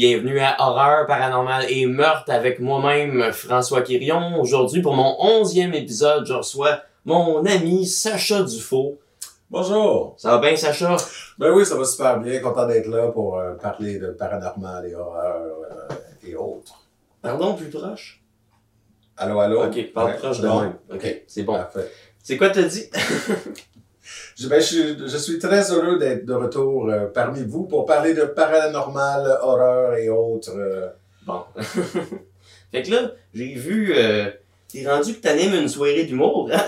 Bienvenue 0.00 0.40
à 0.40 0.56
Horreur 0.60 1.06
paranormale 1.06 1.66
et 1.68 1.84
meurtre 1.84 2.32
avec 2.32 2.58
moi-même 2.58 3.32
François 3.34 3.82
Quirion. 3.82 4.40
Aujourd'hui, 4.40 4.80
pour 4.80 4.94
mon 4.94 5.14
onzième 5.20 5.74
épisode, 5.74 6.24
je 6.26 6.32
reçois 6.32 6.80
mon 7.04 7.44
ami 7.44 7.86
Sacha 7.86 8.42
Dufaux. 8.42 8.98
Bonjour. 9.50 10.14
Ça 10.16 10.30
va 10.30 10.38
bien, 10.38 10.56
Sacha? 10.56 10.96
Ben 11.38 11.52
oui, 11.52 11.66
ça 11.66 11.76
va 11.76 11.84
super 11.84 12.18
bien. 12.18 12.40
Content 12.40 12.66
d'être 12.66 12.86
là 12.86 13.08
pour 13.08 13.38
euh, 13.38 13.56
parler 13.56 13.98
de 13.98 14.12
paranormal 14.12 14.86
et 14.86 14.94
horreur 14.94 15.42
euh, 15.70 15.94
et 16.26 16.34
autres. 16.34 16.82
Pardon, 17.20 17.52
plus 17.52 17.68
proche? 17.68 18.22
Allô, 19.18 19.38
allô? 19.38 19.66
Ok, 19.66 19.92
parle 19.92 20.12
Ouais, 20.12 20.16
proche 20.16 20.40
de 20.40 20.48
même. 20.48 20.76
Ok, 20.90 21.24
c'est 21.26 21.42
bon. 21.42 21.56
Parfait. 21.56 21.90
C'est 22.22 22.38
quoi 22.38 22.48
t'as 22.48 22.62
dit? 22.62 22.88
Je, 24.40 24.48
ben, 24.48 24.58
je, 24.58 24.64
suis- 24.64 24.96
je 25.08 25.16
suis 25.18 25.38
très 25.38 25.70
heureux 25.70 25.98
d'être 25.98 26.24
de 26.24 26.32
retour 26.32 26.88
euh, 26.88 27.06
parmi 27.12 27.42
vous 27.44 27.64
pour 27.64 27.84
parler 27.84 28.14
de 28.14 28.24
paranormal, 28.24 29.38
horreur 29.42 29.94
et 29.96 30.08
autres. 30.08 30.56
euh. 30.56 30.88
Bon. 31.26 31.42
fait 32.72 32.82
que 32.82 32.90
là, 32.90 33.12
j'ai 33.34 33.54
vu, 33.54 33.92
euh, 33.94 34.30
t'es 34.72 34.88
rendu 34.88 35.14
que 35.16 35.20
t'animes 35.20 35.54
une 35.54 35.68
soirée 35.68 36.04
d'humour, 36.04 36.48
hein? 36.50 36.64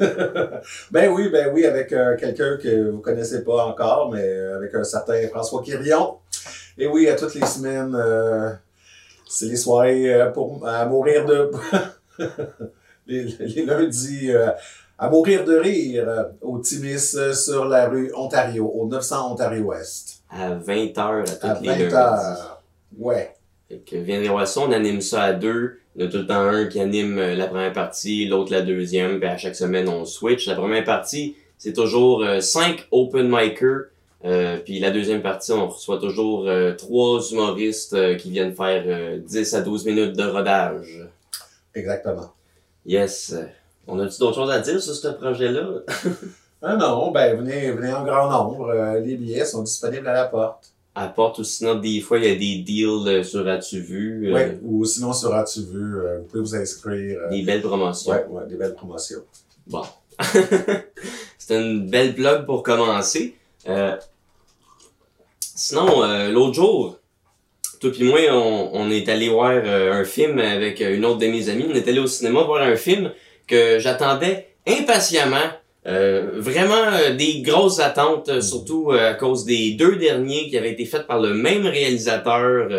ben 0.90 1.08
oui, 1.12 1.28
ben 1.28 1.52
oui, 1.54 1.64
avec 1.66 1.92
euh, 1.92 2.16
quelqu'un 2.16 2.56
que 2.56 2.90
vous 2.90 2.98
connaissez 2.98 3.44
pas 3.44 3.64
encore, 3.66 4.10
mais 4.12 4.36
avec 4.56 4.74
un 4.74 4.82
certain 4.82 5.28
François 5.28 5.62
Quirion. 5.62 6.16
Et 6.78 6.88
oui, 6.88 7.08
à 7.08 7.14
toutes 7.14 7.36
les 7.36 7.46
semaines, 7.46 7.96
c'est 9.28 9.46
les 9.46 9.56
soirées 9.56 10.30
pour 10.34 10.66
à 10.66 10.84
mourir 10.86 11.24
de 11.24 11.48
les, 13.06 13.22
les 13.24 13.64
lundis 13.64 14.32
à 14.98 15.08
mourir 15.10 15.44
de 15.44 15.56
rire 15.56 16.04
euh, 16.08 16.24
au 16.40 16.58
Timis 16.58 17.14
euh, 17.16 17.32
sur 17.32 17.64
la 17.66 17.88
rue 17.88 18.12
Ontario, 18.14 18.66
au 18.74 18.86
900 18.86 19.32
Ontario-Ouest. 19.32 20.22
À 20.30 20.54
20h 20.54 20.98
à 20.98 21.24
toutes 21.24 21.44
À 21.44 21.60
les 21.60 21.68
20 21.68 21.78
lundis. 21.78 21.94
heures. 21.94 22.62
Ouais. 22.98 23.34
Fait 23.68 23.78
que 23.78 24.28
voir 24.28 24.46
ça, 24.46 24.60
on 24.60 24.72
anime 24.72 25.00
ça 25.00 25.22
à 25.22 25.32
deux. 25.32 25.78
Il 25.96 26.02
y 26.02 26.04
en 26.04 26.08
a 26.08 26.10
tout 26.10 26.18
le 26.18 26.26
temps 26.26 26.40
un 26.40 26.66
qui 26.66 26.80
anime 26.80 27.18
euh, 27.18 27.34
la 27.34 27.46
première 27.46 27.72
partie, 27.72 28.26
l'autre 28.26 28.52
la 28.52 28.62
deuxième, 28.62 29.18
puis 29.18 29.28
à 29.28 29.36
chaque 29.36 29.56
semaine 29.56 29.88
on 29.88 30.04
switch. 30.04 30.46
La 30.46 30.54
première 30.54 30.84
partie, 30.84 31.36
c'est 31.58 31.72
toujours 31.72 32.24
cinq 32.40 32.86
open 32.90 33.28
micers. 33.28 33.90
Euh, 34.24 34.56
puis 34.58 34.78
la 34.80 34.90
deuxième 34.90 35.20
partie, 35.20 35.52
on 35.52 35.68
reçoit 35.68 35.98
toujours 35.98 36.48
euh, 36.48 36.72
trois 36.72 37.20
humoristes 37.30 37.92
euh, 37.92 38.14
qui 38.14 38.30
viennent 38.30 38.54
faire 38.54 38.82
euh, 38.86 39.18
10 39.18 39.54
à 39.54 39.60
12 39.60 39.84
minutes 39.84 40.16
de 40.16 40.24
rodage. 40.24 41.06
Exactement. 41.74 42.32
Yes. 42.86 43.34
On 43.86 43.98
a-tu 44.00 44.18
d'autres 44.18 44.34
choses 44.36 44.50
à 44.50 44.60
dire 44.60 44.80
sur 44.82 44.94
ce 44.94 45.08
projet-là? 45.08 45.68
Ah 46.66 46.76
non, 46.76 47.10
ben 47.10 47.36
venez, 47.36 47.70
venez 47.72 47.92
en 47.92 48.04
grand 48.04 48.30
nombre. 48.30 48.70
Euh, 48.70 48.98
les 48.98 49.16
billets 49.16 49.44
sont 49.44 49.62
disponibles 49.62 50.08
à 50.08 50.14
la 50.14 50.24
porte. 50.24 50.72
À 50.94 51.08
part 51.08 51.38
ou 51.38 51.44
sinon, 51.44 51.74
des 51.74 52.00
fois, 52.00 52.16
il 52.16 52.24
y 52.24 52.30
a 52.30 52.34
des 52.36 52.62
deals 52.62 53.06
euh, 53.06 53.22
sur 53.22 53.46
As-tu 53.46 53.80
vu? 53.80 54.28
euh, 54.30 54.32
Ouais. 54.32 54.58
Ou 54.64 54.82
sinon 54.86 55.12
sur 55.12 55.34
As-tu 55.34 55.60
vu, 55.60 55.98
euh, 55.98 56.20
vous 56.20 56.24
pouvez 56.24 56.40
vous 56.40 56.56
inscrire. 56.56 57.18
Des 57.30 57.42
belles 57.42 57.60
promotions. 57.60 58.12
ouais, 58.12 58.24
ouais, 58.30 58.46
des 58.48 58.54
belles 58.56 58.72
promotions. 58.74 59.20
Bon. 59.66 59.82
C'était 61.38 61.60
une 61.60 61.86
belle 61.90 62.14
blog 62.14 62.46
pour 62.46 62.62
commencer. 62.62 63.36
Sinon, 65.40 66.02
l'autre 66.32 66.54
jour, 66.54 66.98
toi 67.78 67.90
puis 67.92 68.04
moi, 68.04 68.20
on, 68.30 68.70
on 68.72 68.90
est 68.90 69.06
allé 69.10 69.28
voir 69.28 69.50
un 69.52 70.04
film 70.04 70.38
avec 70.38 70.80
une 70.80 71.04
autre 71.04 71.18
de 71.18 71.26
mes 71.26 71.48
amies. 71.50 71.66
On 71.70 71.74
est 71.74 71.86
allé 71.86 71.98
au 71.98 72.06
cinéma 72.06 72.42
voir 72.44 72.62
un 72.62 72.76
film 72.76 73.12
que 73.46 73.78
j'attendais 73.78 74.48
impatiemment. 74.66 75.50
Euh, 75.86 76.30
vraiment 76.36 76.86
euh, 76.94 77.14
des 77.14 77.42
grosses 77.42 77.78
attentes, 77.78 78.30
euh, 78.30 78.40
surtout 78.40 78.90
euh, 78.90 79.10
à 79.10 79.14
cause 79.14 79.44
des 79.44 79.72
deux 79.72 79.96
derniers 79.96 80.48
qui 80.48 80.56
avaient 80.56 80.72
été 80.72 80.86
faits 80.86 81.06
par 81.06 81.20
le 81.20 81.34
même 81.34 81.66
réalisateur. 81.66 82.70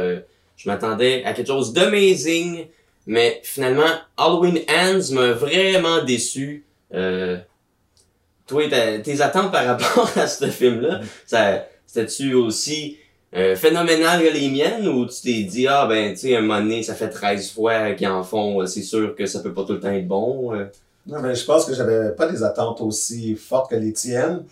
Je 0.58 0.70
m'attendais 0.70 1.24
à 1.24 1.34
quelque 1.34 1.48
chose 1.48 1.74
d'amazing, 1.74 2.66
mais 3.06 3.42
finalement, 3.44 3.84
Halloween 4.18 4.59
Ends 4.70 5.14
m'a 5.14 5.34
vraiment 5.34 6.03
déçu. 6.03 6.66
Toi, 8.47 8.64
tes 9.03 9.22
attentes 9.22 9.52
par 9.52 9.66
rapport 9.66 10.09
à 10.18 10.28
ce 10.28 10.47
film-là, 10.47 11.02
ça, 11.26 11.68
c'était-tu 11.86 12.34
aussi 12.34 12.97
euh, 13.35 13.56
phénoménal 13.56 14.23
que 14.23 14.34
les 14.34 14.50
miennes 14.50 14.88
ou 14.88 15.06
tu 15.06 15.22
t'es 15.22 15.44
dit, 15.44 15.68
ah 15.68 15.85
ben, 15.88 16.13
tu 16.13 16.19
sais, 16.22 16.35
un 16.38 16.41
moment 16.41 16.62
donné, 16.62 16.84
ça 16.84 16.96
fait 16.96 17.09
13 17.09 17.51
fois 17.51 17.94
qu'ils 17.94 18.07
en 18.07 18.23
font, 18.23 18.62
euh, 18.62 18.66
c'est 18.66 18.81
sûr 18.81 19.16
que 19.16 19.25
ça 19.25 19.40
peut 19.41 19.53
pas 19.53 19.63
tout 19.66 19.73
le 19.73 19.79
temps 19.79 19.91
être 19.91 20.07
bon. 20.07 20.53
euh. 20.56 20.66
Non, 21.07 21.22
mais 21.22 21.35
je 21.35 21.46
pense 21.46 21.66
que 21.66 21.73
j'avais 21.75 22.12
pas 22.13 22.28
des 22.28 22.41
attentes 22.44 22.81
aussi 22.81 23.35
fortes 23.35 23.69
que 23.69 23.75
les 23.75 23.94
tiennes, 23.94 24.44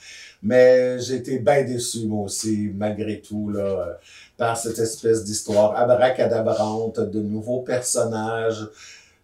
mais 0.43 0.99
j'ai 0.99 1.15
été 1.15 1.39
bien 1.39 1.63
déçu, 1.63 2.05
moi 2.05 2.25
aussi, 2.25 2.71
malgré 2.75 3.21
tout, 3.21 3.49
là, 3.49 3.61
euh, 3.63 3.93
par 4.37 4.55
cette 4.57 4.77
espèce 4.79 5.23
d'histoire 5.23 5.75
abracadabrante 5.75 6.99
de 6.99 7.21
nouveaux 7.21 7.61
personnages, 7.61 8.67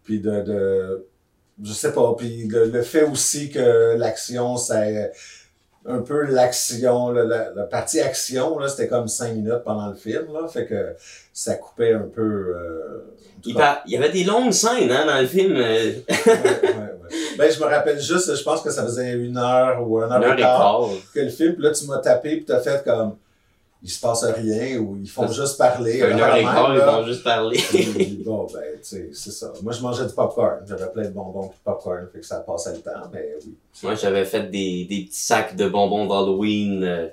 puis 0.04 0.20
de, 0.20 0.42
de 0.42 1.06
je 1.62 1.74
sais 1.74 1.92
pas, 1.92 2.16
puis 2.18 2.48
le, 2.48 2.66
le 2.66 2.82
fait 2.82 3.04
aussi 3.04 3.50
que 3.50 3.96
l'action, 3.98 4.56
ça 4.56 4.86
un 5.86 6.00
peu 6.02 6.24
l'action, 6.26 7.10
la, 7.12 7.24
la, 7.24 7.52
la 7.56 7.64
partie 7.64 8.00
action, 8.02 8.60
là, 8.60 8.68
c'était 8.68 8.88
comme 8.88 9.08
cinq 9.08 9.34
minutes 9.34 9.64
pendant 9.64 9.88
le 9.88 9.96
film, 9.96 10.26
là, 10.34 10.48
fait 10.48 10.66
que 10.66 10.94
ça 11.34 11.56
coupait 11.56 11.94
un 11.94 12.08
peu... 12.14 12.22
euh, 12.22 13.06
Il, 13.46 13.56
par- 13.56 13.82
il 13.86 13.94
y 13.94 13.98
avait 13.98 14.12
des 14.12 14.24
longues 14.26 14.52
scènes 14.52 14.92
hein, 14.92 15.06
dans 15.06 15.20
le 15.20 15.26
film. 15.28 15.56
euh, 15.56 15.62
ouais, 15.62 16.04
ouais, 16.28 16.34
ouais. 16.74 16.96
Ben, 17.38 17.50
je 17.52 17.60
me 17.60 17.66
rappelle 17.66 18.00
juste, 18.00 18.36
je 18.36 18.44
pense 18.44 18.62
que 18.62 18.70
ça 18.70 18.84
faisait 18.84 19.14
une 19.14 19.38
heure 19.38 19.82
ou 19.88 19.98
une 20.04 20.12
heure, 20.12 20.18
une 20.18 20.24
heure 20.26 20.34
et 20.38 20.42
quart 20.42 20.60
quart. 20.60 20.90
que 21.14 21.20
le 21.22 21.30
film, 21.30 21.54
puis 21.54 21.64
là, 21.64 21.72
tu 21.72 21.86
m'as 21.86 22.00
tapé, 22.00 22.36
puis 22.36 22.46
t'as 22.46 22.60
fait 22.60 22.84
comme, 22.84 23.16
il 23.82 23.90
se 23.90 24.00
passe 24.02 24.24
rien, 24.26 24.78
ou 24.80 24.98
ils 25.02 25.08
font 25.10 25.28
juste 25.32 25.58
parler. 25.58 25.98
Une 26.00 26.20
heure 26.20 26.36
et 26.36 26.44
quart, 26.44 26.74
ils 26.74 26.80
là. 26.80 26.92
vont 27.00 27.06
juste 27.06 27.24
parler. 27.24 27.58
Puis, 27.70 28.22
bon, 28.26 28.46
ben, 28.54 28.62
tu 28.74 28.80
sais, 28.82 29.10
c'est 29.14 29.32
ça. 29.32 29.54
Moi, 29.64 29.72
je 29.72 29.82
mangeais 29.82 30.06
du 30.06 30.14
popcorn. 30.14 30.60
J'avais 30.68 30.88
plein 30.92 31.04
de 31.04 31.10
bonbons 31.14 31.46
et 31.46 31.48
de 31.48 31.54
popcorn, 31.64 32.08
fait 32.12 32.20
que 32.20 32.26
ça 32.26 32.40
passait 32.40 32.74
le 32.74 32.80
temps, 32.82 33.10
mais 33.14 33.36
oui. 33.46 33.54
Moi, 33.84 33.96
j'avais 33.96 34.26
fait 34.26 34.50
des, 34.52 34.86
des 34.90 35.06
petits 35.06 35.24
sacs 35.24 35.56
de 35.56 35.70
bonbons 35.70 36.08
d'Halloween 36.08 36.84
euh, 36.84 37.08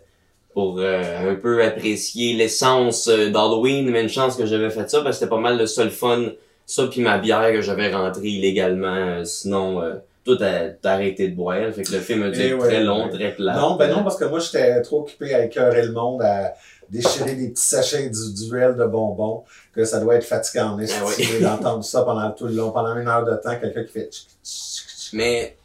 pour 0.54 0.78
euh, 0.78 1.30
un 1.30 1.34
peu 1.36 1.62
apprécier 1.62 2.34
l'essence 2.34 3.08
euh, 3.08 3.30
d'Halloween, 3.30 3.88
mais 3.90 4.02
une 4.02 4.08
chance 4.08 4.34
que 4.36 4.46
j'avais 4.46 4.70
fait 4.70 4.90
ça 4.90 5.02
parce 5.02 5.16
que 5.16 5.20
c'était 5.20 5.30
pas 5.30 5.40
mal 5.40 5.58
le 5.58 5.66
seul 5.66 5.90
fun. 5.90 6.30
Ça 6.68 6.88
puis 6.88 7.00
ma 7.00 7.18
bière 7.18 7.52
que 7.52 7.60
j'avais 7.60 7.94
rentrée 7.94 8.26
illégalement. 8.26 8.88
euh, 8.96 9.24
sinon, 9.24 9.80
euh, 9.82 9.94
tout 10.26 10.36
a, 10.42 10.68
t'as 10.70 10.92
arrêté 10.92 11.28
de 11.28 11.34
boire. 11.34 11.72
Fait 11.72 11.82
que 11.84 11.92
le 11.92 12.00
film 12.00 12.22
a 12.24 12.30
dû 12.30 12.40
Eh 12.40 12.48
être 12.48 12.58
ouais, 12.58 12.66
très 12.68 12.82
long, 12.84 13.04
ouais. 13.06 13.10
très 13.12 13.34
plat. 13.34 13.56
Non, 13.56 13.76
ben 13.76 13.90
non, 13.90 14.02
parce 14.02 14.16
que 14.16 14.24
moi, 14.26 14.40
j'étais 14.40 14.82
trop 14.82 15.00
occupé 15.00 15.32
à 15.34 15.44
écœurer 15.44 15.82
le 15.86 15.92
monde, 15.92 16.20
à 16.22 16.52
déchirer 16.90 17.34
des 17.34 17.48
petits 17.48 17.62
sachets 17.62 18.04
individuels 18.06 18.76
de 18.76 18.84
bonbons, 18.84 19.44
que 19.74 19.84
ça 19.84 19.98
doit 20.00 20.16
être 20.16 20.24
fatigant 20.24 20.72
en 20.74 20.78
estime 20.78 21.02
Ah 21.04 21.10
oui. 21.18 21.40
d'entendre 21.42 21.84
ça 21.84 22.02
pendant 22.02 22.30
tout 22.32 22.46
le 22.46 22.54
long, 22.54 22.70
pendant 22.72 22.94
une 22.96 23.08
heure 23.08 23.24
de 23.24 23.34
temps, 23.36 23.56
quelqu'un 23.58 23.84
qui 23.84 23.92
fait... 23.92 24.10
Mais 25.12 25.56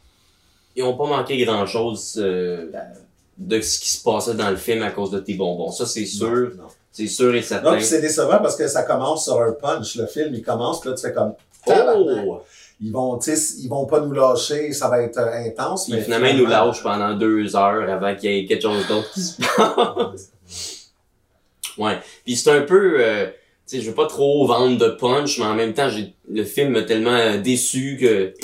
ils 0.74 0.82
ont 0.82 0.96
pas 0.96 1.06
manqué 1.06 1.36
grand 1.44 1.66
chose 1.66 2.14
de 2.16 3.60
ce 3.60 3.78
qui 3.80 3.90
se 3.90 4.02
passait 4.02 4.34
dans 4.34 4.50
le 4.50 4.56
film 4.56 4.82
à 4.82 4.90
cause 4.90 5.10
de 5.10 5.18
tes 5.20 5.34
bonbons. 5.34 5.70
Ça, 5.70 5.86
c'est 5.86 6.06
sûr. 6.06 6.28
Non, 6.28 6.62
non. 6.64 6.68
C'est 6.92 7.06
sûr 7.06 7.34
et 7.34 7.38
Non, 7.40 7.42
certain. 7.42 7.72
puis 7.76 7.84
c'est 7.84 8.00
décevant 8.02 8.38
parce 8.38 8.54
que 8.56 8.68
ça 8.68 8.82
commence 8.82 9.24
sur 9.24 9.40
un 9.40 9.52
punch. 9.52 9.96
Le 9.96 10.06
film, 10.06 10.34
il 10.34 10.42
commence, 10.42 10.84
là, 10.84 10.92
tu 10.92 11.00
fais 11.02 11.12
comme. 11.12 11.34
Oh! 11.66 12.42
Ils 12.82 12.92
vont, 12.92 13.18
ils 13.18 13.68
vont 13.68 13.86
pas 13.86 14.00
nous 14.00 14.12
lâcher, 14.12 14.72
ça 14.72 14.88
va 14.88 15.02
être 15.02 15.18
euh, 15.18 15.46
intense. 15.46 15.88
Mais 15.88 16.00
finalement, 16.00 16.26
ils 16.26 16.38
nous 16.38 16.46
lâchent 16.46 16.82
pendant 16.82 17.14
deux 17.14 17.54
heures 17.54 17.88
avant 17.88 18.14
qu'il 18.16 18.32
y 18.32 18.38
ait 18.38 18.44
quelque 18.46 18.62
chose 18.62 18.86
d'autre 18.88 19.12
qui 19.12 19.20
se 19.20 19.40
passe. 19.40 20.32
Ouais. 21.78 21.98
Puis 22.24 22.36
c'est 22.36 22.50
un 22.50 22.62
peu... 22.62 22.96
euh, 23.00 23.26
tu 23.66 23.76
sais, 23.76 23.80
je 23.80 23.88
veux 23.88 23.94
pas 23.94 24.06
trop 24.06 24.46
vendre 24.46 24.76
de 24.76 24.88
punch, 24.88 25.38
mais 25.38 25.46
en 25.46 25.54
même 25.54 25.72
temps, 25.72 25.88
j'ai 25.88 26.12
le 26.28 26.44
film 26.44 26.72
m'a 26.72 26.82
tellement 26.82 27.38
déçu 27.38 27.96
que... 27.98 28.34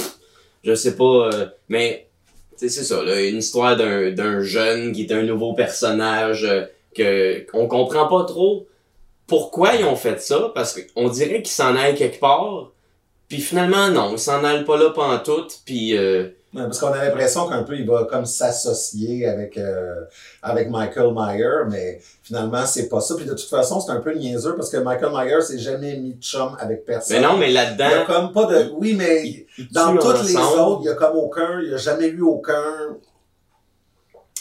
Je 0.65 0.75
sais 0.75 0.97
pas... 0.97 1.31
euh, 1.33 1.47
mais, 1.69 2.09
c'est 2.57 2.69
ça, 2.69 3.03
là, 3.03 3.21
une 3.21 3.39
histoire 3.39 3.77
d'un 3.77 4.11
d'un 4.11 4.43
jeune 4.43 4.93
qui 4.93 5.03
est 5.03 5.13
un 5.13 5.23
nouveau 5.23 5.53
personnage 5.53 6.45
euh, 6.45 6.65
que 6.95 7.49
qu'on 7.51 7.69
comprend 7.69 8.09
pas 8.09 8.25
trop 8.25 8.67
pourquoi 9.29 9.75
ils 9.75 9.85
ont 9.85 9.95
fait 9.95 10.21
ça, 10.21 10.51
parce 10.55 10.81
qu'on 10.81 11.09
dirait 11.09 11.43
qu'ils 11.43 11.53
s'en 11.53 11.77
aillent 11.77 11.95
quelque 11.95 12.19
part, 12.19 12.73
puis 13.29 13.41
finalement, 13.41 13.89
non, 13.89 14.13
ils 14.13 14.19
s'en 14.19 14.43
allent 14.45 14.65
pas 14.65 14.77
là 14.77 14.91
pantoute, 14.91 15.61
puis... 15.65 15.97
Euh, 15.97 16.31
Ouais, 16.55 16.63
parce 16.63 16.79
qu'on 16.79 16.93
a 16.93 17.05
l'impression 17.05 17.47
qu'un 17.47 17.63
peu, 17.63 17.77
il 17.77 17.87
va 17.87 18.07
comme 18.11 18.25
s'associer 18.25 19.27
avec, 19.27 19.59
euh, 19.59 19.95
avec 20.43 20.71
Michael 20.71 21.13
Myers, 21.15 21.69
mais 21.69 22.01
finalement, 22.23 22.65
c'est 22.65 22.89
pas 22.89 23.01
ça. 23.01 23.17
Puis 23.17 23.27
de 23.27 23.35
toute 23.35 23.51
façon, 23.51 23.81
c'est 23.81 23.93
un 23.93 24.01
peu 24.01 24.15
niaiseux 24.15 24.55
parce 24.57 24.71
que 24.71 24.79
Michael 24.79 25.11
Myers 25.13 25.43
s'est 25.43 25.59
jamais 25.59 25.99
mis 25.99 26.15
de 26.15 26.23
chum 26.23 26.57
avec 26.59 26.87
personne. 26.87 27.21
Mais 27.21 27.27
non, 27.27 27.37
mais 27.37 27.51
Il 27.51 27.55
y 27.55 27.59
a 27.59 27.65
là-dedans, 27.65 28.05
comme 28.07 28.33
pas 28.33 28.47
de. 28.47 28.71
Oui, 28.73 28.95
mais 28.95 29.47
dans 29.73 29.95
toutes 29.99 30.25
les 30.25 30.37
autres, 30.37 30.81
il 30.83 30.87
y 30.87 30.89
a 30.89 30.95
comme 30.95 31.17
aucun. 31.17 31.61
Il 31.61 31.71
y 31.71 31.75
a 31.75 31.77
jamais 31.77 32.09
eu 32.09 32.23
aucun. 32.23 32.97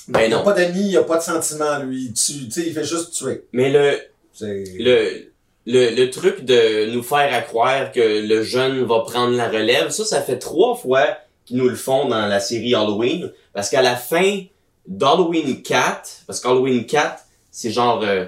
Ben 0.08 0.22
il 0.22 0.28
n'y 0.30 0.34
a 0.34 0.38
non. 0.38 0.44
pas 0.46 0.54
d'amis, 0.54 0.80
il 0.80 0.88
n'y 0.88 0.98
a 0.98 1.04
pas 1.04 1.18
de 1.18 1.24
sentiment, 1.24 1.80
lui. 1.80 2.14
Tu 2.14 2.50
sais, 2.50 2.62
il 2.66 2.74
fait 2.74 2.86
juste 2.86 3.12
tuer. 3.12 3.46
Mais 3.52 3.70
le, 3.70 4.00
le, 4.40 5.34
le, 5.68 5.94
le 5.96 6.10
truc 6.10 6.44
de 6.44 6.90
nous 6.92 7.04
faire 7.04 7.32
à 7.34 7.42
croire 7.42 7.92
que 7.92 8.28
le 8.28 8.42
jeune 8.42 8.84
va 8.86 9.02
prendre 9.02 9.36
la 9.36 9.48
relève, 9.50 9.90
ça, 9.90 10.04
ça 10.06 10.22
fait 10.22 10.40
trois 10.40 10.76
fois 10.76 11.06
qu'ils 11.46 11.58
nous 11.58 11.70
le 11.70 11.76
font 11.76 12.08
dans 12.08 12.26
la 12.26 12.40
série 12.40 12.74
Halloween. 12.74 13.32
Parce 13.54 13.70
qu'à 13.70 13.84
la 13.84 13.96
fin 13.96 14.42
d'Halloween 14.88 15.62
4, 15.62 16.24
parce 16.26 16.40
qu'Halloween 16.40 16.86
4, 16.86 17.20
c'est 17.52 17.72
genre... 17.72 18.02
euh, 18.04 18.26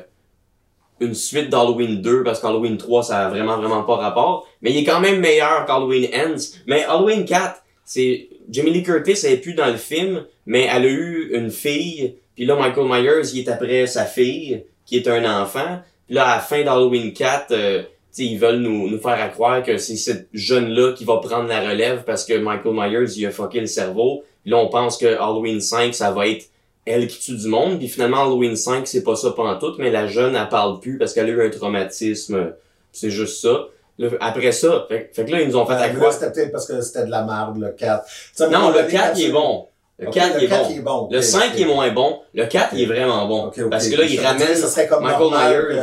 une 1.02 1.14
suite 1.14 1.50
d'Halloween 1.50 2.02
2 2.02 2.24
parce 2.24 2.42
qu'Halloween 2.42 2.78
3 2.78 3.04
ça 3.04 3.28
a 3.28 3.30
vraiment 3.30 3.58
vraiment 3.58 3.84
pas 3.84 3.96
rapport, 3.96 4.48
mais 4.62 4.72
il 4.72 4.78
est 4.80 4.84
quand 4.84 5.00
même 5.00 5.22
meilleur 5.22 5.66
qu'Halloween 5.66 6.10
Ends. 6.14 6.42
Mais 6.68 6.84
Halloween 6.84 7.24
4, 7.26 7.64
c'est 7.86 8.28
Jamie 8.50 8.72
Lee 8.72 8.84
Curtis 8.84 9.18
elle 9.24 9.34
est 9.34 9.38
plus 9.38 9.54
dans 9.54 9.68
le 9.68 9.78
film, 9.78 10.26
mais 10.46 10.68
elle 10.70 10.84
a 10.84 10.90
eu 10.90 11.30
une 11.34 11.52
fille, 11.52 12.16
puis 12.36 12.46
là 12.46 12.56
Michael 12.56 12.88
Myers 12.88 13.30
il 13.34 13.40
est 13.40 13.50
après 13.50 13.88
sa 13.88 14.06
fille 14.06 14.66
qui 14.86 14.98
est 14.98 15.08
un 15.08 15.42
enfant. 15.42 15.80
Puis 16.10 16.16
là 16.16 16.26
à 16.26 16.36
la 16.36 16.42
fin 16.42 16.64
d'Halloween 16.64 17.14
4, 17.14 17.52
euh, 17.52 17.84
t'sais, 18.12 18.26
ils 18.26 18.38
veulent 18.38 18.60
nous, 18.60 18.90
nous 18.90 19.00
faire 19.00 19.32
croire 19.32 19.64
que 19.64 19.78
c'est 19.78 19.96
cette 19.96 20.28
jeune-là 20.34 20.94
qui 20.94 21.06
va 21.06 21.18
prendre 21.18 21.48
la 21.48 21.62
relève 21.62 22.04
parce 22.04 22.26
que 22.26 22.34
Michael 22.34 22.74
Myers 22.74 23.14
il 23.16 23.26
a 23.28 23.32
fucké 23.32 23.62
le 23.62 23.68
cerveau. 23.68 24.24
Puis 24.42 24.52
là 24.52 24.58
on 24.58 24.68
pense 24.68 24.98
que 24.98 25.06
Halloween 25.06 25.62
5 25.62 25.94
ça 25.94 26.12
va 26.12 26.28
être 26.28 26.50
elle 26.90 27.08
qui 27.08 27.20
tue 27.20 27.38
du 27.38 27.48
monde. 27.48 27.78
Puis 27.78 27.88
finalement, 27.88 28.24
Halloween 28.24 28.56
5, 28.56 28.88
c'est 28.88 29.04
pas 29.04 29.16
ça 29.16 29.32
pendant 29.32 29.58
tout, 29.60 29.76
mais 29.78 29.92
la 29.92 30.08
jeune, 30.08 30.36
elle 30.36 30.50
parle 30.50 30.80
plus 30.80 30.98
parce 30.98 31.14
qu'elle 31.14 31.28
a 31.28 31.30
eu 31.30 31.46
un 31.46 31.50
traumatisme. 31.50 32.54
C'est 32.92 33.12
juste 33.12 33.42
ça. 33.42 33.68
Là, 34.00 34.10
après 34.22 34.52
ça, 34.52 34.86
fait, 34.88 35.12
fait, 35.14 35.26
que 35.26 35.32
là, 35.32 35.42
ils 35.42 35.50
nous 35.50 35.58
ont 35.58 35.66
fait 35.66 35.76
Ben, 35.76 35.82
à 35.82 35.90
quoi? 35.90 36.12
c'était 36.12 36.32
peut-être 36.32 36.52
parce 36.52 36.66
que 36.66 36.82
c'était 36.82 37.06
de 37.06 37.12
la 37.12 37.24
merde, 37.24 37.58
le 37.60 37.72
4. 37.72 38.06
Tu 38.06 38.12
sais, 38.34 38.44
à 38.44 38.48
un 38.48 38.50
Non, 38.50 38.70
le 38.70 38.76
donné, 38.76 38.92
4, 38.92 39.14
quand 39.14 39.20
il 39.20 39.26
est 39.26 39.32
bon. 39.32 39.68
Le 40.00 40.08
Ok, 40.08 40.14
4, 40.14 40.34
le 40.36 40.40
il 40.40 40.46
est 40.46 40.48
4, 40.48 40.62
bon. 40.64 40.70
il 40.70 40.78
est 40.78 40.82
bon. 40.82 41.10
Le 41.12 41.18
Ok, 41.18 41.24
5, 41.24 41.38
ok. 41.40 41.52
il 41.56 41.62
est 41.62 41.66
moins 41.66 41.92
bon. 41.92 42.20
Le 42.34 42.46
4, 42.46 42.70
il 42.74 42.82
est 42.84 42.86
vraiment 42.86 43.28
bon. 43.28 43.52
Parce 43.70 43.90
que 43.90 43.96
là, 43.96 44.06
il 44.06 44.18
Ça 44.18 44.30
ramène 44.30 44.48
dire, 44.48 44.58
ça 44.58 44.68
serait 44.68 44.88
comme 44.88 45.04
Michael 45.04 45.30
Myers. 45.30 45.80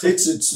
que, 0.00 0.06
tu 0.06 0.18
sais, 0.18 0.38
tu, 0.38 0.54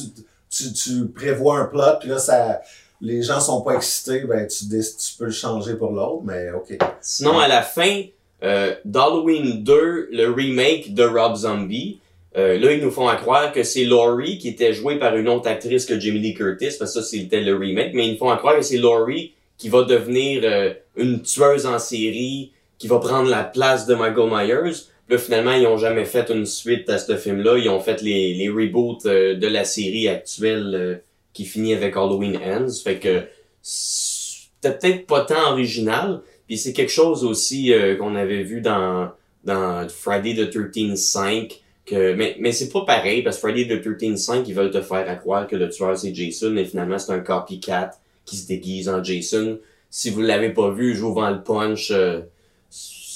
tu, 0.51 0.73
tu, 0.73 1.07
prévois 1.09 1.59
un 1.59 1.65
plot, 1.65 1.99
puis 2.01 2.09
là, 2.09 2.19
ça, 2.19 2.61
les 3.01 3.23
gens 3.23 3.41
sont 3.41 3.63
pas 3.63 3.75
excités, 3.75 4.21
ben, 4.21 4.47
tu, 4.47 4.69
tu 4.69 5.17
peux 5.19 5.27
le 5.27 5.31
changer 5.33 5.75
pour 5.75 5.93
l'autre, 5.93 6.23
mais 6.25 6.51
ok. 6.53 6.79
Sinon, 7.01 7.39
à 7.39 7.49
la 7.49 7.63
fin 7.63 8.03
euh, 8.43 8.75
d'Halloween 8.85 9.63
2, 9.65 10.09
le 10.13 10.33
remake 10.33 10.95
de 10.95 11.05
Rob 11.05 11.35
Zombie, 11.37 11.99
euh, 12.37 12.59
là, 12.59 12.73
ils 12.73 12.83
nous 12.83 12.91
font 12.93 13.09
à 13.09 13.17
croire 13.17 13.53
que 13.53 13.65
c'est 13.65 13.85
Laurie 13.85 14.39
qui 14.39 14.49
était 14.49 14.73
jouée 14.73 14.99
par 14.99 15.17
une 15.17 15.29
autre 15.29 15.49
actrice 15.49 15.85
que 15.85 15.99
Jamie 15.99 16.21
Lee 16.21 16.35
Curtis, 16.35 16.77
parce 16.79 16.95
que 16.95 17.01
ça, 17.01 17.03
c'était 17.03 17.41
le 17.41 17.57
remake, 17.57 17.93
mais 17.93 18.07
ils 18.07 18.13
nous 18.13 18.19
font 18.19 18.31
à 18.31 18.37
croire 18.37 18.57
que 18.57 18.63
c'est 18.63 18.77
Laurie 18.79 19.35
qui 19.59 19.69
va 19.69 19.83
devenir 19.83 20.43
euh, 20.45 20.73
une 20.97 21.23
tueuse 21.23 21.67
en 21.67 21.79
série, 21.79 22.53
qui 22.81 22.89
va 22.89 22.99
prendre 22.99 23.29
la 23.29 23.45
place 23.45 23.87
de 23.87 23.95
Michael 23.95 24.31
Myers. 24.31 24.87
Là, 25.11 25.19
finalement, 25.19 25.53
ils 25.53 25.67
ont 25.67 25.77
jamais 25.77 26.07
fait 26.07 26.31
une 26.31 26.47
suite 26.47 26.89
à 26.89 26.99
ce 26.99 27.15
film-là. 27.17 27.59
Ils 27.59 27.69
ont 27.69 27.79
fait 27.79 28.01
les, 28.01 28.33
les 28.33 28.49
reboots 28.49 29.05
euh, 29.05 29.37
de 29.37 29.47
la 29.47 29.65
série 29.65 30.09
actuelle 30.09 30.73
euh, 30.75 30.97
qui 31.35 31.45
finit 31.45 31.75
avec 31.75 31.95
Halloween 31.97 32.39
Ends. 32.39 32.73
Fait 32.83 32.99
que 32.99 33.25
c'était 33.61 34.79
peut-être 34.79 35.07
pas 35.07 35.27
tant 35.27 35.53
original, 35.53 36.23
puis 36.47 36.57
c'est 36.57 36.73
quelque 36.73 36.91
chose 36.91 37.23
aussi 37.23 37.73
euh, 37.75 37.97
qu'on 37.97 38.15
avait 38.15 38.45
vu 38.45 38.63
dans, 38.63 39.11
dans 39.45 39.87
Friday 39.89 40.35
the 40.35 40.51
13th 40.51 40.97
5. 40.97 41.61
Que, 41.85 42.15
mais 42.15 42.37
mais 42.39 42.53
c'est 42.53 42.71
pas 42.71 42.85
pareil, 42.87 43.23
parce 43.23 43.37
que 43.37 43.49
Friday 43.49 43.67
the 43.67 43.85
13th 43.85 44.17
5, 44.17 44.49
ils 44.49 44.55
veulent 44.55 44.71
te 44.71 44.81
faire 44.81 45.07
à 45.07 45.17
croire 45.17 45.47
que 45.47 45.57
le 45.57 45.69
tueur 45.69 45.99
c'est 45.99 46.15
Jason, 46.15 46.51
mais 46.51 46.65
finalement 46.65 46.99
c'est 46.99 47.13
un 47.13 47.21
copycat 47.21 47.91
qui 48.25 48.37
se 48.37 48.47
déguise 48.47 48.89
en 48.89 49.05
Jason. 49.05 49.59
Si 49.91 50.09
vous 50.09 50.23
l'avez 50.23 50.51
pas 50.51 50.71
vu, 50.71 50.95
je 50.95 51.01
vous 51.01 51.13
vends 51.13 51.31
le 51.31 51.43
punch. 51.43 51.93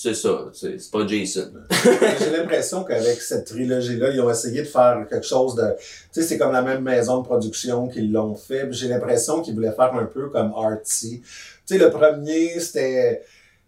C'est 0.05 0.13
ça, 0.13 0.51
c'est 0.53 0.91
pas 0.91 1.07
Jason. 1.07 1.51
J'ai 2.19 2.31
l'impression 2.37 2.85
qu'avec 2.85 3.23
cette 3.23 3.47
trilogie-là, 3.47 4.11
ils 4.11 4.21
ont 4.21 4.31
essayé 4.31 4.61
de 4.61 4.67
faire 4.67 5.07
quelque 5.09 5.27
chose 5.27 5.55
de... 5.55 5.63
Tu 6.13 6.21
sais, 6.21 6.23
c'est 6.23 6.37
comme 6.37 6.53
la 6.53 6.61
même 6.61 6.83
maison 6.83 7.23
de 7.23 7.25
production 7.25 7.89
qu'ils 7.89 8.13
l'ont 8.13 8.35
fait. 8.35 8.71
J'ai 8.71 8.89
l'impression 8.89 9.41
qu'ils 9.41 9.55
voulaient 9.55 9.73
faire 9.73 9.95
un 9.95 10.05
peu 10.05 10.29
comme 10.29 10.53
Artsy. 10.55 11.23
Tu 11.23 11.29
sais, 11.65 11.79
le 11.79 11.89
premier, 11.89 12.61
c'était... 12.61 13.23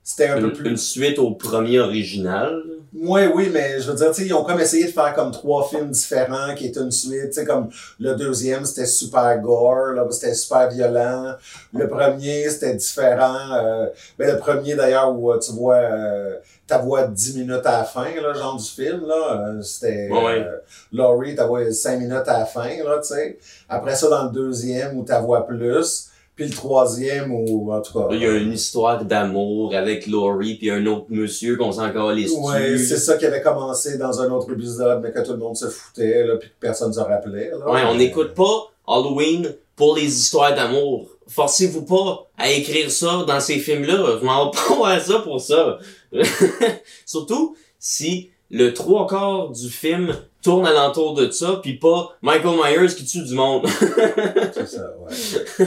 C'était 0.04 0.28
un 0.28 0.38
peu 0.38 0.52
plus... 0.52 0.68
une 0.68 0.76
suite 0.76 1.18
au 1.18 1.30
premier 1.30 1.80
original. 1.80 2.62
Oui, 2.98 3.22
oui, 3.34 3.50
mais 3.52 3.78
je 3.78 3.90
veux 3.90 3.96
dire, 3.96 4.08
tu 4.10 4.22
sais, 4.22 4.26
ils 4.26 4.32
ont 4.32 4.42
comme 4.42 4.58
essayé 4.60 4.84
de 4.86 4.90
faire 4.90 5.14
comme 5.14 5.30
trois 5.30 5.68
films 5.68 5.90
différents 5.90 6.54
qui 6.54 6.66
étaient 6.68 6.80
une 6.80 6.90
suite. 6.90 7.26
Tu 7.26 7.32
sais, 7.32 7.44
comme 7.44 7.68
le 8.00 8.14
deuxième, 8.14 8.64
c'était 8.64 8.86
super 8.86 9.38
gore, 9.40 9.92
là, 9.94 10.06
c'était 10.10 10.34
super 10.34 10.70
violent. 10.70 11.34
Le 11.74 11.88
premier, 11.88 12.48
c'était 12.48 12.74
différent. 12.74 13.36
Euh, 13.52 13.86
ben, 14.18 14.32
le 14.32 14.38
premier, 14.38 14.74
d'ailleurs, 14.76 15.12
où 15.14 15.30
euh, 15.30 15.38
tu 15.38 15.52
vois 15.52 15.74
euh, 15.76 16.36
ta 16.66 16.78
voix 16.78 17.02
10 17.06 17.36
minutes 17.36 17.66
à 17.66 17.78
la 17.78 17.84
fin, 17.84 18.06
là, 18.20 18.32
genre 18.32 18.56
du 18.56 18.64
film, 18.64 19.04
là, 19.06 19.42
euh, 19.50 19.60
c'était 19.62 20.08
Ouais, 20.10 20.24
ouais. 20.24 20.38
euh, 20.46 20.56
Laurie, 20.92 21.34
ta 21.34 21.46
voix 21.46 21.70
5 21.70 21.98
minutes 21.98 22.26
à 22.26 22.38
la 22.38 22.46
fin, 22.46 22.68
là, 22.82 22.98
tu 23.02 23.08
sais. 23.14 23.38
Après 23.68 23.94
ça, 23.94 24.08
dans 24.08 24.24
le 24.24 24.30
deuxième, 24.30 24.96
où 24.98 25.04
ta 25.04 25.20
voix 25.20 25.46
plus. 25.46 26.08
Puis 26.36 26.44
le 26.44 26.54
troisième, 26.54 27.32
où, 27.32 27.72
en 27.72 27.80
tout 27.80 27.98
cas... 27.98 28.08
Il 28.10 28.20
y 28.20 28.26
a 28.26 28.32
une 28.36 28.52
histoire 28.52 29.02
d'amour 29.02 29.74
avec 29.74 30.06
Laurie 30.06 30.56
puis 30.56 30.70
un 30.70 30.84
autre 30.84 31.06
monsieur 31.08 31.56
qu'on 31.56 31.72
s'en 31.72 31.90
calisse 31.90 32.32
Ouais, 32.38 32.76
c'est 32.76 32.98
ça 32.98 33.16
qui 33.16 33.24
avait 33.24 33.40
commencé 33.40 33.96
dans 33.96 34.20
un 34.20 34.30
autre 34.30 34.52
épisode, 34.52 35.00
mais 35.02 35.12
que 35.12 35.24
tout 35.24 35.32
le 35.32 35.38
monde 35.38 35.56
se 35.56 35.66
foutait, 35.68 36.26
là, 36.26 36.36
puis 36.36 36.50
que 36.50 36.54
personne 36.60 36.88
ne 36.88 36.92
se 36.92 37.00
rappelait. 37.00 37.52
Là. 37.58 37.70
Ouais, 37.70 37.80
on 37.88 37.94
n'écoute 37.94 38.34
pas 38.34 38.70
Halloween 38.86 39.54
pour 39.76 39.96
les 39.96 40.04
histoires 40.04 40.54
d'amour. 40.54 41.08
Forcez-vous 41.26 41.86
pas 41.86 42.26
à 42.36 42.50
écrire 42.50 42.90
ça 42.90 43.24
dans 43.26 43.40
ces 43.40 43.58
films-là. 43.58 44.18
Je 44.20 44.24
m'en 44.24 44.50
pas 44.50 44.60
voir 44.76 45.00
ça 45.00 45.20
pour 45.20 45.40
ça. 45.40 45.78
Surtout 47.06 47.56
si 47.78 48.28
le 48.50 48.74
trois 48.74 49.06
quarts 49.06 49.50
du 49.52 49.70
film 49.70 50.14
tourne 50.42 50.66
alentour 50.66 51.14
de 51.14 51.30
ça, 51.30 51.60
puis 51.62 51.78
pas 51.78 52.14
Michael 52.20 52.56
Myers 52.56 52.94
qui 52.94 53.06
tue 53.06 53.22
du 53.22 53.34
monde. 53.34 53.66
C'est 54.54 54.68
ça, 54.68 54.92
ouais. 55.00 55.64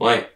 Ouais. 0.00 0.26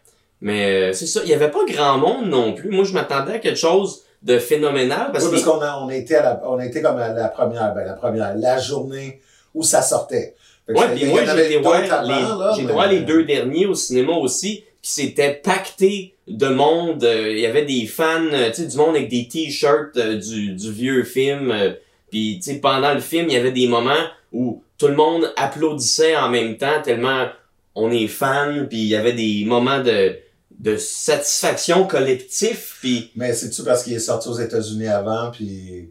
Mais 0.41 0.89
euh, 0.89 0.93
c'est 0.93 1.07
ça, 1.07 1.21
il 1.23 1.29
y 1.29 1.33
avait 1.33 1.51
pas 1.51 1.65
grand 1.67 1.97
monde 1.97 2.27
non 2.27 2.53
plus. 2.53 2.69
Moi, 2.69 2.85
je 2.85 2.93
m'attendais 2.93 3.33
à 3.33 3.39
quelque 3.39 3.57
chose 3.59 4.03
de 4.21 4.37
phénoménal 4.39 5.11
parce 5.11 5.25
Oui, 5.25 5.31
parce 5.31 5.43
qu'on 5.43 5.61
a, 5.61 5.77
on 5.81 5.89
à 5.89 6.21
la, 6.21 6.41
on 6.45 6.59
été 6.59 6.81
comme 6.81 6.97
à 6.97 7.09
la 7.13 7.27
première, 7.29 7.73
ben, 7.73 7.85
la 7.85 7.93
première, 7.93 8.35
la 8.35 8.57
journée 8.59 9.21
où 9.53 9.63
ça 9.63 9.81
sortait. 9.81 10.35
Ouais, 10.67 10.87
puis 10.95 11.05
moi 11.05 11.21
j'ai 11.21 11.59
là, 11.59 12.51
j'ai 12.55 12.95
les 12.95 12.99
deux 13.01 13.23
derniers 13.23 13.65
au 13.65 13.73
cinéma 13.73 14.13
aussi, 14.13 14.63
puis 14.81 14.91
c'était 14.91 15.33
pacté 15.33 16.13
de 16.27 16.47
monde. 16.47 17.03
euh, 17.03 17.31
Il 17.31 17.39
y 17.39 17.45
avait 17.47 17.65
des 17.65 17.87
fans, 17.87 18.21
euh, 18.31 18.49
tu 18.49 18.61
sais, 18.61 18.67
du 18.67 18.77
monde 18.77 18.95
avec 18.95 19.09
des 19.09 19.27
t-shirts 19.27 19.97
euh, 19.97 20.17
du, 20.17 20.53
du 20.53 20.71
vieux 20.71 21.03
film. 21.03 21.51
puis 22.11 22.39
tu 22.43 22.51
sais, 22.51 22.59
pendant 22.59 22.93
le 22.93 22.99
film, 22.99 23.25
il 23.29 23.33
y 23.33 23.37
avait 23.37 23.51
des 23.51 23.67
moments 23.67 24.05
où 24.31 24.61
tout 24.77 24.87
le 24.87 24.95
monde 24.95 25.33
applaudissait 25.37 26.15
en 26.15 26.29
même 26.29 26.55
temps 26.57 26.81
tellement 26.83 27.25
on 27.75 27.91
est 27.91 28.07
fan. 28.07 28.67
Puis 28.67 28.79
il 28.79 28.87
y 28.87 28.95
avait 28.95 29.13
des 29.13 29.43
moments 29.45 29.81
de 29.83 30.17
de 30.59 30.75
satisfaction 30.75 31.87
collectif. 31.87 32.77
Puis 32.81 33.11
Mais 33.15 33.33
c'est-tu 33.33 33.63
parce 33.63 33.83
qu'il 33.83 33.93
est 33.93 33.99
sorti 33.99 34.27
aux 34.27 34.37
États-Unis 34.39 34.87
avant, 34.87 35.31
puis 35.31 35.89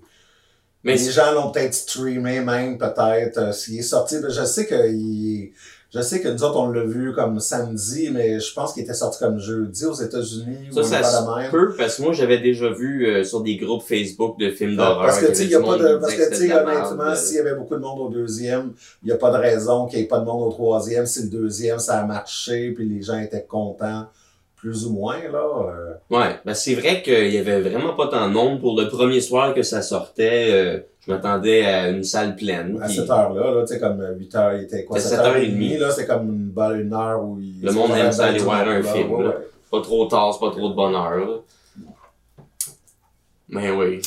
mais 0.84 0.96
les 0.96 1.10
gens 1.10 1.32
l'ont 1.32 1.50
peut-être 1.50 1.74
streamé 1.74 2.40
même, 2.40 2.78
peut-être, 2.78 3.38
euh, 3.38 3.52
s'il 3.52 3.78
est 3.78 3.82
sorti. 3.82 4.16
Ben, 4.22 4.30
Je 4.30 4.44
sais 4.44 4.66
que 4.66 4.88
il- 4.90 5.52
je 5.90 6.02
sais 6.02 6.20
que 6.20 6.28
nous 6.28 6.44
autres, 6.44 6.58
on 6.58 6.70
l'a 6.70 6.84
vu 6.84 7.14
comme 7.14 7.40
samedi, 7.40 8.10
mais 8.12 8.40
je 8.40 8.52
pense 8.52 8.74
qu'il 8.74 8.82
était 8.82 8.92
sorti 8.92 9.18
comme 9.20 9.38
jeudi 9.38 9.86
aux 9.86 9.94
États-Unis. 9.94 10.68
ça, 10.70 10.80
ou 10.80 10.82
ça 10.82 11.02
se 11.02 11.50
peut 11.50 11.74
parce 11.78 11.96
que 11.96 12.02
moi 12.02 12.12
j'avais 12.12 12.38
déjà 12.40 12.70
vu 12.70 13.06
euh, 13.06 13.24
sur 13.24 13.40
des 13.40 13.56
groupes 13.56 13.82
Facebook 13.82 14.38
de 14.38 14.50
films 14.50 14.76
d'horreur. 14.76 15.06
Parce 15.06 15.18
que, 15.18 15.26
tu 15.28 15.34
sais, 15.34 15.44
il 15.44 15.50
y 15.50 15.54
a 15.54 15.60
pas 15.60 15.78
de, 15.78 15.96
parce 15.96 16.14
que, 16.14 16.28
tu 16.28 16.36
sais, 16.36 16.52
honnêtement, 16.52 17.14
s'il 17.14 17.36
y 17.36 17.40
avait 17.40 17.54
beaucoup 17.54 17.74
de 17.74 17.80
monde 17.80 18.00
au 18.00 18.08
deuxième, 18.10 18.72
il 19.02 19.06
n'y 19.06 19.12
a 19.12 19.16
pas 19.16 19.30
de 19.30 19.38
raison 19.38 19.86
qu'il 19.86 20.00
n'y 20.00 20.04
ait 20.04 20.08
pas 20.08 20.20
de 20.20 20.26
monde 20.26 20.46
au 20.46 20.50
troisième. 20.50 21.06
Si 21.06 21.22
le 21.22 21.28
deuxième, 21.30 21.78
ça 21.78 22.00
a 22.00 22.04
marché, 22.04 22.72
puis 22.72 22.86
les 22.86 23.00
gens 23.00 23.18
étaient 23.18 23.46
contents, 23.48 24.08
plus 24.58 24.86
ou 24.86 24.92
moins, 24.92 25.18
là. 25.30 25.38
euh, 25.38 25.94
Ouais, 26.10 26.36
ben 26.44 26.54
c'est 26.54 26.74
vrai 26.74 27.02
qu'il 27.02 27.32
y 27.32 27.38
avait 27.38 27.60
vraiment 27.60 27.94
pas 27.94 28.08
tant 28.08 28.28
de 28.28 28.32
monde 28.32 28.60
pour 28.60 28.78
le 28.80 28.88
premier 28.88 29.20
soir 29.20 29.54
que 29.54 29.62
ça 29.62 29.82
sortait. 29.82 30.48
euh, 30.52 30.80
je 31.06 31.12
m'attendais 31.12 31.64
à 31.64 31.88
une 31.88 32.04
salle 32.04 32.36
pleine. 32.36 32.78
à 32.82 32.86
puis 32.86 32.96
cette 32.96 33.08
heure-là, 33.08 33.50
là, 33.54 33.62
tu 33.62 33.72
sais, 33.74 33.80
comme 33.80 34.04
8 34.18 34.34
heures, 34.34 34.54
il 34.56 34.64
était 34.64 34.84
quoi, 34.84 34.98
C'était 35.00 35.16
7h30, 35.22 35.78
là, 35.78 35.90
c'est 35.90 36.06
comme 36.06 36.28
une 36.28 36.52
une 36.80 36.92
heure 36.92 37.22
où 37.24 37.38
il... 37.40 37.62
Le 37.62 37.72
monde 37.72 37.92
aime 37.92 38.12
ça 38.12 38.26
aller 38.26 38.40
voir 38.40 38.60
un 38.68 38.80
là, 38.80 38.92
film, 38.92 39.12
ouais, 39.12 39.22
là. 39.24 39.30
ouais. 39.30 39.36
pas 39.70 39.80
trop 39.80 40.04
tard, 40.06 40.34
c'est 40.34 40.40
pas 40.40 40.50
trop 40.50 40.68
de 40.68 40.74
bonne 40.74 40.94
heure. 40.94 41.16
là. 41.16 41.36
Mais 43.48 43.70
oui. 43.70 44.02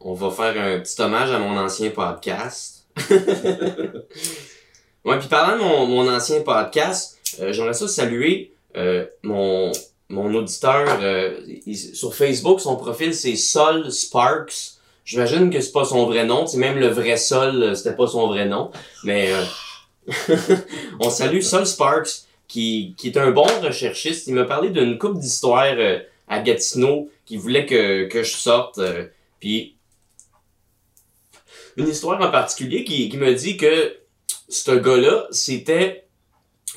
On 0.00 0.14
va 0.14 0.30
faire 0.30 0.54
un 0.62 0.78
petit 0.78 1.00
hommage 1.02 1.32
à 1.32 1.38
mon 1.40 1.56
ancien 1.58 1.90
podcast. 1.90 2.86
ouais, 5.04 5.18
puis 5.18 5.28
parlant 5.28 5.56
de 5.56 5.62
mon, 5.62 5.86
mon 5.86 6.08
ancien 6.08 6.40
podcast, 6.42 7.17
euh, 7.40 7.52
j'aimerais 7.52 7.74
ça 7.74 7.88
saluer 7.88 8.52
euh, 8.76 9.06
mon, 9.22 9.72
mon 10.08 10.34
auditeur 10.34 10.98
euh, 11.02 11.40
sur 11.94 12.14
Facebook, 12.14 12.60
son 12.60 12.76
profil 12.76 13.14
c'est 13.14 13.36
Sol 13.36 13.90
Sparks. 13.90 14.74
J'imagine 15.04 15.50
que 15.50 15.60
c'est 15.60 15.72
pas 15.72 15.84
son 15.84 16.06
vrai 16.06 16.26
nom, 16.26 16.46
c'est 16.46 16.58
même 16.58 16.78
le 16.78 16.88
vrai 16.88 17.16
Sol, 17.16 17.74
c'était 17.76 17.96
pas 17.96 18.06
son 18.06 18.26
vrai 18.26 18.46
nom, 18.46 18.70
mais 19.04 19.32
on 21.00 21.08
salue 21.08 21.40
Sol 21.40 21.66
Sparks 21.66 22.26
qui, 22.46 22.94
qui 22.98 23.08
est 23.08 23.16
un 23.16 23.30
bon 23.30 23.46
recherchiste. 23.62 24.26
Il 24.26 24.34
m'a 24.34 24.44
parlé 24.44 24.70
d'une 24.70 24.98
couple 24.98 25.18
d'histoires 25.18 25.74
euh, 25.78 26.00
à 26.28 26.40
Gatineau 26.40 27.10
qui 27.24 27.36
voulait 27.36 27.66
que, 27.66 28.06
que 28.08 28.22
je 28.22 28.36
sorte. 28.36 28.80
puis 29.40 29.76
une 31.78 31.88
histoire 31.88 32.20
en 32.20 32.30
particulier 32.30 32.84
qui, 32.84 33.08
qui 33.08 33.16
me 33.16 33.32
dit 33.34 33.56
que 33.56 33.96
ce 34.48 34.72
gars-là, 34.72 35.28
c'était 35.30 36.07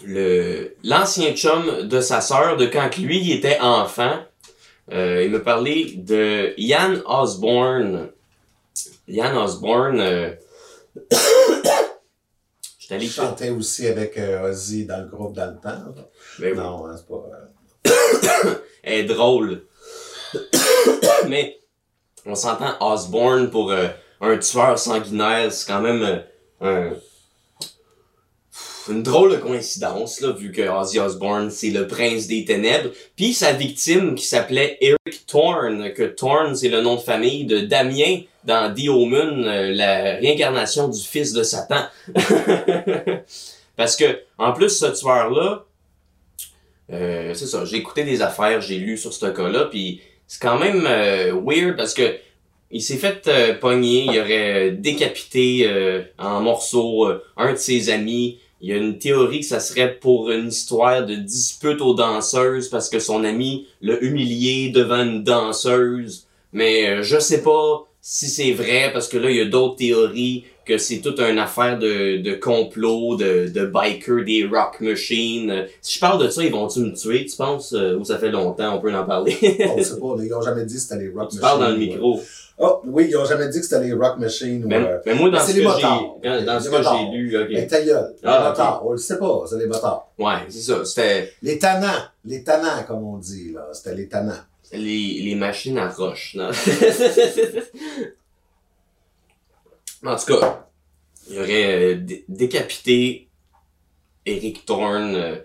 le 0.05 0.75
l'ancien 0.83 1.33
chum 1.35 1.87
de 1.87 2.01
sa 2.01 2.21
sœur 2.21 2.57
de 2.57 2.65
quand 2.65 2.97
lui 2.97 3.19
il 3.19 3.31
était 3.33 3.59
enfant. 3.59 4.19
Euh, 4.91 5.23
il 5.23 5.31
me 5.31 5.41
parlait 5.41 5.93
de 5.95 6.53
Ian 6.57 6.95
Osborne. 7.05 8.09
Ian 9.07 9.43
Osborne, 9.43 9.99
euh, 9.99 10.31
J'étais 12.79 12.95
allé 12.95 13.05
Il 13.05 13.11
chantait 13.11 13.49
aussi 13.49 13.87
avec 13.87 14.17
euh, 14.17 14.49
Ozzy 14.49 14.85
dans 14.85 15.01
le 15.01 15.07
groupe 15.07 15.33
dans 15.33 15.47
le 15.51 15.57
temps. 15.61 15.93
Ben 16.39 16.51
oui. 16.51 16.57
Non, 16.57 16.87
hein, 16.87 16.95
c'est 16.97 17.07
pas... 17.07 17.25
euh, 17.87 18.55
Elle 18.83 18.99
est 18.99 19.03
drôle. 19.03 19.63
Mais 21.29 21.59
on 22.25 22.35
s'entend 22.35 22.75
Osborne 22.81 23.49
pour 23.49 23.71
euh, 23.71 23.87
un 24.19 24.37
tueur 24.37 24.77
sanguinaire, 24.77 25.51
c'est 25.51 25.67
quand 25.67 25.81
même 25.81 26.23
un- 26.61 26.91
une 28.91 29.03
drôle 29.03 29.31
de 29.31 29.37
coïncidence, 29.37 30.21
là, 30.21 30.31
vu 30.31 30.51
que 30.51 30.61
Ozzy 30.61 30.99
Osbourne, 30.99 31.49
c'est 31.49 31.69
le 31.69 31.87
prince 31.87 32.27
des 32.27 32.45
ténèbres. 32.45 32.89
Puis 33.15 33.33
sa 33.33 33.53
victime, 33.53 34.15
qui 34.15 34.25
s'appelait 34.25 34.77
Eric 34.81 35.25
Thorne, 35.27 35.93
que 35.93 36.03
Thorne, 36.03 36.55
c'est 36.55 36.69
le 36.69 36.81
nom 36.81 36.95
de 36.95 37.01
famille 37.01 37.45
de 37.45 37.59
Damien 37.59 38.21
dans 38.43 38.73
The 38.73 38.89
Omen, 38.89 39.45
euh, 39.45 39.73
la 39.73 40.15
réincarnation 40.15 40.87
du 40.87 41.01
fils 41.01 41.33
de 41.33 41.43
Satan. 41.43 41.85
Parce 43.75 43.95
que, 43.95 44.19
en 44.37 44.53
plus, 44.53 44.69
ce 44.69 44.85
tueur-là, 44.87 45.65
euh, 46.93 47.33
c'est 47.33 47.47
ça, 47.47 47.63
j'ai 47.65 47.77
écouté 47.77 48.03
des 48.03 48.21
affaires, 48.21 48.61
j'ai 48.61 48.77
lu 48.77 48.97
sur 48.97 49.13
ce 49.13 49.25
cas-là, 49.25 49.65
puis 49.65 50.01
c'est 50.27 50.41
quand 50.41 50.59
même 50.59 50.85
euh, 50.87 51.33
weird 51.33 51.77
parce 51.77 51.93
que 51.93 52.15
il 52.69 52.81
s'est 52.81 52.97
fait 52.97 53.27
euh, 53.27 53.53
pogner, 53.53 54.05
il 54.05 54.19
aurait 54.19 54.71
décapité 54.71 55.69
en 56.17 56.41
morceaux 56.41 57.07
un 57.37 57.53
de 57.53 57.57
ses 57.57 57.89
amis. 57.89 58.39
Il 58.61 58.69
y 58.69 58.73
a 58.73 58.77
une 58.77 58.99
théorie 58.99 59.39
que 59.39 59.45
ça 59.45 59.59
serait 59.59 59.95
pour 59.99 60.29
une 60.29 60.49
histoire 60.49 61.05
de 61.05 61.15
dispute 61.15 61.81
aux 61.81 61.95
danseuses 61.95 62.69
parce 62.69 62.89
que 62.89 62.99
son 62.99 63.23
ami 63.23 63.67
l'a 63.81 63.99
humilié 64.01 64.69
devant 64.69 65.03
une 65.03 65.23
danseuse. 65.23 66.27
Mais 66.53 66.87
euh, 66.87 67.03
je 67.03 67.19
sais 67.19 67.41
pas 67.41 67.87
si 68.01 68.27
c'est 68.27 68.51
vrai 68.51 68.91
parce 68.93 69.07
que 69.07 69.17
là 69.17 69.29
il 69.31 69.37
y 69.37 69.41
a 69.41 69.45
d'autres 69.45 69.77
théories 69.77 70.45
que 70.71 70.77
c'est 70.77 70.99
toute 70.99 71.19
une 71.19 71.39
affaire 71.39 71.77
de, 71.79 72.17
de 72.17 72.33
complot, 72.35 73.15
de, 73.15 73.47
de 73.53 73.65
bikers, 73.65 74.23
des 74.25 74.45
rock 74.51 74.79
machines. 74.81 75.65
Si 75.81 75.95
je 75.95 75.99
parle 75.99 76.23
de 76.23 76.29
ça, 76.29 76.43
ils 76.43 76.51
vont-tu 76.51 76.79
me 76.79 76.93
tuer, 76.93 77.25
tu 77.25 77.35
penses? 77.35 77.73
euh, 77.73 77.97
ou 77.97 78.03
ça 78.05 78.17
fait 78.17 78.31
longtemps, 78.31 78.75
on 78.75 78.81
peut 78.81 78.93
en 78.93 79.05
parler. 79.05 79.35
on 79.75 79.81
sait 79.83 79.99
pas, 79.99 80.15
ils 80.23 80.33
ont 80.33 80.41
jamais 80.41 80.65
dit 80.65 80.75
que 80.75 80.79
c'était 80.79 80.99
les 80.99 81.09
Rock 81.09 81.29
tu 81.29 81.35
Machines. 81.37 81.41
parles 81.41 81.59
dans 81.61 81.69
le 81.69 81.77
micro. 81.77 82.19
Oh, 82.63 82.79
oui, 82.85 83.07
ils 83.09 83.17
ont 83.17 83.25
jamais 83.25 83.49
dit 83.49 83.57
que 83.59 83.65
c'était 83.65 83.83
les 83.83 83.93
Rock 83.93 84.19
Machines. 84.19 84.63
Mais, 84.67 84.77
ou, 84.77 84.81
euh, 84.85 84.97
mais 85.05 85.15
moi, 85.15 85.29
dans 85.29 85.37
mais 85.37 85.43
ce 85.43 85.47
que 85.47 85.53
j'ai, 85.55 85.63
dans, 85.63 86.19
Les 86.23 86.59
ce 86.59 86.65
que 86.69 86.71
motards. 86.75 86.97
j'ai 87.11 87.17
lu, 87.17 87.41
ok. 87.41 87.47
Mais 87.51 87.65
ta 87.67 87.81
gueule, 87.81 88.13
les 88.21 88.29
Ah, 88.29 88.49
motards, 88.49 88.83
on 88.85 88.91
le 88.91 88.97
sait 88.97 89.17
pas, 89.17 89.43
c'est 89.49 89.57
les 89.57 89.65
motards. 89.67 90.07
Ouais, 90.19 90.35
c'est 90.49 90.59
ça. 90.59 90.85
C'était 90.85 91.33
Les 91.41 91.57
tannants, 91.57 91.87
les 92.25 92.43
tannants, 92.43 92.83
comme 92.87 93.03
on 93.03 93.17
dit, 93.17 93.51
là, 93.53 93.67
c'était 93.73 93.95
les 93.95 94.07
tannants. 94.07 94.33
les, 94.73 95.21
les 95.23 95.35
machines 95.35 95.77
à 95.79 95.89
roche. 95.89 96.35
Non? 96.35 96.49
en 100.05 100.15
tout 100.15 100.37
cas, 100.37 100.67
il 101.29 101.37
aurait 101.39 101.93
euh, 101.93 101.95
dé- 101.95 102.25
décapité 102.27 103.27
Eric 104.25 104.65
Thorne. 104.65 105.15
euh, 105.15 105.35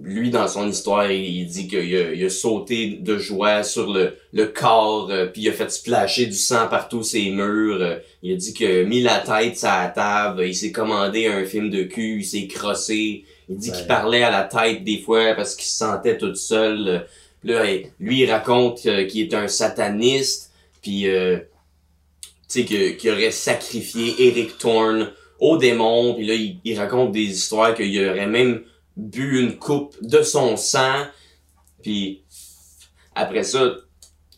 lui, 0.00 0.30
dans 0.30 0.46
son 0.46 0.68
histoire, 0.68 1.10
il, 1.10 1.46
dit 1.46 1.66
qu'il 1.66 1.78
a, 1.96 2.12
il 2.12 2.24
a 2.24 2.30
sauté 2.30 2.98
de 3.00 3.18
joie 3.18 3.64
sur 3.64 3.92
le, 3.92 4.16
le 4.32 4.46
corps, 4.46 5.10
euh, 5.10 5.26
puis 5.26 5.42
il 5.42 5.48
a 5.48 5.52
fait 5.52 5.68
splasher 5.70 6.26
du 6.26 6.32
sang 6.36 6.68
partout 6.68 7.02
ses 7.02 7.30
murs. 7.30 7.98
il 8.22 8.34
a 8.34 8.36
dit 8.36 8.54
qu'il 8.54 8.70
a 8.70 8.84
mis 8.84 9.00
la 9.02 9.18
tête 9.18 9.58
sur 9.58 9.68
la 9.68 9.88
table, 9.88 10.46
il 10.46 10.54
s'est 10.54 10.70
commandé 10.70 11.26
un 11.26 11.44
film 11.44 11.70
de 11.70 11.82
cul, 11.82 12.20
il 12.20 12.24
s'est 12.24 12.46
crossé. 12.46 13.24
Il 13.48 13.56
dit 13.58 13.70
Ouais. 13.70 13.76
qu'il 13.76 13.86
parlait 13.88 14.22
à 14.22 14.30
la 14.30 14.44
tête 14.44 14.84
des 14.84 14.98
fois 14.98 15.34
parce 15.34 15.56
qu'il 15.56 15.66
se 15.66 15.76
sentait 15.76 16.18
tout 16.18 16.34
seul. 16.36 17.06
Là, 17.42 17.64
lui, 18.00 18.20
il 18.22 18.30
raconte 18.30 18.80
qu'il 18.80 19.20
est 19.20 19.34
un 19.34 19.48
sataniste, 19.48 20.52
puis 20.82 21.08
euh, 21.08 21.38
sais, 22.48 22.64
que- 22.64 22.90
qu'il 22.92 23.10
aurait 23.10 23.30
sacrifié 23.30 24.14
Eric 24.28 24.58
Thorne 24.58 25.12
au 25.40 25.56
démon, 25.56 26.14
puis 26.14 26.26
là, 26.26 26.34
il, 26.34 26.60
il 26.64 26.78
raconte 26.78 27.12
des 27.12 27.24
histoires 27.24 27.74
qu'il 27.74 28.08
aurait 28.08 28.26
même 28.26 28.62
bu 28.96 29.40
une 29.40 29.58
coupe 29.58 29.96
de 30.02 30.22
son 30.22 30.56
sang, 30.56 31.06
puis 31.82 32.22
après 33.14 33.44
ça, 33.44 33.76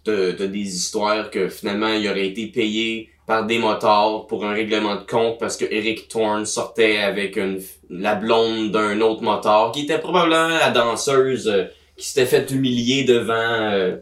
t'as 0.05 0.33
des 0.33 0.77
histoires 0.77 1.31
que 1.31 1.49
finalement, 1.49 1.93
il 1.93 2.09
aurait 2.09 2.29
été 2.29 2.47
payé 2.47 3.11
par 3.27 3.45
des 3.45 3.59
motards 3.59 4.27
pour 4.29 4.45
un 4.45 4.53
règlement 4.53 4.95
de 4.95 5.05
compte 5.05 5.39
parce 5.41 5.57
que 5.57 5.65
Eric 5.65 6.07
Thorne 6.09 6.47
sortait 6.47 6.99
avec 6.99 7.37
une, 7.37 7.61
la 7.91 8.15
blonde 8.15 8.71
d'un 8.71 9.01
autre 9.01 9.23
motard, 9.23 9.73
qui 9.73 9.83
était 9.83 9.99
probablement 9.99 10.49
la 10.49 10.71
danseuse 10.71 11.49
euh, 11.49 11.65
qui 11.97 12.07
s'était 12.07 12.27
fait 12.27 12.49
humilier 12.53 13.03
devant... 13.03 13.35
euh, 13.35 13.97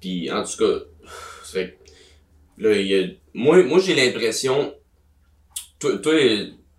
puis 0.00 0.30
en 0.30 0.44
tout 0.44 0.56
cas, 0.56 0.84
là, 2.58 2.72
il 2.72 2.86
y 2.86 2.94
a, 2.98 3.06
moi, 3.34 3.62
moi 3.64 3.78
j'ai 3.78 3.94
l'impression, 3.94 4.72
toi, 5.78 5.98
toi, 5.98 6.12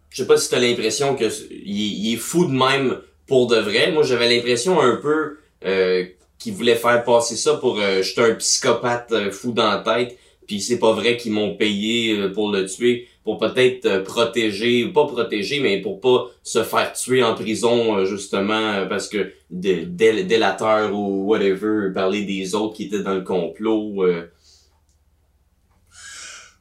je 0.09 0.23
sais 0.23 0.27
pas 0.27 0.37
si 0.37 0.49
t'as 0.49 0.59
l'impression 0.59 1.15
que 1.15 1.25
il, 1.51 2.07
il 2.07 2.13
est 2.13 2.17
fou 2.17 2.45
de 2.45 2.51
même 2.51 2.99
pour 3.27 3.47
de 3.47 3.57
vrai. 3.57 3.91
Moi, 3.91 4.03
j'avais 4.03 4.29
l'impression 4.29 4.81
un 4.81 4.95
peu 4.97 5.37
euh, 5.65 6.05
qu'il 6.37 6.53
voulait 6.53 6.75
faire 6.75 7.03
passer 7.03 7.35
ça 7.35 7.55
pour 7.55 7.79
euh, 7.79 8.01
j'étais 8.01 8.21
un 8.21 8.35
psychopathe 8.35 9.11
euh, 9.11 9.31
fou 9.31 9.51
dans 9.51 9.69
la 9.69 9.77
tête. 9.77 10.17
Puis 10.47 10.61
c'est 10.61 10.79
pas 10.79 10.93
vrai 10.93 11.15
qu'ils 11.15 11.31
m'ont 11.33 11.55
payé 11.55 12.17
euh, 12.17 12.33
pour 12.33 12.51
le 12.51 12.65
tuer, 12.65 13.07
pour 13.23 13.37
peut-être 13.37 13.85
euh, 13.85 14.03
protéger, 14.03 14.87
pas 14.87 15.05
protéger, 15.05 15.59
mais 15.59 15.79
pour 15.79 16.01
pas 16.01 16.25
se 16.41 16.63
faire 16.63 16.91
tuer 16.93 17.21
en 17.21 17.35
prison 17.35 18.03
justement 18.03 18.87
parce 18.87 19.07
que 19.07 19.31
délateur 19.51 20.91
ou 20.91 21.27
whatever, 21.27 21.93
parler 21.93 22.23
des 22.23 22.55
autres 22.55 22.75
qui 22.75 22.85
étaient 22.85 23.03
dans 23.03 23.13
le 23.13 23.21
complot. 23.21 24.03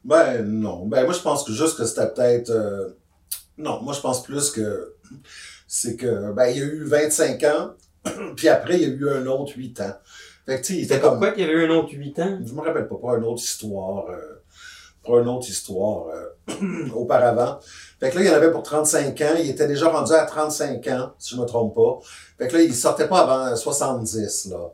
Ben 0.03 0.43
non. 0.43 0.85
Ben 0.85 1.03
moi 1.05 1.13
je 1.13 1.21
pense 1.21 1.43
que 1.43 1.51
juste 1.51 1.77
que 1.77 1.85
c'était 1.85 2.07
peut-être. 2.07 2.49
euh, 2.51 2.89
Non, 3.57 3.81
moi 3.81 3.93
je 3.93 3.99
pense 4.01 4.23
plus 4.23 4.49
que 4.51 4.95
c'est 5.67 5.95
que 5.95 6.31
ben 6.33 6.47
il 6.47 6.57
y 6.57 6.61
a 6.61 6.65
eu 6.65 6.83
25 6.85 7.43
ans, 7.43 7.71
puis 8.35 8.47
après 8.49 8.75
il 8.75 8.81
y 8.81 8.85
a 8.85 8.87
eu 8.89 9.09
un 9.09 9.25
autre 9.27 9.53
8 9.55 9.81
ans. 9.81 9.93
Fait 10.45 10.59
que 10.61 10.65
tu 10.65 10.73
sais, 10.73 10.79
il 10.79 10.83
était 10.85 10.95
C'était 10.95 11.01
comme. 11.01 11.11
pourquoi 11.19 11.31
qu'il 11.31 11.41
y 11.41 11.43
avait 11.45 11.53
eu 11.53 11.65
un 11.65 11.75
autre 11.75 11.89
8 11.93 12.19
ans? 12.19 12.39
Je 12.45 12.53
me 12.53 12.61
rappelle 12.61 12.87
pas, 12.87 12.95
pas 12.95 13.17
une 13.17 13.25
autre 13.25 13.41
histoire. 13.43 14.09
euh, 14.09 14.35
pour 15.03 15.19
une 15.19 15.29
autre 15.29 15.47
histoire 15.49 16.07
euh, 16.09 16.89
auparavant. 16.93 17.59
Fait 17.99 18.09
que 18.11 18.15
là, 18.17 18.21
il 18.23 18.27
y 18.27 18.29
en 18.29 18.33
avait 18.33 18.51
pour 18.51 18.63
35 18.63 19.19
ans. 19.21 19.35
Il 19.39 19.49
était 19.49 19.67
déjà 19.67 19.89
rendu 19.89 20.11
à 20.13 20.25
35 20.25 20.85
ans, 20.87 21.13
si 21.17 21.35
je 21.35 21.41
me 21.41 21.45
trompe 21.45 21.73
pas. 21.75 21.99
Fait 22.37 22.47
que 22.47 22.57
là, 22.57 22.63
il 22.63 22.75
sortait 22.75 23.07
pas 23.07 23.19
avant 23.21 23.55
70, 23.55 24.47
là. 24.51 24.71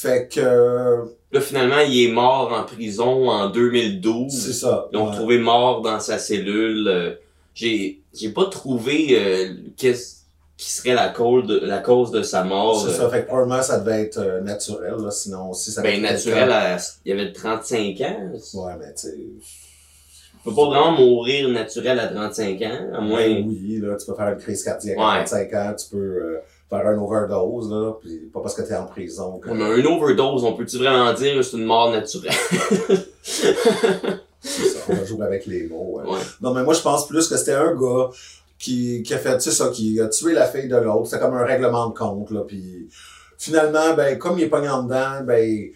Fait 0.00 0.28
que, 0.32 0.40
euh, 0.40 1.04
Là, 1.30 1.40
finalement, 1.42 1.80
il 1.80 2.06
est 2.08 2.12
mort 2.12 2.52
en 2.52 2.64
prison 2.64 3.28
en 3.28 3.50
2012. 3.50 4.32
c'est 4.32 4.52
ça. 4.54 4.88
Ils 4.92 4.96
l'ont 4.96 5.10
ouais. 5.10 5.16
trouvé 5.16 5.38
mort 5.38 5.82
dans 5.82 6.00
sa 6.00 6.18
cellule. 6.18 6.88
euh, 6.88 7.14
J'ai 7.54 8.00
j'ai 8.14 8.30
pas 8.30 8.46
trouvé 8.46 9.08
euh, 9.12 9.52
qu'est-ce 9.76 10.18
qui 10.56 10.70
serait 10.70 10.94
la 10.94 11.08
cause 11.10 11.46
de, 11.46 11.58
la 11.60 11.78
cause 11.78 12.10
de 12.10 12.22
sa 12.22 12.44
mort. 12.44 12.80
C'est 12.84 12.94
ça. 12.94 13.08
Fait 13.10 13.22
que 13.22 13.26
probablement, 13.26 13.60
ça 13.62 13.78
devait 13.80 14.02
être 14.02 14.18
euh, 14.18 14.40
naturel, 14.40 14.94
là. 15.04 15.10
Sinon, 15.10 15.52
si 15.52 15.70
ça 15.70 15.82
ben, 15.82 16.00
naturel, 16.00 16.50
à- 16.50 16.78
il 17.04 17.12
avait 17.12 17.32
35 17.32 18.00
ans. 18.00 18.30
Ouais, 18.54 18.72
mais 18.80 18.94
tu 18.94 19.08
sais. 19.08 19.16
Tu 19.16 20.44
peux 20.44 20.54
pas 20.54 20.64
vraiment 20.66 20.92
mourir 20.92 21.48
naturel 21.50 21.98
à 22.00 22.06
35 22.08 22.62
ans, 22.62 22.86
à 22.94 23.00
moins... 23.02 23.18
ben 23.26 23.44
oui, 23.46 23.80
là, 23.82 23.96
tu 23.96 24.06
peux 24.06 24.14
faire 24.14 24.28
une 24.32 24.38
crise 24.38 24.62
cardiaque 24.64 24.96
Ouais. 24.96 25.04
à 25.04 25.24
35 25.24 25.52
ans, 25.54 25.74
tu 25.78 25.88
peux 25.90 25.96
euh, 25.98 26.38
faire 26.68 26.86
un 26.86 26.98
overdose, 26.98 27.70
là, 27.70 27.92
puis 28.00 28.30
pas 28.32 28.40
parce 28.40 28.54
que 28.54 28.62
t'es 28.62 28.76
en 28.76 28.86
prison. 28.86 29.38
Que... 29.38 29.50
On 29.50 29.60
a 29.60 29.74
une 29.76 29.86
overdose, 29.86 30.44
on 30.44 30.52
peut-tu 30.52 30.78
vraiment 30.78 31.12
dire 31.14 31.34
que 31.36 31.42
c'est 31.42 31.56
une 31.56 31.64
mort 31.64 31.90
naturelle? 31.90 32.32
C'est 34.40 34.64
ça, 34.64 34.78
on 34.88 34.94
va 34.94 35.04
jouer 35.04 35.26
avec 35.26 35.46
les 35.46 35.66
mots. 35.66 35.98
ouais. 35.98 36.08
Ouais. 36.08 36.20
Non, 36.40 36.54
mais 36.54 36.62
moi, 36.62 36.72
je 36.72 36.80
pense 36.80 37.08
plus 37.08 37.26
que 37.26 37.36
c'était 37.36 37.54
un 37.54 37.74
gars 37.74 38.08
qui, 38.58 39.02
qui 39.02 39.12
a 39.12 39.18
fait, 39.18 39.36
tu 39.38 39.44
sais 39.44 39.50
ça, 39.50 39.68
qui 39.68 40.00
a 40.00 40.06
tué 40.08 40.32
la 40.32 40.46
fille 40.46 40.68
de 40.68 40.76
l'autre. 40.76 41.06
C'était 41.06 41.20
comme 41.20 41.34
un 41.34 41.44
règlement 41.44 41.88
de 41.88 41.94
compte, 41.94 42.30
là. 42.30 42.42
Puis 42.46 42.88
finalement, 43.36 43.94
ben, 43.94 44.16
comme 44.16 44.38
il 44.38 44.44
est 44.44 44.48
pogné 44.48 44.68
en 44.68 44.84
dedans, 44.84 45.22
ben, 45.24 45.70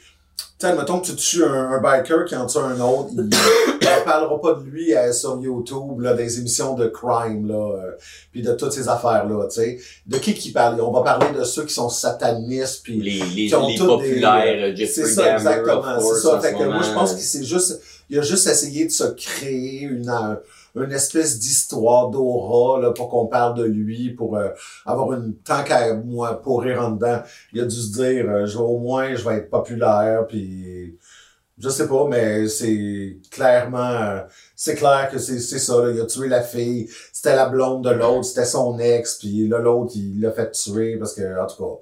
sais, 0.67 0.75
mettons 0.75 1.01
que 1.01 1.07
tu 1.07 1.15
tues 1.17 1.45
un, 1.45 1.71
un 1.71 1.81
biker 1.81 2.25
qui 2.27 2.35
en 2.37 2.47
tue 2.47 2.59
un 2.59 2.81
autre, 2.81 3.11
il 3.13 3.25
ne 3.29 4.05
parlera 4.05 4.41
pas 4.41 4.55
de 4.55 4.65
lui 4.65 4.95
euh, 4.95 5.13
sur 5.13 5.41
YouTube, 5.41 6.01
là, 6.01 6.15
des 6.15 6.39
émissions 6.39 6.75
de 6.75 6.87
crime, 6.89 7.49
là, 7.49 7.55
euh, 7.77 7.91
puis 8.31 8.43
de 8.43 8.53
toutes 8.53 8.73
ces 8.73 8.89
affaires-là, 8.89 9.47
tu 9.49 9.61
sais. 9.61 9.79
De 10.07 10.19
qui 10.19 10.35
qui 10.35 10.53
parle? 10.53 10.81
On 10.81 10.91
va 10.93 11.03
parler 11.03 11.27
de 11.39 11.45
ceux 11.45 11.65
qui 11.65 11.75
sont 11.75 11.89
satanistes, 11.89 12.83
puis 12.85 13.01
Les, 13.01 13.19
les, 13.35 13.47
qui 13.49 13.55
ont 13.55 13.69
les 13.69 13.77
populaires, 13.79 14.75
des- 14.75 14.83
euh, 14.85 14.87
c'est 14.93 15.07
ça, 15.07 15.35
exactement. 15.35 16.01
C'est 16.01 16.21
ça. 16.21 16.41
Fait 16.41 16.53
que 16.53 16.65
moi, 16.65 16.83
je 16.83 16.93
pense 16.93 17.13
qu'il 17.15 17.23
s'est 17.23 17.45
juste, 17.45 17.81
il 18.11 18.19
a 18.19 18.23
juste 18.23 18.47
essayé 18.47 18.87
de 18.87 18.91
se 18.91 19.05
créer 19.05 19.83
une, 19.83 20.09
euh, 20.09 20.35
une 20.75 20.93
espèce 20.93 21.39
d'histoire 21.39 22.09
d'aura, 22.11 22.81
là, 22.81 22.93
pour 22.93 23.09
qu'on 23.09 23.27
parle 23.27 23.57
de 23.59 23.65
lui, 23.65 24.11
pour 24.11 24.37
euh, 24.37 24.49
avoir 24.87 25.13
une, 25.13 25.35
tant 25.37 25.63
qu'à 25.65 25.95
moi, 25.95 26.41
pourrir 26.41 26.81
en 26.83 26.93
dedans. 26.93 27.23
Il 27.53 27.61
a 27.61 27.65
dû 27.65 27.77
se 27.77 27.93
dire, 27.93 28.31
euh, 28.31 28.47
je 28.47 28.59
au 28.59 28.79
moins, 28.79 29.15
je 29.15 29.29
vais 29.29 29.37
être 29.37 29.51
populaire, 29.51 30.27
puis 30.27 30.99
je 31.59 31.69
sais 31.69 31.87
pas, 31.87 32.07
mais 32.09 32.49
c'est 32.49 33.19
clairement, 33.31 33.79
euh, 33.79 34.21
c'est 34.57 34.75
clair 34.75 35.09
que 35.13 35.19
c'est, 35.19 35.39
ça, 35.41 35.83
là. 35.83 35.91
Il 35.93 36.01
a 36.01 36.07
tué 36.07 36.29
la 36.29 36.43
fille. 36.43 36.89
C'était 37.13 37.37
la 37.37 37.49
blonde 37.49 37.85
de 37.85 37.91
l'autre, 37.91 38.25
c'était 38.25 38.47
son 38.47 38.79
ex, 38.79 39.19
puis 39.19 39.47
l'autre, 39.47 39.93
il 39.95 40.21
l'a 40.21 40.33
fait 40.33 40.51
tuer 40.51 40.97
parce 40.97 41.15
que, 41.15 41.41
en 41.41 41.47
tout 41.47 41.63
cas, 41.63 41.81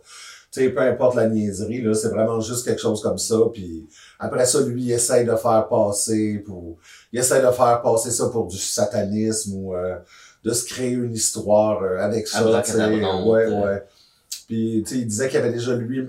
Tu 0.52 0.62
sais, 0.62 0.70
peu 0.70 0.80
importe 0.80 1.14
la 1.14 1.28
niaiserie, 1.28 1.80
là, 1.80 1.94
c'est 1.94 2.08
vraiment 2.08 2.40
juste 2.40 2.64
quelque 2.64 2.80
chose 2.80 3.00
comme 3.02 3.18
ça. 3.18 3.36
Puis 3.52 3.86
après 4.18 4.44
ça, 4.46 4.60
lui, 4.62 4.82
il 4.82 4.92
essaye 4.92 5.24
de 5.24 5.36
faire 5.36 5.68
passer 5.68 6.42
pour. 6.44 6.76
Il 7.12 7.20
essaye 7.20 7.40
de 7.40 7.50
faire 7.52 7.80
passer 7.82 8.10
ça 8.10 8.28
pour 8.30 8.48
du 8.48 8.56
satanisme 8.58 9.54
ou 9.54 9.74
euh, 9.76 9.96
de 10.44 10.52
se 10.52 10.66
créer 10.66 10.90
une 10.92 11.12
histoire 11.12 11.82
euh, 11.82 11.98
avec 11.98 12.26
ça. 12.26 12.40
tu 12.62 12.72
sais. 12.72 12.78
Ouais, 13.28 13.46
ouais. 13.46 13.82
Puis 14.48 14.82
tu 14.84 14.94
sais, 14.94 15.00
il 15.00 15.06
disait 15.06 15.28
qu'il 15.28 15.38
avait 15.38 15.52
déjà 15.52 15.74
lui 15.76 16.08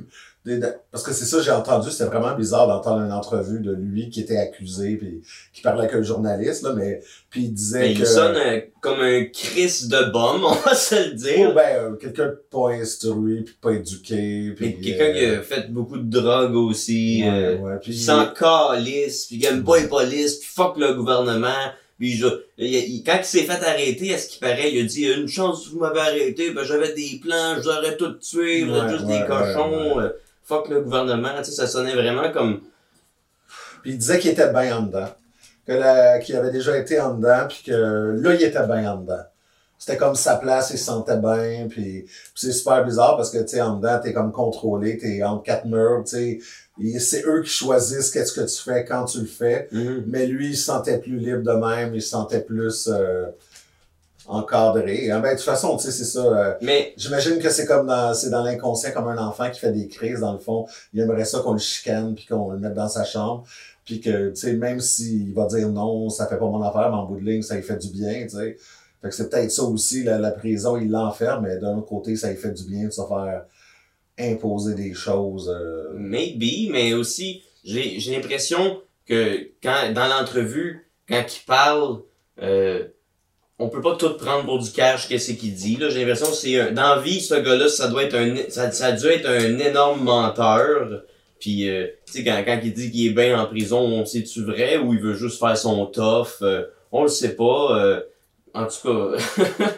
parce 0.91 1.03
que 1.03 1.13
c'est 1.13 1.25
ça, 1.25 1.39
j'ai 1.41 1.51
entendu, 1.51 1.91
c'était 1.91 2.05
vraiment 2.05 2.35
bizarre 2.35 2.67
d'entendre 2.67 3.03
une 3.03 3.11
entrevue 3.11 3.59
de 3.59 3.73
lui 3.73 4.09
qui 4.09 4.21
était 4.21 4.37
accusé 4.37 4.95
puis 4.95 5.21
qui 5.53 5.61
parlait 5.61 5.83
avec 5.83 5.93
un 5.93 6.01
journaliste, 6.01 6.63
là, 6.63 6.73
mais 6.73 7.01
puis 7.29 7.43
il 7.43 7.53
disait 7.53 7.79
mais 7.79 7.93
que... 7.93 7.99
Il 7.99 8.07
sonne 8.07 8.35
euh, 8.35 8.59
comme 8.81 9.01
un 9.01 9.25
Chris 9.25 9.87
de 9.87 10.11
bombe, 10.11 10.41
on 10.45 10.53
va 10.53 10.73
se 10.73 10.95
le 10.95 11.13
dire. 11.13 11.49
Oh, 11.51 11.53
ben, 11.53 11.75
euh, 11.75 11.95
quelqu'un 11.95 12.27
de 12.27 12.41
pas 12.49 12.69
instruit 12.71 13.43
puis 13.43 13.55
pas 13.61 13.71
éduqué. 13.71 14.53
Puis, 14.55 14.81
quelqu'un 14.81 15.13
qui 15.13 15.25
a 15.25 15.29
euh, 15.29 15.41
fait 15.43 15.71
beaucoup 15.71 15.97
de 15.97 16.09
drogue 16.09 16.55
aussi. 16.55 17.21
Ouais, 17.23 17.59
ouais, 17.59 17.77
puis 17.79 17.95
sans 17.95 18.27
calice, 18.33 19.27
puis 19.27 19.35
il 19.35 19.45
aime 19.45 19.63
pas 19.63 19.79
les 19.79 19.87
polices, 19.87 20.37
puis 20.37 20.49
fuck 20.51 20.75
le 20.77 20.95
gouvernement. 20.95 21.49
Puis 21.99 22.13
je, 22.13 22.25
quand 23.05 23.17
il 23.19 23.25
s'est 23.25 23.43
fait 23.43 23.63
arrêter, 23.63 24.07
est-ce 24.07 24.27
qu'il 24.27 24.39
paraît, 24.39 24.73
il 24.73 24.81
a 24.81 24.85
dit 24.85 25.05
une 25.05 25.27
chance 25.27 25.67
que 25.67 25.73
vous 25.73 25.79
m'avez 25.81 25.99
arrêté, 25.99 26.49
ben 26.49 26.63
j'avais 26.63 26.95
des 26.95 27.19
plans, 27.21 27.61
j'aurais 27.61 27.95
tout 27.95 28.13
tué, 28.13 28.63
vous 28.63 28.73
êtes 28.73 28.89
juste 28.89 29.05
des 29.05 29.23
cochons 29.27 30.01
fuck 30.43 30.69
le 30.69 30.81
gouvernement, 30.81 31.29
tu 31.37 31.45
sais, 31.45 31.51
ça 31.51 31.67
sonnait 31.67 31.95
vraiment 31.95 32.31
comme... 32.31 32.61
Puis 33.81 33.91
il 33.91 33.97
disait 33.97 34.19
qu'il 34.19 34.31
était 34.31 34.51
bien 34.51 34.77
en 34.77 34.81
dedans. 34.83 35.09
Que 35.65 36.19
qu'il 36.21 36.35
avait 36.35 36.51
déjà 36.51 36.77
été 36.77 36.99
en 36.99 37.13
dedans, 37.13 37.47
puis 37.47 37.63
que 37.65 38.15
là, 38.19 38.33
il 38.33 38.43
était 38.43 38.65
bien 38.65 38.93
en 38.93 38.97
dedans. 38.97 39.23
C'était 39.77 39.97
comme 39.97 40.15
sa 40.15 40.35
place, 40.35 40.69
il 40.71 40.77
se 40.77 40.85
sentait 40.85 41.17
bien, 41.17 41.67
puis, 41.67 42.05
c'est 42.35 42.51
super 42.51 42.85
bizarre 42.85 43.17
parce 43.17 43.31
que, 43.31 43.39
tu 43.39 43.47
sais, 43.47 43.61
en 43.61 43.77
dedans, 43.77 43.99
t'es 43.99 44.13
comme 44.13 44.31
contrôlé, 44.31 44.97
t'es 44.97 45.23
entre 45.23 45.43
quatre 45.43 45.65
murs, 45.65 46.03
tu 46.05 46.39
sais. 46.79 46.99
C'est 46.99 47.25
eux 47.25 47.41
qui 47.41 47.49
choisissent 47.49 48.11
qu'est-ce 48.11 48.33
que 48.33 48.41
tu 48.41 48.61
fais 48.61 48.85
quand 48.85 49.05
tu 49.05 49.19
le 49.21 49.25
fais. 49.25 49.67
Mm-hmm. 49.71 50.03
Mais 50.07 50.27
lui, 50.27 50.49
il 50.49 50.57
se 50.57 50.65
sentait 50.65 50.99
plus 50.99 51.17
libre 51.17 51.41
de 51.41 51.53
même, 51.53 51.95
il 51.95 52.01
se 52.01 52.09
sentait 52.09 52.41
plus... 52.41 52.87
Euh, 52.87 53.25
encadré. 54.31 55.11
Hein. 55.11 55.19
Ben, 55.19 55.31
de 55.31 55.35
toute 55.35 55.45
façon, 55.45 55.77
tu 55.77 55.83
sais, 55.83 55.91
c'est 55.91 56.05
ça. 56.05 56.23
Euh, 56.23 56.53
mais 56.61 56.93
j'imagine 56.97 57.39
que 57.39 57.49
c'est 57.49 57.65
comme 57.65 57.87
dans, 57.87 58.13
c'est 58.13 58.29
dans 58.29 58.43
l'inconscient 58.43 58.91
comme 58.91 59.07
un 59.07 59.17
enfant 59.17 59.49
qui 59.51 59.59
fait 59.59 59.71
des 59.71 59.87
crises, 59.87 60.21
dans 60.21 60.33
le 60.33 60.39
fond. 60.39 60.65
Il 60.93 61.01
aimerait 61.01 61.25
ça 61.25 61.39
qu'on 61.39 61.53
le 61.53 61.59
chicane 61.59 62.15
puis 62.15 62.25
qu'on 62.25 62.51
le 62.51 62.57
mette 62.57 62.73
dans 62.73 62.89
sa 62.89 63.03
chambre. 63.03 63.43
Puis 63.85 63.99
que, 63.99 64.29
tu 64.29 64.35
sais, 64.35 64.53
même 64.53 64.79
s'il 64.79 65.33
va 65.33 65.45
dire 65.47 65.69
non, 65.69 66.09
ça 66.09 66.27
fait 66.27 66.37
pas 66.37 66.45
mon 66.45 66.61
affaire, 66.61 66.89
mais 66.89 66.97
en 66.97 67.05
bout 67.05 67.19
de 67.19 67.25
ligne, 67.25 67.41
ça 67.41 67.55
lui 67.55 67.63
fait 67.63 67.77
du 67.77 67.89
bien, 67.89 68.23
tu 68.23 68.37
sais. 68.37 68.57
Fait 69.01 69.09
que 69.09 69.15
c'est 69.15 69.29
peut-être 69.29 69.51
ça 69.51 69.63
aussi, 69.63 70.03
la, 70.03 70.31
prison, 70.31 70.77
il 70.77 70.91
l'enferme, 70.91 71.45
mais 71.47 71.57
d'un 71.57 71.77
autre 71.77 71.87
côté, 71.87 72.15
ça 72.15 72.29
lui 72.29 72.37
fait 72.37 72.51
du 72.51 72.63
bien 72.63 72.85
de 72.85 72.91
se 72.91 73.01
faire 73.01 73.45
imposer 74.19 74.75
des 74.75 74.93
choses. 74.93 75.49
Euh... 75.49 75.91
Maybe, 75.95 76.69
mais 76.71 76.93
aussi, 76.93 77.41
j'ai, 77.63 77.99
j'ai 77.99 78.15
l'impression 78.15 78.79
que 79.07 79.49
quand, 79.63 79.91
dans 79.93 80.07
l'entrevue, 80.07 80.87
quand 81.09 81.23
il 81.27 81.45
parle, 81.45 82.01
euh, 82.41 82.87
on 83.61 83.69
peut 83.69 83.81
pas 83.81 83.95
tout 83.95 84.13
prendre 84.17 84.43
pour 84.45 84.57
du 84.57 84.71
cash 84.71 85.07
qu'est-ce 85.07 85.33
qu'il 85.33 85.53
dit 85.53 85.77
là. 85.77 85.89
J'ai 85.89 85.99
l'impression 85.99 86.33
c'est 86.33 86.59
un 86.59 86.71
dans 86.71 86.99
vie 86.99 87.21
ce 87.21 87.35
gars-là 87.35 87.69
ça 87.69 87.87
doit 87.87 88.03
être 88.03 88.15
un 88.15 88.35
ça, 88.49 88.71
ça 88.71 88.87
a 88.87 88.91
être 88.91 89.29
un 89.29 89.59
énorme 89.59 90.03
menteur. 90.03 91.03
Puis 91.39 91.69
euh, 91.69 91.87
tu 92.07 92.13
sais 92.13 92.23
quand, 92.23 92.41
quand 92.43 92.59
il 92.63 92.73
dit 92.73 92.91
qu'il 92.91 93.07
est 93.07 93.11
bien 93.11 93.39
en 93.39 93.45
prison 93.45 93.79
on 93.79 94.03
sait 94.05 94.23
tu 94.23 94.43
vrai 94.43 94.77
ou 94.77 94.93
il 94.93 94.99
veut 94.99 95.13
juste 95.13 95.39
faire 95.39 95.55
son 95.55 95.85
tough 95.85 96.41
euh, 96.41 96.65
on 96.91 97.03
le 97.03 97.07
sait 97.07 97.35
pas 97.35 97.77
euh, 97.77 98.01
en 98.55 98.65
tout 98.65 98.87
cas 98.87 99.23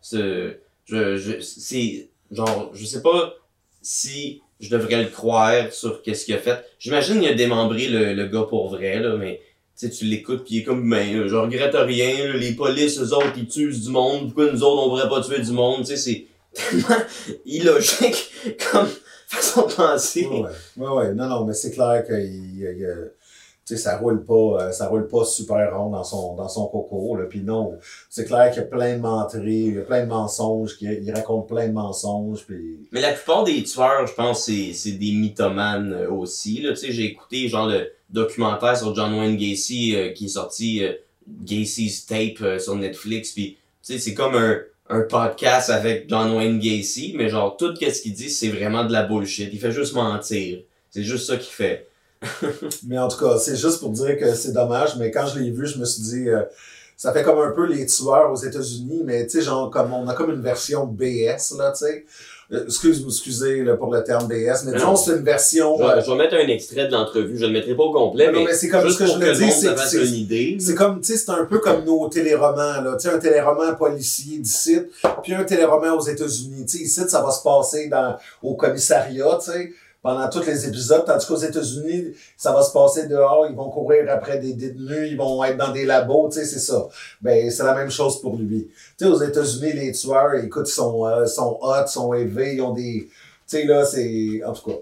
c'est 0.00 0.60
je, 0.84 1.16
je 1.16 1.40
c'est 1.40 2.08
genre 2.30 2.70
je 2.74 2.84
sais 2.84 3.02
pas 3.02 3.34
si 3.82 4.40
je 4.60 4.70
devrais 4.70 5.02
le 5.02 5.08
croire 5.08 5.72
sur 5.72 6.00
qu'est-ce 6.02 6.24
qu'il 6.24 6.34
a 6.34 6.38
fait. 6.38 6.64
J'imagine 6.78 7.20
qu'il 7.20 7.28
a 7.28 7.34
démembré 7.34 7.88
le, 7.88 8.14
le 8.14 8.26
gars 8.26 8.46
pour 8.48 8.68
vrai 8.68 9.00
là 9.00 9.16
mais 9.16 9.40
sais, 9.76 9.90
tu 9.90 10.04
l'écoutes 10.06 10.44
pis 10.44 10.56
il 10.56 10.60
est 10.60 10.62
comme, 10.64 10.88
ben, 10.88 11.26
je 11.26 11.34
regrette 11.34 11.74
rien, 11.74 12.32
les 12.34 12.52
polices, 12.52 12.98
eux 12.98 13.12
autres, 13.12 13.32
ils 13.36 13.46
tuent 13.46 13.78
du 13.78 13.90
monde, 13.90 14.26
pourquoi 14.26 14.52
nous 14.52 14.62
autres, 14.62 14.82
on 14.82 14.88
pourrait 14.88 15.08
pas 15.08 15.20
tuer 15.20 15.40
du 15.40 15.52
monde, 15.52 15.80
tu 15.80 15.96
sais, 15.96 15.96
c'est 15.96 16.26
tellement 16.54 17.02
illogique 17.44 18.32
comme 18.70 18.88
façon 19.28 19.66
de 19.66 19.72
penser. 19.72 20.26
Ouais, 20.26 20.48
ouais, 20.76 20.88
ouais. 20.88 21.14
non, 21.14 21.26
non, 21.26 21.44
mais 21.44 21.54
c'est 21.54 21.72
clair 21.72 22.04
qu'il 22.06 22.64
tu 23.66 23.74
sais, 23.74 23.82
ça 23.82 23.98
roule 23.98 24.24
pas, 24.24 24.34
euh, 24.60 24.70
ça 24.70 24.86
roule 24.86 25.08
pas 25.08 25.24
super 25.24 25.76
rond 25.76 25.90
dans 25.90 26.04
son, 26.04 26.36
dans 26.36 26.48
son 26.48 26.68
coco, 26.68 27.16
là. 27.16 27.24
Puis 27.24 27.40
non, 27.40 27.76
c'est 28.08 28.24
clair 28.24 28.50
qu'il 28.52 28.62
y 28.62 28.64
a 28.64 28.68
plein 28.68 28.96
de 28.96 29.00
menteries, 29.00 29.64
il 29.64 29.74
y 29.74 29.78
a 29.78 29.82
plein 29.82 30.04
de 30.04 30.08
mensonges, 30.08 30.76
qu'il 30.76 30.92
il 30.92 31.12
raconte 31.12 31.48
plein 31.48 31.66
de 31.66 31.72
mensonges, 31.72 32.46
puis... 32.46 32.88
Mais 32.92 33.00
la 33.00 33.12
plupart 33.12 33.42
des 33.42 33.64
tueurs, 33.64 34.06
je 34.06 34.14
pense, 34.14 34.44
c'est, 34.44 34.72
c'est 34.72 34.92
des 34.92 35.10
mythomanes 35.10 35.92
euh, 35.92 36.10
aussi, 36.12 36.62
là. 36.62 36.70
Tu 36.70 36.76
sais, 36.76 36.92
j'ai 36.92 37.06
écouté, 37.06 37.48
genre, 37.48 37.66
le 37.66 37.90
documentaire 38.10 38.76
sur 38.76 38.94
John 38.94 39.14
Wayne 39.14 39.36
Gacy 39.36 39.96
euh, 39.96 40.12
qui 40.12 40.26
est 40.26 40.28
sorti, 40.28 40.82
Gacy's 41.28 42.06
Tape 42.06 42.60
sur 42.60 42.76
Netflix, 42.76 43.32
puis, 43.32 43.58
tu 43.82 43.92
sais, 43.92 43.98
c'est 43.98 44.14
comme 44.14 44.34
un, 44.34 44.60
un 44.88 45.02
podcast 45.02 45.70
avec 45.70 46.08
John 46.08 46.32
Wayne 46.36 46.58
Gacy, 46.58 47.14
mais 47.16 47.28
genre, 47.28 47.56
tout 47.56 47.74
ce 47.74 48.02
qu'il 48.02 48.14
dit, 48.14 48.30
c'est 48.30 48.48
vraiment 48.48 48.84
de 48.84 48.92
la 48.92 49.02
bullshit. 49.02 49.50
Il 49.52 49.58
fait 49.58 49.72
juste 49.72 49.94
mentir. 49.94 50.60
C'est 50.90 51.02
juste 51.02 51.26
ça 51.26 51.36
qu'il 51.36 51.52
fait. 51.52 51.88
mais 52.86 52.98
en 52.98 53.08
tout 53.08 53.18
cas, 53.18 53.38
c'est 53.38 53.56
juste 53.56 53.80
pour 53.80 53.90
dire 53.90 54.16
que 54.18 54.34
c'est 54.34 54.52
dommage, 54.52 54.96
mais 54.96 55.10
quand 55.10 55.26
je 55.26 55.38
l'ai 55.38 55.50
vu, 55.50 55.66
je 55.66 55.78
me 55.78 55.84
suis 55.84 56.02
dit, 56.02 56.28
euh, 56.28 56.42
ça 56.96 57.12
fait 57.12 57.22
comme 57.22 57.38
un 57.38 57.50
peu 57.50 57.66
les 57.66 57.84
tueurs 57.86 58.30
aux 58.30 58.36
États-Unis, 58.36 59.02
mais 59.04 59.26
tu 59.26 59.38
sais, 59.38 59.42
genre, 59.42 59.70
comme 59.70 59.92
on 59.92 60.08
a 60.08 60.14
comme 60.14 60.30
une 60.30 60.40
version 60.40 60.86
BS, 60.86 61.56
là, 61.58 61.72
tu 61.72 61.84
sais. 61.84 62.06
Euh, 62.52 62.64
excuse-moi, 62.64 63.10
excusez 63.10 63.64
là, 63.64 63.74
pour 63.74 63.92
le 63.92 64.04
terme 64.04 64.28
BS, 64.28 64.64
mais, 64.64 64.72
disons, 64.72 64.94
c'est 64.94 65.12
une 65.12 65.24
version. 65.24 65.76
Je, 65.78 66.02
je, 66.02 66.10
vais 66.12 66.16
mettre 66.16 66.34
un 66.34 66.46
extrait 66.46 66.86
de 66.86 66.92
l'entrevue, 66.92 67.36
je 67.36 67.44
le 67.44 67.50
mettrai 67.52 67.74
pas 67.74 67.82
au 67.82 67.92
complet, 67.92 68.30
mais, 68.30 68.44
mais 68.44 68.54
c'est 68.54 68.68
comme 68.68 68.88
ce 68.88 68.96
que 68.96 69.06
je 69.06 69.18
le 69.18 69.32
dis, 69.32 69.50
c'est 69.50 70.60
c'est 70.60 70.74
comme, 70.76 71.00
tu 71.00 71.12
sais, 71.12 71.18
c'est 71.18 71.30
un 71.32 71.44
peu 71.44 71.58
comme 71.58 71.84
nos 71.84 72.08
téléromans, 72.08 72.82
là, 72.84 72.96
tu 73.00 73.08
sais, 73.08 73.14
un 73.14 73.18
téléroman 73.18 73.74
policier 73.76 74.38
d'ici, 74.38 74.78
puis 75.24 75.34
un 75.34 75.42
téléroman 75.42 75.90
aux 75.90 76.06
États-Unis, 76.06 76.66
tu 76.66 76.78
sais, 76.78 76.84
ici, 76.84 77.00
ça 77.08 77.20
va 77.20 77.32
se 77.32 77.42
passer 77.42 77.88
dans, 77.88 78.16
au 78.42 78.54
commissariat, 78.54 79.38
tu 79.44 79.50
sais, 79.50 79.72
pendant 80.06 80.28
tous 80.28 80.46
les 80.46 80.68
épisodes, 80.68 81.04
tandis 81.04 81.26
qu'aux 81.26 81.36
États-Unis, 81.36 82.14
ça 82.36 82.52
va 82.52 82.62
se 82.62 82.72
passer 82.72 83.08
dehors, 83.08 83.48
ils 83.50 83.56
vont 83.56 83.70
courir 83.70 84.06
après 84.08 84.38
des 84.38 84.52
détenus, 84.52 85.10
ils 85.10 85.16
vont 85.16 85.42
être 85.42 85.56
dans 85.56 85.72
des 85.72 85.84
labos, 85.84 86.28
tu 86.28 86.38
sais, 86.38 86.44
c'est 86.46 86.60
ça. 86.60 86.86
Ben, 87.20 87.50
c'est 87.50 87.64
la 87.64 87.74
même 87.74 87.90
chose 87.90 88.20
pour 88.20 88.36
lui. 88.36 88.70
Tu 88.96 89.04
sais, 89.04 89.10
aux 89.10 89.20
États-Unis, 89.20 89.72
les 89.72 89.90
tueurs, 89.90 90.34
écoute, 90.34 90.68
sont, 90.68 91.08
euh, 91.08 91.26
sont 91.26 91.58
hot, 91.60 91.88
sont 91.88 92.14
élevés, 92.14 92.54
ils 92.54 92.62
ont 92.62 92.72
des... 92.72 93.08
Tu 93.08 93.10
sais, 93.48 93.64
là, 93.64 93.84
c'est... 93.84 94.42
En 94.46 94.52
tout 94.52 94.70
cas... 94.70 94.76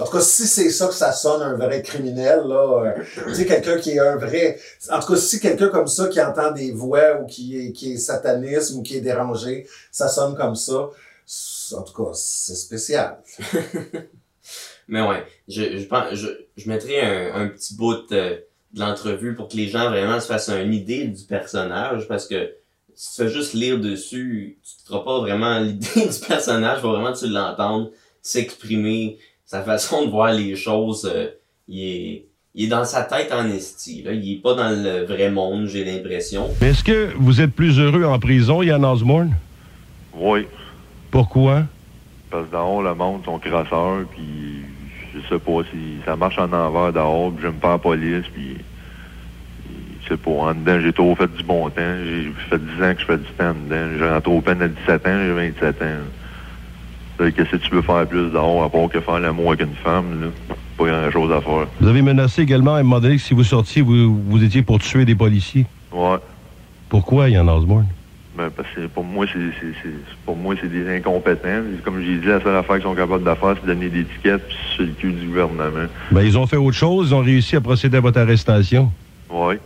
En 0.00 0.06
tout 0.06 0.12
cas, 0.12 0.22
si 0.22 0.46
c'est 0.46 0.70
ça 0.70 0.86
que 0.86 0.94
ça 0.94 1.12
sonne 1.12 1.42
un 1.42 1.54
vrai 1.54 1.82
criminel, 1.82 2.44
là, 2.46 2.94
euh, 2.96 3.02
tu 3.28 3.34
sais, 3.34 3.44
quelqu'un 3.44 3.76
qui 3.76 3.90
est 3.90 3.98
un 3.98 4.16
vrai... 4.16 4.58
En 4.90 5.00
tout 5.00 5.12
cas, 5.12 5.20
si 5.20 5.38
quelqu'un 5.38 5.68
comme 5.68 5.86
ça 5.86 6.08
qui 6.08 6.18
entend 6.18 6.50
des 6.50 6.72
voix 6.72 7.20
ou 7.20 7.26
qui 7.26 7.58
est, 7.58 7.72
qui 7.72 7.92
est 7.92 7.98
satanisme 7.98 8.78
ou 8.78 8.82
qui 8.82 8.96
est 8.96 9.02
dérangé, 9.02 9.66
ça 9.90 10.08
sonne 10.08 10.34
comme 10.34 10.56
ça, 10.56 10.88
en 11.76 11.82
tout 11.82 12.04
cas, 12.04 12.12
c'est 12.14 12.54
spécial. 12.54 13.18
Mais 14.88 15.02
ouais, 15.02 15.24
je, 15.48 15.78
je, 15.78 15.86
pense, 15.86 16.14
je, 16.14 16.28
je 16.56 16.68
mettrai 16.68 17.00
un, 17.00 17.34
un 17.34 17.48
petit 17.48 17.76
bout 17.76 18.06
de, 18.10 18.44
l'entrevue 18.74 19.34
pour 19.34 19.48
que 19.48 19.56
les 19.56 19.68
gens 19.68 19.90
vraiment 19.90 20.18
se 20.20 20.26
fassent 20.26 20.48
une 20.48 20.72
idée 20.72 21.06
du 21.06 21.24
personnage 21.24 22.08
parce 22.08 22.26
que 22.26 22.52
si 22.94 23.16
tu 23.16 23.22
fais 23.22 23.28
juste 23.28 23.54
lire 23.54 23.78
dessus, 23.78 24.58
tu 24.62 24.82
te 24.82 24.88
feras 24.88 25.04
pas 25.04 25.20
vraiment 25.20 25.58
l'idée 25.60 26.08
du 26.08 26.26
personnage, 26.26 26.80
faut 26.80 26.90
vraiment 26.90 27.12
que 27.12 27.18
tu 27.18 27.28
l'entendes 27.28 27.90
s'exprimer, 28.20 29.18
sa 29.44 29.62
façon 29.62 30.06
de 30.06 30.10
voir 30.10 30.32
les 30.32 30.54
choses, 30.54 31.10
euh, 31.12 31.28
il 31.68 31.84
est 31.84 32.26
il 32.54 32.64
est 32.66 32.68
dans 32.68 32.84
sa 32.84 33.02
tête 33.02 33.32
en 33.32 33.48
esti. 33.48 34.02
Là. 34.02 34.12
Il 34.12 34.30
est 34.30 34.42
pas 34.42 34.52
dans 34.54 34.68
le 34.68 35.06
vrai 35.06 35.30
monde, 35.30 35.68
j'ai 35.68 35.84
l'impression. 35.84 36.50
Est-ce 36.60 36.84
que 36.84 37.10
vous 37.16 37.40
êtes 37.40 37.52
plus 37.52 37.78
heureux 37.78 38.04
en 38.04 38.18
prison, 38.18 38.62
Yann 38.62 38.84
Osborne? 38.84 39.32
Oui. 40.14 40.46
Pourquoi? 41.10 41.64
Parce 42.32 42.48
que 42.48 42.56
haut, 42.56 42.82
le 42.82 42.94
monde 42.94 43.24
sont 43.26 43.38
crasseurs, 43.38 44.06
puis 44.10 44.62
je 45.14 45.20
sais 45.28 45.38
pas 45.38 45.60
si 45.70 45.98
ça 46.06 46.16
marche 46.16 46.38
en 46.38 46.50
envers 46.50 46.92
dehors, 46.92 47.30
puis 47.30 47.42
j'aime 47.42 47.60
pas 47.60 47.72
la 47.72 47.78
police, 47.78 48.24
puis 48.32 48.56
je 50.02 50.08
sais 50.08 50.16
pas, 50.16 50.30
en 50.30 50.54
dedans, 50.54 50.80
j'ai 50.80 50.94
trop 50.94 51.14
fait 51.14 51.28
du 51.28 51.44
bon 51.44 51.68
temps. 51.68 51.96
J'ai 52.04 52.32
fait 52.48 52.58
10 52.58 52.82
ans 52.82 52.94
que 52.94 53.00
je 53.00 53.04
fais 53.04 53.18
du 53.18 53.30
temps 53.38 53.50
en 53.50 53.54
dedans. 53.54 53.98
J'ai 53.98 54.08
rentré 54.08 54.32
au 54.32 54.40
peine 54.40 54.62
à 54.62 54.68
17 54.68 55.06
ans, 55.06 55.18
j'ai 55.22 55.32
27 55.32 55.82
ans. 55.82 55.86
Qu'est-ce 57.18 57.50
que 57.50 57.56
tu 57.56 57.70
peux 57.70 57.82
faire 57.82 58.06
plus 58.08 58.30
dehors 58.30 58.64
à 58.64 58.70
part 58.70 58.88
que 58.88 59.00
faire 59.00 59.20
l'amour 59.20 59.48
avec 59.48 59.60
une 59.60 59.76
femme, 59.76 60.22
là? 60.22 60.54
Pas 60.78 60.86
grand 60.86 61.10
chose 61.10 61.30
à 61.30 61.40
faire. 61.42 61.66
Vous 61.80 61.86
avez 61.88 62.02
menacé 62.02 62.42
également 62.42 62.74
à 62.74 62.78
un 62.78 62.82
moment 62.82 62.98
donné 62.98 63.16
que 63.16 63.22
si 63.22 63.34
vous 63.34 63.44
sortiez, 63.44 63.82
vous, 63.82 64.22
vous 64.24 64.42
étiez 64.42 64.62
pour 64.62 64.78
tuer 64.78 65.04
des 65.04 65.14
policiers. 65.14 65.66
Ouais. 65.92 66.16
Pourquoi, 66.88 67.28
Yann 67.28 67.48
Osborne? 67.48 67.86
Ben, 68.34 68.48
parce 68.50 68.68
que 68.74 68.86
pour 68.86 69.04
moi, 69.04 69.26
c'est, 69.30 69.90
pour 70.24 70.36
moi, 70.36 70.54
c'est 70.60 70.68
des 70.70 70.88
incompétents. 70.96 71.62
Comme 71.84 72.00
j'ai 72.02 72.16
dit, 72.16 72.26
la 72.26 72.40
seule 72.40 72.56
affaire 72.56 72.76
qu'ils 72.76 72.84
sont 72.84 72.94
capables 72.94 73.24
de 73.24 73.34
faire, 73.34 73.54
c'est 73.60 73.66
donner 73.66 73.90
des 73.90 74.00
étiquettes 74.00 74.42
sur 74.74 74.84
le 74.86 74.92
cul 74.92 75.12
du 75.12 75.26
gouvernement. 75.26 75.86
Ben, 76.10 76.22
ils 76.22 76.38
ont 76.38 76.46
fait 76.46 76.56
autre 76.56 76.76
chose. 76.76 77.10
Ils 77.10 77.14
ont 77.14 77.20
réussi 77.20 77.56
à 77.56 77.60
procéder 77.60 77.98
à 77.98 78.00
votre 78.00 78.18
arrestation. 78.18 78.90
Oui. 79.30 79.56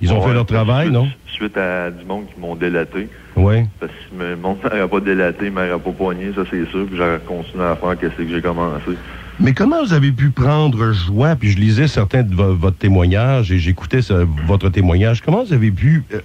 Ils 0.00 0.12
ont 0.12 0.20
Ouais, 0.20 0.28
fait 0.28 0.34
leur 0.34 0.46
travail, 0.46 0.86
suite- 0.86 0.94
non? 0.94 1.08
Suite 1.26 1.56
à 1.56 1.90
du 1.90 2.04
monde 2.04 2.26
qui 2.32 2.38
m'ont 2.40 2.54
délaté. 2.54 3.08
Oui. 3.36 3.64
Parce 3.80 3.90
que 3.90 3.98
si 4.10 4.16
le 4.16 4.36
monde 4.36 4.58
m'aurait 4.64 4.88
pas 4.88 5.00
délaté, 5.00 5.46
il 5.46 5.52
m'aurait 5.52 5.70
pas 5.78 5.92
poigné, 5.92 6.32
ça 6.34 6.42
c'est 6.50 6.64
sûr. 6.70 6.86
Puis 6.86 6.96
j'aurais 6.96 7.20
continué 7.26 7.64
à 7.64 7.74
faire 7.76 7.98
qu'est-ce 7.98 8.14
que 8.14 8.28
j'ai 8.28 8.42
commencé. 8.42 8.90
Mais 9.40 9.54
comment 9.54 9.82
vous 9.82 9.92
avez 9.92 10.12
pu 10.12 10.30
prendre 10.30 10.92
joie, 10.92 11.34
puis 11.36 11.50
je 11.50 11.58
lisais 11.58 11.88
certains 11.88 12.22
de 12.22 12.34
vo- 12.34 12.54
votre 12.54 12.76
témoignage 12.76 13.50
et 13.50 13.58
j'écoutais 13.58 14.00
votre 14.46 14.68
témoignage, 14.68 15.20
comment 15.22 15.42
vous 15.42 15.52
avez 15.52 15.70
pu 15.72 16.04
euh, 16.12 16.20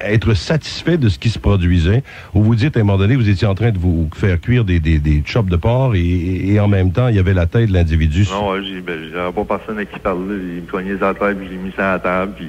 être 0.00 0.34
satisfait 0.34 0.96
de 0.98 1.08
ce 1.08 1.18
qui 1.18 1.30
se 1.30 1.38
produisait, 1.38 2.02
où 2.34 2.42
vous 2.42 2.54
dites 2.54 2.76
à 2.76 2.80
un 2.80 2.84
moment 2.84 2.98
donné, 2.98 3.16
vous 3.16 3.28
étiez 3.28 3.46
en 3.48 3.54
train 3.54 3.70
de 3.72 3.78
vous 3.78 4.08
faire 4.14 4.40
cuire 4.40 4.64
des, 4.64 4.78
des, 4.78 4.98
des 4.98 5.22
chops 5.26 5.48
de 5.50 5.56
porc 5.56 5.94
et, 5.96 6.60
en 6.60 6.68
même 6.68 6.92
temps, 6.92 7.08
il 7.08 7.16
y 7.16 7.18
avait 7.18 7.34
la 7.34 7.46
tête 7.46 7.68
de 7.70 7.72
l'individu. 7.72 8.26
Non, 8.30 8.52
ouais, 8.52 8.60
j'ai, 8.62 8.80
ben, 8.80 9.00
j'avais 9.12 9.32
pas 9.32 9.44
personne 9.58 9.78
à 9.78 9.84
qui 9.84 9.98
parler. 9.98 10.20
Il 10.56 10.62
me 10.62 10.70
cognait 10.70 10.98
sa 10.98 11.14
tête, 11.14 11.38
puis 11.38 11.46
je 11.48 11.52
l'ai 11.52 11.58
mis 11.58 11.72
sur 11.72 11.80
la 11.82 11.98
table, 11.98 12.32
puis 12.36 12.48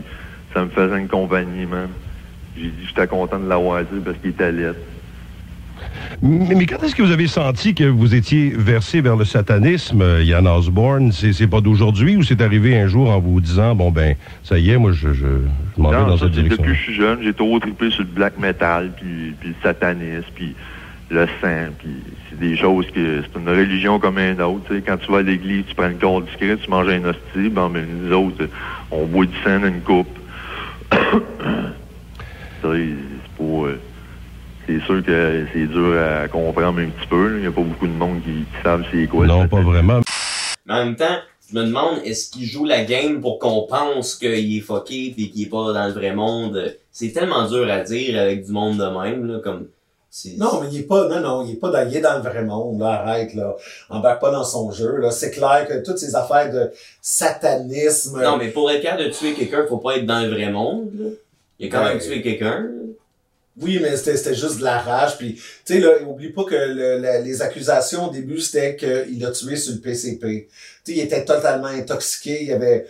ça 0.54 0.64
me 0.66 0.70
faisait 0.70 1.00
une 1.00 1.08
compagnie, 1.08 1.66
man. 1.66 1.88
J'ai 2.58 2.68
dit 2.68 2.86
j'étais 2.88 3.08
content 3.08 3.40
de 3.40 3.48
l'avoir 3.48 3.82
dit 3.84 4.00
parce 4.04 4.18
qu'il 4.18 4.30
était 4.32 4.52
laid. 4.52 4.76
Mais, 6.26 6.56
mais 6.56 6.66
quand 6.66 6.82
est-ce 6.84 6.96
que 6.96 7.04
vous 7.04 7.12
avez 7.12 7.28
senti 7.28 7.76
que 7.76 7.84
vous 7.84 8.16
étiez 8.16 8.50
versé 8.50 9.00
vers 9.00 9.16
le 9.16 9.26
satanisme, 9.26 10.02
euh, 10.02 10.24
Yann 10.24 10.48
Osborne? 10.48 11.12
C'est, 11.12 11.48
pas 11.48 11.62
d'aujourd'hui 11.62 12.18
ou 12.18 12.24
c'est 12.24 12.42
arrivé 12.42 12.80
un 12.80 12.88
jour 12.88 13.12
en 13.12 13.20
vous 13.20 13.40
disant, 13.40 13.76
bon 13.76 13.92
ben, 13.92 14.16
ça 14.44 14.58
y 14.58 14.72
est, 14.72 14.78
moi 14.78 14.92
je, 14.92 15.14
je, 15.14 15.28
je 15.78 15.82
m'en 15.82 15.92
vais 15.92 15.98
dans 15.98 16.18
ça, 16.18 16.26
cette 16.26 16.34
direction? 16.34 16.64
depuis 16.64 16.74
que 16.74 16.78
je 16.80 16.84
suis 16.84 16.96
jeune, 16.96 17.20
j'ai 17.22 17.34
trop 17.34 17.60
trippé 17.60 17.92
sur 17.92 18.02
le 18.02 18.10
black 18.10 18.40
metal, 18.40 18.92
puis, 18.98 19.36
puis 19.40 19.50
le 19.50 19.56
satanisme, 19.62 20.26
puis 20.34 20.56
le 21.12 21.28
sang, 21.42 21.72
puis 21.78 21.92
c'est 22.30 22.40
des 22.40 22.58
choses 22.58 22.88
que 22.88 23.22
c'est 23.22 23.40
une 23.40 23.48
religion 23.48 24.00
comme 24.00 24.18
un 24.18 24.40
autre. 24.40 24.74
Quand 24.84 24.98
tu 24.98 25.12
vas 25.12 25.20
à 25.20 25.22
l'église, 25.22 25.66
tu 25.68 25.76
prends 25.76 25.88
le 25.88 25.94
corps 25.94 26.24
du 26.24 26.32
Christ, 26.38 26.64
tu 26.64 26.72
manges 26.72 26.90
un 26.90 27.04
hostie, 27.06 27.50
ben, 27.50 27.70
ben, 27.70 27.86
nous 28.02 28.12
autres, 28.12 28.50
on 28.90 29.06
boit 29.06 29.28
du 29.28 29.36
sang 29.44 29.60
dans 29.60 29.68
une 29.68 29.82
coupe. 29.82 30.18
Ça, 30.92 32.70
c'est 32.72 33.38
pas... 33.38 33.44
euh, 33.44 33.80
c'est 34.68 34.80
sûr 34.82 35.04
que 35.04 35.46
c'est 35.54 35.68
dur 35.68 35.96
à 35.98 36.28
comprendre 36.28 36.80
un 36.80 36.90
petit 36.90 37.08
peu. 37.08 37.28
là. 37.30 37.36
Il 37.38 37.42
n'y 37.42 37.48
a 37.48 37.52
pas 37.52 37.62
beaucoup 37.62 37.88
de 37.88 37.94
monde 37.94 38.22
qui, 38.24 38.32
qui 38.32 38.64
savent 38.64 38.84
c'est 38.92 39.08
quoi. 39.08 39.26
Non, 39.26 39.48
pas 39.48 39.62
vraiment. 39.62 40.02
Mais 40.66 40.74
en 40.74 40.86
même 40.86 40.96
temps, 40.96 41.18
je 41.52 41.60
me 41.60 41.66
demande, 41.66 42.00
est-ce 42.04 42.32
qu'il 42.32 42.46
joue 42.46 42.66
la 42.66 42.84
game 42.84 43.22
pour 43.22 43.38
qu'on 43.40 43.68
pense 43.70 44.16
qu'il 44.16 44.58
est 44.58 44.62
fucké 44.62 45.14
pis 45.16 45.30
qu'il 45.32 45.44
est 45.44 45.50
pas 45.50 45.74
dans 45.74 45.86
le 45.88 45.94
vrai 45.94 46.14
monde? 46.14 46.76
C'est 46.92 47.12
tellement 47.12 47.48
dur 47.48 47.70
à 47.70 47.82
dire 47.82 48.20
avec 48.20 48.46
du 48.46 48.52
monde 48.52 48.78
de 48.78 48.86
même, 49.04 49.28
là, 49.28 49.40
comme... 49.44 49.68
c'est- 50.10 50.38
Non, 50.38 50.62
mais 50.62 50.70
il 50.72 50.80
est 50.80 50.84
pas, 50.88 51.08
non, 51.10 51.20
non, 51.20 51.46
il 51.46 51.54
est 51.54 51.60
pas 51.60 51.70
dans, 51.70 51.88
il 51.88 51.96
est 51.96 52.02
dans 52.02 52.16
le 52.16 52.22
vrai 52.22 52.44
monde, 52.44 52.80
là, 52.80 53.02
arrête, 53.02 53.36
là. 53.36 53.56
Embarque 53.90 54.22
pas 54.22 54.32
dans 54.32 54.44
son 54.46 54.72
jeu, 54.72 54.98
là. 54.98 55.12
C'est 55.12 55.30
clair 55.32 55.68
que 55.68 55.84
toutes 55.86 55.98
ces 56.00 56.16
affaires 56.16 56.52
de 56.52 56.72
satanisme. 57.02 58.22
Non, 58.24 58.38
mais 58.38 58.48
pour 58.50 58.72
être 58.72 58.82
capable 58.82 59.04
de 59.06 59.10
tuer 59.10 59.34
quelqu'un, 59.34 59.66
faut 59.68 59.78
pas 59.78 59.98
être 59.98 60.06
dans 60.06 60.22
le 60.22 60.30
vrai 60.30 60.50
monde, 60.52 60.90
là. 60.98 61.10
Il 61.60 61.68
a 61.68 61.70
quand 61.70 61.84
Ouais. 61.84 61.90
même 61.90 62.00
tué 62.00 62.22
quelqu'un, 62.22 62.62
là. 62.62 62.70
Oui, 63.62 63.80
mais 63.82 63.96
c'était 63.96 64.36
juste 64.36 64.58
de 64.60 64.64
la 64.64 64.80
rage. 64.80 65.18
Puis, 65.18 65.36
tu 65.66 65.74
sais, 65.76 65.80
là, 65.80 65.92
oublie 66.06 66.32
pas 66.34 66.44
que 66.44 66.56
le- 66.56 67.24
les 67.24 67.42
accusations 67.42 68.10
au 68.10 68.12
début, 68.12 68.40
c'était 68.40 68.76
qu'il 68.76 69.26
a 69.26 69.32
tué 69.32 69.56
sur 69.56 69.74
le 69.74 69.80
PCP. 69.80 70.50
Tu 70.84 70.92
sais, 70.92 70.98
il 70.98 71.00
était 71.00 71.24
totalement 71.24 71.68
intoxiqué. 71.68 72.40
Il 72.42 72.48
y 72.50 72.52
avait... 72.52 72.86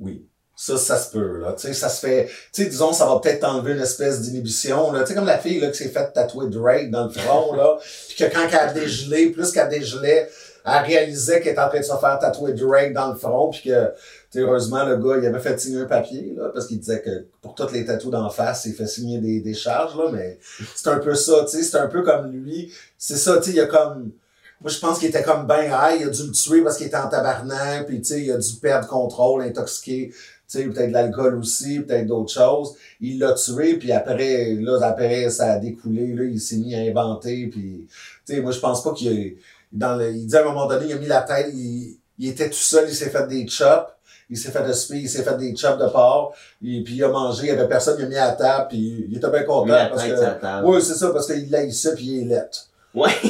Oui, 0.00 0.26
ça, 0.56 0.76
ça 0.76 0.98
se 0.98 1.12
peut, 1.12 1.38
là. 1.38 1.52
Tu 1.52 1.68
sais, 1.68 1.74
ça 1.74 1.88
se 1.88 2.00
fait... 2.04 2.26
Tu 2.52 2.64
sais, 2.64 2.68
disons, 2.68 2.92
ça 2.92 3.06
va 3.06 3.20
peut-être 3.20 3.44
enlever 3.44 3.72
une 3.74 3.82
espèce 3.82 4.20
d'inhibition, 4.22 4.90
là. 4.90 5.02
Tu 5.02 5.08
sais, 5.08 5.14
comme 5.14 5.26
la 5.26 5.38
fille, 5.38 5.60
là, 5.60 5.68
qui 5.68 5.78
s'est 5.78 5.90
faite 5.90 6.12
tatouer 6.12 6.48
Drake 6.48 6.90
dans 6.90 7.04
le 7.04 7.10
front, 7.10 7.54
là. 7.54 7.78
Puis 8.08 8.16
que 8.16 8.24
quand 8.32 8.48
elle 8.48 8.54
a 8.68 8.72
dégelé, 8.72 9.28
plus 9.30 9.52
qu'elle 9.52 9.68
dégelait, 9.68 10.28
elle 10.66 10.82
réalisait 10.86 11.40
qu'elle 11.40 11.52
était 11.52 11.60
en 11.60 11.68
train 11.68 11.78
de 11.78 11.84
se 11.84 11.96
faire 11.96 12.18
tatouer 12.20 12.52
Drake 12.54 12.92
dans 12.92 13.12
le 13.12 13.16
front, 13.16 13.50
puis 13.50 13.62
que... 13.70 13.90
Heureusement, 14.36 14.84
le 14.84 14.96
gars, 14.96 15.18
il 15.18 15.26
avait 15.26 15.40
fait 15.40 15.58
signer 15.58 15.80
un 15.80 15.86
papier, 15.86 16.34
là, 16.36 16.50
parce 16.54 16.68
qu'il 16.68 16.78
disait 16.78 17.02
que 17.02 17.26
pour 17.42 17.54
toutes 17.56 17.72
les 17.72 17.84
tatous 17.84 18.12
d'en 18.12 18.30
face, 18.30 18.64
il 18.64 18.74
fait 18.74 18.86
signer 18.86 19.18
des, 19.18 19.40
des 19.40 19.54
charges, 19.54 19.96
là, 19.96 20.04
mais 20.12 20.38
c'est 20.76 20.88
un 20.88 20.98
peu 20.98 21.14
ça, 21.14 21.44
tu 21.50 21.56
sais, 21.56 21.62
c'est 21.64 21.78
un 21.78 21.88
peu 21.88 22.02
comme 22.02 22.30
lui. 22.30 22.72
C'est 22.96 23.16
ça, 23.16 23.38
tu 23.38 23.44
sais, 23.44 23.50
il 23.50 23.56
y 23.56 23.60
a 23.60 23.66
comme... 23.66 24.12
Moi, 24.60 24.70
je 24.70 24.78
pense 24.78 24.98
qu'il 24.98 25.08
était 25.08 25.22
comme 25.22 25.46
ben 25.46 25.64
high, 25.64 26.00
il 26.00 26.06
a 26.06 26.10
dû 26.10 26.22
le 26.22 26.32
tuer 26.32 26.62
parce 26.62 26.76
qu'il 26.76 26.86
était 26.86 26.96
en 26.96 27.08
tabarnak, 27.08 27.86
puis 27.86 28.00
tu 28.00 28.08
sais, 28.08 28.22
il 28.22 28.30
a 28.30 28.36
dû 28.36 28.52
perdre 28.60 28.86
contrôle, 28.86 29.42
intoxiqué, 29.42 30.10
tu 30.10 30.16
sais, 30.46 30.64
peut-être 30.64 30.88
de 30.88 30.92
l'alcool 30.92 31.36
aussi, 31.36 31.80
peut-être 31.80 32.06
d'autres 32.06 32.32
choses. 32.32 32.76
Il 33.00 33.18
l'a 33.18 33.32
tué, 33.32 33.78
puis 33.78 33.90
après, 33.90 34.54
là, 34.54 34.78
après, 34.82 35.30
ça 35.30 35.52
a 35.52 35.58
découlé, 35.58 36.14
là, 36.14 36.24
il 36.24 36.40
s'est 36.40 36.58
mis 36.58 36.74
à 36.76 36.78
inventer, 36.80 37.48
puis, 37.48 37.86
tu 38.26 38.34
sais, 38.34 38.40
moi, 38.40 38.52
je 38.52 38.60
pense 38.60 38.84
pas 38.84 38.92
qu'il 38.92 39.08
a... 39.10 39.40
Dans 39.72 39.96
le, 39.96 40.12
il 40.12 40.26
dit 40.26 40.36
à 40.36 40.42
un 40.42 40.44
moment 40.44 40.66
donné, 40.66 40.86
il 40.86 40.92
a 40.92 40.96
mis 40.96 41.06
la 41.06 41.22
tête, 41.22 41.48
il, 41.54 41.96
il 42.18 42.28
était 42.28 42.50
tout 42.50 42.56
seul, 42.56 42.88
il 42.88 42.94
s'est 42.94 43.08
fait 43.08 43.26
des 43.28 43.46
chops, 43.46 43.86
il 44.30 44.38
s'est 44.38 44.52
fait 44.52 44.66
de 44.66 44.72
spi, 44.72 45.02
il 45.02 45.08
s'est 45.08 45.24
fait 45.24 45.36
des 45.36 45.54
chops 45.56 45.78
de 45.78 45.88
porc, 45.88 46.34
et 46.64 46.82
puis 46.82 46.94
il 46.94 47.04
a 47.04 47.08
mangé, 47.08 47.42
il 47.44 47.48
y 47.48 47.50
avait 47.50 47.68
personne, 47.68 47.96
il 47.98 48.04
a 48.04 48.08
mis 48.08 48.16
à 48.16 48.28
la 48.28 48.32
table, 48.32 48.68
puis 48.68 49.06
il 49.08 49.16
était 49.16 49.30
bien 49.30 49.42
content. 49.42 49.66
la 49.66 49.86
parce 49.86 50.04
tête 50.04 50.14
que, 50.14 50.20
la 50.20 50.34
table. 50.34 50.66
oui, 50.68 50.80
c'est 50.80 50.94
ça, 50.94 51.10
parce 51.10 51.26
qu'il 51.26 51.50
laissait, 51.50 51.94
puis 51.94 52.06
il 52.06 52.22
est 52.22 52.26
lettre. 52.36 52.68
Ouais. 52.94 53.10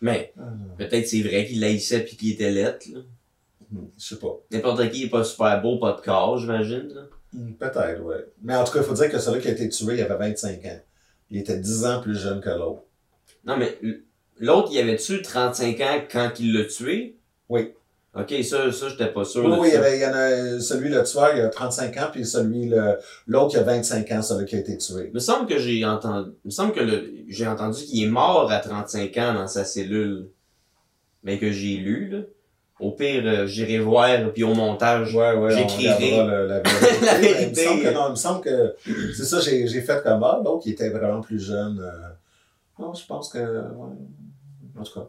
Mais, 0.00 0.32
peut-être 0.78 1.06
c'est 1.06 1.22
vrai 1.22 1.46
qu'il 1.46 1.60
laissait 1.60 2.00
pis 2.00 2.16
qu'il 2.16 2.32
était 2.32 2.50
lettre, 2.50 2.86
là. 2.92 3.00
Je 3.98 4.04
sais 4.04 4.16
pas. 4.16 4.38
N'importe 4.50 4.90
qui 4.90 5.04
est 5.04 5.08
pas 5.08 5.24
super 5.24 5.62
beau, 5.62 5.78
pas 5.78 5.92
de 5.92 6.00
corps, 6.00 6.38
j'imagine, 6.38 6.88
là. 6.92 7.02
Hmm, 7.32 7.52
Peut-être, 7.54 8.02
ouais. 8.02 8.26
Mais 8.42 8.54
en 8.54 8.64
tout 8.64 8.72
cas, 8.72 8.80
il 8.80 8.84
faut 8.84 8.92
dire 8.92 9.10
que 9.10 9.18
celui 9.18 9.40
qui 9.40 9.48
a 9.48 9.52
été 9.52 9.68
tué, 9.68 9.94
il 9.94 10.02
avait 10.02 10.16
25 10.16 10.64
ans. 10.66 10.80
Il 11.30 11.38
était 11.38 11.56
10 11.56 11.86
ans 11.86 12.02
plus 12.02 12.18
jeune 12.18 12.42
que 12.42 12.50
l'autre. 12.50 12.82
Non, 13.46 13.56
mais 13.56 13.78
l'autre, 14.38 14.68
il 14.70 14.78
avait-tu 14.78 15.22
35 15.22 15.80
ans 15.80 16.00
quand 16.10 16.32
il 16.38 16.52
l'a 16.52 16.64
tué? 16.66 17.16
Oui. 17.52 17.72
Ok, 18.14 18.34
ça, 18.44 18.70
ça, 18.72 18.88
j'étais 18.90 19.06
pas 19.10 19.24
sûr. 19.24 19.44
Oui, 19.58 19.68
il 19.68 19.70
y, 19.70 19.72
ça. 19.72 19.78
avait, 19.78 19.96
il 19.96 20.02
y 20.02 20.06
en 20.06 20.12
a, 20.12 20.60
celui, 20.60 20.90
le 20.90 21.02
tueur, 21.02 21.34
il 21.34 21.40
a 21.40 21.48
35 21.48 21.96
ans, 21.96 22.08
puis 22.12 22.26
celui, 22.26 22.70
l'autre, 23.26 23.54
il 23.54 23.58
a 23.60 23.62
25 23.62 24.10
ans, 24.12 24.20
celui 24.22 24.44
qui 24.44 24.56
a 24.56 24.58
été 24.58 24.76
tué. 24.76 25.06
Il 25.08 25.14
me 25.14 25.18
semble 25.18 25.46
que 25.46 25.58
j'ai 25.58 25.82
entendu, 25.86 26.30
il 26.44 26.48
me 26.48 26.50
semble 26.50 26.72
que 26.72 27.10
j'ai 27.28 27.46
entendu 27.46 27.82
qu'il 27.82 28.04
est 28.04 28.10
mort 28.10 28.50
à 28.52 28.58
35 28.58 29.16
ans 29.16 29.34
dans 29.34 29.46
sa 29.46 29.64
cellule. 29.64 30.28
Mais 31.22 31.38
que 31.38 31.52
j'ai 31.52 31.76
lu, 31.76 32.08
là. 32.10 32.18
Au 32.80 32.90
pire, 32.90 33.22
euh, 33.24 33.46
j'irai 33.46 33.78
voir, 33.78 34.32
puis 34.34 34.42
au 34.42 34.54
montage. 34.54 35.14
Ouais, 35.14 35.34
ouais, 35.34 35.56
J'écrirai 35.56 36.26
la 36.26 36.60
vérité. 36.62 37.00
la 37.04 37.42
Il 37.42 37.50
me 37.50 37.54
semble 37.54 37.82
que 37.82 37.94
non, 37.94 38.06
il 38.08 38.10
me 38.10 38.16
semble 38.16 38.40
que, 38.42 38.74
c'est 39.16 39.24
ça, 39.24 39.40
j'ai, 39.40 39.68
j'ai 39.68 39.80
fait 39.82 40.02
comme 40.02 40.22
ah, 40.24 40.40
l'autre, 40.44 40.64
il 40.66 40.72
était 40.72 40.90
vraiment 40.90 41.20
plus 41.20 41.38
jeune. 41.38 41.78
euh. 41.80 42.08
Non, 42.78 42.92
je 42.92 43.06
pense 43.06 43.28
que, 43.30 43.38
ouais. 43.38 43.96
En 44.78 44.82
tout 44.82 44.94
cas. 45.00 45.08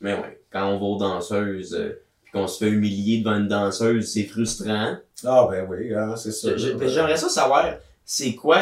Mais 0.00 0.14
ouais, 0.14 0.40
quand 0.52 0.68
on 0.68 0.78
va 0.78 0.84
aux 0.84 0.98
danseuses, 0.98 1.74
euh, 1.74 2.02
puis 2.22 2.32
qu'on 2.32 2.46
se 2.46 2.58
fait 2.64 2.70
humilier 2.70 3.18
devant 3.18 3.36
une 3.36 3.48
danseuse, 3.48 4.06
c'est 4.12 4.24
frustrant. 4.24 4.96
Ah, 5.24 5.48
ben 5.50 5.66
oui, 5.68 5.94
hein, 5.94 6.14
c'est. 6.16 6.30
Je- 6.30 6.56
je- 6.78 6.86
J'aimerais 6.88 7.16
ça 7.16 7.28
savoir, 7.28 7.66
c'est 8.04 8.34
quoi 8.34 8.60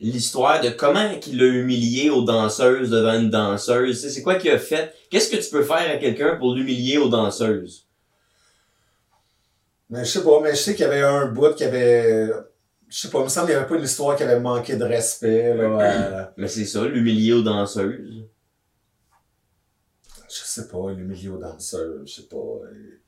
l'histoire 0.00 0.60
de 0.62 0.70
comment 0.70 1.14
qu'il 1.20 1.42
a 1.42 1.46
humilié 1.46 2.08
aux 2.08 2.22
danseuses 2.22 2.88
devant 2.90 3.12
une 3.14 3.28
danseuse? 3.30 4.08
C'est 4.08 4.22
quoi 4.22 4.36
qu'il 4.36 4.50
a 4.50 4.58
fait? 4.58 4.94
Qu'est-ce 5.10 5.30
que 5.30 5.36
tu 5.36 5.50
peux 5.50 5.62
faire 5.62 5.90
à 5.90 5.96
quelqu'un 5.98 6.36
pour 6.36 6.54
l'humilier 6.54 6.96
aux 6.96 7.08
danseuses? 7.10 7.86
Mais 9.90 10.04
je 10.04 10.10
sais 10.10 10.22
pas, 10.24 10.40
mais 10.42 10.50
je 10.52 10.56
sais 10.56 10.74
qu'il 10.74 10.84
y 10.86 10.88
avait 10.88 11.02
un 11.02 11.26
bout 11.26 11.54
qui 11.54 11.64
avait. 11.64 12.28
Je 12.88 12.96
sais 12.98 13.10
pas, 13.10 13.18
il 13.18 13.24
me 13.24 13.28
semble 13.28 13.46
qu'il 13.46 13.54
n'y 13.56 13.60
avait 13.60 13.68
pas 13.68 13.76
une 13.76 13.84
histoire 13.84 14.16
qui 14.16 14.22
avait 14.22 14.40
manqué 14.40 14.76
de 14.76 14.84
respect, 14.84 15.54
là. 15.54 15.78
à- 15.80 16.32
Mais 16.36 16.48
c'est 16.48 16.64
ça, 16.64 16.84
l'humilier 16.86 17.32
aux 17.34 17.42
danseuses. 17.42 18.24
Je 20.30 20.44
sais 20.44 20.68
pas, 20.68 20.90
le 20.92 21.04
milieu 21.04 21.36
danseur, 21.38 22.06
je 22.06 22.12
sais 22.12 22.28
pas. 22.28 22.36
euh, 22.36 23.00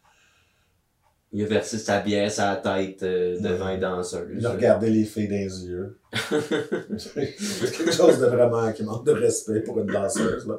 Il 1.33 1.43
a 1.45 1.47
versé 1.47 1.79
sa 1.79 2.01
bière 2.01 2.31
sur 2.31 2.45
la 2.45 2.57
tête 2.57 3.03
euh, 3.05 3.39
devant 3.41 3.67
Ouais. 3.67 3.75
une 3.75 3.81
danseuse. 3.81 4.29
Il 4.37 4.45
a 4.47 4.51
regardé 4.53 4.91
les 4.91 5.05
filles 5.05 5.29
dans 5.29 5.35
les 5.35 5.65
yeux. 5.67 5.99
C'est 6.99 7.37
quelque 7.77 7.93
chose 7.93 8.19
de 8.19 8.27
vraiment 8.27 8.71
qui 8.73 8.83
manque 8.83 9.07
de 9.07 9.13
respect 9.13 9.61
pour 9.61 9.79
une 9.81 9.87
danseuse, 9.87 10.47
là. 10.47 10.59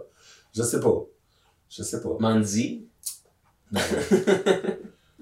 Je 0.55 0.63
sais 0.63 0.79
pas. 0.79 1.05
Je 1.69 1.83
sais 1.83 2.01
pas. 2.01 2.15
Mandy? 2.19 2.87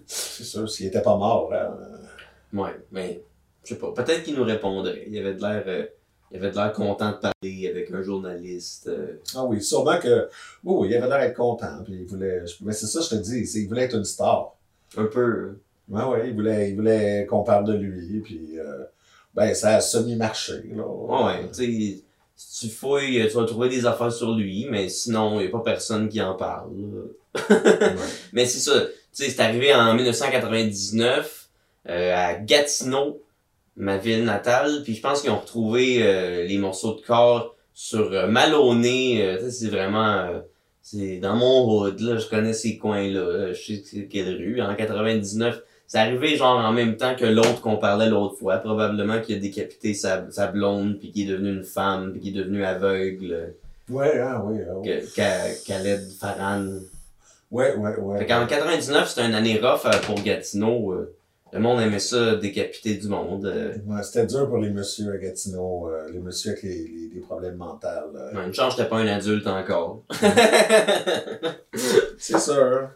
C'est 0.05 0.43
sûr, 0.43 0.69
s'il 0.69 0.87
était 0.87 1.01
pas 1.01 1.15
mort, 1.17 1.51
hein. 1.53 1.77
Ouais, 2.53 2.75
mais 2.91 3.23
je 3.63 3.69
sais 3.69 3.79
pas. 3.79 3.93
Peut-être 3.93 4.23
qu'il 4.23 4.35
nous 4.35 4.43
répondrait. 4.43 5.05
Il 5.07 5.17
avait 5.17 5.35
de 5.35 5.41
l'air 5.41 5.63
euh, 5.67 5.85
il 6.31 6.37
avait 6.37 6.51
l'air 6.51 6.71
content 6.73 7.11
de 7.11 7.17
parler 7.17 7.67
avec 7.69 7.91
un 7.91 8.01
journaliste. 8.01 8.87
euh. 8.87 9.19
Ah 9.35 9.43
oui, 9.45 9.61
sûrement 9.61 9.97
que. 9.99 10.29
Oui, 10.63 10.75
oui, 10.79 10.87
il 10.89 10.95
avait 10.95 11.07
l'air 11.07 11.19
d'être 11.19 11.35
content. 11.37 11.83
Puis 11.83 11.93
il 12.01 12.05
voulait. 12.05 12.43
Mais 12.61 12.73
c'est 12.73 12.87
ça, 12.87 13.01
je 13.01 13.09
te 13.09 13.15
dis, 13.15 13.41
il 13.55 13.67
voulait 13.67 13.83
être 13.83 13.95
une 13.97 14.05
star. 14.05 14.55
un 14.97 15.05
peu. 15.05 15.57
Ouais, 15.89 16.03
ouais, 16.03 16.29
il 16.29 16.33
voulait, 16.35 16.69
il 16.69 16.75
voulait 16.75 17.25
qu'on 17.29 17.43
parle 17.43 17.65
de 17.65 17.73
lui. 17.73 18.21
Puis, 18.21 18.57
euh, 18.57 18.83
ben, 19.35 19.53
ça 19.53 19.75
a 19.75 19.81
semi-marché. 19.81 20.63
Ouais, 20.73 21.47
tu 21.49 21.53
sais, 21.53 22.03
si 22.35 22.67
tu 22.67 22.73
fouilles, 22.73 23.27
tu 23.29 23.35
vas 23.35 23.45
trouver 23.45 23.69
des 23.69 23.85
affaires 23.85 24.11
sur 24.11 24.33
lui, 24.33 24.67
mais 24.69 24.89
sinon, 24.89 25.39
il 25.39 25.43
n'y 25.43 25.47
a 25.47 25.51
pas 25.51 25.59
personne 25.63 26.07
qui 26.09 26.21
en 26.21 26.35
parle. 26.35 26.69
Ouais. 26.71 27.41
Mais 28.33 28.45
c'est 28.45 28.59
ça. 28.59 28.81
Tu 28.81 29.23
sais, 29.25 29.29
c'est 29.29 29.41
arrivé 29.41 29.73
en 29.75 29.93
1999 29.93 31.49
euh, 31.89 32.15
à 32.15 32.35
Gatineau, 32.35 33.21
ma 33.77 33.97
ville 33.97 34.23
natale, 34.25 34.81
puis 34.83 34.95
je 34.95 35.01
pense 35.01 35.21
qu'ils 35.21 35.31
ont 35.31 35.39
retrouvé 35.39 35.99
euh, 36.01 36.43
les 36.45 36.57
morceaux 36.57 36.95
de 36.95 37.01
corps 37.01 37.55
sur 37.73 38.11
euh, 38.11 38.27
Maloney. 38.27 39.21
euh, 39.21 39.49
c'est 39.49 39.69
vraiment... 39.69 40.17
euh, 40.17 40.39
c'est 40.83 41.17
dans 41.17 41.35
mon 41.35 41.69
hood, 41.69 41.99
là, 42.01 42.17
je 42.17 42.27
connais 42.27 42.53
ces 42.53 42.77
coins-là, 42.77 43.37
là, 43.47 43.53
je 43.53 43.75
sais 43.75 44.07
quelle 44.09 44.35
rue. 44.35 44.61
En 44.61 44.75
99, 44.75 45.61
c'est 45.87 45.99
arrivé 45.99 46.35
genre 46.37 46.57
en 46.57 46.73
même 46.73 46.97
temps 46.97 47.15
que 47.15 47.25
l'autre 47.25 47.61
qu'on 47.61 47.77
parlait 47.77 48.09
l'autre 48.09 48.35
fois, 48.37 48.57
probablement 48.57 49.21
qu'il 49.21 49.35
a 49.35 49.39
décapité 49.39 49.93
sa, 49.93 50.29
sa 50.31 50.47
blonde, 50.47 50.97
puis 50.99 51.11
qu'il 51.11 51.29
est 51.29 51.33
devenu 51.33 51.49
une 51.53 51.63
femme, 51.63 52.11
puis 52.13 52.21
qu'il 52.21 52.35
est 52.37 52.43
devenu 52.43 52.63
aveugle, 52.65 53.53
Ouais, 53.89 54.19
hein, 54.19 54.41
oui. 54.45 54.59
ah, 54.69 54.73
oui. 54.77 54.87
que, 55.15 55.67
Khaled 55.67 56.01
Farhan. 56.19 56.65
Ouais, 57.51 57.75
ouais, 57.75 57.95
ouais. 57.97 58.17
Fait 58.19 58.25
qu'en 58.25 58.47
99, 58.47 59.07
c'était 59.09 59.27
une 59.27 59.33
année 59.35 59.59
rough 59.61 59.85
euh, 59.85 59.91
pour 60.05 60.15
Gatineau. 60.21 60.95
Le 61.53 61.59
monde 61.59 61.81
aimait 61.81 61.99
ça, 61.99 62.35
décapiter 62.35 62.95
du 62.95 63.07
monde. 63.09 63.45
euh. 63.45 63.73
Ouais, 63.85 64.01
c'était 64.03 64.25
dur 64.25 64.47
pour 64.47 64.57
les 64.59 64.69
messieurs 64.69 65.11
à 65.13 65.17
Gatineau, 65.17 65.89
euh, 65.89 66.09
les 66.11 66.19
messieurs 66.19 66.51
avec 66.51 66.63
les, 66.63 66.87
les, 66.87 67.09
les 67.13 67.19
problèmes 67.19 67.55
mentaux. 67.57 67.87
euh. 68.15 68.33
Ouais, 68.33 68.45
Une 68.47 68.53
chance, 68.53 68.75
j'étais 68.77 68.87
pas 68.89 68.97
un 68.97 69.07
adulte 69.07 69.45
encore. 69.47 70.03
C'est 72.17 72.39
sûr. 72.39 72.89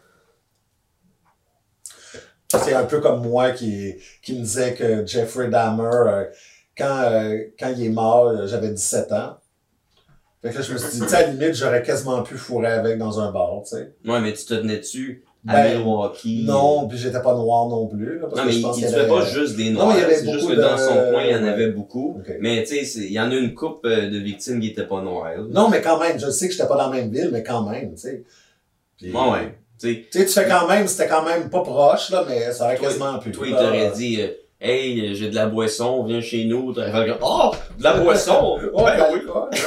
C'est 2.48 2.74
un 2.74 2.84
peu 2.84 3.00
comme 3.00 3.22
moi 3.28 3.50
qui, 3.50 3.94
qui 4.22 4.34
me 4.34 4.40
disait 4.40 4.74
que 4.74 5.04
Jeffrey 5.04 5.48
Dahmer, 5.48 5.90
euh, 5.92 6.24
quand, 6.78 7.10
quand 7.58 7.68
il 7.76 7.84
est 7.84 7.88
mort, 7.90 8.46
j'avais 8.46 8.70
17 8.70 9.12
ans. 9.12 9.36
Fait 10.42 10.50
que 10.50 10.54
là, 10.56 10.60
je 10.62 10.72
me 10.72 10.78
suis 10.78 11.00
dit, 11.00 11.14
à 11.14 11.22
la 11.22 11.26
limite, 11.28 11.54
j'aurais 11.54 11.82
quasiment 11.82 12.22
pu 12.22 12.36
fourrer 12.36 12.68
avec 12.72 12.98
dans 12.98 13.18
un 13.20 13.32
bar, 13.32 13.62
tu 13.64 13.76
sais. 13.76 13.94
Ouais, 14.06 14.20
mais 14.20 14.32
tu 14.32 14.44
te 14.44 14.54
tenais 14.54 14.78
dessus 14.78 15.24
à 15.48 15.52
Ben, 15.62 15.78
Milwaukee. 15.78 16.44
Non, 16.46 16.86
puis 16.88 16.98
j'étais 16.98 17.20
pas 17.22 17.34
noir 17.34 17.68
non 17.68 17.86
plus. 17.86 18.18
là, 18.18 18.26
parce 18.26 18.34
Non, 18.36 18.42
que 18.42 18.46
mais 18.46 18.52
je 18.52 18.58
il, 18.58 18.62
pense 18.62 18.78
il 18.78 18.84
y 18.84 18.88
tuait 18.88 18.94
avait- 18.98 19.08
pas 19.08 19.24
juste 19.24 19.56
des 19.56 19.70
noirs. 19.70 19.88
mais 19.88 19.94
il 19.94 20.00
y 20.00 20.04
avait 20.04 20.14
C'est 20.16 20.32
juste 20.32 20.48
que 20.48 20.54
dans 20.54 20.76
son 20.78 20.94
coin, 21.10 21.22
il 21.24 21.30
y 21.30 21.34
en 21.34 21.42
ouais. 21.42 21.48
avait 21.48 21.68
beaucoup. 21.70 22.20
Mais 22.40 22.64
tu 22.64 22.84
sais, 22.84 23.00
il 23.00 23.12
y 23.12 23.20
en 23.20 23.30
a 23.30 23.34
une 23.34 23.54
couple 23.54 23.88
euh, 23.88 24.10
de 24.10 24.18
victimes 24.18 24.60
qui 24.60 24.68
étaient 24.68 24.86
pas 24.86 25.02
noires. 25.02 25.32
Non, 25.50 25.68
mais 25.68 25.80
quand 25.80 25.98
même, 26.00 26.18
je 26.18 26.30
sais 26.30 26.46
que 26.48 26.52
j'étais 26.54 26.66
pas 26.68 26.76
dans 26.76 26.90
la 26.90 26.96
même 26.96 27.10
ville, 27.10 27.30
mais 27.32 27.42
quand 27.42 27.62
même, 27.68 27.92
tu 27.94 28.00
sais. 28.00 28.24
Puis- 28.96 29.12
Ouais, 29.12 29.30
ouais. 29.30 29.58
Tu 29.78 30.06
sais, 30.10 30.24
Tu 30.24 30.32
fais 30.32 30.48
quand 30.48 30.66
même, 30.68 30.86
c'était 30.86 31.06
quand 31.08 31.22
même 31.24 31.50
pas 31.50 31.60
proche, 31.62 32.10
là, 32.10 32.24
mais 32.28 32.50
ça 32.52 32.64
aurait 32.64 32.76
Toi, 32.76 32.88
quasiment 32.88 33.18
pu. 33.18 33.30
Toi, 33.30 33.46
il 33.48 33.54
t'aurait 33.54 33.90
dit, 33.94 34.22
euh, 34.22 34.28
hey, 34.58 35.14
j'ai 35.14 35.28
de 35.28 35.34
la 35.34 35.46
boisson, 35.46 36.02
viens 36.04 36.22
chez 36.22 36.46
nous. 36.46 36.72
T'aurais 36.72 36.90
fait 36.90 37.12
oh, 37.20 37.50
de 37.78 37.84
la 37.84 37.92
boisson! 37.98 38.56
Ouais, 38.72 38.84
ben 38.84 38.96
ben, 38.96 39.06
oui. 39.12 39.20
quoi. 39.30 39.50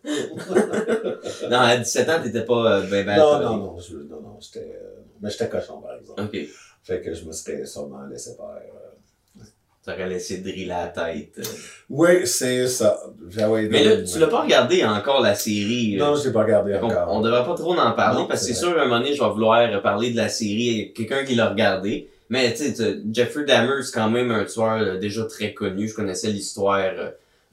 Non, 1.48 1.58
à 1.58 1.76
17 1.76 2.08
ans, 2.08 2.20
t'étais 2.22 2.44
pas 2.44 2.72
euh, 2.78 2.80
ben, 2.82 3.06
ben 3.06 3.16
non, 3.16 3.40
non, 3.40 3.56
non, 3.56 3.76
je, 3.78 3.96
non, 3.96 4.20
non, 4.20 4.36
j'étais, 4.40 4.60
euh, 4.82 5.00
mais 5.20 5.30
j'étais 5.30 5.48
cochon, 5.48 5.80
par 5.80 5.94
exemple. 5.96 6.22
Ok. 6.22 6.38
Fait 6.82 7.00
que 7.00 7.14
je 7.14 7.24
me 7.24 7.32
serais 7.32 7.64
sûrement 7.66 8.04
laissé 8.10 8.34
faire. 8.34 8.46
euh. 8.46 9.44
T'aurais 9.84 10.08
laissé 10.08 10.38
driller 10.38 10.66
la 10.66 10.88
tête. 10.88 11.32
euh. 11.38 11.42
Oui, 11.88 12.26
c'est 12.26 12.66
ça. 12.68 13.00
J'avais 13.30 13.66
Mais 13.68 13.82
là, 13.82 14.02
tu 14.02 14.18
l'as 14.18 14.26
pas 14.26 14.42
regardé 14.42 14.84
encore, 14.84 15.22
la 15.22 15.34
série. 15.34 15.96
Non, 15.98 16.14
je 16.16 16.26
l'ai 16.28 16.32
pas 16.32 16.42
regardé 16.42 16.74
encore. 16.76 17.08
on 17.10 17.20
devrait 17.22 17.44
pas 17.44 17.54
trop 17.54 17.74
en 17.78 17.92
parler 17.92 18.20
Non, 18.20 18.26
parce 18.26 18.40
que 18.40 18.46
c'est 18.48 18.54
sûr, 18.54 18.78
à 18.78 18.82
un 18.82 18.84
moment 18.84 18.98
donné, 19.00 19.14
je 19.14 19.22
vais 19.22 19.30
vouloir 19.30 19.82
parler 19.82 20.10
de 20.10 20.16
la 20.18 20.28
série 20.28 20.74
avec 20.80 20.94
quelqu'un 20.94 21.24
qui 21.24 21.34
l'a 21.34 21.48
regardé. 21.48 22.08
Mais 22.28 22.52
tu 22.54 22.72
sais, 22.74 22.98
Jeffrey 23.10 23.44
Dahmer, 23.44 23.82
c'est 23.82 23.92
quand 23.92 24.10
même 24.10 24.30
un 24.30 24.44
tueur 24.44 24.98
déjà 24.98 25.24
très 25.24 25.52
connu. 25.54 25.88
Je 25.88 25.94
connaissais 25.94 26.28
l'histoire 26.28 26.90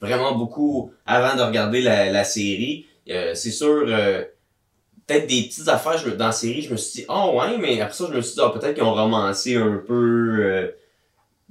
vraiment 0.00 0.36
beaucoup 0.36 0.92
avant 1.06 1.34
de 1.36 1.42
regarder 1.42 1.80
la, 1.80 2.10
la 2.12 2.24
série. 2.24 2.86
Euh, 3.10 3.34
c'est 3.34 3.50
sûr, 3.50 3.84
euh, 3.88 4.22
peut-être 5.06 5.26
des 5.26 5.44
petites 5.44 5.68
affaires 5.68 6.02
dans 6.16 6.26
la 6.26 6.32
série, 6.32 6.62
je 6.62 6.72
me 6.72 6.76
suis 6.76 7.00
dit, 7.00 7.06
oh 7.08 7.38
ouais, 7.38 7.56
mais 7.58 7.80
après 7.80 7.94
ça, 7.94 8.06
je 8.10 8.16
me 8.16 8.20
suis 8.20 8.34
dit, 8.34 8.40
ah, 8.42 8.50
peut-être 8.50 8.74
qu'ils 8.74 8.82
ont 8.82 8.94
romancé 8.94 9.56
un 9.56 9.82
peu, 9.86 10.36
euh, 10.40 10.68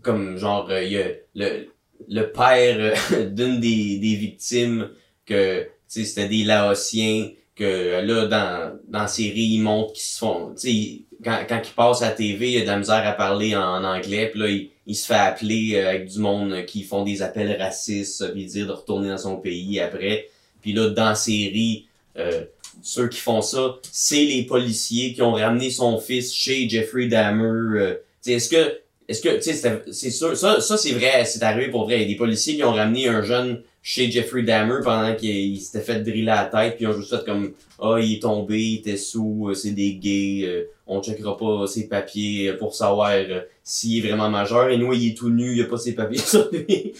comme 0.03 0.37
genre, 0.37 0.71
il 0.71 0.91
y 0.91 1.01
a 1.01 1.07
le, 1.35 1.67
le 2.07 2.31
père 2.31 2.93
d'une 3.31 3.59
des, 3.59 3.97
des 3.97 4.15
victimes 4.15 4.89
que, 5.25 5.67
c'était 5.87 6.27
des 6.27 6.43
Laotiens, 6.43 7.31
que 7.55 8.01
là, 8.01 8.27
dans, 8.27 8.77
dans 8.87 8.99
la 8.99 9.07
série, 9.07 9.53
ils 9.53 9.61
montrent 9.61 9.93
qu'ils 9.93 10.03
se 10.03 10.19
font, 10.19 10.53
tu 10.53 10.69
sais, 10.69 11.01
quand, 11.23 11.39
quand 11.49 11.61
ils 11.63 11.73
passent 11.73 12.01
à 12.03 12.09
la 12.09 12.15
TV, 12.15 12.51
il 12.51 12.53
y 12.53 12.57
a 12.57 12.61
de 12.61 12.67
la 12.67 12.77
misère 12.77 13.07
à 13.07 13.13
parler 13.13 13.55
en, 13.55 13.83
anglais, 13.83 14.29
puis 14.29 14.39
là, 14.39 14.49
il, 14.49 14.69
il 14.85 14.95
se 14.95 15.07
fait 15.07 15.15
appeler 15.15 15.79
avec 15.79 16.07
du 16.07 16.19
monde 16.19 16.65
qui 16.65 16.83
font 16.83 17.03
des 17.03 17.21
appels 17.21 17.59
racistes, 17.59 18.31
puis 18.33 18.45
dire 18.45 18.67
de 18.67 18.73
retourner 18.73 19.09
dans 19.09 19.17
son 19.17 19.37
pays 19.37 19.79
après. 19.79 20.27
Puis 20.67 20.75
là, 20.75 20.89
dans 20.89 21.05
la 21.05 21.15
série, 21.15 21.85
euh, 22.17 22.43
ceux 22.81 23.07
qui 23.07 23.19
font 23.19 23.41
ça, 23.41 23.77
c'est 23.89 24.25
les 24.25 24.43
policiers 24.43 25.13
qui 25.13 25.21
ont 25.21 25.31
ramené 25.31 25.69
son 25.69 25.97
fils 25.97 26.33
chez 26.33 26.67
Jeffrey 26.67 27.07
Dahmer. 27.07 27.79
euh, 27.79 27.93
est-ce 28.25 28.49
que, 28.49 28.79
est-ce 29.07 29.21
que, 29.21 29.37
tu 29.37 29.53
sais, 29.53 29.81
c'est 29.89 30.11
sûr, 30.11 30.35
ça, 30.35 30.59
ça 30.59 30.75
c'est 30.75 30.91
vrai, 30.91 31.23
c'est 31.23 31.41
arrivé 31.41 31.71
pour 31.71 31.85
vrai. 31.85 32.03
Des 32.03 32.17
policiers 32.17 32.57
qui 32.57 32.65
ont 32.65 32.73
ramené 32.73 33.07
un 33.07 33.21
jeune 33.21 33.63
chez 33.81 34.11
Jeffrey 34.11 34.43
Dahmer 34.43 34.81
pendant 34.83 35.15
qu'il 35.15 35.29
il 35.29 35.61
s'était 35.61 35.79
fait 35.79 36.01
driller 36.01 36.23
la 36.23 36.43
tête, 36.43 36.75
puis 36.75 36.83
ils 36.83 36.87
ont 36.89 36.99
juste 36.99 37.15
fait 37.15 37.23
comme, 37.23 37.53
ah, 37.79 37.95
il 38.01 38.15
est 38.15 38.21
tombé, 38.21 38.61
il 38.61 38.79
était 38.79 38.97
sous, 38.97 39.47
euh, 39.47 39.53
c'est 39.53 39.71
des 39.71 39.93
gays, 39.93 40.45
euh, 40.45 40.69
on 40.87 41.01
checkera 41.01 41.37
pas 41.37 41.67
ses 41.67 41.87
papiers 41.87 42.51
pour 42.59 42.75
savoir 42.75 43.11
euh, 43.11 43.39
s'il 43.63 44.05
est 44.05 44.09
vraiment 44.09 44.29
majeur. 44.29 44.67
Et 44.67 44.77
nous, 44.77 44.91
il 44.91 45.11
est 45.11 45.17
tout 45.17 45.29
nu, 45.29 45.55
il 45.55 45.61
a 45.61 45.67
pas 45.67 45.77
ses 45.77 45.95
papiers 45.95 46.17
sur 46.25 46.49
lui. 46.51 46.93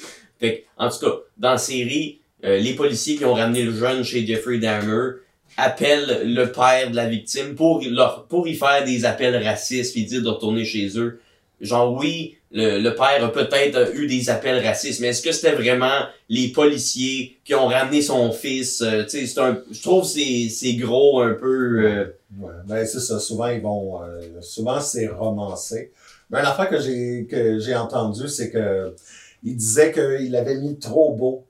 en 0.78 0.90
tout 0.90 1.00
cas, 1.00 1.12
dans 1.38 1.52
la 1.52 1.58
série, 1.58 2.22
euh, 2.44 2.58
les 2.60 2.74
policiers 2.76 3.16
qui 3.18 3.26
ont 3.26 3.34
ramené 3.34 3.64
le 3.64 3.74
jeune 3.74 4.04
chez 4.04 4.26
Jeffrey 4.26 4.58
Dahmer 4.60 5.12
appellent 5.58 6.22
le 6.26 6.46
père 6.52 6.92
de 6.92 6.96
la 6.96 7.08
victime 7.08 7.56
pour 7.56 7.82
leur, 7.90 8.26
pour 8.28 8.48
y 8.48 8.56
faire 8.56 8.84
des 8.86 9.06
appels 9.06 9.36
racistes 9.44 9.94
puis 9.94 10.06
dire 10.06 10.22
de 10.22 10.30
retourner 10.30 10.66
chez 10.66 10.88
eux. 11.00 11.20
Genre 11.62 11.92
oui, 11.96 12.38
le, 12.52 12.80
le 12.80 12.94
père 12.94 13.24
a 13.26 13.32
peut-être 13.32 13.96
eu 13.96 14.06
des 14.06 14.30
appels 14.30 14.64
racistes, 14.64 15.00
mais 15.02 15.08
est-ce 15.08 15.24
que 15.24 15.32
c'était 15.32 15.54
vraiment 15.56 16.02
les 16.30 16.50
policiers 16.50 17.38
qui 17.44 17.56
ont 17.56 17.66
ramené 17.68 18.04
son 18.04 18.32
fils? 18.32 18.82
euh, 18.82 19.04
tu 19.04 19.10
sais, 19.10 19.26
c'est 19.26 19.40
un, 19.40 19.60
je 19.72 19.82
trouve 19.82 20.06
c'est, 20.06 20.50
c'est 20.50 20.74
gros 20.76 21.22
un 21.22 21.34
peu. 21.34 21.82
euh, 21.88 22.06
Ouais, 22.40 22.52
ben 22.68 22.86
c'est 22.86 23.00
ça. 23.00 23.20
Souvent, 23.20 23.48
ils 23.48 23.62
vont. 23.62 24.04
euh, 24.04 24.20
souvent, 24.42 24.80
c'est 24.82 25.08
romancé. 25.08 25.92
Mais 26.30 26.42
l'affaire 26.44 26.70
que 26.70 26.80
j'ai 26.80 27.26
que 27.26 27.58
j'ai 27.58 27.74
entendu, 27.76 28.28
c'est 28.28 28.52
que 28.52 28.94
il 29.44 29.56
disait 29.56 29.92
qu'il 29.94 30.36
avait 30.36 30.58
mis 30.60 30.78
trop 30.78 31.14
beau. 31.16 31.46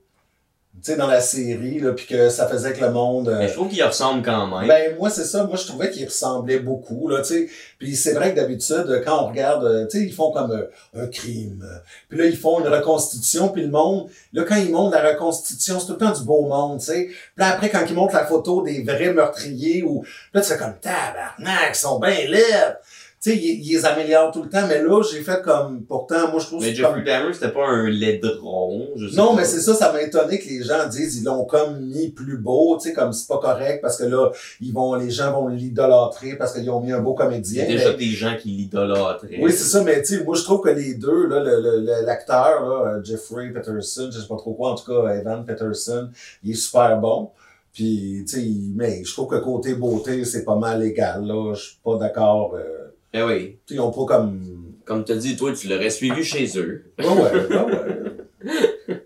Tu 0.84 0.92
sais, 0.92 0.96
dans 0.96 1.06
la 1.08 1.20
série, 1.20 1.80
là, 1.80 1.92
puis 1.92 2.06
que 2.06 2.28
ça 2.28 2.46
faisait 2.46 2.72
que 2.72 2.80
le 2.80 2.90
monde. 2.92 3.28
euh, 3.28 3.38
mais 3.38 3.48
je 3.48 3.54
trouve 3.54 3.68
qu'il 3.68 3.82
ressemble 3.82 4.22
quand 4.22 4.46
même. 4.46 4.68
Ben, 4.68 4.96
moi, 4.96 5.10
c'est 5.10 5.24
ça. 5.24 5.44
Moi, 5.44 5.56
je 5.56 5.66
trouvais 5.66 5.90
qu'il 5.90 6.04
ressemblait 6.04 6.60
beaucoup, 6.60 7.08
là, 7.08 7.18
tu 7.22 7.24
sais. 7.24 7.48
Puis 7.78 7.96
c'est 7.96 8.12
vrai 8.12 8.30
que 8.32 8.36
d'habitude, 8.36 9.02
quand 9.04 9.24
on 9.24 9.28
regarde, 9.28 9.64
euh, 9.64 9.86
tu 9.86 9.98
sais, 9.98 10.04
ils 10.04 10.12
font 10.12 10.30
comme 10.30 10.52
euh, 10.52 10.70
un 11.02 11.06
crime. 11.06 11.64
Puis 12.08 12.18
là, 12.18 12.26
ils 12.26 12.36
font 12.36 12.60
une 12.60 12.68
reconstitution, 12.68 13.48
puis 13.48 13.62
le 13.62 13.70
monde, 13.70 14.08
là, 14.32 14.44
quand 14.48 14.56
ils 14.56 14.70
montrent 14.70 14.96
la 14.96 15.10
reconstitution, 15.10 15.80
c'est 15.80 15.86
tout 15.86 15.92
le 15.92 15.98
temps 15.98 16.12
du 16.12 16.22
beau 16.22 16.42
monde, 16.46 16.78
tu 16.78 16.86
sais. 16.86 17.04
Puis 17.06 17.16
là, 17.38 17.48
après, 17.48 17.70
quand 17.70 17.84
ils 17.88 17.94
montrent 17.94 18.14
la 18.14 18.26
photo 18.26 18.62
des 18.62 18.82
vrais 18.82 19.12
meurtriers, 19.12 19.82
ou 19.82 20.04
là, 20.32 20.40
tu 20.40 20.48
fais 20.48 20.58
comme, 20.58 20.74
tabarnak, 20.80 21.70
ils 21.70 21.74
sont 21.74 21.98
bien 21.98 22.26
laids. 22.28 22.76
Tu 23.20 23.30
sais, 23.32 23.36
ils, 23.36 23.66
ils 23.66 23.72
les 23.76 23.84
améliorent 23.84 24.30
tout 24.30 24.44
le 24.44 24.48
temps, 24.48 24.64
mais 24.68 24.80
là, 24.80 25.02
j'ai 25.02 25.22
fait 25.22 25.42
comme, 25.42 25.82
pourtant, 25.84 26.30
moi, 26.30 26.38
je 26.38 26.46
trouve 26.46 26.62
mais 26.62 26.70
que 26.70 26.76
Jeffrey 26.76 26.94
comme... 26.94 27.04
Dahmer, 27.04 27.32
c'était 27.34 27.50
pas 27.50 27.66
un 27.66 27.88
laidron. 27.90 28.86
Je 28.96 29.08
sais 29.08 29.16
Non, 29.16 29.30
pas. 29.30 29.36
mais 29.40 29.44
c'est 29.44 29.60
ça, 29.60 29.74
ça 29.74 29.92
m'a 29.92 30.02
étonné 30.02 30.38
que 30.38 30.48
les 30.48 30.62
gens 30.62 30.86
disent 30.88 31.16
ils 31.18 31.24
l'ont 31.24 31.44
comme 31.44 31.80
mis 31.80 32.10
plus 32.10 32.36
beau, 32.38 32.76
tu 32.80 32.88
sais, 32.88 32.94
comme 32.94 33.12
c'est 33.12 33.26
pas 33.26 33.38
correct 33.38 33.80
parce 33.82 33.96
que 33.96 34.04
là, 34.04 34.30
ils 34.60 34.72
vont, 34.72 34.94
les 34.94 35.10
gens 35.10 35.32
vont 35.32 35.48
l'idolâtrer 35.48 36.36
parce 36.36 36.52
qu'ils 36.52 36.70
ont 36.70 36.80
mis 36.80 36.92
un 36.92 37.00
beau 37.00 37.16
Il 37.18 37.22
y 37.22 37.26
comédien. 37.26 37.64
a 37.64 37.66
déjà 37.66 37.90
mais- 37.90 37.96
des 37.96 38.10
gens 38.10 38.36
qui 38.40 38.50
l'idolâtraient. 38.50 39.38
Oui, 39.40 39.50
c'est 39.52 39.64
ça, 39.64 39.82
mais 39.82 40.00
tu 40.02 40.16
sais, 40.18 40.24
moi 40.24 40.36
je 40.36 40.42
trouve 40.44 40.60
que 40.60 40.68
les 40.70 40.94
deux, 40.94 41.26
là, 41.26 41.40
le- 41.40 41.60
le- 41.60 41.80
le- 41.80 42.06
l'acteur, 42.06 42.64
là, 42.68 43.00
Jeffrey 43.02 43.50
Peterson, 43.50 44.10
je 44.12 44.20
sais 44.20 44.28
pas 44.28 44.36
trop 44.36 44.54
quoi, 44.54 44.72
en 44.72 44.74
tout 44.76 44.92
cas, 44.92 45.12
Evan 45.14 45.44
Peterson, 45.44 46.08
il 46.44 46.52
est 46.52 46.54
super 46.54 46.96
bon. 46.98 47.30
Puis, 47.72 48.24
tu 48.28 48.40
sais, 48.40 48.46
mais 48.74 49.04
je 49.04 49.12
trouve 49.12 49.28
que 49.28 49.36
côté 49.36 49.74
beauté, 49.74 50.24
c'est 50.24 50.44
pas 50.44 50.56
mal 50.56 50.82
égal, 50.82 51.24
là. 51.26 51.52
Je 51.54 51.60
suis 51.62 51.78
pas 51.84 51.96
d'accord. 51.96 52.54
euh, 52.54 52.87
Eh 53.12 53.22
oui. 53.22 53.56
tu 53.66 53.74
sais, 53.74 53.74
ils 53.74 53.80
ont 53.80 53.90
pas 53.90 54.04
comme. 54.04 54.40
Comme 54.84 55.04
tu 55.04 55.12
as 55.12 55.16
dit, 55.16 55.36
toi, 55.36 55.52
tu 55.52 55.68
l'aurais 55.68 55.90
suivi 55.90 56.24
chez 56.24 56.58
eux. 56.58 56.84
Ouais, 56.98 57.06
ouais. 57.06 58.58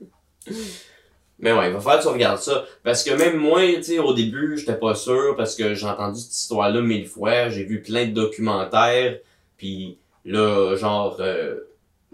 Mais 1.42 1.52
ouais, 1.52 1.68
il 1.68 1.72
va 1.72 1.80
falloir 1.80 1.98
que 1.98 2.02
tu 2.02 2.08
regardes 2.08 2.40
ça. 2.40 2.64
Parce 2.84 3.02
que 3.02 3.10
même 3.10 3.36
moi, 3.36 3.60
tu 3.76 3.82
sais, 3.82 3.98
au 3.98 4.14
début, 4.14 4.56
j'étais 4.56 4.76
pas 4.76 4.94
sûr 4.94 5.34
parce 5.36 5.56
que 5.56 5.74
j'ai 5.74 5.86
entendu 5.86 6.20
cette 6.20 6.36
histoire-là 6.36 6.80
mille 6.80 7.08
fois. 7.08 7.48
J'ai 7.48 7.64
vu 7.64 7.82
plein 7.82 8.06
de 8.06 8.12
documentaires. 8.12 9.18
Puis 9.56 9.98
là, 10.24 10.76
genre, 10.76 11.16
euh, 11.18 11.56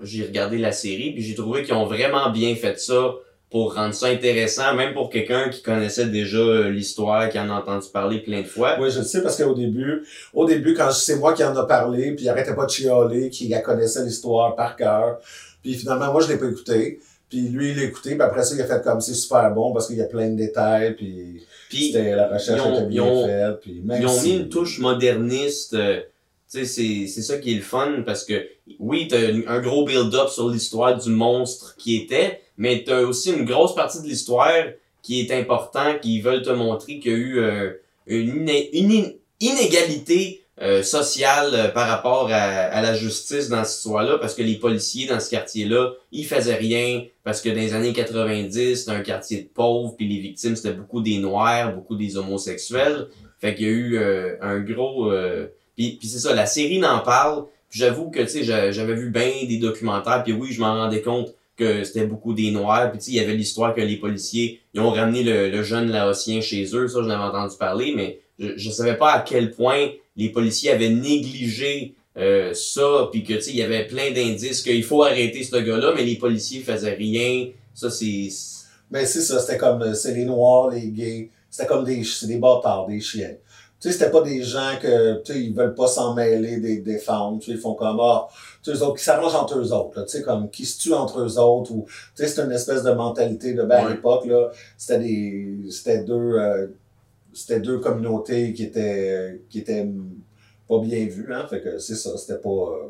j'ai 0.02 0.24
regardé 0.24 0.56
la 0.56 0.72
série. 0.72 1.12
Puis 1.12 1.22
j'ai 1.22 1.34
trouvé 1.34 1.62
qu'ils 1.62 1.74
ont 1.74 1.84
vraiment 1.84 2.30
bien 2.30 2.54
fait 2.56 2.80
ça 2.80 3.16
pour 3.50 3.74
rendre 3.74 3.94
ça 3.94 4.06
intéressant. 4.08 4.74
Même 4.74 4.92
pour 4.92 5.08
quelqu'un 5.10 5.48
qui 5.48 5.62
connaissait 5.62 6.06
déjà 6.06 6.38
euh, 6.38 6.70
l'histoire, 6.70 7.28
qui 7.30 7.38
en 7.38 7.48
a 7.50 7.54
entendu 7.54 7.86
parler 7.92 8.18
plein 8.20 8.42
de 8.42 8.46
fois. 8.46 8.76
Oui, 8.80 8.90
je 8.90 8.98
le 8.98 9.04
sais 9.04 9.22
parce 9.22 9.36
qu'au 9.42 9.54
début, 9.54 10.04
au 10.34 10.44
début, 10.46 10.74
quand 10.74 10.90
c'est 10.90 11.16
moi 11.16 11.32
qui 11.32 11.42
en 11.44 11.56
a 11.56 11.64
parlé, 11.64 12.12
puis 12.12 12.26
il 12.26 12.28
arrêtait 12.28 12.54
pas 12.54 12.66
de 12.66 12.70
chialer, 12.70 13.30
qui 13.30 13.48
la 13.48 13.60
connaissait 13.60 14.04
l'histoire 14.04 14.54
par 14.54 14.76
cœur. 14.76 15.18
Puis 15.62 15.74
finalement, 15.74 16.12
moi, 16.12 16.20
je 16.22 16.28
l'ai 16.28 16.38
pas 16.38 16.46
écouté. 16.46 17.00
Puis 17.30 17.40
lui, 17.48 17.70
il 17.72 17.76
l'a 17.76 17.82
écouté, 17.84 18.10
puis 18.14 18.22
après 18.22 18.42
ça, 18.42 18.54
il 18.54 18.62
a 18.62 18.66
fait 18.66 18.82
comme 18.82 19.00
c'est 19.02 19.12
super 19.12 19.50
bon 19.52 19.72
parce 19.74 19.86
qu'il 19.86 19.96
y 19.96 20.00
a 20.02 20.06
plein 20.06 20.30
de 20.30 20.36
détails, 20.36 20.94
puis 20.94 21.42
Puis 21.68 21.88
c'était 21.88 22.14
la 22.16 22.26
recherche 22.28 22.60
ont- 22.62 22.74
était 22.74 22.86
bien 22.86 23.04
faite. 23.26 23.60
Puis 23.60 23.82
Ils 23.84 24.06
ont 24.06 24.22
mis 24.22 24.36
une 24.36 24.48
touche 24.48 24.78
moderniste 24.78 25.74
euh, 25.74 26.00
c'est, 26.48 27.06
c'est 27.06 27.22
ça 27.22 27.38
qui 27.38 27.52
est 27.52 27.56
le 27.56 27.62
fun 27.62 28.02
parce 28.06 28.24
que 28.24 28.46
oui, 28.78 29.06
t'as 29.08 29.18
un 29.46 29.60
gros 29.60 29.84
build-up 29.84 30.28
sur 30.30 30.48
l'histoire 30.48 30.96
du 30.98 31.10
monstre 31.10 31.74
qui 31.76 31.96
était, 31.96 32.40
mais 32.56 32.82
t'as 32.86 33.02
aussi 33.02 33.30
une 33.32 33.44
grosse 33.44 33.74
partie 33.74 34.00
de 34.02 34.06
l'histoire 34.06 34.64
qui 35.02 35.20
est 35.20 35.30
important, 35.32 35.96
qui 36.00 36.20
veulent 36.20 36.42
te 36.42 36.50
montrer 36.50 36.98
qu'il 36.98 37.12
y 37.12 37.14
a 37.14 37.18
eu 37.18 37.38
euh, 37.38 37.70
une, 38.06 38.42
iné- 38.48 38.70
une 38.72 38.92
in- 38.92 39.10
inégalité 39.40 40.42
euh, 40.60 40.82
sociale 40.82 41.50
euh, 41.54 41.68
par 41.68 41.86
rapport 41.88 42.28
à, 42.32 42.82
la 42.82 42.94
justice 42.94 43.48
dans 43.48 43.62
cette 43.64 43.76
histoire-là, 43.76 44.18
parce 44.18 44.34
que 44.34 44.42
les 44.42 44.56
policiers 44.56 45.06
dans 45.06 45.20
ce 45.20 45.30
quartier-là, 45.30 45.92
ils 46.10 46.26
faisaient 46.26 46.56
rien, 46.56 47.04
parce 47.24 47.40
que 47.40 47.48
dans 47.50 47.54
les 47.56 47.74
années 47.74 47.92
90, 47.92 48.74
c'était 48.74 48.90
un 48.90 49.02
quartier 49.02 49.42
de 49.42 49.48
pauvres, 49.48 49.94
puis 49.96 50.08
les 50.08 50.20
victimes, 50.20 50.56
c'était 50.56 50.72
beaucoup 50.72 51.00
des 51.00 51.18
noirs, 51.18 51.74
beaucoup 51.74 51.94
des 51.94 52.16
homosexuels. 52.16 53.06
Fait 53.38 53.54
qu'il 53.54 53.66
y 53.66 53.68
a 53.68 53.72
eu 53.72 53.98
un 54.40 54.58
gros... 54.60 55.12
puis, 55.78 55.96
puis 55.98 56.08
c'est 56.08 56.18
ça, 56.18 56.34
la 56.34 56.46
série 56.46 56.78
n'en 56.78 56.98
parle. 56.98 57.44
J'avoue 57.70 58.10
que, 58.10 58.20
tu 58.20 58.28
sais, 58.28 58.44
j'a- 58.44 58.72
j'avais 58.72 58.94
vu 58.94 59.10
bien 59.10 59.30
des 59.46 59.58
documentaires, 59.58 60.24
puis 60.24 60.32
oui, 60.32 60.52
je 60.52 60.60
m'en 60.60 60.74
rendais 60.74 61.02
compte 61.02 61.34
que 61.56 61.84
c'était 61.84 62.06
beaucoup 62.06 62.34
des 62.34 62.50
noirs. 62.50 62.90
Puis 62.90 62.98
tu 62.98 63.04
sais, 63.04 63.10
il 63.12 63.16
y 63.16 63.20
avait 63.20 63.34
l'histoire 63.34 63.74
que 63.74 63.80
les 63.80 63.96
policiers, 63.96 64.60
ils 64.74 64.80
ont 64.80 64.90
ramené 64.90 65.22
le, 65.22 65.50
le 65.50 65.62
jeune 65.62 65.90
laotien 65.92 66.40
chez 66.40 66.64
eux. 66.74 66.88
Ça, 66.88 67.02
j'en 67.02 67.10
avais 67.10 67.22
entendu 67.22 67.56
parler, 67.56 67.92
mais 67.94 68.18
je, 68.38 68.56
je 68.56 68.70
savais 68.70 68.96
pas 68.96 69.12
à 69.12 69.20
quel 69.20 69.52
point 69.52 69.90
les 70.16 70.30
policiers 70.30 70.70
avaient 70.72 70.90
négligé 70.90 71.94
euh, 72.16 72.52
ça, 72.54 73.08
puis 73.12 73.22
que, 73.22 73.34
tu 73.34 73.42
sais, 73.42 73.50
il 73.50 73.56
y 73.56 73.62
avait 73.62 73.86
plein 73.86 74.10
d'indices 74.10 74.62
qu'il 74.62 74.82
faut 74.82 75.04
arrêter 75.04 75.44
ce 75.44 75.56
gars-là, 75.56 75.92
mais 75.94 76.04
les 76.04 76.16
policiers 76.16 76.60
faisaient 76.60 76.94
rien. 76.94 77.48
Ça, 77.74 77.90
c'est... 77.90 78.28
Mais 78.90 79.04
c'est 79.06 79.20
ça, 79.20 79.38
c'était 79.38 79.58
comme, 79.58 79.82
euh, 79.82 79.94
c'est 79.94 80.14
les 80.14 80.24
noirs, 80.24 80.70
les 80.70 80.88
gays, 80.88 81.30
c'était 81.50 81.68
comme 81.68 81.84
des, 81.84 82.02
c'est 82.04 82.26
des 82.26 82.38
bâtards, 82.38 82.86
des 82.88 83.00
chiens. 83.00 83.34
Tu 83.80 83.86
sais, 83.88 83.92
c'était 83.96 84.10
pas 84.10 84.22
des 84.22 84.42
gens 84.42 84.72
que, 84.82 85.22
tu 85.22 85.32
sais, 85.32 85.40
ils 85.40 85.54
veulent 85.54 85.74
pas 85.74 85.86
s'en 85.86 86.12
mêler 86.12 86.56
des, 86.58 86.78
des 86.78 86.98
femmes, 86.98 87.38
tu 87.38 87.46
sais, 87.46 87.52
ils 87.52 87.60
font 87.60 87.74
comme, 87.74 88.00
ah, 88.00 88.26
tu 88.62 88.72
sais, 88.72 88.76
eux 88.76 88.82
autres, 88.82 88.96
qui 88.98 89.04
s'arrangent 89.04 89.36
entre 89.36 89.58
eux 89.58 89.72
autres, 89.72 89.98
là, 90.00 90.04
tu 90.04 90.10
sais, 90.18 90.22
comme, 90.22 90.50
qui 90.50 90.66
se 90.66 90.80
tuent 90.80 90.94
entre 90.94 91.20
eux 91.20 91.38
autres, 91.38 91.70
ou, 91.72 91.86
tu 91.86 91.92
sais, 92.16 92.26
c'est 92.28 92.42
une 92.42 92.50
espèce 92.50 92.82
de 92.82 92.90
mentalité 92.90 93.54
de, 93.54 93.62
ben, 93.62 93.76
à 93.76 93.84
Ouais. 93.86 93.92
l'époque, 93.92 94.26
là, 94.26 94.50
c'était 94.76 94.98
des, 94.98 95.58
c'était 95.70 96.02
deux, 96.02 96.14
euh, 96.38 96.66
c'était 97.32 97.60
deux 97.60 97.78
communautés 97.78 98.52
qui 98.52 98.64
étaient, 98.64 99.40
qui 99.48 99.60
étaient 99.60 99.88
pas 100.68 100.80
bien 100.80 101.06
vues, 101.06 101.32
hein, 101.32 101.46
fait 101.48 101.60
que 101.62 101.78
c'est 101.78 101.94
ça, 101.94 102.16
c'était 102.16 102.40
pas, 102.40 102.48
euh, 102.50 102.88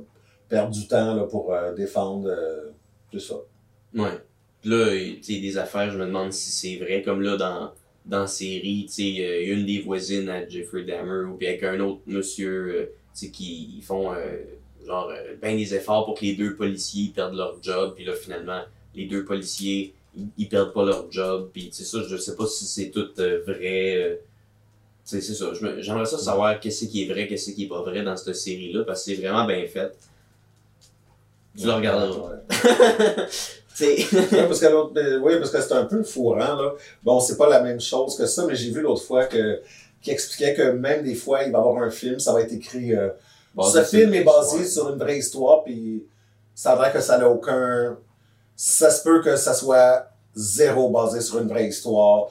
perdre 0.48 0.70
du 0.70 0.88
temps, 0.88 1.14
là, 1.14 1.24
pour 1.24 1.52
euh, 1.52 1.74
défendre, 1.74 2.28
euh, 2.30 2.70
c'est 3.12 3.20
ça. 3.20 3.34
Ouais. 3.94 4.18
Puis 4.62 4.70
là, 4.70 4.86
tu 4.90 5.22
sais, 5.22 5.38
des 5.40 5.58
affaires, 5.58 5.90
je 5.90 5.98
me 5.98 6.06
demande 6.06 6.32
si 6.32 6.50
c'est 6.50 6.82
vrai, 6.82 7.02
comme 7.02 7.20
là, 7.20 7.36
dans, 7.36 7.72
dans 8.08 8.20
la 8.20 8.26
série, 8.26 8.86
tu 8.88 8.94
sais, 8.94 9.24
euh, 9.24 9.54
une 9.54 9.66
des 9.66 9.80
voisines 9.80 10.28
à 10.30 10.48
Jeffrey 10.48 10.82
Dahmer, 10.82 11.26
ou 11.26 11.36
puis 11.36 11.46
avec 11.46 11.62
un 11.62 11.78
autre 11.80 12.00
monsieur, 12.06 12.74
euh, 12.74 12.84
tu 13.14 13.26
sais, 13.26 13.30
qui 13.30 13.74
ils 13.76 13.82
font, 13.82 14.12
euh, 14.12 14.38
genre, 14.86 15.12
ben 15.40 15.56
des 15.56 15.74
efforts 15.74 16.06
pour 16.06 16.14
que 16.14 16.24
les 16.24 16.34
deux 16.34 16.56
policiers 16.56 17.12
perdent 17.14 17.36
leur 17.36 17.62
job, 17.62 17.92
puis 17.94 18.04
là, 18.06 18.14
finalement, 18.14 18.62
les 18.94 19.04
deux 19.04 19.24
policiers, 19.24 19.94
ils, 20.38 20.48
perdent 20.48 20.72
pas 20.72 20.86
leur 20.86 21.12
job, 21.12 21.50
puis 21.52 21.68
sais, 21.70 21.84
ça, 21.84 21.98
je 22.08 22.16
sais 22.16 22.34
pas 22.34 22.46
si 22.46 22.64
c'est 22.64 22.90
tout 22.90 23.08
vrai, 23.46 24.20
c'est 25.04 25.20
ça, 25.20 25.52
j'aimerais 25.78 26.06
ça 26.06 26.18
savoir 26.18 26.58
qu'est-ce 26.58 26.86
qui 26.86 27.02
est 27.04 27.12
vrai, 27.12 27.28
qu'est-ce 27.28 27.52
qui 27.52 27.64
est 27.64 27.68
pas 27.68 27.82
vrai 27.82 28.02
dans 28.02 28.16
cette 28.16 28.34
série-là, 28.34 28.84
parce 28.84 29.04
que 29.04 29.14
c'est 29.14 29.20
vraiment 29.20 29.46
bien 29.46 29.66
fait. 29.66 29.92
Tu 31.58 31.66
le 31.66 31.72
regarderas. 31.72 32.36
Ouais, 34.12 34.46
parce 34.46 34.60
que 34.60 34.66
l'autre, 34.66 34.92
ben, 34.92 35.20
oui, 35.22 35.38
parce 35.38 35.50
que 35.50 35.60
c'est 35.60 35.72
un 35.72 35.84
peu 35.84 36.02
fourrant, 36.02 36.54
là. 36.54 36.72
Bon, 37.02 37.20
c'est 37.20 37.36
pas 37.36 37.48
la 37.48 37.62
même 37.62 37.80
chose 37.80 38.16
que 38.16 38.26
ça, 38.26 38.44
mais 38.46 38.54
j'ai 38.54 38.70
vu 38.70 38.80
l'autre 38.80 39.02
fois 39.02 39.26
que, 39.26 39.60
qui 40.02 40.10
expliquait 40.10 40.54
que 40.54 40.70
même 40.70 41.04
des 41.04 41.14
fois, 41.14 41.42
il 41.44 41.52
va 41.52 41.58
y 41.58 41.60
avoir 41.60 41.82
un 41.82 41.90
film, 41.90 42.18
ça 42.18 42.32
va 42.32 42.42
être 42.42 42.52
écrit, 42.52 42.94
euh, 42.94 43.10
ce 43.62 43.82
film 43.84 44.14
est 44.14 44.24
basé 44.24 44.64
sur 44.64 44.90
une 44.90 44.98
vraie 44.98 45.18
histoire, 45.18 45.64
puis 45.64 46.04
ça 46.54 46.74
l'air 46.76 46.92
que 46.92 47.00
ça 47.00 47.18
n'a 47.18 47.28
aucun, 47.28 47.96
ça 48.56 48.90
se 48.90 49.02
peut 49.02 49.22
que 49.22 49.36
ça 49.36 49.54
soit 49.54 50.08
zéro 50.34 50.90
basé 50.90 51.20
sur 51.20 51.38
une 51.38 51.48
vraie 51.48 51.68
histoire. 51.68 52.28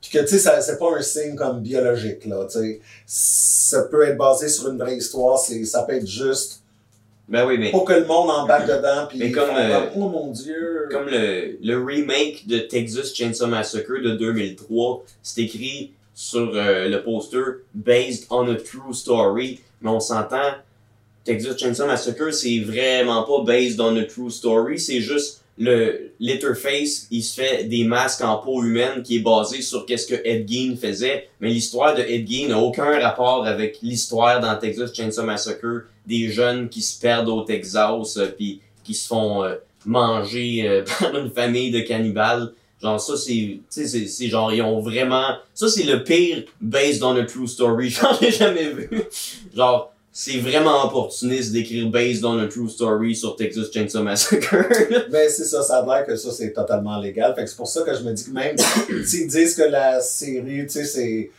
Puis 0.00 0.10
que, 0.10 0.18
tu 0.20 0.38
sais, 0.38 0.60
c'est 0.60 0.78
pas 0.78 0.96
un 0.96 1.02
signe 1.02 1.34
comme 1.34 1.60
biologique, 1.60 2.24
là, 2.24 2.46
tu 2.46 2.58
sais. 2.58 2.80
Ça 3.06 3.82
peut 3.82 4.06
être 4.06 4.16
basé 4.16 4.48
sur 4.48 4.68
une 4.68 4.78
vraie 4.78 4.96
histoire, 4.96 5.38
c'est, 5.38 5.64
ça 5.64 5.82
peut 5.82 5.94
être 5.94 6.06
juste 6.06 6.62
Ben 7.28 7.46
oui, 7.46 7.58
mais 7.58 7.70
pour 7.70 7.84
que 7.84 7.92
le 7.92 8.06
monde 8.06 8.30
embarque 8.30 8.66
dedans, 8.68 9.06
puis 9.08 9.18
Mais 9.18 9.30
comme, 9.30 9.50
euh, 9.54 9.80
oh 9.96 10.08
mon 10.08 10.30
dieu. 10.30 10.88
comme 10.90 11.08
le, 11.08 11.58
le 11.62 11.84
remake 11.84 12.46
de 12.46 12.58
Texas 12.58 13.14
Chainsaw 13.14 13.46
Massacre 13.46 14.00
de 14.02 14.12
2003, 14.12 15.04
c'est 15.22 15.42
écrit 15.42 15.92
sur 16.14 16.50
euh, 16.54 16.88
le 16.88 17.02
poster 17.02 17.62
based 17.74 18.26
on 18.30 18.48
a 18.50 18.56
true 18.56 18.92
story, 18.92 19.60
mais 19.82 19.90
on 19.90 20.00
s'entend 20.00 20.54
Texas 21.24 21.56
Chainsaw 21.58 21.86
Massacre 21.86 22.32
c'est 22.32 22.60
vraiment 22.60 23.22
pas 23.24 23.44
based 23.44 23.80
on 23.80 23.96
a 23.96 24.04
true 24.04 24.30
story, 24.30 24.80
c'est 24.80 25.00
juste 25.00 25.42
le 25.58 26.12
Letterface, 26.20 27.08
il 27.10 27.22
se 27.22 27.40
fait 27.40 27.64
des 27.64 27.84
masques 27.84 28.22
en 28.22 28.36
peau 28.38 28.62
humaine 28.62 29.02
qui 29.02 29.16
est 29.16 29.20
basé 29.20 29.60
sur 29.60 29.84
qu'est-ce 29.86 30.06
que 30.06 30.20
Ed 30.24 30.48
Gein 30.48 30.76
faisait, 30.80 31.28
mais 31.40 31.50
l'histoire 31.50 31.94
de 31.94 32.02
Ed 32.02 32.28
Gein 32.28 32.48
n'a 32.48 32.58
aucun 32.58 32.98
rapport 33.00 33.44
avec 33.44 33.78
l'histoire 33.82 34.40
dans 34.40 34.56
Texas 34.56 34.94
Chainsaw 34.94 35.24
Massacre 35.24 35.84
des 36.08 36.30
jeunes 36.30 36.68
qui 36.68 36.82
se 36.82 36.98
perdent 36.98 37.28
au 37.28 37.42
Texas 37.42 38.16
euh, 38.16 38.26
puis 38.36 38.60
qui 38.82 38.94
se 38.94 39.06
font 39.06 39.44
euh, 39.44 39.56
manger 39.84 40.66
euh, 40.66 40.84
par 41.00 41.14
une 41.14 41.30
famille 41.30 41.70
de 41.70 41.80
cannibales. 41.80 42.52
Genre 42.82 43.00
ça 43.00 43.16
c'est 43.16 43.60
tu 43.72 43.86
sais 43.86 44.06
c'est 44.06 44.28
genre 44.28 44.52
ils 44.52 44.62
ont 44.62 44.80
vraiment 44.80 45.36
ça 45.52 45.68
c'est 45.68 45.82
le 45.82 46.04
pire 46.04 46.44
based 46.60 47.02
on 47.02 47.16
a 47.16 47.24
true 47.24 47.48
story 47.48 47.90
j'en 48.00 48.18
ai 48.20 48.30
jamais 48.30 48.70
vu. 48.70 48.88
Genre 49.54 49.92
c'est 50.20 50.38
vraiment 50.38 50.84
opportuniste 50.84 51.52
d'écrire 51.52 51.88
based 51.90 52.24
on 52.24 52.38
a 52.38 52.46
true 52.46 52.68
story 52.68 53.14
sur 53.14 53.36
Texas 53.36 53.66
Chainsaw 53.72 54.02
Massacre. 54.02 54.52
Ben, 55.10 55.28
c'est 55.30 55.44
ça, 55.44 55.62
ça 55.62 55.78
a 55.78 55.86
l'air 55.86 56.06
que 56.06 56.16
ça, 56.16 56.32
c'est 56.32 56.52
totalement 56.52 56.98
légal. 56.98 57.34
Fait 57.36 57.44
que 57.44 57.50
c'est 57.50 57.56
pour 57.56 57.68
ça 57.68 57.82
que 57.82 57.94
je 57.94 58.02
me 58.02 58.12
dis 58.12 58.24
que 58.24 58.30
même 58.30 58.56
s'ils 59.04 59.28
disent 59.28 59.54
que 59.54 59.62
la 59.62 60.00
série, 60.00 60.66
tu 60.66 60.70
sais, 60.70 60.84
c'est. 60.84 61.30